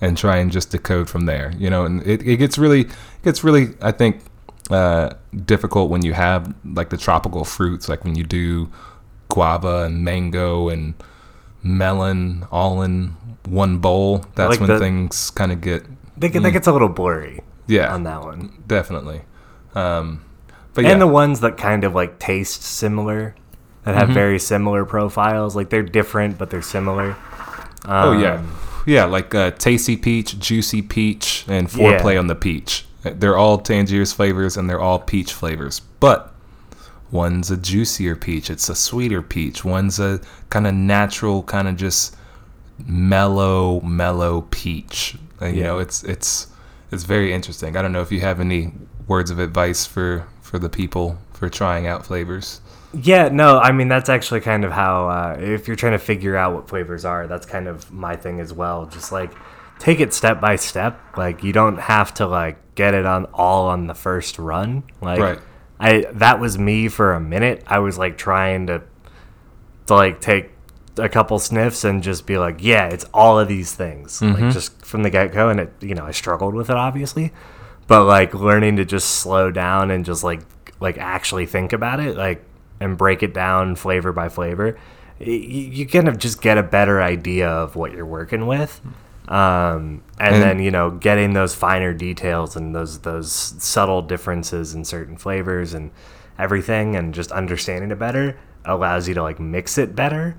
and 0.00 0.16
try 0.16 0.36
and 0.38 0.50
just 0.52 0.70
decode 0.70 1.08
from 1.08 1.26
there. 1.26 1.52
You 1.58 1.70
know, 1.70 1.84
and 1.84 2.04
it, 2.06 2.22
it 2.26 2.36
gets 2.38 2.58
really, 2.58 2.80
it 2.82 3.22
gets 3.24 3.44
really, 3.44 3.68
I 3.80 3.92
think, 3.92 4.22
uh, 4.70 5.14
difficult 5.44 5.90
when 5.90 6.02
you 6.04 6.12
have 6.14 6.54
like 6.64 6.90
the 6.90 6.96
tropical 6.96 7.44
fruits, 7.44 7.88
like 7.88 8.04
when 8.04 8.14
you 8.16 8.24
do 8.24 8.70
guava 9.28 9.84
and 9.84 10.04
mango 10.04 10.68
and 10.68 10.94
melon 11.62 12.44
all 12.50 12.82
in 12.82 13.16
one 13.46 13.78
bowl. 13.78 14.24
That's 14.34 14.50
like 14.50 14.60
when 14.60 14.68
the- 14.70 14.78
things 14.78 15.30
kind 15.30 15.52
of 15.52 15.60
get, 15.60 15.84
they 16.16 16.28
get, 16.28 16.42
that 16.42 16.50
gets 16.52 16.66
a 16.66 16.72
little 16.72 16.88
blurry 16.88 17.40
Mm. 17.68 17.74
yeah, 17.74 17.94
on 17.94 18.02
that 18.04 18.22
one. 18.22 18.52
definitely. 18.66 19.22
Um, 19.74 20.24
but 20.74 20.84
yeah, 20.84 20.90
And 20.90 21.00
the 21.00 21.06
ones 21.06 21.40
that 21.40 21.56
kind 21.56 21.84
of 21.84 21.94
like 21.94 22.18
taste 22.18 22.62
similar, 22.62 23.34
that 23.84 23.92
Mm-hmm. 23.92 23.98
have 24.00 24.08
very 24.10 24.38
similar 24.38 24.84
profiles, 24.84 25.54
like 25.56 25.70
they're 25.70 25.82
different 25.82 26.38
but 26.38 26.50
they're 26.50 26.60
similar. 26.62 27.16
Oh 27.86 28.12
yeah, 28.12 28.34
Um, 28.34 28.52
yeah, 28.86 29.04
like 29.04 29.34
uh, 29.34 29.50
tasty 29.52 29.96
peach, 29.96 30.38
juicy 30.38 30.82
peach, 30.82 31.44
and 31.48 31.68
foreplay 31.68 32.14
Yeah. 32.14 32.18
on 32.20 32.26
the 32.28 32.34
peach. 32.34 32.86
They're 33.02 33.36
all 33.36 33.58
Tangiers 33.58 34.12
flavors, 34.12 34.56
and 34.56 34.70
they're 34.70 34.80
all 34.80 35.00
peach 35.00 35.32
flavors. 35.32 35.80
But 35.98 36.32
one's 37.10 37.50
a 37.50 37.56
juicier 37.56 38.14
peach; 38.16 38.48
it's 38.50 38.68
a 38.68 38.74
sweeter 38.76 39.22
peach. 39.22 39.64
One's 39.64 39.98
a 39.98 40.20
kind 40.50 40.66
of 40.66 40.74
natural, 40.74 41.42
kind 41.42 41.66
of 41.66 41.76
just 41.76 42.14
mellow, 42.86 43.80
mellow 43.80 44.42
peach. 44.50 45.16
Uh, 45.40 45.46
you 45.46 45.60
Yeah. 45.60 45.66
know, 45.68 45.78
it's 45.78 46.02
it's 46.04 46.46
it's 46.90 47.04
very 47.04 47.32
interesting. 47.32 47.76
I 47.76 47.82
don't 47.82 47.92
know 47.92 48.02
if 48.02 48.12
you 48.12 48.20
have 48.20 48.38
any 48.40 48.72
words 49.08 49.30
of 49.30 49.38
advice 49.38 49.86
for 49.86 50.26
for 50.40 50.58
the 50.58 50.68
people 50.68 51.18
for 51.32 51.48
trying 51.48 51.86
out 51.86 52.06
flavors. 52.06 52.60
Yeah, 52.94 53.28
no, 53.28 53.58
I 53.58 53.72
mean 53.72 53.88
that's 53.88 54.08
actually 54.08 54.40
kind 54.40 54.64
of 54.64 54.72
how 54.72 55.08
uh, 55.08 55.36
if 55.40 55.66
you're 55.66 55.76
trying 55.76 55.92
to 55.92 55.98
figure 55.98 56.36
out 56.36 56.54
what 56.54 56.68
flavors 56.68 57.04
are, 57.04 57.26
that's 57.26 57.46
kind 57.46 57.68
of 57.68 57.90
my 57.90 58.16
thing 58.16 58.40
as 58.40 58.52
well. 58.52 58.86
Just 58.86 59.12
like 59.12 59.32
take 59.78 60.00
it 60.00 60.12
step 60.12 60.40
by 60.40 60.56
step. 60.56 61.00
Like 61.16 61.42
you 61.42 61.52
don't 61.52 61.78
have 61.78 62.12
to 62.14 62.26
like 62.26 62.74
get 62.74 62.94
it 62.94 63.06
on 63.06 63.26
all 63.32 63.68
on 63.68 63.86
the 63.86 63.94
first 63.94 64.38
run. 64.38 64.84
Like 65.00 65.18
Right. 65.20 65.38
I 65.80 66.06
that 66.12 66.38
was 66.38 66.58
me 66.58 66.88
for 66.88 67.14
a 67.14 67.20
minute. 67.20 67.64
I 67.66 67.78
was 67.80 67.98
like 67.98 68.16
trying 68.18 68.66
to 68.68 68.82
to 69.86 69.94
like 69.94 70.20
take 70.20 70.50
a 70.98 71.08
couple 71.08 71.38
sniffs 71.38 71.84
and 71.84 72.02
just 72.02 72.26
be 72.26 72.36
like, 72.36 72.58
yeah, 72.60 72.88
it's 72.88 73.04
all 73.14 73.38
of 73.38 73.48
these 73.48 73.74
things. 73.74 74.20
Like 74.20 74.52
just 74.52 74.84
from 74.84 75.02
the 75.02 75.10
get 75.10 75.32
go 75.32 75.48
and 75.48 75.60
it 75.60 75.72
you 75.80 75.94
know, 75.94 76.04
I 76.04 76.10
struggled 76.12 76.54
with 76.54 76.70
it 76.70 76.76
obviously. 76.76 77.32
But 77.88 78.04
like 78.04 78.34
learning 78.34 78.76
to 78.76 78.84
just 78.84 79.08
slow 79.08 79.50
down 79.50 79.90
and 79.90 80.04
just 80.04 80.22
like 80.22 80.40
like 80.78 80.98
actually 80.98 81.46
think 81.46 81.72
about 81.72 81.98
it, 81.98 82.16
like 82.16 82.44
and 82.82 82.96
break 82.98 83.22
it 83.22 83.32
down 83.34 83.76
flavor 83.76 84.12
by 84.12 84.28
flavor, 84.28 84.76
y- 85.20 85.26
y- 85.26 85.70
you 85.72 85.86
kind 85.86 86.08
of 86.08 86.18
just 86.18 86.42
get 86.42 86.58
a 86.58 86.62
better 86.62 87.00
idea 87.02 87.48
of 87.48 87.76
what 87.76 87.92
you're 87.92 88.06
working 88.06 88.46
with. 88.46 88.80
Um, 89.28 90.02
and, 90.18 90.34
And- 90.34 90.42
then 90.42 90.58
you 90.60 90.70
know 90.72 90.90
getting 90.90 91.32
those 91.32 91.54
finer 91.54 91.94
details 91.94 92.56
and 92.56 92.74
those 92.74 92.98
those 93.00 93.30
subtle 93.32 94.02
differences 94.02 94.74
in 94.74 94.84
certain 94.84 95.16
flavors 95.16 95.74
and 95.74 95.90
everything 96.38 96.96
and 96.96 97.14
just 97.14 97.30
understanding 97.30 97.90
it 97.92 97.98
better 97.98 98.36
allows 98.64 99.06
you 99.06 99.14
to 99.14 99.22
like 99.22 99.38
mix 99.38 99.78
it 99.78 99.94
better 99.94 100.34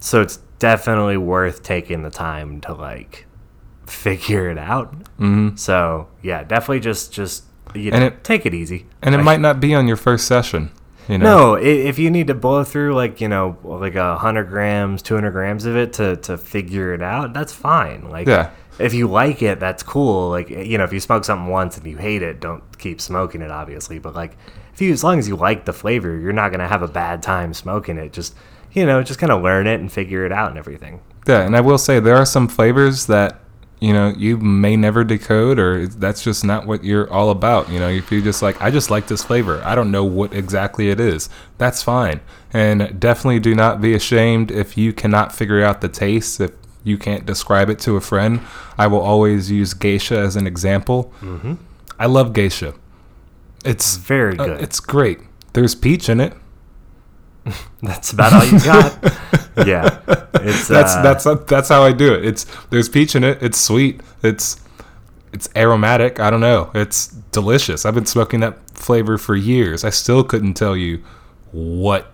so 0.00 0.20
it's 0.22 0.38
definitely 0.58 1.16
worth 1.16 1.62
taking 1.62 2.02
the 2.02 2.10
time 2.10 2.60
to 2.62 2.72
like 2.74 3.26
figure 3.86 4.48
it 4.50 4.58
out 4.58 4.92
mm-hmm. 5.18 5.54
so 5.56 6.08
yeah 6.22 6.42
definitely 6.42 6.80
just 6.80 7.12
just 7.12 7.44
you 7.74 7.90
know, 7.92 7.96
And 7.98 8.04
it- 8.06 8.24
take 8.24 8.44
it 8.44 8.54
easy 8.54 8.86
And 9.02 9.14
it 9.14 9.18
Like, 9.18 9.24
might 9.24 9.40
not 9.40 9.60
be 9.60 9.72
on 9.74 9.86
your 9.86 9.96
first 9.96 10.26
session. 10.26 10.72
You 11.10 11.18
know, 11.18 11.24
no, 11.24 11.54
if 11.54 11.98
you 11.98 12.10
need 12.10 12.28
to 12.28 12.34
blow 12.34 12.62
through 12.62 12.94
like 12.94 13.20
you 13.20 13.28
know 13.28 13.58
like 13.64 13.96
a 13.96 14.16
hundred 14.16 14.44
grams, 14.44 15.02
two 15.02 15.14
hundred 15.14 15.32
grams 15.32 15.66
of 15.66 15.76
it 15.76 15.92
to 15.94 16.16
to 16.16 16.38
figure 16.38 16.94
it 16.94 17.02
out, 17.02 17.32
that's 17.32 17.52
fine. 17.52 18.08
Like, 18.08 18.28
Yeah. 18.28 18.50
if 18.78 18.94
you 18.94 19.08
like 19.08 19.42
it, 19.42 19.58
that's 19.58 19.82
cool. 19.82 20.30
Like, 20.30 20.50
eh, 20.50 20.62
you 20.62 20.78
know, 20.78 20.84
if 20.84 20.92
you 20.92 21.00
smoke 21.00 21.24
something 21.24 21.48
once 21.48 21.76
and 21.76 21.86
you 21.86 21.96
hate 21.96 22.22
it, 22.22 22.38
don't 22.40 22.62
keep 22.78 23.00
smoking 23.00 23.42
it, 23.42 23.50
obviously. 23.50 23.98
But 23.98 24.14
like, 24.14 24.36
if 24.72 24.80
you 24.80 24.92
as 24.92 25.02
long 25.02 25.18
as 25.18 25.26
you 25.26 25.34
like 25.36 25.64
the 25.64 25.72
flavor, 25.72 26.16
you're 26.16 26.32
not 26.32 26.52
gonna 26.52 26.68
have 26.68 26.82
a 26.82 26.88
bad 26.88 27.22
time 27.22 27.54
smoking 27.54 27.98
it. 27.98 28.12
Just 28.12 28.34
you 28.72 28.86
know, 28.86 29.02
just 29.02 29.18
kind 29.18 29.32
of 29.32 29.42
learn 29.42 29.66
it 29.66 29.80
and 29.80 29.90
figure 29.90 30.24
it 30.24 30.30
out 30.32 30.50
and 30.50 30.58
everything. 30.58 31.00
Yeah, 31.26 31.40
and 31.40 31.56
I 31.56 31.60
will 31.60 31.76
say 31.78 31.98
there 31.98 32.16
are 32.16 32.24
some 32.24 32.46
flavors 32.46 33.06
that 33.06 33.40
you 33.80 33.92
know 33.92 34.12
you 34.16 34.36
may 34.36 34.76
never 34.76 35.04
decode, 35.04 35.58
or 35.58 35.86
that's 35.86 36.22
just 36.22 36.44
not 36.44 36.66
what 36.66 36.84
you're 36.84 37.10
all 37.10 37.30
about. 37.30 37.68
You 37.70 37.78
know, 37.78 37.88
if 37.88 38.12
you're 38.12 38.20
just 38.20 38.42
like, 38.42 38.60
I 38.60 38.70
just 38.70 38.90
like 38.90 39.06
this 39.08 39.24
flavor. 39.24 39.60
I 39.64 39.74
don't 39.74 39.90
know 39.90 40.04
what 40.04 40.32
exactly 40.34 40.90
it 40.90 41.00
is. 41.00 41.28
That's 41.58 41.82
fine, 41.82 42.20
and 42.52 43.00
definitely 43.00 43.40
do 43.40 43.54
not 43.54 43.80
be 43.80 43.94
ashamed 43.94 44.50
if 44.50 44.76
you 44.76 44.92
cannot 44.92 45.34
figure 45.34 45.62
out 45.62 45.80
the 45.80 45.88
taste. 45.88 46.40
If 46.40 46.52
you 46.84 46.98
can't 46.98 47.26
describe 47.26 47.68
it 47.70 47.78
to 47.80 47.96
a 47.96 48.00
friend, 48.00 48.40
I 48.78 48.86
will 48.86 49.00
always 49.00 49.50
use 49.50 49.74
geisha 49.74 50.18
as 50.18 50.36
an 50.36 50.46
example. 50.46 51.12
Mm-hmm. 51.20 51.54
I 51.98 52.06
love 52.06 52.32
geisha. 52.32 52.74
It's 53.64 53.96
Very 53.96 54.38
uh, 54.38 54.46
good. 54.46 54.60
it's 54.62 54.80
great. 54.80 55.18
There's 55.52 55.74
peach 55.74 56.08
in 56.08 56.20
it. 56.20 56.34
that's 57.82 58.12
about 58.12 58.32
all 58.32 58.44
you 58.44 58.58
got. 58.60 58.98
yeah, 59.66 60.00
it's 60.34 60.68
that's 60.68 60.94
uh, 60.94 61.02
that's 61.02 61.44
that's 61.46 61.68
how 61.68 61.82
I 61.82 61.92
do 61.92 62.14
it. 62.14 62.24
It's 62.24 62.46
there's 62.70 62.88
peach 62.88 63.14
in 63.14 63.24
it. 63.24 63.42
It's 63.42 63.58
sweet. 63.58 64.00
It's 64.22 64.60
it's 65.32 65.48
aromatic. 65.56 66.20
I 66.20 66.30
don't 66.30 66.40
know. 66.40 66.70
It's 66.74 67.08
delicious. 67.08 67.84
I've 67.84 67.94
been 67.94 68.06
smoking 68.06 68.40
that 68.40 68.58
flavor 68.70 69.18
for 69.18 69.36
years. 69.36 69.84
I 69.84 69.90
still 69.90 70.24
couldn't 70.24 70.54
tell 70.54 70.76
you 70.76 71.02
what 71.52 72.12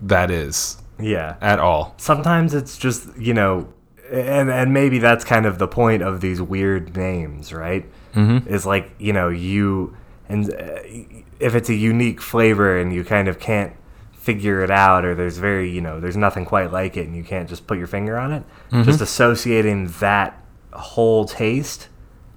that 0.00 0.30
is 0.30 0.78
yeah. 1.00 1.36
at 1.40 1.58
all. 1.58 1.94
sometimes 1.98 2.54
it's 2.54 2.76
just 2.76 3.16
you 3.16 3.34
know 3.34 3.72
and 4.10 4.50
and 4.50 4.72
maybe 4.72 4.98
that's 4.98 5.24
kind 5.24 5.46
of 5.46 5.58
the 5.58 5.68
point 5.68 6.02
of 6.02 6.20
these 6.20 6.40
weird 6.40 6.96
names 6.96 7.52
right 7.52 7.86
mm-hmm. 8.14 8.48
is 8.48 8.64
like 8.64 8.90
you 8.98 9.12
know 9.12 9.28
you 9.28 9.96
and 10.28 10.52
uh, 10.52 10.78
if 11.40 11.54
it's 11.54 11.68
a 11.68 11.74
unique 11.74 12.20
flavor 12.20 12.78
and 12.78 12.92
you 12.92 13.04
kind 13.04 13.28
of 13.28 13.38
can't 13.38 13.74
figure 14.28 14.62
it 14.62 14.70
out 14.70 15.06
or 15.06 15.14
there's 15.14 15.38
very 15.38 15.70
you 15.70 15.80
know 15.80 16.00
there's 16.00 16.16
nothing 16.16 16.44
quite 16.44 16.70
like 16.70 16.98
it 16.98 17.06
and 17.06 17.16
you 17.16 17.24
can't 17.24 17.48
just 17.48 17.66
put 17.66 17.78
your 17.78 17.86
finger 17.86 18.18
on 18.18 18.30
it 18.30 18.42
just 18.84 19.00
associating 19.00 19.88
that 20.00 20.38
whole 20.74 21.24
taste 21.24 21.88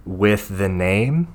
with 0.06 0.58
the 0.58 0.70
name 0.70 1.28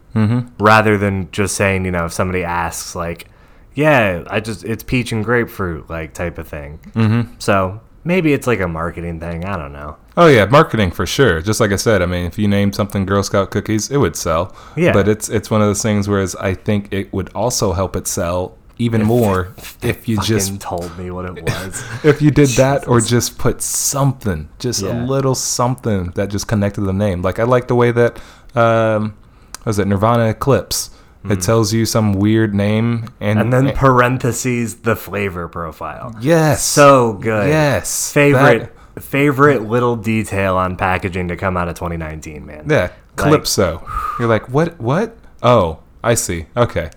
rather 0.59 0.97
than 0.97 1.31
just 1.31 1.55
saying 1.55 1.85
you 1.85 1.91
know 1.91 2.07
if 2.07 2.13
somebody 2.15 2.43
asks 2.43 2.97
like 2.97 3.29
yeah 3.75 4.25
i 4.31 4.41
just 4.41 4.65
it's 4.65 4.83
peach 4.83 5.13
and 5.13 5.27
grapefruit 5.27 5.91
like 5.91 6.15
type 6.15 6.39
of 6.39 6.49
thing 6.49 6.79
mm-hmm. 6.95 7.31
so 7.39 7.79
maybe 8.03 8.33
it's 8.33 8.47
like 8.47 8.61
a 8.61 8.69
marketing 8.69 9.21
thing 9.21 9.45
i 9.45 9.59
don't 9.59 9.75
know 9.75 9.95
Oh 10.19 10.29
yeah, 10.29 10.47
marketing 10.47 10.93
for 10.93 11.05
sure. 11.05 11.43
Just 11.43 11.61
like 11.61 11.73
I 11.73 11.77
said, 11.77 12.01
I 12.01 12.07
mean, 12.07 12.25
if 12.25 12.39
you 12.39 12.49
named 12.49 12.75
something 12.75 13.05
Girl 13.05 13.23
Scout 13.23 13.51
cookies, 13.51 13.91
it 13.91 13.99
would 13.99 14.17
sell. 14.17 14.57
Yeah. 14.75 14.95
But 14.95 15.09
it's 15.09 15.29
it's 15.29 15.51
one 15.51 15.61
of 15.61 15.67
those 15.67 15.83
things 15.83 16.09
whereas 16.09 16.35
I 16.37 16.55
think 16.55 16.91
it 16.91 17.13
would 17.13 17.29
also 17.35 17.75
help 17.75 17.97
it 17.97 18.07
sell 18.07 18.57
even 18.79 19.05
more 19.05 19.55
if 19.83 20.07
you 20.07 20.21
just 20.21 20.61
told 20.61 20.97
me 20.99 21.11
what 21.11 21.25
it 21.25 21.43
was. 21.43 21.85
if 22.05 22.21
you 22.21 22.31
did 22.31 22.51
that 22.51 22.87
or 22.87 23.01
just 23.01 23.39
put 23.39 23.63
something 23.63 24.49
just 24.59 24.83
a 24.83 24.93
little 24.93 25.35
something 25.35 26.11
that 26.11 26.29
just 26.29 26.47
connected 26.47 26.83
the 26.83 26.93
name. 26.93 27.23
Like 27.23 27.39
i 27.39 27.45
like 27.45 27.69
the 27.69 27.75
way 27.75 27.91
that 27.93 28.21
um 28.55 29.17
what 29.59 29.67
was 29.67 29.79
it 29.79 29.87
nirvana 29.87 30.29
eclipse? 30.29 30.91
It 31.29 31.41
tells 31.41 31.73
you 31.73 31.87
some 31.87 32.13
weird 32.13 32.55
name 32.55 33.09
and, 33.19 33.41
and 33.41 33.53
then 33.53 33.75
parentheses 33.75 34.77
the 34.83 34.95
flavor 34.95 35.49
profile. 35.49 36.15
Yes. 36.21 36.63
So 36.63 37.15
good. 37.15 37.49
Yes. 37.49 38.13
Favorite 38.13 38.73
favorite 39.01 39.63
little 39.63 39.97
detail 39.97 40.57
on 40.57 40.77
packaging 40.77 41.29
to 41.29 41.37
come 41.37 41.57
out 41.57 41.69
of 41.69 41.75
2019 41.75 42.47
man. 42.47 42.67
Yeah 42.69 42.93
calypso. 43.17 43.87
You're 44.19 44.29
like 44.29 44.49
what 44.51 44.79
what? 44.79 45.17
Oh 45.43 45.81
i 46.05 46.15
see. 46.15 46.47
Okay. 46.57 46.91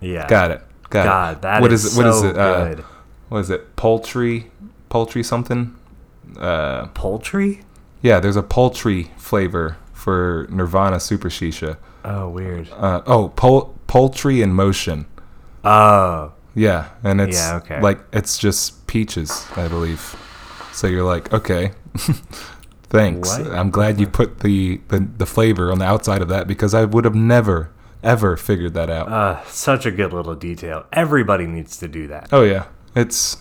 Yeah. 0.00 0.28
Got 0.28 0.50
it 0.50 0.62
god 0.92 1.36
it 1.36 1.42
that 1.42 1.60
what 1.62 1.72
is 1.72 1.84
is 1.84 1.94
it 1.94 1.98
what 1.98 2.06
is 2.06 2.20
so 2.20 2.28
it 2.28 2.36
uh, 2.38 2.64
good 2.68 2.84
what 3.28 3.38
is 3.38 3.50
it 3.50 3.74
poultry 3.76 4.50
poultry 4.88 5.22
something 5.22 5.74
uh 6.38 6.86
poultry 6.88 7.60
yeah 8.02 8.20
there's 8.20 8.36
a 8.36 8.42
poultry 8.42 9.10
flavor 9.16 9.76
for 9.92 10.46
nirvana 10.50 10.98
super 11.00 11.28
shisha 11.28 11.76
oh 12.04 12.28
weird 12.28 12.68
Uh, 12.72 13.00
oh, 13.06 13.28
pol- 13.28 13.74
poultry 13.86 14.42
in 14.42 14.52
motion. 14.52 15.06
oh 15.64 16.32
Yeah, 16.54 16.88
and 17.04 17.20
it's 17.20 17.36
Yeah, 17.38 17.56
okay. 17.58 17.80
like 17.80 18.00
it's 18.12 18.36
just 18.38 18.86
peaches, 18.86 19.46
I 19.56 19.68
believe. 19.68 20.16
So 20.72 20.86
you're 20.86 21.04
like, 21.04 21.32
okay, 21.32 21.72
Thanks. 22.90 23.28
What? 23.38 23.52
I'm 23.52 23.70
glad 23.70 23.98
you 24.00 24.06
put 24.06 24.40
the, 24.40 24.80
the 24.88 24.98
the 25.16 25.26
flavor 25.26 25.70
on 25.72 25.78
the 25.78 25.84
outside 25.86 26.20
of 26.20 26.28
that 26.28 26.46
because 26.46 26.74
I 26.74 26.84
would 26.84 27.04
have 27.04 27.14
never 27.14 27.70
ever 28.02 28.36
figured 28.36 28.74
that 28.74 28.90
out. 28.90 29.08
Uh, 29.08 29.44
such 29.46 29.86
a 29.86 29.90
good 29.90 30.12
little 30.12 30.34
detail. 30.34 30.86
Everybody 30.92 31.46
needs 31.46 31.76
to 31.78 31.88
do 31.88 32.06
that. 32.08 32.28
oh 32.32 32.42
yeah, 32.42 32.66
it's 32.94 33.36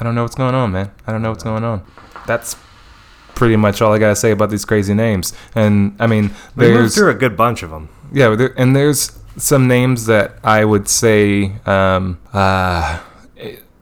I 0.00 0.04
don't 0.04 0.14
know 0.14 0.22
what's 0.22 0.34
going 0.34 0.54
on, 0.54 0.72
man. 0.72 0.90
I 1.06 1.12
don't 1.12 1.22
know 1.22 1.30
what's 1.30 1.44
going 1.44 1.64
on. 1.64 1.84
That's 2.26 2.56
pretty 3.34 3.56
much 3.56 3.80
all 3.82 3.92
I 3.92 3.98
gotta 3.98 4.16
say 4.16 4.30
about 4.30 4.50
these 4.50 4.64
crazy 4.64 4.94
names. 4.94 5.32
And 5.54 5.96
I 5.98 6.06
mean, 6.06 6.30
We 6.56 6.66
moved 6.68 6.78
there's 6.78 6.94
through 6.94 7.10
a 7.10 7.14
good 7.14 7.36
bunch 7.36 7.62
of 7.62 7.70
them. 7.70 7.88
yeah, 8.12 8.34
there, 8.34 8.54
and 8.58 8.74
there's 8.76 9.18
some 9.36 9.66
names 9.66 10.06
that 10.06 10.34
I 10.44 10.64
would 10.64 10.88
say 10.88 11.52
um, 11.66 12.18
uh, 12.32 13.00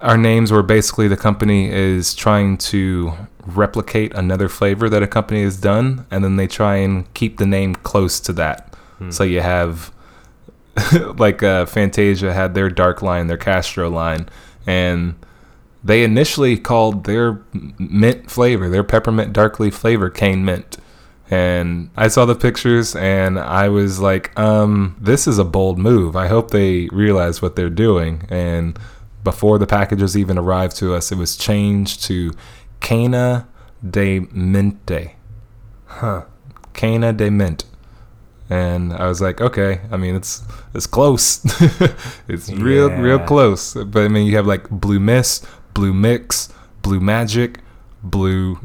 are 0.01 0.17
names 0.17 0.53
where 0.53 0.63
basically 0.63 1.09
the 1.09 1.17
company 1.17 1.71
is 1.71 2.15
trying 2.15 2.57
to 2.59 3.13
replicate 3.47 4.15
another 4.15 4.49
flavor 4.49 4.89
that 4.89 5.03
a 5.03 5.07
company 5.09 5.43
has 5.43 5.57
done, 5.57 6.07
and 6.11 6.23
then 6.23 6.37
they 6.37 6.47
try 6.47 6.77
and 6.77 7.13
keep 7.15 7.39
the 7.39 7.47
name 7.47 7.75
close 7.75 8.21
to 8.21 8.33
that. 8.35 8.67
So 9.11 9.25
you 9.25 9.41
have 9.41 9.91
like 11.17 11.43
uh, 11.43 11.67
Fantasia 11.67 12.33
had 12.33 12.55
their 12.55 12.69
dark 12.71 13.03
line, 13.03 13.27
their 13.27 13.37
Castro 13.37 13.91
line, 13.91 14.29
and 14.67 15.15
they 15.83 16.05
initially 16.05 16.59
called 16.59 17.05
their 17.05 17.43
mint 17.53 18.31
flavor, 18.31 18.69
their 18.69 18.85
peppermint 18.85 19.33
darkly 19.33 19.71
flavor, 19.71 20.11
cane 20.11 20.45
mint. 20.45 20.77
And 21.31 21.91
I 21.97 22.09
saw 22.09 22.25
the 22.25 22.35
pictures 22.35 22.97
and 22.97 23.39
I 23.39 23.69
was 23.69 24.01
like, 24.01 24.37
um, 24.39 24.97
this 25.01 25.29
is 25.29 25.39
a 25.39 25.45
bold 25.45 25.79
move. 25.79 26.17
I 26.17 26.27
hope 26.27 26.51
they 26.51 26.89
realize 26.89 27.41
what 27.41 27.55
they're 27.55 27.71
doing. 27.71 28.27
And 28.29 28.77
before 29.23 29.59
the 29.59 29.67
packages 29.67 30.17
even 30.17 30.37
arrived 30.37 30.77
to 30.79 30.93
us, 30.93 31.13
it 31.13 31.19
was 31.19 31.37
changed 31.37 32.03
to 32.05 32.33
Cana 32.81 33.47
de 33.89 34.21
Mente. 34.33 35.15
Huh. 35.87 36.25
Cana 36.73 37.13
de 37.13 37.31
Mint. 37.31 37.65
And 38.51 38.93
I 38.93 39.07
was 39.07 39.21
like, 39.21 39.41
okay. 39.41 39.81
I 39.91 39.97
mean, 39.97 40.17
it's 40.17 40.43
it's 40.75 40.87
close. 40.87 41.41
it's 42.29 42.51
real, 42.51 42.91
real 42.91 43.21
close. 43.21 43.75
But 43.75 44.03
I 44.03 44.09
mean, 44.09 44.27
you 44.27 44.37
have 44.37 44.47
like 44.47 44.69
Blue 44.69 44.99
Mist, 45.01 45.47
Blue 45.73 45.95
Mix, 45.95 46.53
Blue 46.83 47.01
Magic, 47.01 47.61
Blue 48.03 48.59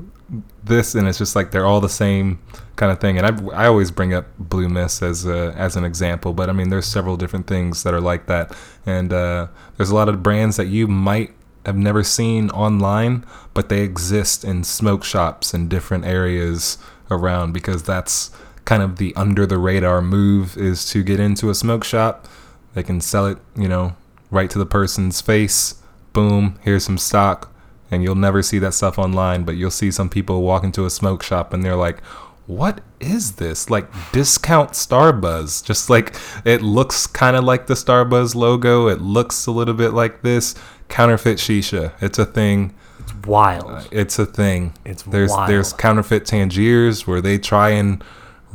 this, 0.64 0.96
and 0.96 1.08
it's 1.08 1.20
just 1.20 1.36
like 1.36 1.52
they're 1.52 1.66
all 1.66 1.82
the 1.82 1.88
same 1.90 2.40
kind 2.76 2.92
of 2.92 3.00
thing. 3.00 3.20
And 3.20 3.28
I 3.28 3.64
I 3.64 3.68
always 3.68 3.92
bring 3.92 4.14
up 4.14 4.26
Blue 4.40 4.68
Mist 4.68 5.02
as 5.02 5.26
a, 5.26 5.54
as 5.56 5.76
an 5.76 5.84
example, 5.84 6.34
but 6.34 6.50
I 6.50 6.54
mean, 6.54 6.70
there's 6.70 6.88
several 6.88 7.18
different 7.18 7.48
things 7.48 7.84
that 7.84 7.94
are 7.94 8.02
like 8.02 8.26
that. 8.26 8.56
And 8.86 9.14
uh, 9.14 9.48
there's 9.78 9.92
a 9.92 9.96
lot 9.96 10.10
of 10.10 10.24
brands 10.24 10.58
that 10.58 10.66
you 10.68 10.88
might 10.88 11.32
have 11.66 11.78
never 11.78 12.04
seen 12.04 12.50
online, 12.52 13.26
but 13.54 13.70
they 13.70 13.82
exist 13.82 14.44
in 14.44 14.64
smoke 14.64 15.04
shops 15.04 15.54
in 15.54 15.68
different 15.68 16.06
areas 16.06 16.78
around 17.10 17.54
because 17.54 17.84
that's 17.84 18.32
kind 18.66 18.84
of 18.84 18.98
the 18.98 19.16
under 19.16 19.46
the 19.46 19.58
radar 19.58 20.02
move 20.02 20.58
is 20.58 20.86
to 20.90 21.04
get 21.04 21.20
into 21.20 21.50
a 21.50 21.56
smoke 21.56 21.84
shop. 21.84 22.28
They 22.74 22.84
can 22.84 23.00
sell 23.00 23.28
it, 23.28 23.38
you 23.56 23.68
know, 23.68 23.96
right 24.32 24.50
to 24.50 24.60
the 24.60 24.66
person's 24.66 25.22
face. 25.22 25.82
Boom, 26.14 26.60
here's 26.62 26.84
some 26.84 26.98
stock. 26.98 27.52
And 27.92 28.04
you'll 28.04 28.16
never 28.16 28.42
see 28.42 28.60
that 28.60 28.74
stuff 28.74 28.98
online, 28.98 29.44
but 29.44 29.56
you'll 29.56 29.72
see 29.72 29.92
some 29.92 30.10
people 30.10 30.42
walk 30.42 30.64
into 30.64 30.86
a 30.86 30.90
smoke 30.90 31.22
shop 31.22 31.54
and 31.54 31.64
they're 31.64 31.76
like, 31.76 32.02
what 32.48 32.82
is 33.00 33.34
this? 33.34 33.70
Like 33.70 33.88
discount 34.12 34.72
Starbuzz. 34.72 35.64
Just 35.64 35.90
like 35.90 36.16
it 36.44 36.62
looks 36.62 37.08
kind 37.08 37.36
of 37.36 37.44
like 37.44 37.68
the 37.68 37.74
Starbuzz 37.74 38.36
logo. 38.36 38.88
It 38.88 39.02
looks 39.02 39.46
a 39.46 39.52
little 39.52 39.74
bit 39.74 39.94
like 39.94 40.22
this. 40.22 40.56
Counterfeit 40.90 41.38
shisha. 41.38 41.94
It's 42.02 42.20
a 42.20 42.26
thing. 42.26 42.76
It's 43.00 43.14
wild. 43.26 43.66
Uh, 43.66 43.84
it's 43.92 44.20
a 44.20 44.26
thing. 44.26 44.74
It's 44.86 45.04
there's 45.04 45.32
wild. 45.32 45.50
there's 45.50 45.74
counterfeit 45.74 46.26
Tangiers 46.26 47.08
where 47.08 47.22
they 47.22 47.38
try 47.38 47.70
and 47.70 48.04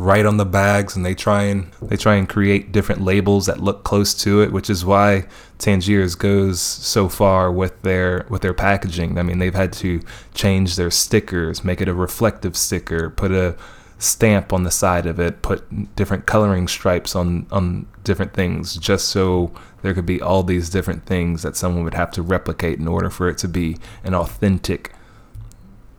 write 0.01 0.25
on 0.25 0.39
the 0.39 0.47
bags 0.47 0.97
and 0.97 1.05
they 1.05 1.15
try 1.15 1.43
and 1.43 1.71
they 1.83 1.97
try 1.97 2.15
and 2.15 2.27
create 2.27 2.73
different 2.73 3.03
labels 3.03 3.45
that 3.45 3.61
look 3.61 3.85
close 3.85 4.15
to 4.15 4.41
it, 4.41 4.51
which 4.51 4.71
is 4.71 4.83
why 4.83 5.27
Tangiers 5.59 6.15
goes 6.15 6.59
so 6.59 7.07
far 7.07 7.53
with 7.53 7.83
their 7.83 8.25
with 8.31 8.41
their 8.41 8.55
packaging. 8.55 9.19
I 9.19 9.23
mean, 9.23 9.39
they've 9.39 9.55
had 9.55 9.75
to 9.75 10.01
change 10.33 10.77
their 10.77 10.91
stickers, 10.91 11.63
make 11.65 11.83
it 11.83 11.89
a 11.89 11.93
reflective 11.93 12.57
sticker, 12.57 13.11
put 13.11 13.31
a 13.31 13.57
stamp 13.99 14.55
on 14.55 14.63
the 14.63 14.71
side 14.71 15.05
of 15.05 15.21
it, 15.21 15.43
put 15.43 15.95
different 15.97 16.25
coloring 16.25 16.67
stripes 16.67 17.15
on 17.15 17.47
on 17.51 17.87
different 18.03 18.33
things 18.33 18.77
just 18.77 19.09
so 19.09 19.53
there 19.83 19.93
could 19.93 20.07
be 20.07 20.23
all 20.23 20.43
these 20.43 20.71
different 20.71 21.05
things 21.05 21.43
that 21.43 21.57
someone 21.57 21.85
would 21.85 21.95
have 21.95 22.11
to 22.13 22.23
replicate 22.23 22.79
in 22.79 22.89
order 22.89 23.11
for 23.11 23.29
it 23.29 23.37
to 23.37 23.49
be 23.49 23.77
an 24.03 24.15
authentic 24.15 24.95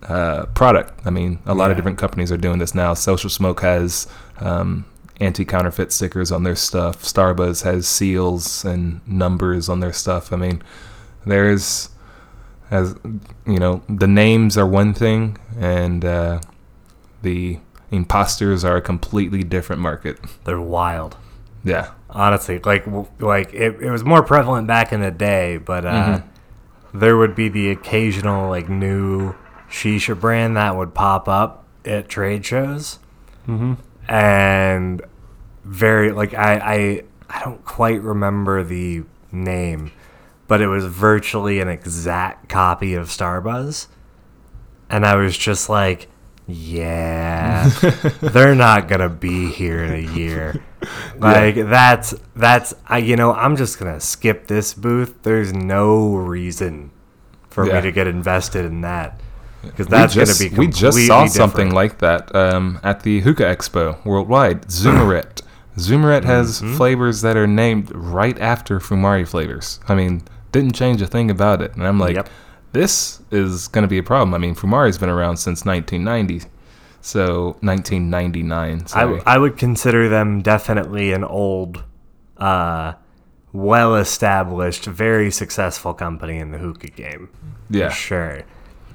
uh, 0.04 0.46
product. 0.48 1.00
I 1.06 1.10
mean, 1.10 1.40
a 1.46 1.54
lot 1.54 1.72
of 1.72 1.78
different 1.78 1.98
companies 1.98 2.32
are 2.32 2.38
doing 2.38 2.60
this 2.60 2.74
now. 2.76 2.94
Social 2.94 3.30
Smoke 3.30 3.62
has 3.62 4.08
um, 4.40 4.86
anti-counterfeit 5.20 5.92
stickers 5.92 6.32
on 6.32 6.44
their 6.44 6.56
stuff. 6.56 7.04
Starbuzz 7.04 7.64
has 7.64 7.88
seals 7.88 8.66
and 8.66 9.02
numbers 9.08 9.70
on 9.70 9.80
their 9.80 9.94
stuff. 9.94 10.34
I 10.34 10.38
mean, 10.38 10.62
there's 11.26 11.90
as 12.72 12.96
you 13.46 13.60
know, 13.60 13.84
the 13.90 14.08
names 14.08 14.58
are 14.58 14.66
one 14.66 14.94
thing, 14.94 15.38
and 15.60 16.06
uh, 16.06 16.40
the 17.22 17.60
imposters 17.92 18.64
are 18.64 18.78
a 18.78 18.82
completely 18.82 19.44
different 19.44 19.82
market. 19.82 20.18
They're 20.46 20.62
wild. 20.62 21.18
Yeah, 21.64 21.92
Honestly, 22.10 22.60
like 22.60 22.86
like 23.20 23.54
it, 23.54 23.80
it 23.82 23.92
was 23.92 24.04
more 24.04 24.24
prevalent 24.24 24.68
back 24.68 24.92
in 24.92 25.02
the 25.02 25.12
day, 25.12 25.58
but 25.58 25.86
uh, 25.86 25.92
Mm-hmm. 25.92 27.00
there 27.00 27.18
would 27.18 27.36
be 27.36 27.50
the 27.50 27.70
occasional 27.70 28.50
like 28.50 28.68
new 28.68 29.36
shisha 29.72 30.20
brand 30.20 30.56
that 30.58 30.76
would 30.76 30.94
pop 30.94 31.28
up 31.28 31.66
at 31.86 32.08
trade 32.10 32.46
shows, 32.46 33.00
Mm-hmm. 33.48 33.74
and 34.08 35.02
very 35.66 36.12
like 36.12 36.34
I, 36.36 36.54
I 36.54 37.04
I 37.30 37.44
don't 37.44 37.64
quite 37.66 38.02
remember 38.02 38.64
the 38.64 39.04
name, 39.32 39.92
but 40.48 40.62
it 40.62 40.68
was 40.68 40.86
virtually 40.86 41.60
an 41.60 41.68
exact 41.70 42.50
copy 42.50 42.94
of 42.94 43.08
Starbuzz, 43.08 43.88
and 44.90 45.06
I 45.06 45.16
was 45.16 45.38
just 45.38 45.70
like, 45.70 46.08
yeah, 46.48 47.70
they're 48.22 48.56
not 48.56 48.88
gonna 48.88 49.10
be 49.10 49.52
here 49.52 49.84
in 49.84 49.94
a 49.94 50.12
year. 50.14 50.62
Like 51.20 51.54
that's 51.54 52.16
that's 52.36 52.74
I 52.88 52.98
you 52.98 53.16
know 53.16 53.34
I'm 53.36 53.56
just 53.56 53.78
gonna 53.78 54.00
skip 54.00 54.48
this 54.48 54.74
booth. 54.74 55.22
There's 55.22 55.54
no 55.54 56.16
reason 56.16 56.90
for 57.52 57.68
Yeah. 57.68 57.76
me 57.76 57.82
to 57.82 57.92
get 57.92 58.08
invested 58.08 58.66
in 58.66 58.82
that 58.82 59.22
because 59.64 59.88
that's 59.88 60.16
we 60.16 60.22
just, 60.22 60.40
gonna 60.42 60.52
be 60.52 60.58
we 60.58 60.68
just 60.68 61.08
saw 61.08 61.26
something 61.26 61.70
different. 61.70 61.74
like 61.76 61.98
that 62.00 62.36
um, 62.36 62.80
at 62.84 63.04
the 63.04 63.20
Hookah 63.22 63.44
Expo 63.44 64.04
worldwide. 64.06 64.64
Zoomerette. 64.68 65.42
Zoomerette 65.78 66.24
has 66.26 66.62
Mm-hmm. 66.62 66.76
flavors 66.78 67.22
that 67.22 67.38
are 67.38 67.48
named 67.48 67.92
right 67.96 68.38
after 68.40 68.80
Fumari 68.80 69.28
flavors. 69.28 69.80
I 69.88 69.96
mean, 69.96 70.24
didn't 70.52 70.74
change 70.76 71.02
a 71.02 71.08
thing 71.08 71.32
about 71.32 71.62
it. 71.62 71.74
And 71.76 71.88
I'm 71.88 71.98
like, 72.00 72.16
Yep. 72.16 72.30
this 72.74 73.22
is 73.32 73.68
going 73.70 73.84
to 73.84 73.88
be 73.88 73.98
a 73.98 74.04
problem. 74.04 74.34
I 74.34 74.38
mean, 74.38 74.54
Fumari's 74.56 74.98
been 74.98 75.10
around 75.10 75.38
since 75.38 75.64
1990. 75.66 76.48
So 77.04 77.56
1999. 77.62 78.86
I, 78.94 79.22
I 79.26 79.38
would 79.38 79.58
consider 79.58 80.08
them 80.10 80.42
definitely 80.42 81.14
an 81.14 81.24
old, 81.24 81.84
uh, 82.38 82.94
well 83.54 83.96
established, 83.96 84.86
very 84.86 85.32
successful 85.32 85.94
company 85.94 86.38
in 86.38 86.52
the 86.52 86.58
hookah 86.58 86.88
game. 86.92 87.30
yeah. 87.70 87.90
For 87.90 87.96
sure. 87.96 88.42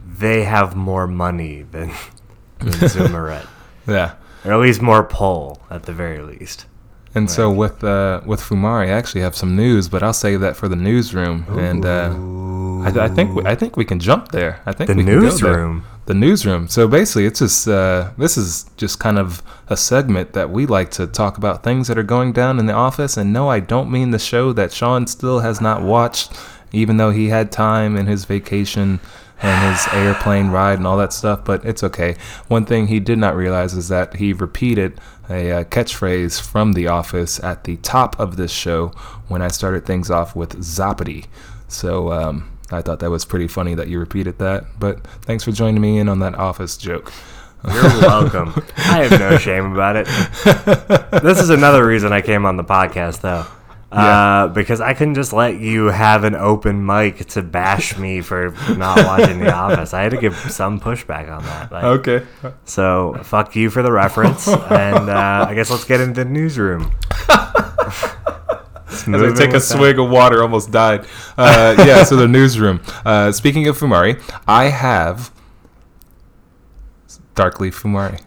They 0.07 0.45
have 0.45 0.77
more 0.77 1.07
money 1.07 1.63
than, 1.71 1.89
than 2.61 2.73
Zoomerette. 2.73 3.47
Yeah. 3.87 4.15
or 4.45 4.53
at 4.53 4.61
least 4.61 4.81
more 4.83 5.05
pull, 5.05 5.61
at 5.71 5.83
the 5.85 5.93
very 5.93 6.21
least. 6.23 6.67
And 7.15 7.31
so 7.31 7.51
with 7.51 7.83
uh, 7.83 8.21
with 8.27 8.41
Fumari, 8.43 8.89
I 8.89 8.91
actually 8.91 9.23
have 9.23 9.35
some 9.35 9.57
news, 9.57 9.89
but 9.89 10.03
I'll 10.03 10.13
save 10.13 10.41
that 10.41 10.55
for 10.55 10.69
the 10.69 10.77
newsroom. 10.77 11.47
And 11.59 11.87
uh, 11.87 12.11
I, 12.87 13.07
I 13.07 13.09
think 13.09 13.35
we, 13.35 13.43
I 13.47 13.55
think 13.55 13.77
we 13.79 13.87
can 13.87 13.99
jump 14.01 14.33
there. 14.33 14.61
I 14.67 14.73
think 14.73 14.89
The 14.89 14.95
we 14.97 15.03
can 15.05 15.07
go 15.15 15.21
there. 15.21 15.31
newsroom? 15.31 15.85
The 16.05 16.15
newsroom. 16.15 16.69
So 16.69 16.87
basically, 16.87 17.25
it's 17.25 17.39
just 17.39 17.67
uh, 17.69 18.11
this 18.19 18.37
is 18.37 18.67
just 18.77 18.99
kind 19.01 19.19
of 19.19 19.43
a 19.69 19.79
segment 19.79 20.35
that 20.35 20.51
we 20.51 20.67
like 20.67 20.91
to 20.93 21.07
talk 21.07 21.39
about 21.39 21.63
things 21.65 21.89
that 21.89 21.97
are 21.97 22.03
going 22.03 22.33
down 22.33 22.59
in 22.59 22.67
the 22.67 22.75
office. 22.75 23.17
And 23.17 23.33
no, 23.33 23.49
I 23.49 23.61
don't 23.61 23.91
mean 23.91 24.11
the 24.11 24.19
show 24.19 24.53
that 24.53 24.71
Sean 24.71 25.07
still 25.07 25.41
has 25.41 25.59
not 25.59 25.81
watched, 25.83 26.33
even 26.73 26.99
though 26.99 27.13
he 27.13 27.29
had 27.31 27.51
time 27.51 27.97
in 27.97 28.07
his 28.07 28.27
vacation 28.27 29.01
and 29.43 29.75
his 29.75 29.87
airplane 29.93 30.49
ride 30.49 30.79
and 30.79 30.87
all 30.87 30.97
that 30.97 31.13
stuff. 31.13 31.45
But 31.45 31.65
it's 31.65 31.83
okay. 31.85 32.17
One 32.49 32.65
thing 32.65 32.87
he 32.87 33.01
did 33.01 33.19
not 33.19 33.37
realize 33.37 33.75
is 33.75 33.89
that 33.89 34.17
he 34.17 34.33
repeated 34.33 35.01
a 35.29 35.51
uh, 35.53 35.65
catchphrase 35.65 36.41
from 36.41 36.73
The 36.73 36.87
Office 36.87 37.43
at 37.43 37.65
the 37.65 37.77
top 37.79 38.19
of 38.19 38.37
this 38.37 38.53
show 38.53 38.89
when 39.29 39.43
I 39.43 39.49
started 39.49 39.85
things 39.85 40.11
off 40.11 40.37
with 40.37 40.61
Zoppity. 40.61 41.27
So 41.69 42.13
um, 42.13 42.57
I 42.71 42.83
thought 42.83 43.01
that 43.01 43.11
was 43.11 43.25
pretty 43.25 43.49
funny 43.49 43.75
that 43.75 43.89
you 43.89 43.99
repeated 43.99 44.39
that. 44.39 44.65
But 44.79 45.05
thanks 45.23 45.45
for 45.45 45.53
joining 45.53 45.81
me 45.81 45.99
in 45.99 46.09
on 46.09 46.21
that 46.21 46.35
Office 46.37 46.77
joke. 46.77 47.13
You're 47.65 47.83
welcome. 48.01 48.55
I 48.77 49.05
have 49.05 49.19
no 49.19 49.39
shame 49.39 49.73
about 49.73 49.97
it. 49.97 50.07
This 51.23 51.41
is 51.41 51.51
another 51.51 51.85
reason 51.87 52.13
I 52.13 52.21
came 52.21 52.47
on 52.47 52.57
the 52.57 52.65
podcast, 52.65 53.21
though. 53.23 53.47
Uh, 53.93 54.49
because 54.49 54.81
I 54.81 54.95
couldn't 54.95 55.15
just 55.15 55.33
let 55.33 55.59
you 55.61 55.87
have 55.87 56.25
an 56.25 56.35
open 56.35 56.85
mic 56.85 57.25
to 57.29 57.43
bash 57.43 57.97
me 57.97 58.21
for 58.21 58.51
not 58.77 58.99
watching 58.99 59.39
The 59.39 59.53
Office. 59.55 59.95
I 59.95 60.03
had 60.03 60.11
to 60.11 60.17
give 60.19 60.35
some 60.37 60.81
pushback 60.81 61.31
on 61.31 61.43
that. 61.45 61.73
Like, 61.73 61.85
Okay. 61.85 62.27
So 62.65 63.19
fuck 63.23 63.55
you 63.57 63.71
for 63.71 63.83
the 63.83 63.93
reference, 63.93 64.49
and 64.49 65.09
uh, 65.09 65.47
I 65.49 65.55
guess 65.55 65.71
let's 65.71 65.85
get 65.85 66.01
into 66.01 66.25
the 66.25 66.31
newsroom. 66.31 66.91
As 68.89 69.09
I 69.09 69.33
take 69.35 69.53
a 69.53 69.61
swig 69.61 69.99
of 69.99 70.11
water, 70.11 70.43
almost 70.43 70.71
died. 70.73 71.07
Uh, 71.37 71.75
yeah, 71.87 72.03
so 72.03 72.17
the 72.17 72.27
newsroom. 72.29 72.81
Uh, 73.05 73.31
speaking 73.31 73.69
of 73.69 73.79
Fumari, 73.79 74.21
I 74.49 74.65
have 74.65 75.31
Darkly 77.35 77.71
Fumari. 77.71 78.27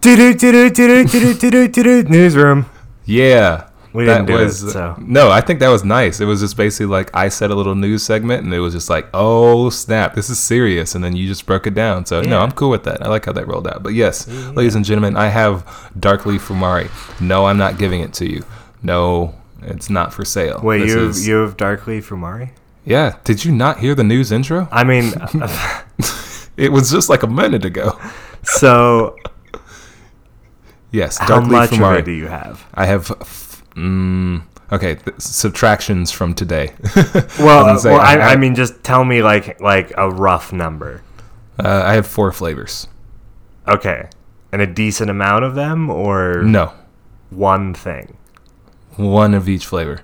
Newsroom. 2.09 2.65
Yeah. 3.05 3.68
We 3.91 4.05
didn't 4.05 4.25
do 4.27 4.37
it, 4.37 4.51
so. 4.51 4.95
No, 4.99 5.31
I 5.31 5.41
think 5.41 5.59
that 5.61 5.69
was 5.69 5.83
nice. 5.83 6.19
It 6.19 6.25
was 6.25 6.41
just 6.41 6.55
basically 6.55 6.85
like 6.85 7.09
I 7.15 7.29
said 7.29 7.49
a 7.49 7.55
little 7.55 7.73
news 7.75 8.03
segment, 8.03 8.43
and 8.43 8.53
it 8.53 8.59
was 8.59 8.73
just 8.73 8.89
like, 8.89 9.07
oh 9.15 9.69
snap, 9.71 10.13
this 10.13 10.29
is 10.29 10.37
serious, 10.39 10.93
and 10.93 11.03
then 11.03 11.15
you 11.15 11.25
just 11.27 11.45
broke 11.47 11.65
it 11.65 11.73
down. 11.73 12.05
So 12.05 12.21
no, 12.21 12.39
I'm 12.39 12.51
cool 12.51 12.69
with 12.69 12.83
that. 12.83 13.01
I 13.01 13.07
like 13.09 13.25
how 13.25 13.31
that 13.33 13.47
rolled 13.47 13.67
out. 13.67 13.81
But 13.81 13.93
yes, 13.95 14.27
ladies 14.27 14.75
and 14.75 14.85
gentlemen, 14.85 15.17
I 15.17 15.27
have 15.29 15.65
Darkly 15.99 16.37
Fumari. 16.37 16.89
No, 17.19 17.45
I'm 17.45 17.57
not 17.57 17.79
giving 17.79 18.01
it 18.01 18.13
to 18.15 18.29
you. 18.29 18.45
No, 18.83 19.33
it's 19.63 19.89
not 19.89 20.13
for 20.13 20.23
sale. 20.23 20.59
Wait, 20.63 20.79
This 20.81 20.91
you 20.91 20.99
have, 20.99 21.09
is- 21.09 21.27
you 21.27 21.35
have 21.37 21.57
Darkly 21.57 21.99
Fumari? 22.01 22.51
yeah. 22.85 23.17
Did 23.23 23.43
you 23.43 23.51
not 23.51 23.79
hear 23.79 23.95
the 23.95 24.03
news 24.03 24.31
intro? 24.31 24.67
I 24.71 24.83
mean, 24.83 25.13
It 26.57 26.71
was 26.71 26.91
just 26.91 27.09
like 27.09 27.23
a 27.23 27.27
minute 27.27 27.65
ago. 27.65 27.97
so 28.43 29.15
Yes, 30.91 31.17
how 31.17 31.27
Darkly 31.27 31.49
much 31.51 31.71
of 31.71 31.77
Fumari. 31.79 32.03
do 32.05 32.11
you 32.11 32.27
have? 32.27 32.65
I 32.73 32.85
have. 32.85 33.07
Mm, 33.79 34.43
okay, 34.73 34.95
th- 34.95 35.19
subtractions 35.19 36.11
from 36.11 36.33
today. 36.33 36.73
Well, 37.39 37.77
say, 37.79 37.91
well 37.91 38.01
I, 38.01 38.15
I- 38.17 38.33
I 38.33 38.35
mean, 38.35 38.55
just 38.55 38.83
tell 38.83 39.05
me 39.05 39.21
like 39.23 39.61
like 39.61 39.91
a 39.97 40.09
rough 40.09 40.51
number. 40.51 41.01
uh, 41.57 41.83
I 41.85 41.93
have 41.93 42.05
four 42.07 42.31
flavors. 42.31 42.87
Okay, 43.67 44.09
and 44.51 44.61
a 44.61 44.67
decent 44.67 45.09
amount 45.09 45.45
of 45.45 45.55
them, 45.55 45.89
or 45.89 46.41
No, 46.43 46.73
one 47.29 47.73
thing. 47.73 48.17
one 48.97 49.33
of 49.33 49.47
each 49.47 49.65
flavor. 49.65 50.01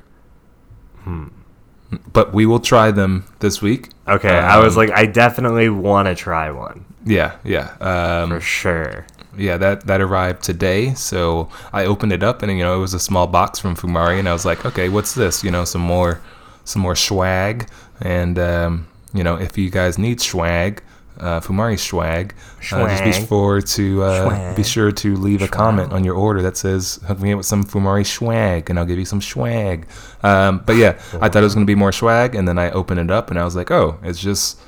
Hmm. 1.03 1.27
But 2.13 2.33
we 2.33 2.45
will 2.45 2.59
try 2.59 2.91
them 2.91 3.25
this 3.39 3.61
week. 3.61 3.89
Okay, 4.07 4.37
I 4.37 4.59
was 4.59 4.75
Um, 4.77 4.85
like, 4.87 4.91
I 4.97 5.05
definitely 5.05 5.69
want 5.69 6.07
to 6.07 6.15
try 6.15 6.49
one 6.51 6.85
Yeah, 7.05 7.35
yeah, 7.43 7.75
um, 7.79 8.29
for 8.29 8.39
sure. 8.41 9.05
Yeah. 9.37 9.57
That 9.57 9.85
that 9.87 10.01
arrived 10.01 10.43
today, 10.43 10.93
so 10.93 11.49
I 11.73 11.85
opened 11.85 12.11
it 12.11 12.23
up, 12.23 12.41
and 12.41 12.51
you 12.51 12.63
know 12.63 12.75
it 12.77 12.81
was 12.81 12.93
a 12.93 12.99
small 12.99 13.27
box 13.27 13.59
from 13.59 13.75
Fumari, 13.75 14.19
and 14.19 14.27
I 14.29 14.33
was 14.33 14.45
like, 14.45 14.65
okay, 14.65 14.89
what's 14.89 15.13
this? 15.13 15.43
You 15.43 15.51
know, 15.51 15.65
some 15.65 15.81
more, 15.81 16.21
some 16.63 16.81
more 16.81 16.95
swag, 16.95 17.69
and 18.01 18.37
um, 18.39 18.87
you 19.13 19.23
know, 19.23 19.35
if 19.35 19.57
you 19.57 19.69
guys 19.69 19.97
need 19.97 20.21
swag, 20.21 20.81
uh, 21.19 21.39
Fumari 21.39 21.79
swag, 21.79 22.33
uh, 22.71 22.87
just 22.89 23.03
be 23.03 23.27
sure 23.27 23.61
to 23.61 24.03
uh, 24.03 24.55
be 24.55 24.63
sure 24.63 24.91
to 24.91 25.15
leave 25.15 25.41
a 25.41 25.47
comment 25.47 25.93
on 25.93 26.03
your 26.03 26.15
order 26.15 26.41
that 26.41 26.57
says 26.57 26.99
hook 27.07 27.19
me 27.19 27.31
up 27.31 27.37
with 27.37 27.45
some 27.45 27.63
Fumari 27.63 28.05
swag, 28.05 28.69
and 28.69 28.77
I'll 28.77 28.85
give 28.85 28.99
you 28.99 29.05
some 29.05 29.21
swag. 29.21 29.87
Um, 30.23 30.61
but 30.65 30.75
yeah, 30.75 30.99
I 31.21 31.29
thought 31.29 31.37
it 31.37 31.41
was 31.41 31.53
gonna 31.53 31.65
be 31.65 31.75
more 31.75 31.91
swag, 31.91 32.35
and 32.35 32.47
then 32.47 32.57
I 32.59 32.71
opened 32.71 32.99
it 32.99 33.11
up, 33.11 33.29
and 33.29 33.39
I 33.39 33.45
was 33.45 33.55
like, 33.55 33.71
oh, 33.71 33.97
it's 34.03 34.19
just 34.19 34.59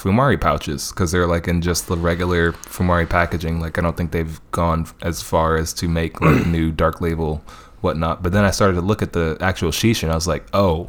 Fumari 0.00 0.40
pouches 0.40 0.90
because 0.90 1.12
they're 1.12 1.26
like 1.26 1.46
in 1.46 1.60
just 1.60 1.86
the 1.86 1.96
regular 1.96 2.52
Fumari 2.52 3.08
packaging. 3.08 3.60
Like 3.60 3.78
I 3.78 3.82
don't 3.82 3.96
think 3.96 4.12
they've 4.12 4.40
gone 4.50 4.86
as 5.02 5.20
far 5.22 5.56
as 5.56 5.72
to 5.74 5.88
make 5.88 6.20
like 6.20 6.46
new 6.56 6.72
dark 6.72 7.00
label 7.00 7.44
whatnot. 7.82 8.22
But 8.22 8.32
then 8.32 8.44
I 8.44 8.50
started 8.50 8.74
to 8.74 8.80
look 8.80 9.02
at 9.02 9.12
the 9.12 9.36
actual 9.40 9.70
sheesh 9.70 10.02
and 10.02 10.10
I 10.10 10.14
was 10.14 10.26
like, 10.26 10.46
oh, 10.54 10.88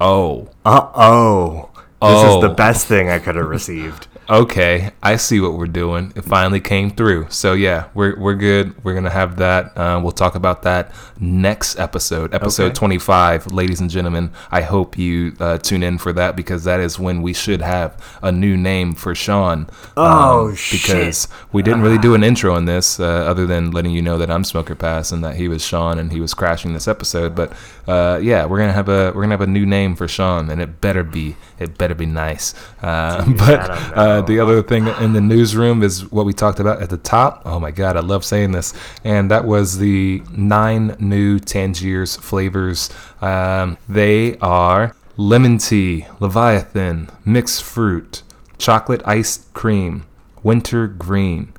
oh, 0.00 0.48
Uh 0.64 0.88
oh. 0.94 1.70
This 2.00 2.34
is 2.34 2.40
the 2.40 2.50
Oh. 2.50 2.54
best 2.54 2.86
thing 2.86 3.10
I 3.10 3.18
could 3.18 3.34
have 3.36 3.48
received. 3.48 4.06
okay, 4.30 4.90
I 5.02 5.16
see 5.16 5.40
what 5.40 5.54
we're 5.54 5.66
doing. 5.66 6.12
It 6.16 6.22
finally 6.22 6.60
came 6.60 6.90
through. 6.90 7.26
So 7.30 7.52
yeah, 7.52 7.88
we're 7.94 8.18
we're 8.18 8.34
good. 8.34 8.82
We're 8.84 8.94
gonna 8.94 9.10
have 9.10 9.36
that. 9.36 9.76
Uh, 9.76 10.00
we'll 10.02 10.12
talk 10.12 10.34
about 10.34 10.62
that 10.62 10.92
next 11.20 11.78
episode, 11.78 12.34
episode 12.34 12.66
Okay. 12.66 12.74
twenty 12.74 12.98
five, 12.98 13.50
ladies 13.52 13.80
and 13.80 13.90
gentlemen. 13.90 14.30
I 14.50 14.62
hope 14.62 14.98
you 14.98 15.34
uh, 15.40 15.58
tune 15.58 15.82
in 15.82 15.98
for 15.98 16.12
that 16.12 16.36
because 16.36 16.64
that 16.64 16.80
is 16.80 16.98
when 16.98 17.22
we 17.22 17.32
should 17.32 17.62
have 17.62 17.96
a 18.22 18.30
new 18.32 18.56
name 18.56 18.94
for 18.94 19.14
Sean. 19.14 19.68
Oh, 19.96 20.54
shit. 20.54 20.82
Because 20.82 21.28
we 21.52 21.62
didn't 21.62 21.82
really 21.82 21.98
do 21.98 22.14
an 22.14 22.22
intro 22.22 22.54
on 22.54 22.66
this, 22.66 23.00
uh, 23.00 23.04
other 23.04 23.46
than 23.46 23.70
letting 23.70 23.92
you 23.92 24.02
know 24.02 24.18
that 24.18 24.30
I'm 24.30 24.42
SMOKEorPASS 24.42 25.12
and 25.12 25.24
that 25.24 25.36
he 25.36 25.48
was 25.48 25.64
Sean 25.64 25.98
and 25.98 26.12
he 26.12 26.20
was 26.20 26.34
crashing 26.34 26.72
this 26.72 26.86
episode. 26.88 27.34
But 27.34 27.52
uh, 27.86 28.20
yeah, 28.22 28.44
we're 28.44 28.58
gonna 28.58 28.72
have 28.72 28.88
a 28.88 29.12
we're 29.14 29.22
gonna 29.22 29.34
have 29.34 29.40
a 29.40 29.46
new 29.46 29.64
name 29.66 29.96
for 29.96 30.06
Sean, 30.06 30.50
and 30.50 30.60
it 30.60 30.80
better 30.80 31.02
be 31.02 31.36
it 31.58 31.78
better 31.78 31.94
be 31.94 32.06
nice. 32.06 32.54
Uh, 32.82 33.24
but 33.38 33.70
I 33.70 34.04
don't 34.04 34.17
uh, 34.18 34.26
the 34.26 34.40
other 34.40 34.62
thing 34.62 34.86
in 34.86 35.12
the 35.12 35.20
newsroom 35.20 35.82
is 35.82 36.10
what 36.10 36.26
we 36.26 36.32
talked 36.32 36.60
about 36.60 36.82
at 36.82 36.90
the 36.90 36.96
top. 36.96 37.42
Oh 37.44 37.58
my 37.58 37.70
god, 37.70 37.96
I 37.96 38.00
love 38.00 38.24
saying 38.24 38.52
this. 38.52 38.74
And 39.04 39.30
that 39.30 39.44
was 39.44 39.78
the 39.78 40.22
nine 40.30 40.96
new 40.98 41.38
Tangiers 41.38 42.16
flavors. 42.16 42.90
Um, 43.20 43.78
they 43.88 44.36
are 44.38 44.94
lemon 45.16 45.58
tea, 45.58 46.06
Leviathan, 46.20 47.10
mixed 47.24 47.62
fruit, 47.62 48.22
chocolate 48.56 49.02
ice 49.04 49.46
cream, 49.52 50.06
winter 50.42 50.86
green, 50.86 51.52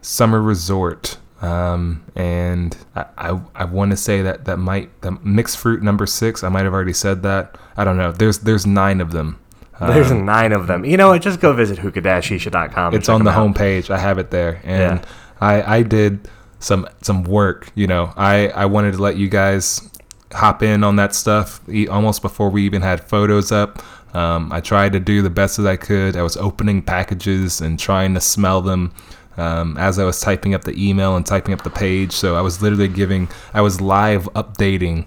summer 0.00 0.40
resort. 0.40 1.18
Um, 1.42 2.02
and 2.14 2.76
I, 2.94 3.04
I, 3.18 3.40
I 3.54 3.64
want 3.64 3.90
to 3.90 3.96
say 3.96 4.22
that 4.22 4.46
that 4.46 4.56
might 4.56 5.02
the 5.02 5.12
mixed 5.22 5.58
fruit 5.58 5.82
number 5.82 6.06
six. 6.06 6.42
I 6.42 6.48
might 6.48 6.64
have 6.64 6.72
already 6.72 6.94
said 6.94 7.22
that. 7.22 7.58
I 7.76 7.84
don't 7.84 7.98
know. 7.98 8.10
There's 8.10 8.38
there's 8.38 8.66
nine 8.66 9.00
of 9.00 9.12
them. 9.12 9.38
There's 9.80 10.10
nine 10.12 10.52
of 10.52 10.66
them. 10.66 10.84
You 10.84 10.96
know 10.96 11.08
what? 11.08 11.22
Just 11.22 11.40
go 11.40 11.52
visit 11.52 11.78
hookah-shisha.com. 11.78 12.94
it's 12.94 13.08
on 13.08 13.24
the 13.24 13.30
homepage. 13.30 13.90
I 13.90 13.98
have 13.98 14.18
it 14.18 14.30
there, 14.30 14.60
and 14.64 15.00
Yeah. 15.00 15.04
I 15.40 15.76
I 15.78 15.82
did 15.82 16.28
some 16.58 16.86
some 17.02 17.24
work. 17.24 17.68
You 17.74 17.86
know, 17.86 18.12
I 18.16 18.48
I 18.48 18.66
wanted 18.66 18.92
to 18.92 19.02
let 19.02 19.16
you 19.16 19.28
guys 19.28 19.88
hop 20.32 20.62
in 20.62 20.82
on 20.84 20.96
that 20.96 21.14
stuff 21.14 21.60
almost 21.90 22.22
before 22.22 22.50
we 22.50 22.62
even 22.64 22.82
had 22.82 23.00
photos 23.00 23.52
up. 23.52 23.82
Um, 24.14 24.50
I 24.50 24.60
tried 24.60 24.92
to 24.92 25.00
do 25.00 25.20
the 25.22 25.30
best 25.30 25.56
that 25.58 25.66
I 25.66 25.76
could. 25.76 26.16
I 26.16 26.22
was 26.22 26.36
opening 26.38 26.80
packages 26.82 27.60
and 27.60 27.78
trying 27.78 28.14
to 28.14 28.20
smell 28.20 28.62
them 28.62 28.92
um, 29.36 29.76
as 29.76 29.98
I 29.98 30.04
was 30.04 30.20
typing 30.20 30.54
up 30.54 30.64
the 30.64 30.74
email 30.82 31.16
and 31.16 31.24
typing 31.26 31.52
up 31.52 31.62
the 31.64 31.70
page. 31.70 32.12
So 32.12 32.34
I 32.34 32.40
was 32.40 32.62
literally 32.62 32.88
giving, 32.88 33.28
I 33.52 33.60
was 33.60 33.80
live 33.82 34.24
updating 34.34 35.06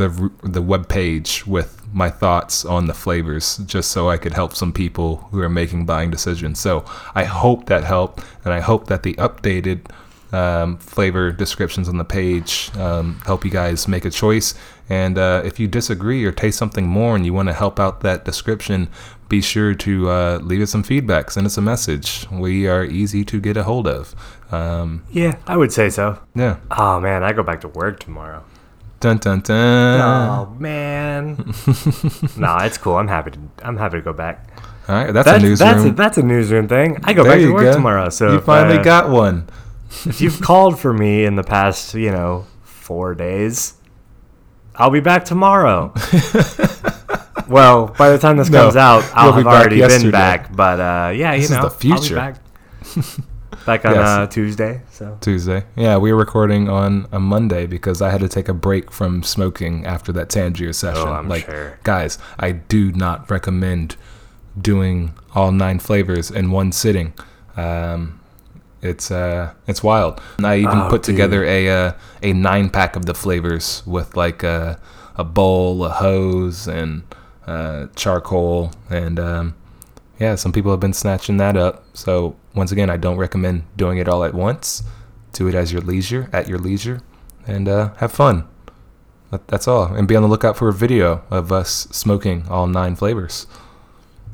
the 0.00 0.30
the 0.42 0.62
web 0.62 0.88
page 0.88 1.46
with 1.46 1.70
my 1.92 2.10
thoughts 2.10 2.64
on 2.64 2.86
the 2.86 2.94
flavors, 2.94 3.58
just 3.66 3.90
so 3.90 4.08
I 4.14 4.16
could 4.16 4.34
help 4.34 4.54
some 4.54 4.72
people 4.72 5.16
who 5.30 5.40
are 5.40 5.48
making 5.48 5.86
buying 5.86 6.10
decisions. 6.10 6.58
So 6.60 6.84
I 7.14 7.24
hope 7.24 7.66
that 7.66 7.84
helped, 7.84 8.24
and 8.44 8.52
I 8.54 8.60
hope 8.60 8.86
that 8.86 9.02
the 9.02 9.14
updated 9.14 9.80
um, 10.32 10.78
flavor 10.78 11.32
descriptions 11.32 11.88
on 11.88 11.98
the 11.98 12.04
page 12.04 12.70
um, 12.76 13.20
help 13.26 13.44
you 13.44 13.50
guys 13.50 13.88
make 13.88 14.04
a 14.04 14.10
choice. 14.10 14.54
And 14.88 15.18
uh, 15.18 15.42
if 15.44 15.58
you 15.60 15.66
disagree 15.68 16.24
or 16.24 16.32
taste 16.32 16.58
something 16.58 16.86
more 16.86 17.16
and 17.16 17.24
you 17.26 17.32
want 17.34 17.48
to 17.48 17.54
help 17.54 17.80
out 17.80 18.00
that 18.02 18.24
description, 18.24 18.88
be 19.28 19.40
sure 19.40 19.74
to 19.74 20.08
uh, 20.10 20.38
leave 20.42 20.62
us 20.62 20.70
some 20.70 20.82
feedback, 20.84 21.30
send 21.30 21.46
us 21.46 21.56
a 21.58 21.60
message. 21.60 22.26
We 22.30 22.68
are 22.68 22.84
easy 22.84 23.24
to 23.24 23.40
get 23.40 23.56
a 23.56 23.62
hold 23.64 23.86
of. 23.88 24.14
Um, 24.52 25.04
Yeah, 25.10 25.36
I 25.46 25.56
would 25.56 25.72
say 25.72 25.90
so. 25.90 26.18
yeah. 26.34 26.58
Oh 26.70 27.00
man, 27.00 27.22
I 27.24 27.32
go 27.32 27.42
back 27.42 27.60
to 27.62 27.68
work 27.68 27.98
tomorrow. 28.00 28.44
Dun 29.00 29.16
dun 29.16 29.40
dun. 29.40 30.00
Oh 30.00 30.54
man. 30.58 31.36
no, 32.36 32.56
it's 32.58 32.76
cool. 32.78 32.96
I'm 32.96 33.08
happy 33.08 33.30
to. 33.32 33.38
I'm 33.62 33.76
happy 33.78 33.96
to 33.98 34.02
go 34.02 34.12
back. 34.12 34.46
All 34.88 34.94
right, 34.96 35.12
that's, 35.12 35.24
That's 35.26 35.42
a 35.42 35.46
newsroom. 35.46 35.68
that's 35.70 35.84
a, 35.84 35.90
that's 35.92 36.18
a 36.18 36.22
newsroom 36.22 36.68
thing. 36.68 36.98
I 37.04 37.12
go 37.12 37.22
There 37.22 37.32
back 37.32 37.40
to 37.40 37.52
work 37.52 37.62
go. 37.62 37.72
tomorrow. 37.74 38.08
So 38.10 38.32
you 38.32 38.40
finally 38.40 38.78
uh, 38.78 38.82
got 38.82 39.08
one. 39.08 39.48
if 40.04 40.20
you've 40.20 40.40
called 40.42 40.78
for 40.78 40.92
me 40.92 41.24
in 41.24 41.36
the 41.36 41.44
past, 41.44 41.94
you 41.94 42.10
know, 42.10 42.44
four 42.64 43.14
days, 43.14 43.74
I'll 44.74 44.90
be 44.90 45.00
back 45.00 45.24
tomorrow. 45.24 45.92
well, 47.48 47.86
by 47.98 48.10
the 48.10 48.18
time 48.18 48.36
this 48.36 48.50
No, 48.50 48.62
comes 48.64 48.76
out, 48.76 49.04
I'll 49.14 49.30
be 49.32 49.36
have 49.36 49.44
back 49.44 49.60
already 49.60 49.80
been 49.80 50.10
back. 50.10 50.54
But 50.54 50.80
uh, 50.80 51.12
yeah, 51.14 51.32
you 51.34 51.42
This 51.42 51.50
is 51.52 51.56
know, 51.56 51.62
the 51.62 51.70
future. 51.70 52.34
Back. 53.66 53.82
back 53.82 53.86
on 53.86 53.94
Yes. 53.94 54.08
uh, 54.08 54.26
Tuesday. 54.26 54.80
So 54.90 55.16
Tuesday. 55.20 55.64
Yeah, 55.76 55.96
we 55.98 56.12
were 56.12 56.18
recording 56.18 56.68
on 56.68 57.06
a 57.12 57.20
Monday 57.20 57.66
because 57.66 58.00
I 58.02 58.10
had 58.10 58.20
to 58.20 58.28
take 58.28 58.48
a 58.48 58.54
break 58.54 58.90
from 58.90 59.22
smoking 59.22 59.84
after 59.86 60.12
that 60.12 60.28
Tangier 60.30 60.72
session. 60.72 61.06
Oh, 61.08 61.12
I'm 61.12 61.28
like, 61.28 61.44
sure. 61.46 61.78
guys, 61.82 62.18
I 62.38 62.52
do 62.52 62.92
not 62.92 63.30
recommend 63.30 63.96
doing 64.60 65.14
all 65.34 65.52
nine 65.52 65.78
flavors 65.78 66.30
in 66.30 66.50
one 66.50 66.72
sitting. 66.72 67.12
Um, 67.56 68.20
it's 68.82 69.10
uh, 69.10 69.52
it's 69.66 69.82
wild. 69.82 70.20
And 70.38 70.46
I 70.46 70.56
even 70.58 70.78
Oh, 70.78 70.88
put 70.88 71.02
dude. 71.02 71.14
together 71.14 71.44
a 71.44 71.68
uh, 71.68 71.92
a 72.22 72.32
nine 72.32 72.70
pack 72.70 72.96
of 72.96 73.04
the 73.06 73.14
flavors 73.14 73.82
with 73.86 74.16
like 74.16 74.42
a 74.42 74.78
a 75.16 75.24
bowl, 75.24 75.84
a 75.84 75.90
hose, 75.90 76.66
and 76.66 77.02
uh, 77.46 77.88
charcoal, 77.94 78.72
and 78.88 79.20
um, 79.20 79.54
yeah, 80.18 80.34
some 80.34 80.50
people 80.52 80.70
have 80.70 80.80
been 80.80 80.94
snatching 80.94 81.36
that 81.36 81.56
up. 81.58 81.84
So 81.92 82.36
once 82.54 82.72
again, 82.72 82.90
I 82.90 82.96
don't 82.96 83.16
recommend 83.16 83.64
doing 83.76 83.98
it 83.98 84.08
all 84.08 84.24
at 84.24 84.34
once. 84.34 84.82
Do 85.32 85.46
it 85.48 85.54
as 85.54 85.72
your 85.72 85.82
leisure, 85.82 86.28
at 86.32 86.48
your 86.48 86.58
leisure, 86.58 87.00
and 87.46 87.68
uh, 87.68 87.94
have 87.98 88.12
fun. 88.12 88.46
that's 89.46 89.68
all. 89.68 89.84
And 89.94 90.08
be 90.08 90.16
on 90.16 90.22
the 90.22 90.28
lookout 90.28 90.56
for 90.56 90.68
a 90.68 90.72
video 90.72 91.22
of 91.30 91.52
us 91.52 91.86
smoking 91.92 92.44
all 92.48 92.66
nine 92.66 92.96
flavors. 92.96 93.46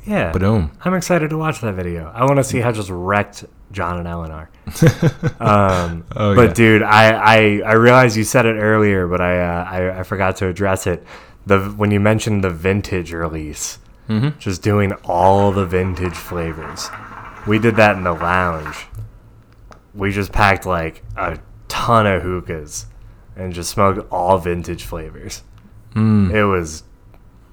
Yeah. 0.07 0.33
Boom. 0.33 0.71
I'm 0.85 0.95
excited 0.95 1.31
to 1.31 1.37
watch 1.39 1.61
that 1.61 1.75
video. 1.75 2.11
I 2.15 2.25
want 2.25 2.37
to 2.37 2.45
see 2.45 2.61
how 2.61 2.73
just 2.73 2.89
wrecked 2.91 3.45
John 3.73 3.99
and 3.99 4.07
Ellen 4.09 4.31
are. 4.31 4.49
um, 5.41 6.05
Oh, 6.15 6.35
but 6.35 6.49
yeah. 6.49 6.55
dude, 6.55 6.83
I, 6.83 7.11
I 7.13 7.37
I 7.67 7.73
realized 7.75 8.17
you 8.17 8.25
said 8.25 8.47
it 8.47 8.55
earlier, 8.55 9.07
but 9.07 9.21
I 9.21 9.41
uh, 9.41 9.65
I, 9.69 9.99
I 10.01 10.03
forgot 10.05 10.37
to 10.37 10.47
address 10.47 10.87
it. 10.87 11.05
The 11.47 11.59
when 11.77 11.91
you 11.91 12.01
mentioned 12.01 12.43
the 12.45 12.51
vintage 12.51 13.13
release, 13.13 13.79
Mhm. 14.09 14.39
just 14.39 14.63
doing 14.63 14.93
all 15.05 15.51
the 15.53 15.67
vintage 15.67 16.15
flavors. 16.15 16.89
We 17.47 17.59
did 17.59 17.77
that 17.77 17.97
in 17.97 18.05
the 18.05 18.13
lounge. 18.13 18.87
We 19.95 20.11
just 20.11 20.33
packed 20.33 20.67
like 20.67 21.03
a 21.17 21.39
ton 21.69 22.07
of 22.07 22.23
hookahs 22.23 22.87
and 23.37 23.53
just 23.53 23.71
smoked 23.71 24.11
all 24.11 24.39
vintage 24.39 24.85
flavors. 24.85 25.43
Mm. 25.95 26.33
It 26.33 26.45
was 26.45 26.83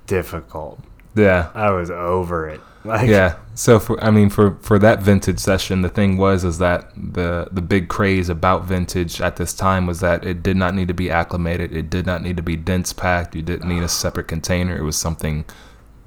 difficult. 0.08 0.80
Yeah. 1.16 1.52
I 1.54 1.72
was 1.72 1.92
over 1.92 2.50
it. 2.50 2.62
Like, 2.86 3.08
yeah 3.08 3.38
so 3.56 3.80
for 3.80 4.04
i 4.04 4.12
mean 4.12 4.30
for 4.30 4.58
for 4.62 4.78
that 4.78 5.02
vintage 5.02 5.40
session 5.40 5.84
the 5.84 5.90
thing 5.90 6.18
was 6.18 6.44
is 6.44 6.58
that 6.58 6.92
the 6.98 7.48
the 7.50 7.62
big 7.62 7.88
craze 7.88 8.28
about 8.28 8.66
vintage 8.66 9.22
at 9.22 9.38
this 9.38 9.54
time 9.54 9.86
was 9.86 10.02
that 10.02 10.26
it 10.26 10.44
did 10.44 10.58
not 10.58 10.76
need 10.76 10.90
to 10.90 10.94
be 10.94 11.10
acclimated 11.10 11.72
it 11.74 11.90
did 11.90 12.06
not 12.06 12.22
need 12.22 12.36
to 12.36 12.44
be 12.44 12.58
dense 12.58 12.92
packed 12.92 13.36
you 13.36 13.42
didn't 13.42 13.70
need 13.70 13.84
a 13.84 13.88
separate 13.88 14.28
container 14.28 14.76
it 14.76 14.84
was 14.84 14.98
something 14.98 15.46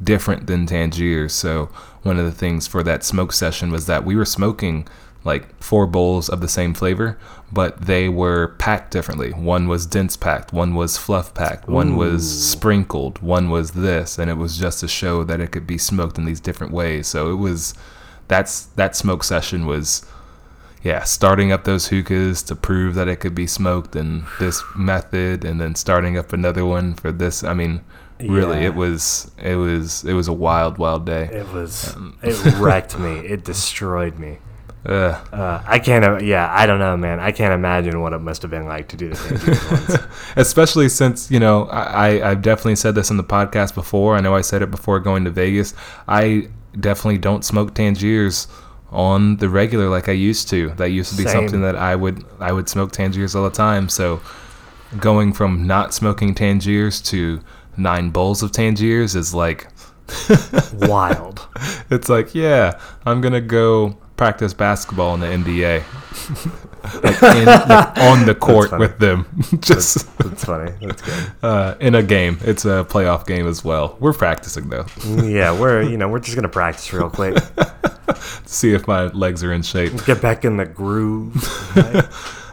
different 0.03 0.47
than 0.47 0.67
Tangier. 0.67 1.29
so 1.29 1.67
one 2.03 2.19
of 2.19 2.25
the 2.25 2.33
things 2.33 2.67
for 2.67 2.83
that 2.83 3.05
smoke 3.05 3.33
session 3.33 3.71
was 3.71 3.87
that 3.87 4.05
we 4.05 4.15
were 4.17 4.25
smoking 4.25 4.87
like 5.25 5.61
four 5.63 5.87
bowls 5.87 6.29
of 6.29 6.41
the 6.41 6.49
same 6.49 6.73
flavor 6.73 7.19
but 7.53 7.83
they 7.83 8.09
were 8.09 8.49
packed 8.59 8.91
differently. 8.91 9.31
One 9.31 9.69
was 9.69 9.87
dense 9.87 10.17
packed 10.17 10.53
one 10.53 10.75
was 10.75 10.97
fluff 10.97 11.35
packed 11.35 11.69
one 11.69 11.97
was 11.97 12.51
sprinkled 12.51 13.21
one 13.23 13.51
was 13.51 13.73
this 13.73 14.19
and 14.19 14.31
it 14.31 14.35
was 14.35 14.59
just 14.59 14.81
to 14.81 14.89
show 14.89 15.25
that 15.25 15.41
it 15.41 15.53
could 15.53 15.67
be 15.67 15.79
smoked 15.79 16.19
in 16.19 16.25
these 16.25 16.41
different 16.41 16.73
ways. 16.73 17.07
So 17.07 17.31
it 17.31 17.37
was 17.37 17.75
that's 18.29 18.67
that 18.77 18.97
smoke 18.97 19.23
session 19.23 19.67
was 19.67 20.05
yeah 20.83 21.05
starting 21.05 21.53
up 21.53 21.65
those 21.65 21.89
hookahs 21.89 22.43
to 22.45 22.57
prove 22.57 22.95
that 22.95 23.09
it 23.09 23.17
could 23.17 23.35
be 23.35 23.47
smoked 23.47 23.95
in 23.95 24.25
this 24.41 24.63
method 24.77 25.45
and 25.45 25.61
then 25.61 25.75
starting 25.75 26.19
up 26.19 26.33
another 26.33 26.65
one 26.67 26.95
for 26.95 27.13
this. 27.13 27.45
I 27.45 27.55
mean 27.55 27.85
really 28.21 28.61
Yeah. 28.61 28.67
it 28.69 28.75
was 28.75 29.31
it 29.43 29.57
was 29.57 30.05
it 30.05 30.13
was 30.15 30.29
a 30.29 30.33
wild 30.33 30.79
wild 30.79 31.05
day 31.07 31.25
It 31.33 31.53
was. 31.53 31.95
It 32.23 32.55
wrecked 32.59 32.99
me. 32.99 33.19
It 33.19 33.45
destroyed 33.45 34.19
me. 34.19 34.39
Uh, 34.87 35.61
I 35.67 35.81
can't. 35.81 36.23
Yeah, 36.25 36.49
I 36.49 36.65
don't 36.65 36.79
know, 36.79 36.97
man. 36.97 37.19
I 37.19 37.33
can't 37.33 37.53
imagine 37.53 38.01
what 38.01 38.13
it 38.13 38.21
must 38.21 38.43
have 38.43 38.53
been 38.53 38.67
like 38.67 38.87
to 38.91 38.97
do 38.97 39.09
the 39.11 40.09
especially 40.37 40.89
since 40.89 41.29
you 41.29 41.41
know 41.41 41.65
I, 41.67 41.83
I 42.21 42.31
I've 42.31 42.43
definitely 42.43 42.77
said 42.77 42.95
this 42.95 43.11
in 43.11 43.17
the 43.17 43.25
podcast 43.25 43.75
before. 43.75 44.15
I 44.17 44.21
know 44.21 44.37
I 44.37 44.43
said 44.43 44.63
it 44.63 44.71
before 44.71 45.01
going 45.01 45.25
to 45.25 45.31
Vegas. 45.31 45.75
I 46.07 46.51
definitely 46.79 47.19
don't 47.19 47.45
smoke 47.45 47.75
Tangiers 47.75 48.47
on 48.93 49.39
the 49.39 49.49
regular 49.49 49.89
like 49.89 50.09
I 50.09 50.13
used 50.13 50.49
to. 50.51 50.71
That 50.77 50.91
used 50.91 51.11
to 51.11 51.17
be 51.17 51.25
Same. 51.25 51.33
something 51.33 51.63
that 51.63 51.75
I 51.75 51.97
would 51.97 52.25
I 52.39 52.53
would 52.53 52.69
smoke 52.69 52.93
Tangiers 52.93 53.35
all 53.35 53.43
the 53.43 53.51
time. 53.51 53.89
So 53.89 54.21
going 55.01 55.33
from 55.33 55.67
not 55.67 55.95
smoking 55.95 56.33
Tangiers 56.33 57.01
to 57.11 57.41
nine 57.77 58.11
bowls 58.11 58.43
of 58.43 58.53
Tangiers 58.53 59.15
is 59.17 59.35
like 59.35 59.69
Wild. 60.75 61.47
it's 61.91 62.09
like 62.09 62.35
yeah 62.35 62.79
I'm 63.05 63.21
gonna 63.21 63.41
go 63.41 63.97
practice 64.17 64.55
basketball 64.55 65.15
in 65.15 65.21
the 65.21 65.27
NBA. 65.27 65.83
like, 67.03 67.23
in, 67.37 67.45
like 67.45 67.99
on 67.99 68.25
the 68.25 68.35
court 68.35 68.79
with 68.79 68.99
them, 68.99 69.27
just 69.61 70.17
That's 70.19 70.45
funny. 70.45 70.73
That's 70.81 71.03
good. 71.03 71.33
uh, 71.43 71.75
in 71.81 71.95
a 71.95 72.03
game. 72.03 72.39
It's 72.43 72.65
a 72.65 72.87
playoff 72.89 73.27
game 73.27 73.47
as 73.47 73.63
well. 73.65 73.97
We're 74.01 74.13
practicing 74.15 74.69
though, 74.69 74.87
Yeah, 75.05 75.59
we're 75.59 75.83
you 75.83 75.97
know 75.99 76.09
we're 76.09 76.21
just 76.21 76.35
gonna 76.37 76.49
practice 76.49 76.93
real 76.93 77.11
quick. 77.11 77.37
see 78.47 78.73
if 78.73 78.87
my 78.87 79.07
legs 79.09 79.43
are 79.45 79.53
in 79.53 79.63
shape. 79.63 79.93
Get 80.07 80.23
back 80.23 80.45
in 80.45 80.57
the 80.57 80.67
groove. 80.67 81.35
right? 81.77 82.05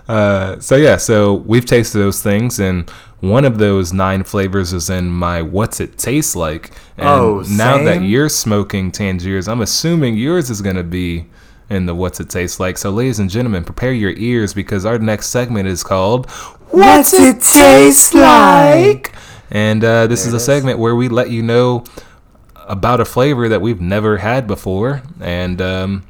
Uh, 0.08 0.60
so 0.60 0.76
yeah, 0.76 0.98
so 0.98 1.34
we've 1.34 1.66
tasted 1.66 1.98
those 2.00 2.22
things, 2.22 2.60
and 2.60 2.90
one 3.22 3.46
of 3.46 3.58
those 3.58 3.94
nine 3.94 4.24
flavors 4.24 4.74
is 4.74 4.90
in 4.90 5.10
my 5.10 5.42
"What's 5.42 5.80
It 5.80 5.98
Taste 5.98 6.36
Like." 6.36 6.72
And 6.98 7.08
Oh, 7.08 7.44
now 7.50 7.78
that 7.84 8.02
you're 8.04 8.30
smoking 8.30 8.92
Tangiers, 8.92 9.48
I'm 9.48 9.62
assuming 9.62 10.16
yours 10.18 10.50
is 10.50 10.62
gonna 10.62 10.84
be 10.84 11.28
in 11.70 11.86
the 11.86 11.96
"What's 11.96 12.20
It 12.20 12.30
Taste 12.30 12.60
Like." 12.60 12.78
So, 12.78 12.90
ladies 12.90 13.20
and 13.20 13.30
gentlemen, 13.30 13.64
prepare 13.64 13.94
your 13.94 14.12
ears 14.18 14.54
because 14.54 14.86
our 14.86 15.00
next 15.00 15.28
segment 15.28 15.68
is 15.68 15.84
called 15.84 16.30
What's 16.74 17.14
it 17.14 17.40
taste 17.40 18.16
like? 18.16 19.14
And 19.52 19.84
uh, 19.84 20.08
this 20.08 20.26
is 20.26 20.34
a 20.34 20.40
segment 20.40 20.80
where 20.80 20.96
we 20.96 21.08
let 21.08 21.30
you 21.30 21.44
know 21.44 21.84
about 22.56 23.00
a 23.00 23.06
flavor 23.06 23.48
that 23.48 23.62
we've 23.62 23.80
never 23.80 24.18
had 24.18 24.48
before. 24.48 25.04
And 25.22 25.62
um, 25.62 26.04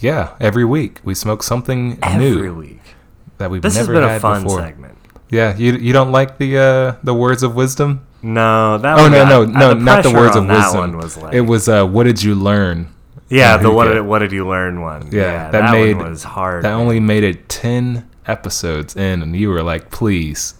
yeah, 0.00 0.34
every 0.40 0.64
week 0.64 0.98
we 1.04 1.14
smoke 1.14 1.42
something 1.44 1.98
Every 2.02 2.18
new 2.30 2.54
week. 2.54 2.80
That 3.38 3.50
we've 3.50 3.62
This 3.62 3.76
has 3.76 3.86
never 3.88 4.00
been 4.00 4.08
had 4.08 4.16
a 4.18 4.20
fun 4.20 4.42
before. 4.42 4.60
segment. 4.60 4.96
Yeah, 5.30 5.56
you 5.56 5.72
you 5.74 5.92
don't 5.92 6.12
like 6.12 6.38
the 6.38 6.58
uh, 6.58 6.94
the 7.02 7.14
words 7.14 7.42
of 7.42 7.54
wisdom? 7.56 8.06
No, 8.22 8.78
that. 8.78 8.98
Oh 8.98 9.02
one 9.02 9.12
no 9.12 9.24
got- 9.24 9.28
no 9.28 9.44
no, 9.44 9.72
not 9.74 10.02
the 10.04 10.12
words 10.12 10.36
of 10.36 10.46
that 10.46 10.56
wisdom. 10.64 10.80
one 10.80 10.96
was 10.98 11.16
like, 11.16 11.34
it 11.34 11.40
was 11.42 11.68
uh, 11.68 11.84
what 11.84 12.04
did 12.04 12.22
you 12.22 12.34
learn? 12.34 12.88
yeah. 13.28 13.56
The 13.56 13.70
what 13.70 13.86
did 13.88 14.02
what 14.02 14.20
did 14.20 14.30
you 14.32 14.46
learn 14.48 14.80
one? 14.82 15.08
Yeah, 15.12 15.50
that, 15.50 15.52
that 15.52 15.72
made- 15.72 15.96
one 15.96 16.10
was 16.10 16.22
hard. 16.22 16.64
That 16.64 16.70
man. 16.72 16.80
only 16.80 17.00
made 17.00 17.24
it 17.24 17.48
ten 17.48 18.08
episodes 18.26 18.94
in, 18.96 19.22
and 19.22 19.34
you 19.36 19.48
were 19.50 19.62
like, 19.62 19.90
please, 19.90 20.54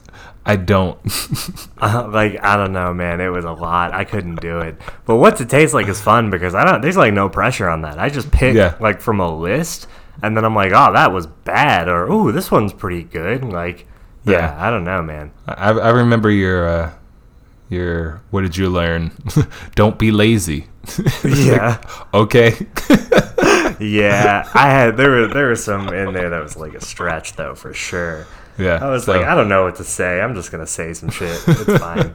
I 0.44 0.56
don't. 0.56 0.98
Uh, 1.78 2.08
like 2.10 2.42
I 2.42 2.56
don't 2.56 2.72
know, 2.72 2.94
man. 2.94 3.20
It 3.20 3.28
was 3.28 3.44
a 3.44 3.52
lot. 3.52 3.92
I 3.92 4.04
couldn't 4.04 4.40
do 4.40 4.60
it. 4.60 4.80
But 5.04 5.16
what's 5.16 5.40
it 5.42 5.48
taste 5.50 5.74
like 5.74 5.88
is 5.88 6.00
fun 6.00 6.30
because 6.30 6.54
I 6.54 6.64
don't. 6.64 6.80
There's 6.80 6.96
like 6.96 7.12
no 7.12 7.28
pressure 7.28 7.68
on 7.68 7.82
that. 7.82 7.98
I 7.98 8.08
just 8.08 8.30
pick 8.32 8.54
Yeah. 8.54 8.74
like 8.80 9.00
from 9.02 9.20
a 9.20 9.28
list, 9.36 9.86
and 10.22 10.36
then 10.36 10.44
I'm 10.44 10.54
like, 10.54 10.72
oh, 10.72 10.92
that 10.92 11.12
was 11.12 11.26
bad, 11.26 11.88
or 11.88 12.08
oh, 12.10 12.32
this 12.32 12.50
one's 12.50 12.72
pretty 12.72 13.02
good. 13.02 13.44
Like, 13.44 13.86
yeah, 14.24 14.32
Yeah. 14.32 14.56
I 14.58 14.70
don't 14.70 14.84
know, 14.84 15.02
man. 15.02 15.32
I, 15.46 15.70
I 15.70 15.90
remember 15.90 16.30
your 16.30 16.68
uh, 16.68 16.92
your 17.68 18.22
what 18.30 18.42
did 18.42 18.56
you 18.56 18.68
learn? 18.68 19.12
Don't 19.74 19.98
be 19.98 20.10
lazy. 20.10 20.66
Yeah, 21.24 21.80
Okay. 22.14 22.54
yeah. 23.80 24.48
I 24.54 24.70
had 24.70 24.96
there 24.96 25.10
were 25.10 25.26
there 25.26 25.48
was 25.48 25.64
some 25.64 25.88
in 25.88 26.12
there 26.12 26.30
that 26.30 26.42
was 26.42 26.56
like 26.56 26.74
a 26.74 26.80
stretch 26.80 27.34
though 27.34 27.54
for 27.54 27.74
sure. 27.74 28.26
yeah. 28.58 28.78
I 28.80 28.88
was 28.90 29.04
so, 29.04 29.12
like, 29.12 29.26
I 29.26 29.34
don't 29.34 29.48
know 29.48 29.64
what 29.64 29.76
to 29.76 29.84
say. 29.84 30.20
I'm 30.20 30.34
just 30.34 30.50
gonna 30.52 30.66
say 30.66 30.92
some 30.94 31.10
shit. 31.10 31.40
It's 31.46 31.78
fine. 31.78 32.14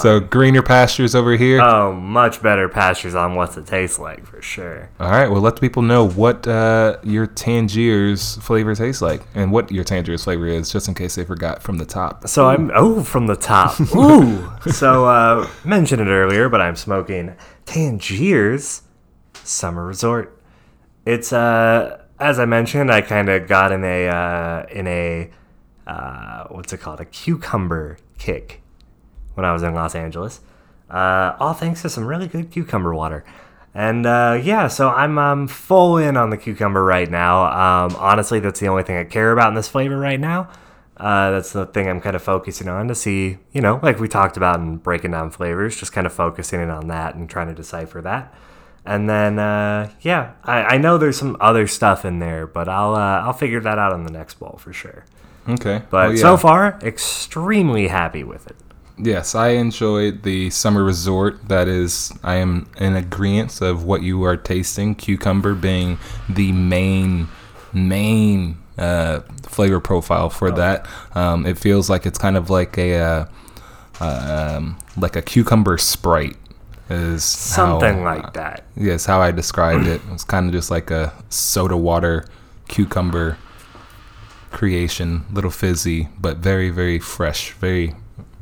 So 0.00 0.20
greener 0.20 0.62
pastures 0.62 1.14
over 1.14 1.36
here. 1.36 1.60
oh, 1.60 1.92
much 1.92 2.42
better 2.42 2.68
pastures 2.68 3.14
on 3.14 3.34
what's 3.34 3.56
it 3.56 3.66
taste 3.66 3.98
like 3.98 4.24
for 4.24 4.40
sure. 4.40 4.88
All 5.00 5.10
right. 5.10 5.28
Well, 5.30 5.40
let 5.40 5.56
the 5.56 5.60
people 5.60 5.82
know 5.82 6.08
what 6.08 6.46
uh, 6.46 6.98
your 7.02 7.26
Tangiers 7.26 8.36
flavor 8.36 8.74
tastes 8.74 9.02
like, 9.02 9.22
and 9.34 9.52
what 9.52 9.70
your 9.72 9.84
Tangiers 9.84 10.24
flavor 10.24 10.46
is, 10.46 10.70
just 10.70 10.88
in 10.88 10.94
case 10.94 11.14
they 11.16 11.24
forgot 11.24 11.62
from 11.62 11.78
the 11.78 11.84
top. 11.84 12.28
So 12.28 12.48
I'm 12.48 12.70
oh 12.74 13.02
from 13.02 13.26
the 13.26 13.36
top. 13.36 13.80
Ooh. 13.96 14.50
so 14.70 15.06
uh 15.06 15.48
mentioned 15.64 16.00
it 16.02 16.08
earlier, 16.08 16.48
but 16.48 16.60
I'm 16.60 16.76
smoking 16.76 17.34
Tangiers 17.64 18.82
Summer 19.44 19.84
Resort. 19.86 20.40
It's 21.04 21.32
uh 21.32 22.02
as 22.18 22.38
I 22.38 22.44
mentioned, 22.46 22.90
I 22.90 23.00
kind 23.02 23.28
of 23.28 23.46
got 23.46 23.72
in 23.72 23.84
a 23.84 24.08
uh 24.08 24.66
in 24.70 24.86
a 24.86 25.30
uh 25.86 26.44
what's 26.48 26.72
it 26.72 26.78
called? 26.78 27.00
A 27.00 27.04
cucumber 27.04 27.98
kick 28.18 28.62
when 29.36 29.44
I 29.44 29.52
was 29.52 29.62
in 29.62 29.74
Los 29.74 29.94
Angeles. 29.94 30.40
Uh 30.90 31.34
all 31.38 31.52
thanks 31.52 31.82
to 31.82 31.88
some 31.88 32.06
really 32.06 32.26
good 32.28 32.50
cucumber 32.50 32.94
water. 32.94 33.24
And 33.74 34.06
uh, 34.06 34.40
yeah, 34.42 34.68
so 34.68 34.88
I'm 34.88 35.18
um, 35.18 35.48
full 35.48 35.98
in 35.98 36.16
on 36.16 36.30
the 36.30 36.38
cucumber 36.38 36.82
right 36.82 37.10
now. 37.10 37.44
Um, 37.44 37.94
honestly, 37.98 38.40
that's 38.40 38.58
the 38.58 38.68
only 38.68 38.84
thing 38.84 38.96
I 38.96 39.04
care 39.04 39.32
about 39.32 39.48
in 39.50 39.54
this 39.54 39.68
flavor 39.68 39.98
right 39.98 40.18
now. 40.18 40.48
Uh, 40.96 41.32
that's 41.32 41.52
the 41.52 41.66
thing 41.66 41.86
I'm 41.86 42.00
kind 42.00 42.16
of 42.16 42.22
focusing 42.22 42.68
on 42.68 42.88
to 42.88 42.94
see, 42.94 43.36
you 43.52 43.60
know, 43.60 43.78
like 43.82 44.00
we 44.00 44.08
talked 44.08 44.38
about 44.38 44.60
in 44.60 44.78
breaking 44.78 45.10
down 45.10 45.30
flavors, 45.30 45.76
just 45.76 45.92
kind 45.92 46.06
of 46.06 46.14
focusing 46.14 46.62
in 46.62 46.70
on 46.70 46.88
that 46.88 47.16
and 47.16 47.28
trying 47.28 47.48
to 47.48 47.54
decipher 47.54 48.00
that. 48.00 48.34
And 48.86 49.10
then, 49.10 49.38
uh, 49.38 49.90
yeah, 50.00 50.32
I, 50.42 50.62
I 50.62 50.78
know 50.78 50.96
there's 50.96 51.18
some 51.18 51.36
other 51.38 51.66
stuff 51.66 52.06
in 52.06 52.18
there, 52.18 52.46
but 52.46 52.70
I'll 52.70 52.94
uh, 52.94 53.20
I'll 53.26 53.34
figure 53.34 53.60
that 53.60 53.78
out 53.78 53.92
on 53.92 54.04
the 54.04 54.10
next 54.10 54.38
bowl 54.38 54.58
for 54.58 54.72
sure. 54.72 55.04
Okay. 55.46 55.82
But 55.90 56.08
Well, 56.08 56.14
yeah. 56.14 56.22
so 56.22 56.38
far, 56.38 56.78
extremely 56.82 57.88
happy 57.88 58.24
with 58.24 58.46
it. 58.46 58.56
Yes, 58.98 59.34
I 59.34 59.48
enjoyed 59.50 60.22
the 60.22 60.50
summer 60.50 60.82
resort. 60.82 61.48
That 61.48 61.68
is, 61.68 62.12
I 62.22 62.36
am 62.36 62.68
in 62.78 62.96
agreement 62.96 63.60
of 63.60 63.84
what 63.84 64.02
you 64.02 64.22
are 64.24 64.36
tasting. 64.36 64.94
Cucumber 64.94 65.54
being 65.54 65.98
the 66.28 66.52
main, 66.52 67.28
main 67.74 68.56
uh, 68.78 69.20
flavor 69.42 69.80
profile 69.80 70.30
for 70.30 70.50
that. 70.52 70.86
Um, 71.14 71.44
it 71.44 71.58
feels 71.58 71.90
like 71.90 72.06
it's 72.06 72.18
kind 72.18 72.36
of 72.36 72.48
like 72.48 72.78
a, 72.78 72.98
uh, 72.98 73.26
uh, 74.00 74.56
um, 74.56 74.78
like 74.96 75.16
a 75.16 75.22
cucumber 75.22 75.76
sprite. 75.78 76.36
Is 76.88 77.24
Something 77.24 77.98
how, 77.98 78.04
like 78.04 78.32
that. 78.34 78.64
Yes, 78.76 79.06
how 79.06 79.20
I 79.20 79.32
described 79.32 79.88
it. 79.88 80.00
It's 80.12 80.22
kind 80.22 80.46
of 80.46 80.52
just 80.52 80.70
like 80.70 80.90
a 80.90 81.12
soda 81.30 81.76
water 81.76 82.26
cucumber 82.68 83.38
creation, 84.52 85.24
little 85.32 85.50
fizzy, 85.50 86.08
but 86.18 86.38
very, 86.38 86.70
very 86.70 87.00
fresh, 87.00 87.50
very, 87.52 87.94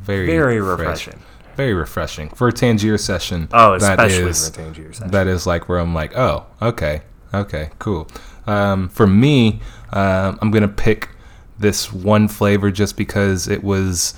very 0.05 0.27
Very 0.27 0.61
fresh. 0.61 0.79
refreshing. 0.79 1.23
Very 1.57 1.75
refreshing 1.75 2.29
for 2.31 2.49
a 2.49 2.53
Tangier 2.53 2.99
session. 2.99 3.49
Oh, 3.53 3.75
especially 3.75 4.29
is- 4.29 4.49
for 4.49 4.61
a 4.61 4.65
Tangier 4.65 4.93
session. 4.93 5.11
That 5.13 5.27
is 5.27 5.47
like 5.47 5.69
where 5.69 5.79
I'm 5.79 5.95
like, 5.95 6.17
oh, 6.17 6.47
okay, 6.61 7.03
okay, 7.33 7.71
cool. 7.79 8.09
Um, 8.47 8.89
for 8.89 9.07
me, 9.07 9.61
um, 9.93 10.39
I'm 10.43 10.51
gonna 10.51 10.69
pick 10.69 11.11
this 11.59 11.93
one 11.93 12.27
flavor 12.29 12.71
just 12.71 12.97
because 12.97 13.47
it 13.49 13.63
was 13.63 14.15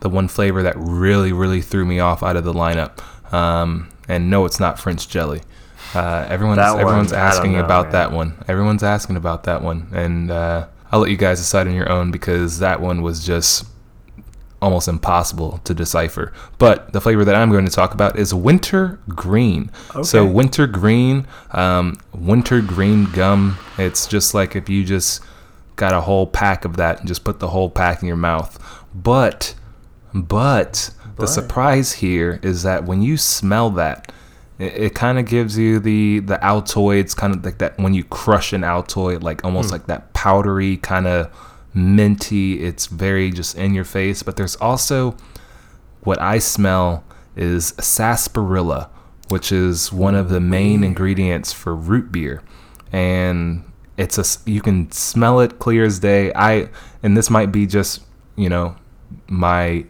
the 0.00 0.08
one 0.08 0.26
flavor 0.28 0.62
that 0.64 0.74
really, 0.76 1.32
really 1.32 1.60
threw 1.62 1.84
me 1.84 2.00
off 2.00 2.22
out 2.24 2.36
of 2.36 2.42
the 2.44 2.52
lineup. 2.52 2.98
Um, 3.32 3.88
and 4.08 4.28
no, 4.28 4.44
it's 4.44 4.58
not 4.58 4.78
French 4.80 5.08
jelly. 5.08 5.42
Uh, 5.94 6.26
everyone's 6.28 6.56
That 6.58 6.76
everyone's 6.78 7.12
asking 7.12 7.52
know, 7.52 7.64
about 7.64 7.84
man. 7.86 7.92
that 7.92 8.12
one. 8.12 8.34
Everyone's 8.48 8.82
asking 8.82 9.16
about 9.16 9.44
that 9.44 9.62
one, 9.62 9.86
and 9.92 10.30
uh, 10.30 10.66
I'll 10.90 11.00
let 11.00 11.10
you 11.10 11.16
guys 11.16 11.38
decide 11.38 11.66
on 11.68 11.74
your 11.74 11.88
own 11.90 12.10
because 12.10 12.58
that 12.58 12.80
one 12.80 13.02
was 13.02 13.24
just 13.24 13.64
almost 14.62 14.88
impossible 14.88 15.58
to 15.64 15.74
decipher. 15.74 16.32
But 16.56 16.92
the 16.92 17.00
flavor 17.00 17.24
that 17.24 17.34
I'm 17.34 17.50
going 17.50 17.66
to 17.66 17.70
talk 17.70 17.92
about 17.92 18.18
is 18.18 18.32
winter 18.32 19.00
green. 19.08 19.70
Okay. 19.90 20.02
So 20.04 20.24
winter 20.24 20.66
green, 20.66 21.26
um, 21.50 21.98
winter 22.14 22.62
green 22.62 23.10
gum. 23.12 23.58
It's 23.76 24.06
just 24.06 24.32
like 24.32 24.56
if 24.56 24.68
you 24.68 24.84
just 24.84 25.20
got 25.76 25.92
a 25.92 26.00
whole 26.00 26.26
pack 26.26 26.64
of 26.64 26.76
that 26.76 27.00
and 27.00 27.08
just 27.08 27.24
put 27.24 27.40
the 27.40 27.48
whole 27.48 27.68
pack 27.68 28.00
in 28.00 28.08
your 28.08 28.16
mouth. 28.16 28.58
But, 28.94 29.54
but 30.14 30.90
the 31.02 31.22
But. 31.22 31.26
surprise 31.26 31.94
here 31.94 32.38
is 32.42 32.62
that 32.62 32.84
when 32.84 33.02
you 33.02 33.16
smell 33.18 33.68
that. 33.70 34.12
It, 34.58 34.74
it 34.74 34.94
kind 34.94 35.18
of 35.18 35.24
gives 35.24 35.58
you 35.58 35.80
the 35.80 36.20
the 36.20 36.36
Altoids, 36.36 37.16
kind 37.16 37.34
of 37.34 37.44
like 37.44 37.58
that 37.58 37.78
when 37.78 37.94
you 37.94 38.04
crush 38.04 38.52
an 38.52 38.60
Altoid, 38.60 39.22
like 39.22 39.44
almost 39.44 39.72
like 39.72 39.86
that 39.86 40.12
powdery 40.12 40.76
kind 40.76 41.06
of 41.06 41.34
minty. 41.74 42.64
It's 42.64 42.86
very 42.86 43.30
just 43.30 43.56
in 43.56 43.74
your 43.74 43.84
face. 43.84 44.22
But 44.22 44.36
there's 44.36 44.56
also 44.56 45.16
what 46.02 46.20
I 46.20 46.38
smell 46.38 47.04
is 47.36 47.74
sarsaparilla, 47.80 48.90
which 49.28 49.52
is 49.52 49.92
one 49.92 50.14
of 50.14 50.28
the 50.28 50.40
main 50.40 50.84
ingredients 50.84 51.52
for 51.52 51.74
root 51.74 52.12
beer, 52.12 52.42
and 52.90 53.64
it's 53.96 54.18
a 54.18 54.50
you 54.50 54.60
can 54.60 54.90
smell 54.90 55.40
it 55.40 55.58
clear 55.58 55.84
as 55.84 55.98
day. 55.98 56.32
I 56.34 56.68
and 57.02 57.16
this 57.16 57.30
might 57.30 57.52
be 57.52 57.66
just 57.66 58.02
you 58.36 58.48
know 58.48 58.76
my 59.28 59.84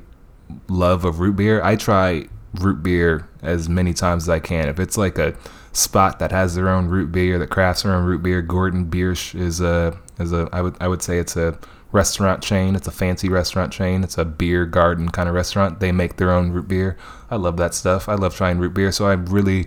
love 0.68 1.04
of 1.04 1.20
root 1.20 1.36
beer. 1.36 1.62
I 1.62 1.76
try 1.76 2.26
root 2.54 2.82
beer 2.82 3.28
as 3.42 3.68
many 3.68 3.92
times 3.94 4.24
as 4.24 4.28
I 4.28 4.38
can. 4.38 4.68
If 4.68 4.78
it's 4.78 4.98
like 4.98 5.18
a 5.18 5.34
spot 5.72 6.18
that 6.18 6.30
has 6.32 6.54
their 6.54 6.68
own 6.68 6.88
root 6.88 7.12
beer, 7.12 7.38
that 7.38 7.48
crafts 7.48 7.82
their 7.82 7.94
own 7.94 8.04
root 8.04 8.22
beer, 8.22 8.42
Gordon 8.42 8.86
Biersch 8.86 9.34
is 9.34 9.60
a 9.60 9.98
a 10.30 10.48
I 10.52 10.62
would 10.62 10.76
I 10.80 10.86
would 10.86 11.02
say 11.02 11.18
it's 11.18 11.36
a 11.36 11.58
restaurant 11.90 12.44
chain. 12.44 12.76
It's 12.76 12.86
a 12.86 12.92
fancy 12.92 13.28
restaurant 13.28 13.72
chain. 13.72 14.04
It's 14.04 14.16
a 14.16 14.24
beer 14.24 14.64
garden 14.64 15.08
kind 15.08 15.28
of 15.28 15.34
restaurant. 15.34 15.80
They 15.80 15.90
make 15.90 16.18
their 16.18 16.30
own 16.30 16.52
root 16.52 16.68
beer. 16.68 16.96
I 17.30 17.36
love 17.36 17.56
that 17.56 17.74
stuff. 17.74 18.08
I 18.08 18.14
love 18.14 18.36
trying 18.36 18.58
root 18.58 18.74
beer. 18.74 18.92
So 18.92 19.06
I 19.06 19.14
really 19.14 19.66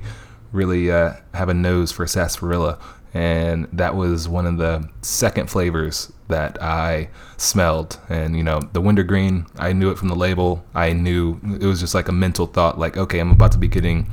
really 0.54 0.90
uh, 0.90 1.16
have 1.34 1.50
a 1.50 1.54
nose 1.54 1.92
for 1.92 2.08
sarsaparilla. 2.08 2.80
And 3.14 3.70
that 3.72 3.96
was 3.96 4.28
one 4.28 4.46
of 4.46 4.58
the 4.58 4.90
second 5.02 5.50
flavors 5.50 6.12
that 6.28 6.62
I 6.62 7.10
smelled. 7.38 7.98
And, 8.10 8.36
you 8.36 8.44
know, 8.44 8.60
the 8.74 8.82
wintergreen, 8.82 9.46
I 9.58 9.72
knew 9.72 9.90
it 9.90 9.98
from 9.98 10.10
the 10.10 10.16
label. 10.16 10.66
I 10.74 10.92
knew 10.92 11.40
it 11.62 11.66
was 11.66 11.80
just 11.80 11.96
like 11.96 12.10
a 12.10 12.12
mental 12.12 12.46
thought, 12.46 12.78
like, 12.78 12.98
okay, 12.98 13.20
I'm 13.20 13.32
about 13.32 13.54
to 13.54 13.58
be 13.58 13.70
getting 13.70 14.10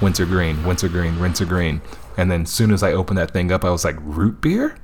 wintergreen, 0.00 0.64
wintergreen, 0.64 1.18
wintergreen. 1.18 1.80
And 2.16 2.30
then 2.30 2.42
as 2.42 2.50
soon 2.50 2.70
as 2.70 2.84
I 2.84 2.92
opened 2.92 3.18
that 3.18 3.32
thing 3.32 3.50
up, 3.50 3.64
I 3.64 3.70
was 3.70 3.84
like, 3.84 3.96
root 3.98 4.40
beer? 4.40 4.76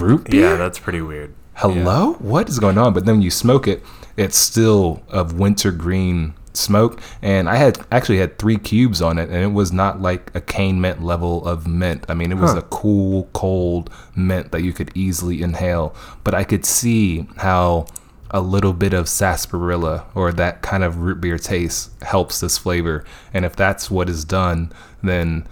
Root 0.00 0.24
beer? 0.30 0.50
yeah, 0.50 0.56
that's 0.56 0.78
pretty 0.78 1.00
weird. 1.02 1.34
hello? 1.54 2.14
What 2.14 2.48
is 2.48 2.58
going 2.58 2.78
on? 2.78 2.92
But 2.94 3.04
then 3.04 3.16
when 3.16 3.22
you 3.22 3.30
smoke 3.30 3.66
it 3.68 3.82
it's 4.16 4.36
still 4.36 5.02
of 5.08 5.38
wintergreen 5.38 6.34
smoke. 6.52 7.00
And 7.22 7.48
i 7.48 7.56
had 7.56 7.78
actually 7.90 8.18
had 8.18 8.38
three 8.38 8.58
cubes 8.58 9.00
on 9.00 9.18
it 9.18 9.30
and 9.30 9.38
it 9.42 9.52
was 9.54 9.72
not 9.72 10.02
like 10.02 10.30
a 10.34 10.40
cane 10.40 10.80
mint 10.80 11.02
level 11.02 11.46
of 11.46 11.66
mint. 11.66 12.04
I 12.10 12.14
mean 12.14 12.30
it 12.30 12.36
was 12.36 12.52
Huh. 12.52 12.58
a 12.58 12.62
cool 12.62 13.28
cold 13.32 13.88
mint 14.14 14.52
that 14.52 14.62
you 14.62 14.72
could 14.74 14.90
easily 14.94 15.42
inhale. 15.42 15.94
But 16.24 16.34
i 16.34 16.44
could 16.44 16.64
see 16.66 17.26
how 17.38 17.86
a 18.30 18.40
little 18.40 18.72
bit 18.72 18.92
of 18.94 19.08
sarsaparilla 19.08 20.04
or 20.14 20.32
that 20.32 20.62
kind 20.62 20.82
of 20.84 20.98
root 20.98 21.20
beer 21.20 21.38
taste 21.38 21.90
helps 22.02 22.40
this 22.40 22.56
flavor. 22.58 23.04
And 23.34 23.44
if 23.44 23.56
that's 23.56 23.90
what 23.90 24.08
is 24.10 24.24
done 24.24 24.72
then 25.02 25.46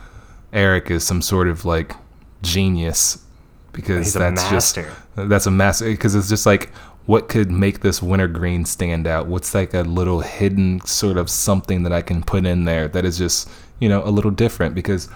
eric 0.52 0.90
is 0.90 1.02
some 1.04 1.22
sort 1.22 1.48
of 1.48 1.64
like 1.64 1.94
genius 2.42 3.24
because 3.72 4.06
He's 4.06 4.16
a 4.16 4.18
that's 4.20 4.48
just 4.50 4.78
that's 5.14 5.46
a 5.46 5.50
massive 5.50 5.88
because 5.88 6.14
it's 6.14 6.28
just 6.28 6.46
like 6.46 6.70
what 7.06 7.28
could 7.28 7.50
make 7.50 7.80
this 7.80 8.02
wintergreen 8.02 8.64
stand 8.64 9.06
out? 9.06 9.26
What's 9.26 9.54
like 9.54 9.74
a 9.74 9.80
little 9.80 10.20
hidden 10.20 10.80
sort 10.82 11.16
of 11.16 11.28
something 11.28 11.82
that 11.82 11.92
I 11.92 12.02
can 12.02 12.22
put 12.22 12.46
in 12.46 12.64
there 12.66 12.86
that 12.88 13.04
is 13.04 13.18
just 13.18 13.48
you 13.80 13.88
know 13.88 14.04
a 14.04 14.10
little 14.10 14.30
different? 14.30 14.74
Because 14.74 15.08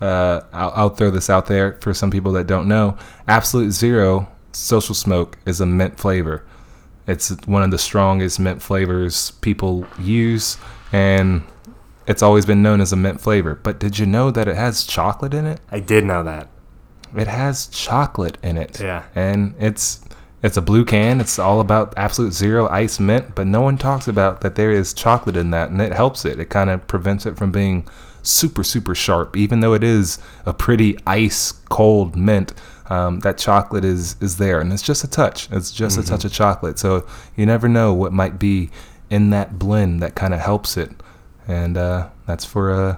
uh, 0.00 0.40
I'll, 0.52 0.72
I'll 0.74 0.88
throw 0.88 1.10
this 1.10 1.28
out 1.28 1.46
there 1.46 1.78
for 1.80 1.92
some 1.92 2.10
people 2.10 2.32
that 2.32 2.46
don't 2.46 2.68
know: 2.68 2.96
Absolute 3.28 3.72
Zero 3.72 4.28
Social 4.52 4.94
Smoke 4.94 5.38
is 5.44 5.60
a 5.60 5.66
mint 5.66 5.98
flavor. 5.98 6.44
It's 7.06 7.30
one 7.46 7.62
of 7.62 7.70
the 7.70 7.78
strongest 7.78 8.38
mint 8.38 8.62
flavors 8.62 9.32
people 9.42 9.86
use, 9.98 10.56
and 10.92 11.42
it's 12.06 12.22
always 12.22 12.46
been 12.46 12.62
known 12.62 12.80
as 12.80 12.92
a 12.92 12.96
mint 12.96 13.20
flavor. 13.20 13.56
But 13.56 13.78
did 13.78 13.98
you 13.98 14.06
know 14.06 14.30
that 14.30 14.48
it 14.48 14.56
has 14.56 14.84
chocolate 14.84 15.34
in 15.34 15.46
it? 15.46 15.60
I 15.70 15.80
did 15.80 16.04
know 16.04 16.22
that. 16.22 16.48
It 17.16 17.28
has 17.28 17.66
chocolate 17.68 18.38
in 18.42 18.56
it. 18.56 18.80
Yeah. 18.80 19.04
And 19.14 19.54
it's 19.58 20.00
it's 20.42 20.56
a 20.56 20.62
blue 20.62 20.84
can. 20.84 21.20
It's 21.20 21.38
all 21.38 21.60
about 21.60 21.94
absolute 21.96 22.32
zero 22.32 22.68
ice 22.68 22.98
mint, 22.98 23.34
but 23.34 23.46
no 23.46 23.60
one 23.60 23.78
talks 23.78 24.08
about 24.08 24.40
that 24.40 24.56
there 24.56 24.72
is 24.72 24.92
chocolate 24.92 25.36
in 25.36 25.50
that 25.50 25.70
and 25.70 25.80
it 25.80 25.92
helps 25.92 26.24
it. 26.24 26.40
It 26.40 26.46
kind 26.46 26.70
of 26.70 26.86
prevents 26.88 27.26
it 27.26 27.36
from 27.36 27.52
being 27.52 27.86
super 28.24 28.62
super 28.62 28.94
sharp 28.94 29.36
even 29.36 29.58
though 29.60 29.74
it 29.74 29.82
is 29.82 30.18
a 30.46 30.52
pretty 30.52 30.98
ice 31.06 31.52
cold 31.70 32.16
mint. 32.16 32.52
Um, 32.90 33.20
that 33.20 33.38
chocolate 33.38 33.84
is 33.84 34.16
is 34.20 34.36
there 34.36 34.60
and 34.60 34.72
it's 34.72 34.82
just 34.82 35.04
a 35.04 35.08
touch. 35.08 35.48
It's 35.50 35.70
just 35.70 35.98
a 35.98 36.02
touch 36.02 36.24
of 36.24 36.32
chocolate. 36.32 36.78
So 36.78 37.06
you 37.36 37.46
never 37.46 37.68
know 37.68 37.94
what 37.94 38.12
might 38.12 38.38
be 38.38 38.70
in 39.10 39.30
that 39.30 39.58
blend 39.58 40.02
that 40.02 40.14
kind 40.14 40.34
of 40.34 40.40
helps 40.40 40.76
it. 40.76 40.90
And 41.46 41.76
uh, 41.76 42.08
that's 42.26 42.44
for 42.44 42.72
uh, 42.72 42.96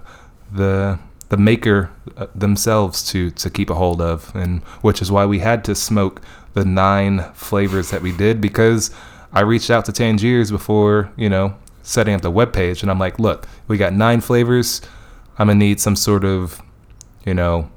the 0.52 0.98
the 1.28 1.36
maker 1.36 1.90
uh, 2.16 2.26
themselves 2.34 3.02
to 3.10 3.30
to 3.30 3.50
keep 3.50 3.70
a 3.70 3.74
hold 3.74 4.00
of 4.00 4.34
and 4.34 4.62
which 4.82 5.00
is 5.00 5.10
why 5.10 5.24
we 5.24 5.38
had 5.38 5.64
to 5.64 5.74
smoke 5.74 6.20
the 6.54 6.64
nine 6.64 7.20
flavors 7.34 7.90
that 7.90 8.02
we 8.02 8.12
did 8.12 8.40
because 8.40 8.90
I 9.32 9.40
reached 9.40 9.70
out 9.70 9.84
to 9.86 9.92
Tangiers 9.92 10.50
before 10.50 11.10
you 11.16 11.28
know 11.28 11.56
setting 11.82 12.14
up 12.14 12.22
the 12.22 12.30
web 12.30 12.52
page 12.52 12.82
and 12.82 12.90
I'm 12.90 12.98
like 12.98 13.18
look 13.18 13.46
we 13.68 13.76
got 13.76 13.92
nine 13.92 14.20
flavors. 14.20 14.80
I'm 15.38 15.48
gonna 15.48 15.58
need 15.58 15.80
some 15.80 15.96
sort 15.96 16.24
of 16.24 16.62
you 17.26 17.34
know 17.34 17.70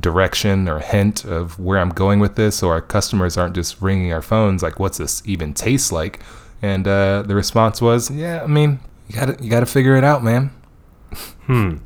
direction 0.00 0.68
or 0.68 0.78
hint 0.80 1.24
of 1.24 1.58
where 1.58 1.78
I'm 1.78 1.90
going 1.90 2.18
with 2.18 2.36
this 2.36 2.56
so 2.56 2.68
our 2.68 2.80
customers 2.80 3.36
aren't 3.36 3.54
just 3.54 3.80
ringing 3.82 4.12
our 4.12 4.22
phones 4.22 4.62
like 4.62 4.80
what's 4.80 4.98
this 4.98 5.22
even 5.26 5.54
taste 5.54 5.92
like? 5.92 6.20
And 6.62 6.86
uh, 6.86 7.22
the 7.22 7.34
response 7.34 7.82
was 7.82 8.10
yeah 8.10 8.42
I 8.42 8.46
mean 8.46 8.80
you 9.08 9.14
gotta 9.14 9.36
you 9.42 9.50
gotta 9.50 9.66
figure 9.66 9.94
it 9.96 10.04
out 10.04 10.24
man 10.24 10.50
Hmm. 11.46 11.76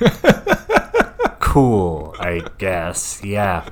cool, 1.40 2.14
I 2.18 2.42
guess. 2.58 3.22
Yeah, 3.24 3.68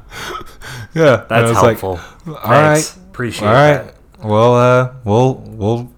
yeah 0.95 1.25
that's 1.29 1.49
was 1.51 1.63
like, 1.63 1.79
helpful. 1.79 2.01
all 2.35 2.51
right. 2.51 2.97
Appreciate 3.11 3.49
All 3.49 3.55
right. 3.55 3.85
that. 3.85 3.95
Well, 4.25 4.55
uh, 4.55 4.93
we'll 5.05 5.35
we'll 5.47 5.93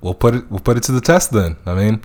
we'll 0.00 0.14
put 0.14 0.34
it 0.34 0.50
we'll 0.50 0.60
put 0.60 0.76
it 0.76 0.82
to 0.84 0.92
the 0.92 1.00
test 1.00 1.30
then. 1.32 1.56
I 1.66 1.74
mean, 1.74 2.02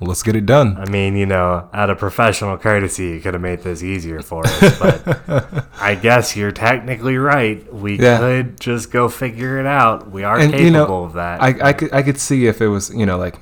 let's 0.00 0.22
get 0.22 0.36
it 0.36 0.46
done. 0.46 0.76
I 0.76 0.88
mean, 0.90 1.16
you 1.16 1.26
know, 1.26 1.68
out 1.72 1.90
of 1.90 1.98
professional 1.98 2.56
courtesy, 2.58 3.04
you 3.08 3.20
could 3.20 3.34
have 3.34 3.42
made 3.42 3.60
this 3.62 3.82
easier 3.82 4.20
for 4.22 4.46
us, 4.46 4.78
but 4.78 5.66
I 5.80 5.94
guess 5.94 6.36
you're 6.36 6.52
technically 6.52 7.16
right. 7.16 7.72
We 7.72 7.98
Yeah. 7.98 8.18
could 8.18 8.60
just 8.60 8.90
go 8.90 9.08
figure 9.08 9.58
it 9.58 9.66
out. 9.66 10.10
We 10.10 10.24
are 10.24 10.38
And 10.38 10.52
capable 10.52 10.64
you 10.64 10.70
know, 10.70 11.04
of 11.04 11.12
that. 11.14 11.42
I 11.42 11.68
I 11.68 11.72
could 11.72 11.92
I 11.92 12.02
could 12.02 12.18
see 12.18 12.46
if 12.46 12.60
it 12.60 12.68
was 12.68 12.94
you 12.94 13.06
know 13.06 13.16
like 13.18 13.38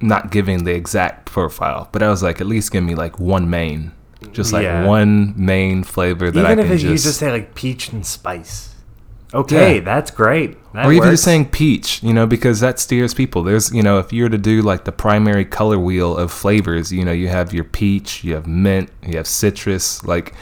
not 0.00 0.30
giving 0.30 0.64
the 0.64 0.72
exact 0.74 1.26
profile, 1.26 1.88
but 1.92 2.02
I 2.02 2.08
was 2.10 2.22
like 2.22 2.40
at 2.40 2.46
least 2.46 2.70
give 2.72 2.84
me 2.84 2.94
like 2.94 3.18
one 3.18 3.48
main, 3.50 3.92
just 4.32 4.52
like 4.52 4.64
Yeah. 4.64 4.84
one 4.86 5.34
main 5.36 5.84
flavor 5.84 6.30
that 6.30 6.44
I 6.46 6.52
even 6.52 6.64
can 6.66 6.74
if 6.74 6.80
just, 6.80 6.90
you 6.90 6.98
just 7.10 7.18
say 7.18 7.30
like 7.30 7.54
peach 7.54 7.90
and 7.92 8.04
spice. 8.04 8.74
Okay, 9.34 9.76
Yeah. 9.76 9.80
that's 9.80 10.10
great. 10.10 10.56
That 10.72 10.86
or 10.86 10.92
even 10.92 11.00
works. 11.08 11.12
just 11.14 11.24
saying 11.24 11.46
peach, 11.46 12.02
you 12.02 12.12
know, 12.12 12.26
because 12.26 12.60
that 12.60 12.78
steers 12.78 13.12
people. 13.12 13.42
There's, 13.42 13.72
you 13.74 13.82
know, 13.82 13.98
if 13.98 14.12
you 14.12 14.22
were 14.22 14.28
to 14.28 14.38
do 14.38 14.62
like 14.62 14.84
the 14.84 14.92
primary 14.92 15.44
color 15.44 15.78
wheel 15.78 16.16
of 16.16 16.30
flavors, 16.30 16.92
you 16.92 17.04
know, 17.04 17.12
you 17.12 17.28
have 17.28 17.52
your 17.52 17.64
peach, 17.64 18.22
you 18.22 18.34
have 18.34 18.46
mint, 18.46 18.88
you 19.04 19.16
have 19.16 19.26
citrus. 19.26 20.04
Like, 20.04 20.32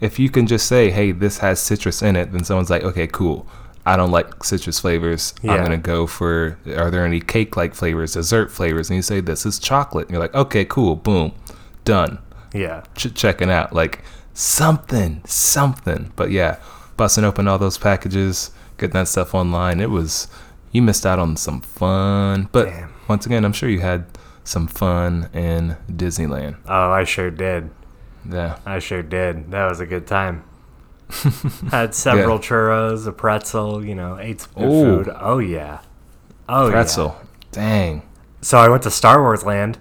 if 0.00 0.18
you 0.18 0.28
can 0.30 0.46
just 0.46 0.66
say, 0.66 0.90
hey, 0.90 1.12
this 1.12 1.38
has 1.38 1.60
citrus 1.60 2.02
in 2.02 2.16
it, 2.16 2.32
then 2.32 2.42
someone's 2.44 2.70
like, 2.70 2.82
okay, 2.82 3.06
cool. 3.06 3.46
I 3.86 3.96
don't 3.96 4.10
like 4.10 4.42
citrus 4.44 4.80
flavors. 4.80 5.34
I'm 5.42 5.58
going 5.58 5.70
to 5.70 5.76
go 5.76 6.06
for, 6.06 6.58
are 6.66 6.90
there 6.90 7.04
any 7.04 7.20
cake 7.20 7.56
like 7.56 7.74
flavors, 7.74 8.14
dessert 8.14 8.50
flavors? 8.50 8.88
And 8.88 8.96
you 8.96 9.02
say, 9.02 9.20
this 9.20 9.44
is 9.44 9.58
chocolate. 9.58 10.06
And 10.06 10.12
you're 10.12 10.22
like, 10.22 10.34
okay, 10.34 10.64
cool, 10.64 10.96
boom, 10.96 11.32
done 11.84 12.18
yeah. 12.54 12.82
ch- 12.96 13.12
checking 13.14 13.50
out 13.50 13.72
like 13.72 14.02
something 14.32 15.20
something 15.24 16.12
but 16.16 16.30
yeah 16.30 16.58
busting 16.96 17.24
open 17.24 17.46
all 17.46 17.58
those 17.58 17.78
packages 17.78 18.52
getting 18.78 18.94
that 18.94 19.06
stuff 19.06 19.34
online 19.34 19.80
it 19.80 19.90
was 19.90 20.28
you 20.74 20.82
missed 20.82 21.06
out 21.06 21.20
on 21.20 21.36
some 21.36 21.60
fun. 21.60 22.48
But 22.50 22.64
Damn. 22.66 22.92
once 23.08 23.24
again, 23.24 23.44
I'm 23.44 23.52
sure 23.52 23.68
you 23.68 23.78
had 23.80 24.04
some 24.42 24.66
fun 24.66 25.30
in 25.32 25.76
Disneyland. 25.90 26.56
Oh, 26.66 26.90
I 26.90 27.04
sure 27.04 27.30
did. 27.30 27.70
Yeah. 28.28 28.58
I 28.66 28.80
sure 28.80 29.02
did. 29.02 29.52
That 29.52 29.68
was 29.68 29.78
a 29.78 29.86
good 29.86 30.06
time. 30.06 30.42
Had 31.70 31.94
several 31.94 32.38
churros, 32.38 33.06
a 33.06 33.12
pretzel, 33.12 33.84
you 33.84 33.94
know, 33.94 34.18
ate 34.18 34.40
some 34.42 34.52
food. 34.54 35.10
Oh 35.18 35.38
yeah. 35.38 35.80
Oh 36.48 36.66
yeah. 36.66 36.72
Pretzel. 36.72 37.16
Dang. 37.52 38.02
So 38.40 38.58
I 38.58 38.68
went 38.68 38.82
to 38.82 38.90
Star 38.90 39.22
Wars 39.22 39.44
Land. 39.44 39.78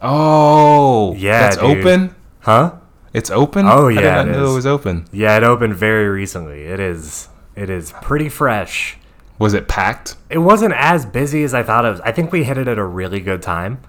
Oh. 0.00 1.14
Yeah, 1.14 1.40
That's 1.40 1.56
dude. 1.56 1.78
open? 1.78 2.14
Huh? 2.40 2.76
It's 3.12 3.30
open? 3.30 3.66
Oh, 3.66 3.88
yeah, 3.88 3.98
I 3.98 4.02
did 4.02 4.06
yeah, 4.06 4.14
not 4.16 4.28
it 4.28 4.32
know 4.32 4.50
it 4.52 4.54
was 4.54 4.66
open. 4.66 5.06
Yeah, 5.10 5.36
it 5.36 5.42
opened 5.42 5.74
very 5.74 6.08
recently. 6.08 6.64
It 6.66 6.78
is 6.78 7.28
it 7.54 7.70
is 7.70 7.92
pretty 8.02 8.28
fresh. 8.28 8.98
Was 9.38 9.54
it 9.54 9.68
packed? 9.68 10.16
It 10.28 10.38
wasn't 10.38 10.74
as 10.74 11.06
busy 11.06 11.42
as 11.42 11.54
I 11.54 11.62
thought 11.62 11.84
it 11.84 11.90
was. 11.90 12.00
I 12.00 12.12
think 12.12 12.30
we 12.30 12.44
hit 12.44 12.58
it 12.58 12.68
at 12.68 12.78
a 12.78 12.84
really 12.84 13.20
good 13.20 13.42
time. 13.42 13.80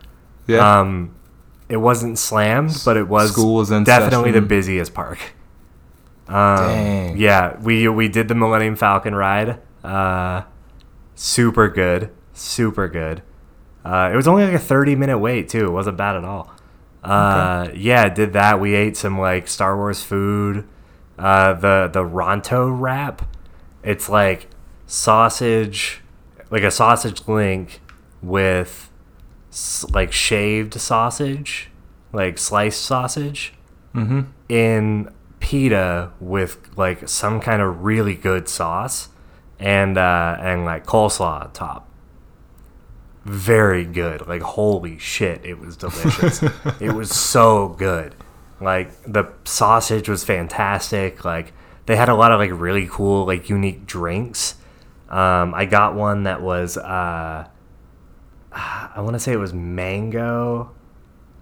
Yeah. 0.47 0.79
Um 0.79 1.13
it 1.69 1.77
wasn't 1.77 2.17
slammed, 2.17 2.81
but 2.85 2.95
it 2.95 3.09
was 3.09 3.33
School 3.33 3.55
was 3.55 3.69
in 3.71 3.83
definitely 3.83 4.31
the 4.31 4.41
busiest 4.41 4.93
park. 4.93 5.19
Um. 6.27 7.15
Yeah, 7.15 7.57
we 7.61 7.87
we 7.87 8.07
did 8.07 8.27
the 8.27 8.35
Millennium 8.35 8.75
Falcon 8.75 9.15
ride. 9.15 9.59
Uh, 9.83 10.43
super 11.15 11.69
good, 11.69 12.09
super 12.33 12.87
good. 12.87 13.23
Uh, 13.85 14.09
it 14.11 14.15
was 14.15 14.27
only 14.27 14.43
like 14.43 14.53
a 14.53 14.59
thirty 14.59 14.95
minute 14.95 15.19
wait 15.19 15.49
too. 15.49 15.65
It 15.65 15.71
wasn't 15.71 15.97
bad 15.97 16.15
at 16.15 16.25
all. 16.25 16.53
Uh, 17.03 17.69
yeah, 17.73 18.09
did 18.09 18.33
that. 18.33 18.59
We 18.59 18.75
ate 18.75 18.97
some 18.97 19.17
like 19.17 19.47
Star 19.47 19.77
Wars 19.77 20.03
food. 20.03 20.67
Uh, 21.17 21.53
the 21.53 21.89
the 21.91 22.03
Ronto 22.03 22.69
wrap. 22.69 23.33
It's 23.83 24.09
like 24.09 24.47
sausage, 24.85 26.01
like 26.49 26.63
a 26.63 26.71
sausage 26.71 27.27
link 27.27 27.79
with 28.21 28.89
like 29.91 30.11
shaved 30.11 30.73
sausage, 30.73 31.69
like 32.11 32.37
sliced 32.37 32.83
sausage 32.83 33.53
mm-hmm. 33.95 34.21
in 34.49 35.09
pita 35.39 36.11
with 36.19 36.57
like 36.77 37.07
some 37.07 37.39
kind 37.39 37.61
of 37.61 37.83
really 37.83 38.15
good 38.15 38.47
sauce 38.47 39.09
and 39.59 39.97
uh 39.97 40.37
and 40.39 40.65
like 40.65 40.85
coleslaw 40.85 41.45
on 41.45 41.51
top. 41.51 41.87
Very 43.25 43.85
good. 43.85 44.27
Like 44.27 44.41
holy 44.41 44.97
shit 44.97 45.45
it 45.45 45.59
was 45.59 45.77
delicious. 45.77 46.43
It 46.81 46.93
was 46.93 47.11
so 47.11 47.69
good. 47.69 48.15
Like 48.59 48.91
the 49.03 49.31
sausage 49.43 50.09
was 50.09 50.23
fantastic. 50.23 51.23
Like 51.23 51.53
they 51.85 51.95
had 51.95 52.09
a 52.09 52.15
lot 52.15 52.31
of 52.31 52.39
like 52.39 52.51
really 52.53 52.87
cool 52.89 53.25
like 53.25 53.49
unique 53.49 53.85
drinks. 53.85 54.55
Um 55.09 55.53
i 55.53 55.65
got 55.65 55.95
one 55.95 56.23
that 56.23 56.41
was 56.41 56.77
uh 56.77 57.47
i 58.51 58.99
want 59.01 59.13
to 59.13 59.19
say 59.19 59.33
it 59.33 59.37
was 59.37 59.53
mango 59.53 60.71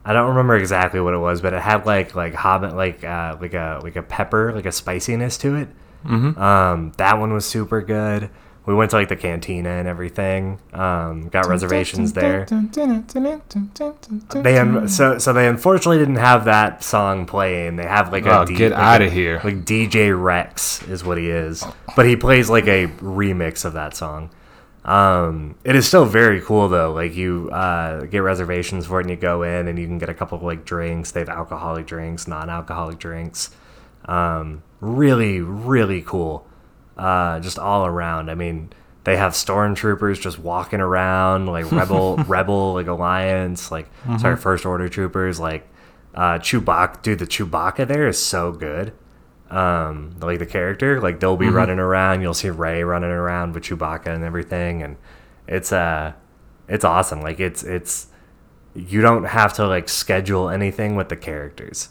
I 0.06 0.14
don't 0.14 0.30
remember 0.30 0.56
exactly 0.56 0.99
what 0.99 1.14
it 1.14 1.18
was, 1.18 1.41
but 1.41 1.53
it 1.53 1.62
had 1.62 1.86
like 1.86 2.16
like 2.16 2.34
hobbit 2.36 2.76
like 2.76 3.03
uh, 3.03 3.38
like 3.41 3.53
a 3.56 3.80
like 3.84 3.95
a 3.95 4.03
pepper 4.03 4.53
like 4.53 4.66
a 4.68 4.72
spiciness 4.72 5.38
to 5.39 5.56
it. 5.56 5.68
Mm-hmm. 6.06 6.39
Um, 6.39 6.91
that 6.97 7.18
one 7.20 7.34
was 7.34 7.45
super 7.45 7.82
good. 7.82 8.30
We 8.68 8.74
went 8.74 8.89
to 8.91 8.97
like 8.97 9.10
the 9.10 9.16
cantina 9.16 9.70
and 9.70 9.88
everything. 9.88 10.60
Um, 10.74 11.30
got 11.30 11.45
reservations 11.47 12.14
there. 12.14 12.45
They 14.43 14.58
un- 14.58 14.88
so 14.89 15.18
so 15.20 15.34
they 15.34 15.47
unfortunately 15.47 15.99
didn't 15.99 16.16
have 16.16 16.45
that 16.45 16.84
song 16.84 17.26
playing. 17.28 17.76
They 17.76 17.86
have 17.86 18.12
like 18.12 18.26
a 18.26 18.39
Oh, 18.39 18.45
D- 18.45 18.56
get 18.56 18.72
like 18.72 18.80
outta 18.82 19.06
a- 19.06 19.10
here. 19.10 19.39
Like 19.43 19.66
DJ 19.66 20.20
Rex 20.20 20.82
is 20.88 21.03
what 21.03 21.18
he 21.20 21.30
is, 21.30 21.64
but 21.95 22.08
he 22.08 22.16
plays 22.16 22.49
like 22.49 22.66
a 22.68 22.88
remix 23.01 23.66
of 23.66 23.74
that 23.74 23.95
song. 23.95 24.30
Um, 24.86 25.56
it 25.64 25.76
is 25.76 25.88
still 25.88 26.06
very 26.06 26.42
cool 26.42 26.70
though. 26.70 26.94
Like 26.94 27.16
you 27.16 27.50
uh, 27.52 28.06
get 28.06 28.20
reservations 28.20 28.86
for 28.86 29.00
it, 29.00 29.04
and 29.04 29.10
you 29.10 29.16
go 29.18 29.42
in, 29.42 29.68
and 29.68 29.78
you 29.80 29.88
can 29.88 29.98
get 29.98 30.10
a 30.10 30.14
couple 30.14 30.38
of 30.38 30.44
like 30.44 30.64
drinks. 30.64 31.12
They 31.12 31.20
have 31.22 31.30
alcoholic 31.30 31.88
drinks, 31.88 32.28
non-alcoholic 32.28 33.00
drinks. 33.00 33.50
Um, 34.06 34.62
really, 34.80 35.42
really 35.42 36.04
cool. 36.04 36.48
Uh, 36.96 37.40
just 37.40 37.58
all 37.58 37.86
around. 37.86 38.30
I 38.30 38.36
mean, 38.36 38.72
they 39.04 39.18
have 39.18 39.34
stormtroopers 39.34 40.22
just 40.22 40.38
walking 40.38 40.80
around, 40.80 41.48
like 41.48 41.72
rebel, 41.72 42.18
rebel, 42.28 42.76
like 42.76 42.88
alliance, 42.88 43.72
like 43.72 43.90
sorry, 44.20 44.38
first 44.38 44.68
order 44.68 44.88
troopers, 44.88 45.40
like 45.40 45.68
uh, 46.14 46.38
Chewbacca. 46.38 47.02
Dude, 47.02 47.20
the 47.20 47.28
Chewbacca 47.28 47.88
there 47.88 48.08
is 48.08 48.24
so 48.24 48.52
good 48.52 48.94
um 49.52 50.16
like 50.22 50.39
the 50.39 50.46
character 50.46 51.00
like 51.00 51.20
they'll 51.20 51.38
be 51.38 51.50
running 51.50 51.78
around 51.80 52.22
you'll 52.22 52.34
see 52.34 52.50
Rey 52.50 52.84
running 52.84 53.12
around 53.12 53.54
with 53.54 53.64
chewbacca 53.64 54.08
and 54.08 54.24
everything 54.24 54.82
and 54.82 54.98
it's 55.48 55.72
uh 55.72 56.14
it's 56.68 56.84
awesome. 56.84 57.22
Like 57.22 57.39
it's 57.39 57.64
it's 57.64 58.08
you 58.74 59.02
don't 59.02 59.26
have 59.26 59.54
to 59.54 59.68
like 59.68 59.88
schedule 59.88 60.50
anything 60.50 60.96
with 60.96 61.10
the 61.10 61.16
characters 61.16 61.89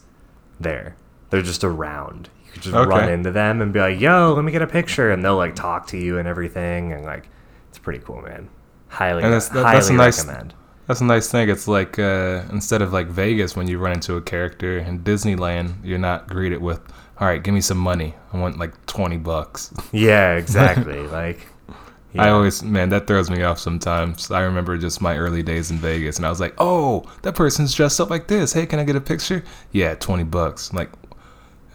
there. 0.59 0.97
They're 1.31 1.43
just 1.43 1.63
around. 1.65 2.29
You 2.47 2.53
can 2.55 2.63
just 2.63 2.75
Okay. 2.75 2.89
run 2.91 3.09
into 3.09 3.31
them 3.31 3.63
and 3.63 3.73
be 3.73 3.79
like 3.81 4.01
yo 4.01 4.33
let 4.35 4.45
me 4.45 4.51
get 4.53 4.63
a 4.63 4.67
picture 4.67 5.13
and 5.13 5.25
they'll 5.25 5.37
like 5.37 5.55
talk 5.55 5.87
to 5.89 5.97
you 5.97 6.19
and 6.19 6.27
everything 6.27 6.93
and 6.93 7.05
like 7.05 7.29
it's 7.69 7.79
pretty 7.79 8.01
cool 8.01 8.21
man. 8.23 8.49
Highly 8.89 9.23
And 9.23 9.33
that's- 9.33 9.49
that- 9.51 9.63
highly 9.65 9.75
that's 9.77 9.91
a 9.91 9.93
nice- 9.95 10.25
recommend. 10.27 10.55
That's 10.87 11.01
a 11.01 11.05
nice 11.05 11.31
thing. 11.31 11.49
It's 11.49 11.67
like 11.67 11.99
uh, 11.99 12.43
instead 12.53 12.83
of 12.83 12.93
like 12.93 13.07
Vegas 13.07 13.57
when 13.57 13.69
you 13.69 13.79
run 13.79 13.93
into 13.93 14.17
a 14.17 14.21
character 14.21 14.77
in 14.79 14.99
Disneyland, 14.99 15.77
you're 15.83 15.99
not 15.99 16.29
greeted 16.29 16.61
with, 16.61 16.81
"All 17.19 17.27
right, 17.27 17.43
give 17.43 17.55
me 17.55 17.61
some 17.61 17.79
money. 17.79 18.15
I 18.33 18.39
want 18.39 18.59
like 18.59 18.87
twenty 18.87 19.17
bucks." 19.17 19.73
yeah 19.93 20.35
exactly 20.35 21.01
like 21.09 21.47
I 22.17 22.29
always, 22.29 22.63
man, 22.63 22.91
that 22.91 23.09
throws 23.09 23.29
me 23.29 23.43
off 23.43 23.59
sometimes. 23.59 24.31
I 24.31 24.43
remember 24.43 24.79
just 24.79 25.01
my 25.01 25.17
early 25.17 25.43
days 25.43 25.73
in 25.73 25.79
Vegas, 25.79 26.17
and 26.17 26.25
I 26.25 26.31
was 26.31 26.39
like, 26.39 26.55
"Oh, 26.59 27.05
that 27.23 27.35
person's 27.35 27.75
dressed 27.75 28.01
up 28.01 28.09
like 28.09 28.29
this. 28.29 28.53
Hey, 28.53 28.67
can 28.67 28.79
I 28.79 28.85
get 28.85 28.95
a 28.95 29.01
picture?" 29.01 29.43
Yeah, 29.73 29.97
twenty 29.97 30.23
bucks. 30.23 30.71
I'm 30.71 30.77
like, 30.77 30.93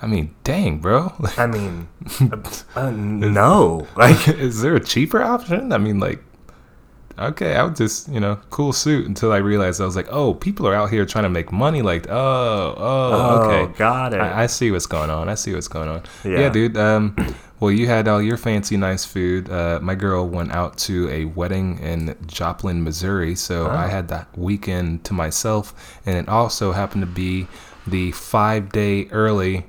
I 0.01 0.07
mean, 0.07 0.33
dang, 0.43 0.79
bro. 0.79 1.11
i 1.37 1.45
mean 1.45 1.89
uh, 2.21 2.37
uh, 2.75 2.91
no 2.91 3.87
like 3.97 4.27
is 4.29 4.61
there 4.61 4.75
a 4.75 4.83
cheaper 4.83 5.21
option? 5.21 5.73
I 5.73 5.77
mean, 5.77 5.99
like, 5.99 6.23
okay, 7.19 7.55
I 7.55 7.63
would 7.63 7.75
just, 7.75 8.07
you 8.09 8.19
know, 8.19 8.39
cool 8.49 8.73
suit 8.73 9.05
until 9.07 9.31
I 9.31 9.37
realized 9.37 9.81
I 9.81 9.85
was 9.85 9.95
like, 9.95 10.07
oh, 10.09 10.33
people 10.33 10.67
are 10.67 10.73
out 10.73 10.89
here 10.89 11.05
trying 11.05 11.23
to 11.25 11.29
make 11.29 11.51
money. 11.51 11.81
Like, 11.81 12.07
oh, 12.09 12.75
oh, 12.77 13.11
Oh, 13.13 13.41
okay. 13.51 13.73
got 13.77 14.13
it. 14.13 14.21
I, 14.21 14.43
I 14.43 14.45
see 14.47 14.71
what's 14.71 14.85
going 14.85 15.09
on. 15.09 15.29
I 15.29 15.35
see 15.35 15.53
what's 15.53 15.67
going 15.67 15.89
on. 15.89 16.03
Yeah, 16.23 16.39
Yeah. 16.39 16.49
dude. 16.49 16.77
Um, 16.77 17.15
well, 17.59 17.71
you 17.71 17.87
had 17.87 18.07
all 18.07 18.21
your 18.21 18.37
fancy, 18.37 18.77
nice 18.77 19.03
food. 19.05 19.49
Uh, 19.49 19.79
my 19.81 19.95
girl 19.95 20.27
went 20.27 20.51
out 20.51 20.77
to 20.79 21.09
a 21.09 21.25
wedding 21.25 21.79
in 21.79 22.15
Joplin, 22.25 22.83
Missouri, 22.83 23.35
so 23.35 23.67
I 23.69 23.87
had 23.87 24.07
that 24.09 24.27
weekend 24.37 25.03
to 25.05 25.13
myself, 25.13 25.99
and 26.05 26.17
it 26.17 26.29
also 26.29 26.71
happened 26.71 27.01
to 27.03 27.07
be 27.07 27.47
the 27.85 28.11
five 28.13 28.71
day 28.71 29.07
early 29.11 29.65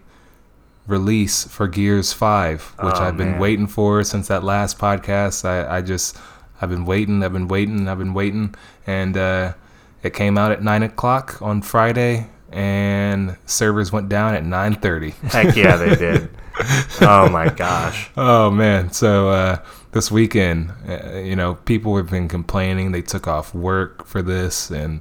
release 0.86 1.44
for 1.44 1.68
Gears 1.68 2.12
5, 2.12 2.74
which 2.82 2.94
Oh, 2.96 3.02
I've 3.04 3.16
been 3.16 3.32
man. 3.32 3.40
waiting 3.40 3.66
for 3.66 4.02
since 4.02 4.28
that 4.28 4.42
last 4.42 4.78
podcast. 4.78 5.44
I, 5.44 5.76
I 5.78 5.82
just, 5.82 6.16
I've 6.60 6.70
been 6.70 6.84
waiting, 6.84 7.22
I've 7.22 7.32
been 7.32 7.48
waiting, 7.48 7.88
I've 7.88 7.98
been 7.98 8.14
waiting. 8.14 8.54
And 8.86 9.16
uh, 9.16 9.54
it 10.02 10.14
came 10.14 10.38
out 10.38 10.52
at 10.52 10.62
9 10.62 10.82
o'clock 10.82 11.40
on 11.40 11.62
Friday, 11.62 12.28
and 12.50 13.36
servers 13.46 13.92
went 13.92 14.08
down 14.08 14.34
at 14.34 14.42
9.30. 14.44 15.12
Heck 15.30 15.56
yeah, 15.56 15.76
they 15.76 15.94
did. 15.96 16.30
oh 17.00 17.28
my 17.30 17.48
gosh. 17.48 18.10
Oh 18.16 18.50
man! 18.50 18.92
So 18.92 19.30
uh, 19.30 19.58
this 19.92 20.10
weekend, 20.10 20.72
uh, 20.86 21.18
you 21.18 21.34
know, 21.34 21.54
people 21.54 21.96
have 21.96 22.10
been 22.10 22.28
complaining. 22.28 22.92
They 22.92 23.02
took 23.02 23.26
off 23.26 23.54
work 23.54 24.04
for 24.04 24.20
this, 24.20 24.70
and 24.70 25.00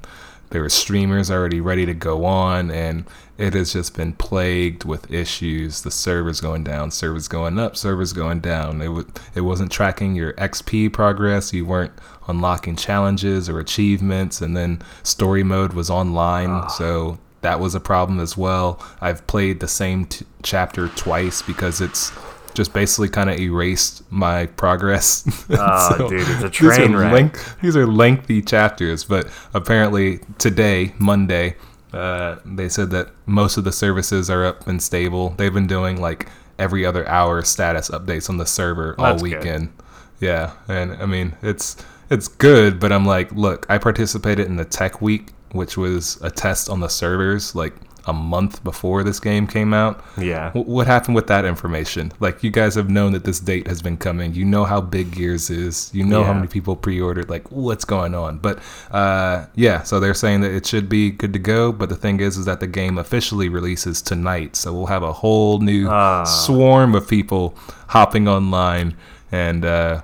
there 0.52 0.62
were 0.62 0.70
streamers 0.70 1.30
already 1.30 1.60
ready 1.60 1.86
to 1.86 1.94
go 1.94 2.24
on, 2.24 2.72
and 2.72 3.06
it 3.40 3.54
has 3.54 3.74
just 3.74 3.96
been 3.96 4.14
plagued 4.14 4.84
with 4.84 5.10
issues. 5.12 5.82
The 5.82 5.92
servers 5.92 6.42
going 6.42 6.64
down, 6.66 6.92
servers 6.92 7.28
going 7.28 7.58
up, 7.58 7.78
servers 7.78 8.12
going 8.14 8.42
down. 8.42 8.82
It 8.82 8.86
w- 8.88 9.08
it 9.34 9.42
wasn't 9.42 9.72
tracking 9.72 10.14
your 10.14 10.34
XP 10.34 10.92
progress. 10.92 11.54
You 11.54 11.66
weren't 11.66 11.94
unlocking 12.28 12.76
challenges 12.76 13.50
or 13.50 13.60
achievements, 13.60 14.42
and 14.42 14.56
then 14.58 14.82
story 15.04 15.42
mode 15.44 15.74
was 15.74 15.90
online, 15.90 16.50
ah. 16.50 16.68
so 16.68 17.18
that 17.42 17.60
was 17.62 17.74
a 17.74 17.80
problem 17.80 18.20
as 18.20 18.36
well. 18.38 18.86
I've 19.00 19.26
played 19.26 19.62
the 19.62 19.68
same 19.70 20.06
t- 20.06 20.26
chapter 20.44 20.90
twice 20.90 21.42
because 21.42 21.80
it's 21.80 22.12
just 22.54 22.74
basically 22.74 23.08
kind 23.08 23.30
of 23.30 23.40
erased 23.40 24.04
my 24.12 24.48
progress. 24.48 25.24
Oh, 25.52 26.10
dude, 26.10 26.22
it's 26.22 26.44
a 26.44 26.50
these 26.50 26.52
train 26.76 26.96
wreck. 26.96 27.14
length- 27.14 27.56
these 27.62 27.76
are 27.78 27.88
lengthy 27.88 28.42
chapters, 28.42 29.06
but 29.06 29.28
apparently 29.54 30.20
today, 30.38 30.94
Monday, 31.00 31.56
uh, 31.94 32.38
they 32.46 32.70
said 32.70 32.92
that 32.92 33.10
most 33.26 33.58
of 33.58 33.64
the 33.64 33.72
services 33.72 34.30
are 34.30 34.46
up 34.46 34.68
and 34.68 34.82
stable. 34.82 35.32
They've 35.38 35.54
been 35.54 35.68
doing 35.68 36.00
like 36.00 36.30
every 36.58 36.86
other 36.86 37.08
hour 37.08 37.42
status 37.44 37.90
updates 37.90 38.30
on 38.30 38.38
the 38.38 38.46
server 38.46 38.96
all 38.98 39.06
That's 39.06 39.24
good. 39.24 39.38
weekend. 39.38 39.74
Yeah, 40.20 40.54
and 40.68 40.94
I 40.94 41.06
mean 41.06 41.36
it's 41.42 41.78
it's 42.10 42.28
good, 42.28 42.80
but 42.80 42.92
I'm 42.92 43.06
like, 43.06 43.32
look, 43.32 43.66
I 43.70 43.78
participated 43.78 44.48
in 44.48 44.58
the 44.58 44.66
Tech 44.66 45.02
Week, 45.02 45.32
which 45.52 45.78
was 45.78 46.20
a 46.22 46.30
test 46.30 46.70
on 46.70 46.80
the 46.80 46.90
servers 46.90 47.56
like 47.56 47.74
a 48.10 48.14
month 48.14 48.64
before 48.64 49.04
this 49.04 49.20
game 49.20 49.48
came 49.48 49.74
out. 49.74 50.04
Yeah. 50.18 50.48
W- 50.54 50.66
what 50.70 50.88
happened 50.88 51.16
with 51.16 51.28
that 51.28 51.46
information? 51.46 52.12
Like, 52.20 52.44
you 52.44 52.52
guys 52.52 52.76
have 52.76 52.90
known 52.90 53.14
that 53.14 53.24
this 53.24 53.40
date 53.40 53.68
has 53.68 53.82
been 53.82 53.98
coming. 53.98 54.34
You 54.34 54.46
know 54.46 54.66
how 54.66 54.82
big 54.82 55.12
Gears 55.16 55.50
is. 55.50 55.90
You 55.94 56.04
know 56.04 56.24
how 56.24 56.34
many 56.34 56.48
people 56.48 56.76
pre-ordered. 56.76 57.30
Like, 57.30 57.50
what's 57.52 57.86
going 57.86 58.16
on? 58.16 58.40
But 58.40 58.60
uh, 58.92 59.46
yeah, 59.56 59.84
so 59.84 60.00
they're 60.00 60.14
saying 60.14 60.42
that 60.42 60.52
it 60.52 60.66
should 60.66 60.90
be 60.90 61.12
good 61.12 61.34
to 61.34 61.40
go. 61.40 61.72
But 61.72 61.90
the 61.90 61.96
thing 61.96 62.20
is, 62.20 62.38
is 62.38 62.46
that 62.46 62.60
the 62.60 62.68
game 62.68 62.98
officially 62.98 63.48
releases 63.50 64.02
tonight, 64.02 64.56
so 64.56 64.74
we'll 64.74 64.88
have 64.88 65.04
a 65.04 65.14
whole 65.14 65.60
new 65.60 65.88
Ah. 65.90 66.24
swarm 66.24 66.96
of 66.96 67.08
people 67.08 67.56
hopping 67.88 68.28
online, 68.28 68.96
and 69.32 69.64
uh, 69.66 70.02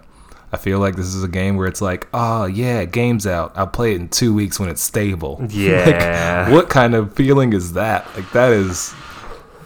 I 0.51 0.57
feel 0.57 0.80
like 0.80 0.95
this 0.95 1.07
is 1.13 1.23
a 1.23 1.27
game 1.27 1.57
where 1.57 1.67
it's 1.67 1.81
like, 1.81 2.07
oh 2.13 2.45
yeah, 2.45 2.85
game's 2.85 3.27
out. 3.27 3.51
I'll 3.55 3.67
play 3.67 3.93
it 3.93 4.01
in 4.01 4.07
two 4.09 4.34
weeks 4.34 4.59
when 4.59 4.69
it's 4.69 4.81
stable. 4.81 5.41
Yeah. 5.49 6.45
like, 6.45 6.53
what 6.53 6.69
kind 6.69 6.95
of 6.95 7.13
feeling 7.13 7.53
is 7.53 7.73
that? 7.73 8.05
Like 8.15 8.31
that 8.31 8.51
is 8.53 8.93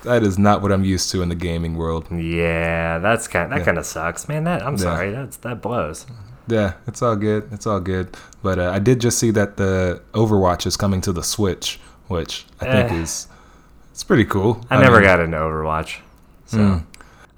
that 0.03 0.23
is 0.23 0.39
not 0.39 0.61
what 0.61 0.71
I'm 0.71 0.83
used 0.85 1.11
to 1.11 1.21
in 1.21 1.29
the 1.29 1.35
gaming 1.35 1.75
world. 1.75 2.07
Yeah, 2.11 2.99
that's 2.99 3.27
kind. 3.27 3.51
That 3.51 3.59
Yeah. 3.59 3.65
kind 3.65 3.77
of 3.77 3.85
sucks, 3.85 4.27
man. 4.29 4.45
That 4.45 4.63
I'm 4.65 4.73
Yeah. 4.73 4.79
sorry. 4.83 5.11
That's 5.11 5.37
that 5.37 5.61
blows. 5.61 6.05
Yeah, 6.47 6.73
it's 6.87 7.01
all 7.03 7.15
good. 7.15 7.49
It's 7.51 7.67
all 7.67 7.79
good. 7.81 8.17
But 8.41 8.57
uh, 8.57 8.71
I 8.73 8.79
did 8.79 8.99
just 9.01 9.19
see 9.19 9.29
that 9.31 9.57
the 9.57 10.01
Overwatch 10.13 10.65
is 10.65 10.75
coming 10.77 11.01
to 11.01 11.11
the 11.11 11.21
Switch, 11.21 11.79
which 12.07 12.45
I 12.61 12.65
think 12.65 12.91
Eh. 12.91 13.01
is 13.03 13.27
it's 13.91 14.03
pretty 14.03 14.25
cool. 14.25 14.65
I, 14.71 14.79
never 14.81 14.95
mean- 14.95 15.03
got 15.03 15.19
into 15.19 15.37
Overwatch, 15.37 15.97
so 16.47 16.57
Mm. 16.57 16.83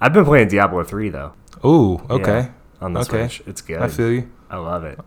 I've 0.00 0.12
been 0.14 0.24
playing 0.24 0.48
Diablo 0.48 0.82
three 0.84 1.10
though. 1.10 1.32
Ooh, 1.64 2.00
okay. 2.08 2.40
Yeah, 2.40 2.48
on 2.82 2.92
the 2.92 3.00
Okay. 3.00 3.28
Switch, 3.28 3.42
it's 3.46 3.60
good. 3.62 3.80
I 3.80 3.88
feel 3.88 4.10
you. 4.10 4.30
I 4.50 4.56
love 4.58 4.84
it. 4.84 4.98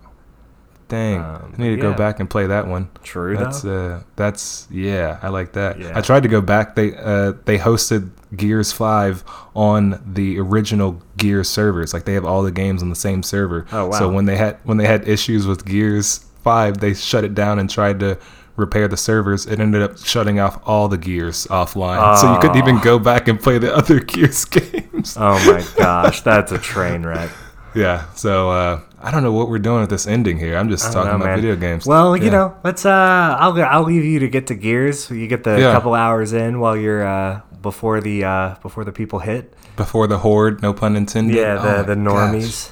Dang, 0.87 1.19
Um, 1.19 1.53
I 1.57 1.61
need 1.61 1.75
to 1.77 1.81
go 1.81 1.93
back 1.95 2.19
and 2.19 2.29
play 2.29 2.45
that 2.45 2.67
one. 2.67 2.89
True 3.01 3.35
That's 3.35 3.61
though. 3.63 3.95
uh, 3.95 4.03
that's 4.15 4.67
yeah, 4.69 5.17
I 5.23 5.29
like 5.29 5.53
that. 5.53 5.79
Yeah. 5.79 5.93
I 5.95 6.01
tried 6.01 6.21
to 6.23 6.29
go 6.29 6.41
back. 6.41 6.75
They 6.75 6.95
uh, 6.95 7.33
they 7.45 7.57
hosted 7.57 8.11
Gears 8.35 8.71
Five 8.71 9.23
on 9.55 9.99
the 10.05 10.37
original 10.39 11.01
Gears 11.17 11.49
servers. 11.49 11.91
Like 11.91 12.05
they 12.05 12.13
have 12.13 12.23
all 12.25 12.43
the 12.43 12.51
games 12.51 12.83
on 12.83 12.89
the 12.91 12.95
same 12.95 13.23
server. 13.23 13.65
Oh, 13.71 13.87
wow. 13.87 13.97
So 13.97 14.11
when 14.11 14.25
they 14.25 14.37
had 14.37 14.57
when 14.63 14.77
they 14.77 14.85
had 14.85 15.07
issues 15.07 15.47
with 15.47 15.65
Gears 15.65 16.19
Five, 16.43 16.77
they 16.77 16.93
shut 16.93 17.23
it 17.23 17.33
down 17.33 17.57
and 17.57 17.67
tried 17.67 17.99
to 18.01 18.19
repair 18.55 18.87
the 18.87 18.95
servers. 18.95 19.47
It 19.47 19.59
ended 19.59 19.81
up 19.81 19.97
shutting 19.97 20.39
off 20.39 20.61
all 20.67 20.87
the 20.87 20.99
Gears 20.99 21.47
offline, 21.47 22.15
so 22.19 22.31
you 22.31 22.39
couldn't 22.39 22.57
even 22.57 22.79
go 22.79 22.99
back 22.99 23.27
and 23.27 23.39
play 23.41 23.57
the 23.57 23.75
other 23.75 23.99
Gears 24.01 24.45
games. 24.45 25.17
oh 25.19 25.33
my 25.51 25.65
gosh, 25.77 26.21
that's 26.21 26.51
a 26.51 26.59
train 26.59 27.03
wreck. 27.07 27.31
Yeah. 27.75 28.05
So 28.13 28.49
uh, 28.51 28.81
I 29.01 29.11
don't 29.11 29.23
know 29.23 29.33
what 29.33 29.49
we're 29.49 29.59
doing 29.59 29.81
with 29.81 29.89
this 29.89 30.07
ending 30.07 30.37
here. 30.39 30.57
I'm 30.57 30.69
just 30.69 30.91
talking 30.93 31.09
know, 31.11 31.15
about 31.17 31.25
man. 31.25 31.41
video 31.41 31.55
games. 31.55 31.85
Well, 31.85 32.15
you 32.17 32.31
know, 32.31 32.55
let's. 32.63 32.85
Uh, 32.85 33.35
I'll 33.39 33.53
I'll 33.61 33.83
leave 33.83 34.05
you 34.05 34.19
to 34.19 34.27
get 34.27 34.47
to 34.47 34.55
Gears. 34.55 35.09
You 35.11 35.27
get 35.27 35.43
the 35.43 35.59
Yeah. 35.59 35.73
couple 35.73 35.93
hours 35.93 36.33
in 36.33 36.59
while 36.59 36.75
you're 36.77 37.05
uh 37.05 37.41
before 37.61 37.99
the 38.01 38.23
uh 38.23 38.55
before 38.61 38.83
the 38.85 38.91
people 38.91 39.19
hit. 39.19 39.53
before 39.75 40.07
the 40.07 40.19
horde, 40.19 40.61
no 40.61 40.71
pun 40.73 40.95
intended. 40.95 41.35
Yeah, 41.35 41.55
the 41.55 41.79
Oh 41.79 41.83
the 41.83 41.95
normies 41.95 42.71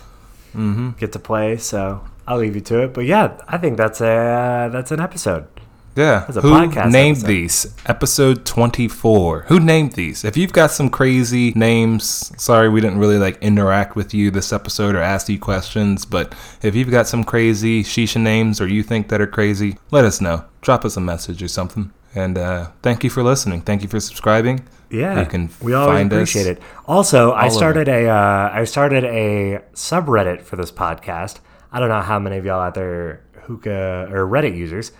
Mm-hmm. 0.55 0.91
get 0.99 1.11
to 1.13 1.19
play. 1.19 1.57
So 1.57 2.01
I'll 2.27 2.37
leave 2.37 2.55
you 2.55 2.61
to 2.69 2.83
it. 2.83 2.93
But 2.93 3.05
yeah, 3.05 3.37
I 3.47 3.57
think 3.57 3.75
that's 3.77 3.99
a 4.01 4.07
uh, 4.07 4.69
that's 4.69 4.91
an 4.91 4.99
episode. 5.01 5.47
Yeah. 5.95 6.21
That's 6.25 6.37
a 6.37 6.41
Who 6.41 6.49
podcast 6.51 6.91
named 6.91 7.17
episode. 7.17 7.27
these? 7.27 7.75
Episode 7.85 8.45
24. 8.45 9.41
Who 9.47 9.59
named 9.59 9.93
these? 9.93 10.23
If 10.23 10.35
you've 10.37 10.53
got 10.53 10.71
some 10.71 10.89
crazy 10.89 11.51
names, 11.55 12.31
sorry 12.41 12.69
we 12.69 12.81
didn't 12.81 12.99
really 12.99 13.17
like 13.17 13.37
interact 13.41 13.95
with 13.95 14.13
you 14.13 14.31
this 14.31 14.51
episode 14.51 14.95
or 14.95 15.01
ask 15.01 15.29
you 15.29 15.39
questions, 15.39 16.05
but 16.05 16.33
if 16.61 16.75
you've 16.75 16.89
got 16.91 17.07
some 17.07 17.23
crazy 17.23 17.83
Shisha 17.83 18.19
names 18.21 18.59
or 18.59 18.67
you 18.67 18.81
think 18.83 19.09
that 19.09 19.21
are 19.21 19.27
crazy, 19.27 19.77
let 19.91 20.03
us 20.05 20.19
know. 20.19 20.45
Drop 20.61 20.83
us 20.85 20.97
a 20.97 21.01
message 21.01 21.43
or 21.43 21.47
something. 21.47 21.91
And 22.15 22.37
uh, 22.37 22.69
thank 22.81 23.03
you 23.03 23.09
for 23.09 23.23
listening. 23.23 23.61
Thank 23.61 23.81
you 23.81 23.87
for 23.89 23.99
subscribing. 23.99 24.65
Yeah, 24.89 25.19
You 25.19 25.25
can 25.25 25.49
we 25.61 25.73
always 25.73 26.05
appreciate 26.05 26.45
it. 26.45 26.61
Also, 26.87 27.33
I 27.33 27.49
started 27.49 27.87
a 27.87 28.07
uh, 28.07 28.49
I 28.53 28.63
started 28.65 29.03
a 29.03 29.61
subreddit 29.73 30.41
for 30.43 30.55
this 30.55 30.71
podcast. 30.71 31.39
I 31.71 31.79
don't 31.79 31.89
know 31.89 32.01
how 32.01 32.19
many 32.19 32.37
of 32.37 32.45
y'all 32.45 32.61
out 32.61 32.75
there 32.75 33.23
hookah 33.47 34.09
or 34.11 34.27
Reddit 34.27 34.55
users, 34.55 34.91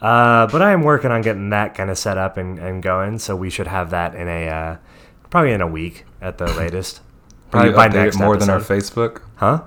uh, 0.00 0.46
but 0.46 0.62
I 0.62 0.72
am 0.72 0.82
working 0.82 1.10
on 1.10 1.22
getting 1.22 1.50
that 1.50 1.74
kind 1.74 1.90
of 1.90 1.98
set 1.98 2.18
up 2.18 2.36
and, 2.36 2.58
and 2.58 2.82
going. 2.82 3.18
So 3.18 3.34
we 3.36 3.50
should 3.50 3.66
have 3.66 3.90
that 3.90 4.14
in 4.14 4.28
a 4.28 4.48
uh, 4.48 4.76
probably 5.30 5.52
in 5.52 5.60
a 5.60 5.66
week 5.66 6.04
at 6.20 6.38
the 6.38 6.46
latest. 6.54 7.00
Will 7.00 7.50
Probably 7.50 7.70
you 7.70 7.76
by 7.76 7.88
update 7.88 7.92
next 7.94 8.16
it 8.16 8.18
more 8.20 8.36
than 8.36 8.50
our. 8.50 8.60
Facebook? 8.60 9.22
Huh? 9.36 9.62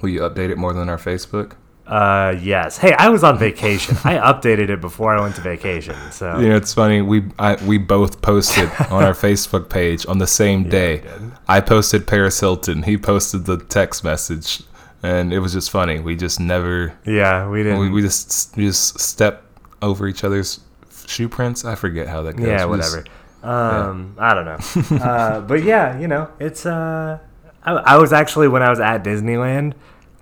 Will 0.00 0.08
you 0.08 0.20
update 0.20 0.50
it 0.50 0.58
more 0.58 0.72
than 0.72 0.88
our 0.88 0.96
Facebook? 0.96 1.52
Uh, 1.86 2.34
yes. 2.40 2.78
Hey, 2.78 2.92
I 2.92 3.08
was 3.10 3.22
on 3.22 3.38
vacation. 3.38 3.96
I 4.04 4.14
updated 4.14 4.70
it 4.70 4.80
before 4.80 5.14
I 5.14 5.20
went 5.20 5.34
to 5.34 5.42
vacation. 5.42 5.96
So 6.10 6.38
You 6.38 6.48
know, 6.48 6.56
it's 6.56 6.72
funny. 6.72 7.02
We 7.02 7.24
I, 7.38 7.56
we 7.66 7.76
both 7.76 8.22
posted 8.22 8.70
on 8.90 9.04
our 9.04 9.12
Facebook 9.26 9.68
page 9.68 10.06
on 10.06 10.18
the 10.18 10.26
same 10.26 10.68
day. 10.68 11.02
I 11.48 11.60
posted 11.60 12.06
Paris 12.06 12.40
Hilton. 12.40 12.84
He 12.84 12.96
posted 12.96 13.44
the 13.44 13.58
text 13.58 14.04
message, 14.04 14.62
and 15.02 15.32
it 15.34 15.40
was 15.40 15.52
just 15.52 15.70
funny. 15.70 16.00
We 16.00 16.16
just 16.16 16.40
never. 16.40 16.96
yeah, 17.04 17.48
we 17.48 17.62
didn't. 17.62 17.80
We, 17.80 17.90
we 17.90 18.00
just 18.00 18.56
we 18.56 18.66
just 18.66 18.98
step 19.00 19.44
over 19.82 20.08
each 20.08 20.24
other's 20.24 20.60
shoe 21.06 21.28
prints. 21.28 21.64
I 21.64 21.74
forget 21.74 22.08
how 22.08 22.22
that 22.22 22.36
goes. 22.36 22.46
yeah, 22.46 22.64
whatever. 22.64 23.04
Um, 23.42 24.14
I 24.18 24.34
don't 24.34 24.44
know. 24.44 24.96
uh, 25.04 25.40
but 25.40 25.64
yeah, 25.64 25.98
you 25.98 26.08
know, 26.08 26.30
it's. 26.38 26.64
Uh, 26.64 27.18
I, 27.64 27.72
I 27.72 27.96
was 27.98 28.12
actually 28.12 28.48
when 28.48 28.62
I 28.62 28.70
was 28.70 28.80
at 28.80 29.04
Disneyland, 29.04 29.74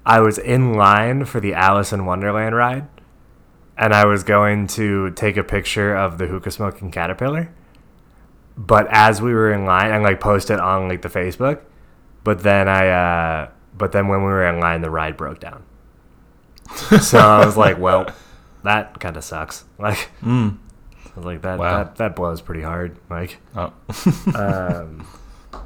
I 0.04 0.20
was 0.20 0.38
in 0.38 0.74
line 0.74 1.24
for 1.24 1.40
the 1.40 1.54
Alice 1.54 1.92
in 1.92 2.06
Wonderland 2.06 2.54
ride, 2.54 2.86
and 3.76 3.94
I 3.94 4.06
was 4.06 4.24
going 4.24 4.66
to 4.68 5.10
take 5.12 5.36
a 5.36 5.44
picture 5.44 5.94
of 5.94 6.18
the 6.18 6.26
hookah 6.26 6.50
smoking 6.50 6.90
caterpillar. 6.90 7.52
But 8.56 8.88
as 8.90 9.22
we 9.22 9.32
were 9.32 9.52
in 9.52 9.64
line, 9.64 9.90
and 9.90 10.02
like 10.02 10.20
post 10.20 10.50
it 10.50 10.60
on 10.60 10.88
like 10.88 11.02
the 11.02 11.08
Facebook, 11.08 11.60
but 12.24 12.42
then 12.42 12.68
I, 12.68 12.88
uh, 12.88 13.50
but 13.76 13.92
then 13.92 14.08
when 14.08 14.20
we 14.20 14.26
were 14.26 14.46
in 14.46 14.60
line, 14.60 14.82
the 14.82 14.90
ride 14.90 15.16
broke 15.16 15.40
down. 15.40 15.64
so 17.00 17.18
I 17.18 17.44
was 17.44 17.56
like, 17.56 17.78
well, 17.78 18.06
that 18.64 18.98
kind 19.00 19.16
of 19.16 19.24
sucks. 19.24 19.64
Like, 19.78 20.10
Mm. 20.22 20.58
Like 21.16 21.42
that, 21.42 21.58
Wow. 21.58 21.78
that 21.84 21.96
that 21.96 22.16
blows 22.16 22.40
pretty 22.40 22.62
hard, 22.62 22.96
Mike. 23.08 23.38
Oh. 23.56 23.72
um, 24.34 25.06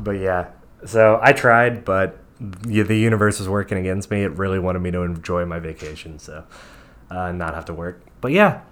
but 0.00 0.12
yeah, 0.12 0.46
so 0.86 1.18
I 1.22 1.32
tried, 1.32 1.84
but 1.84 2.18
the 2.40 2.96
universe 2.96 3.38
was 3.38 3.48
working 3.48 3.78
against 3.78 4.10
me. 4.10 4.22
It 4.24 4.32
really 4.38 4.58
wanted 4.58 4.80
me 4.80 4.90
to 4.92 5.02
enjoy 5.02 5.44
my 5.44 5.58
vacation, 5.60 6.18
so 6.18 6.44
uh, 7.10 7.30
not 7.32 7.54
have 7.54 7.66
to 7.66 7.74
work. 7.74 8.02
But 8.20 8.32
yeah, 8.32 8.62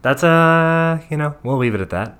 that's 0.00 0.24
uh, 0.24 1.00
you 1.10 1.16
know, 1.16 1.36
we'll 1.42 1.58
leave 1.58 1.74
it 1.74 1.80
at 1.80 1.90
that. 1.90 2.18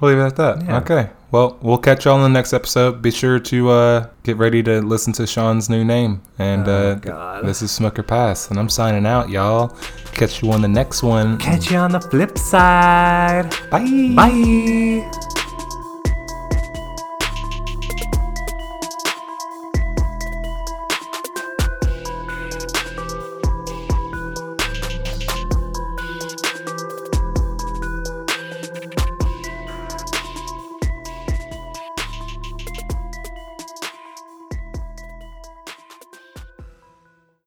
We'll 0.00 0.10
leave 0.12 0.20
it 0.20 0.26
at 0.26 0.36
that. 0.36 0.62
Yeah. 0.64 0.78
Okay. 0.78 1.10
Well, 1.32 1.58
we'll 1.60 1.78
catch 1.78 2.04
y'all 2.04 2.16
in 2.16 2.22
the 2.22 2.28
next 2.28 2.52
episode. 2.52 3.02
Be 3.02 3.10
sure 3.10 3.38
to 3.40 3.70
uh, 3.70 4.06
get 4.22 4.36
ready 4.36 4.62
to 4.62 4.80
listen 4.80 5.12
to 5.14 5.26
Sean's 5.26 5.68
new 5.68 5.84
name. 5.84 6.22
And 6.38 6.68
Oh, 6.68 6.72
uh, 6.72 6.94
God. 6.94 7.44
this 7.46 7.62
is 7.62 7.70
SMOKEorPASS, 7.76 8.50
and 8.50 8.58
I'm 8.60 8.68
signing 8.68 9.06
out, 9.06 9.28
y'all. 9.28 9.68
Catch 10.12 10.42
you 10.42 10.52
on 10.52 10.62
the 10.62 10.68
next 10.68 11.02
one. 11.02 11.36
Catch 11.38 11.70
you 11.70 11.78
on 11.78 11.92
the 11.92 12.00
flip 12.00 12.38
side. 12.38 13.50
Bye. 13.70 14.12
Bye. 14.14 15.45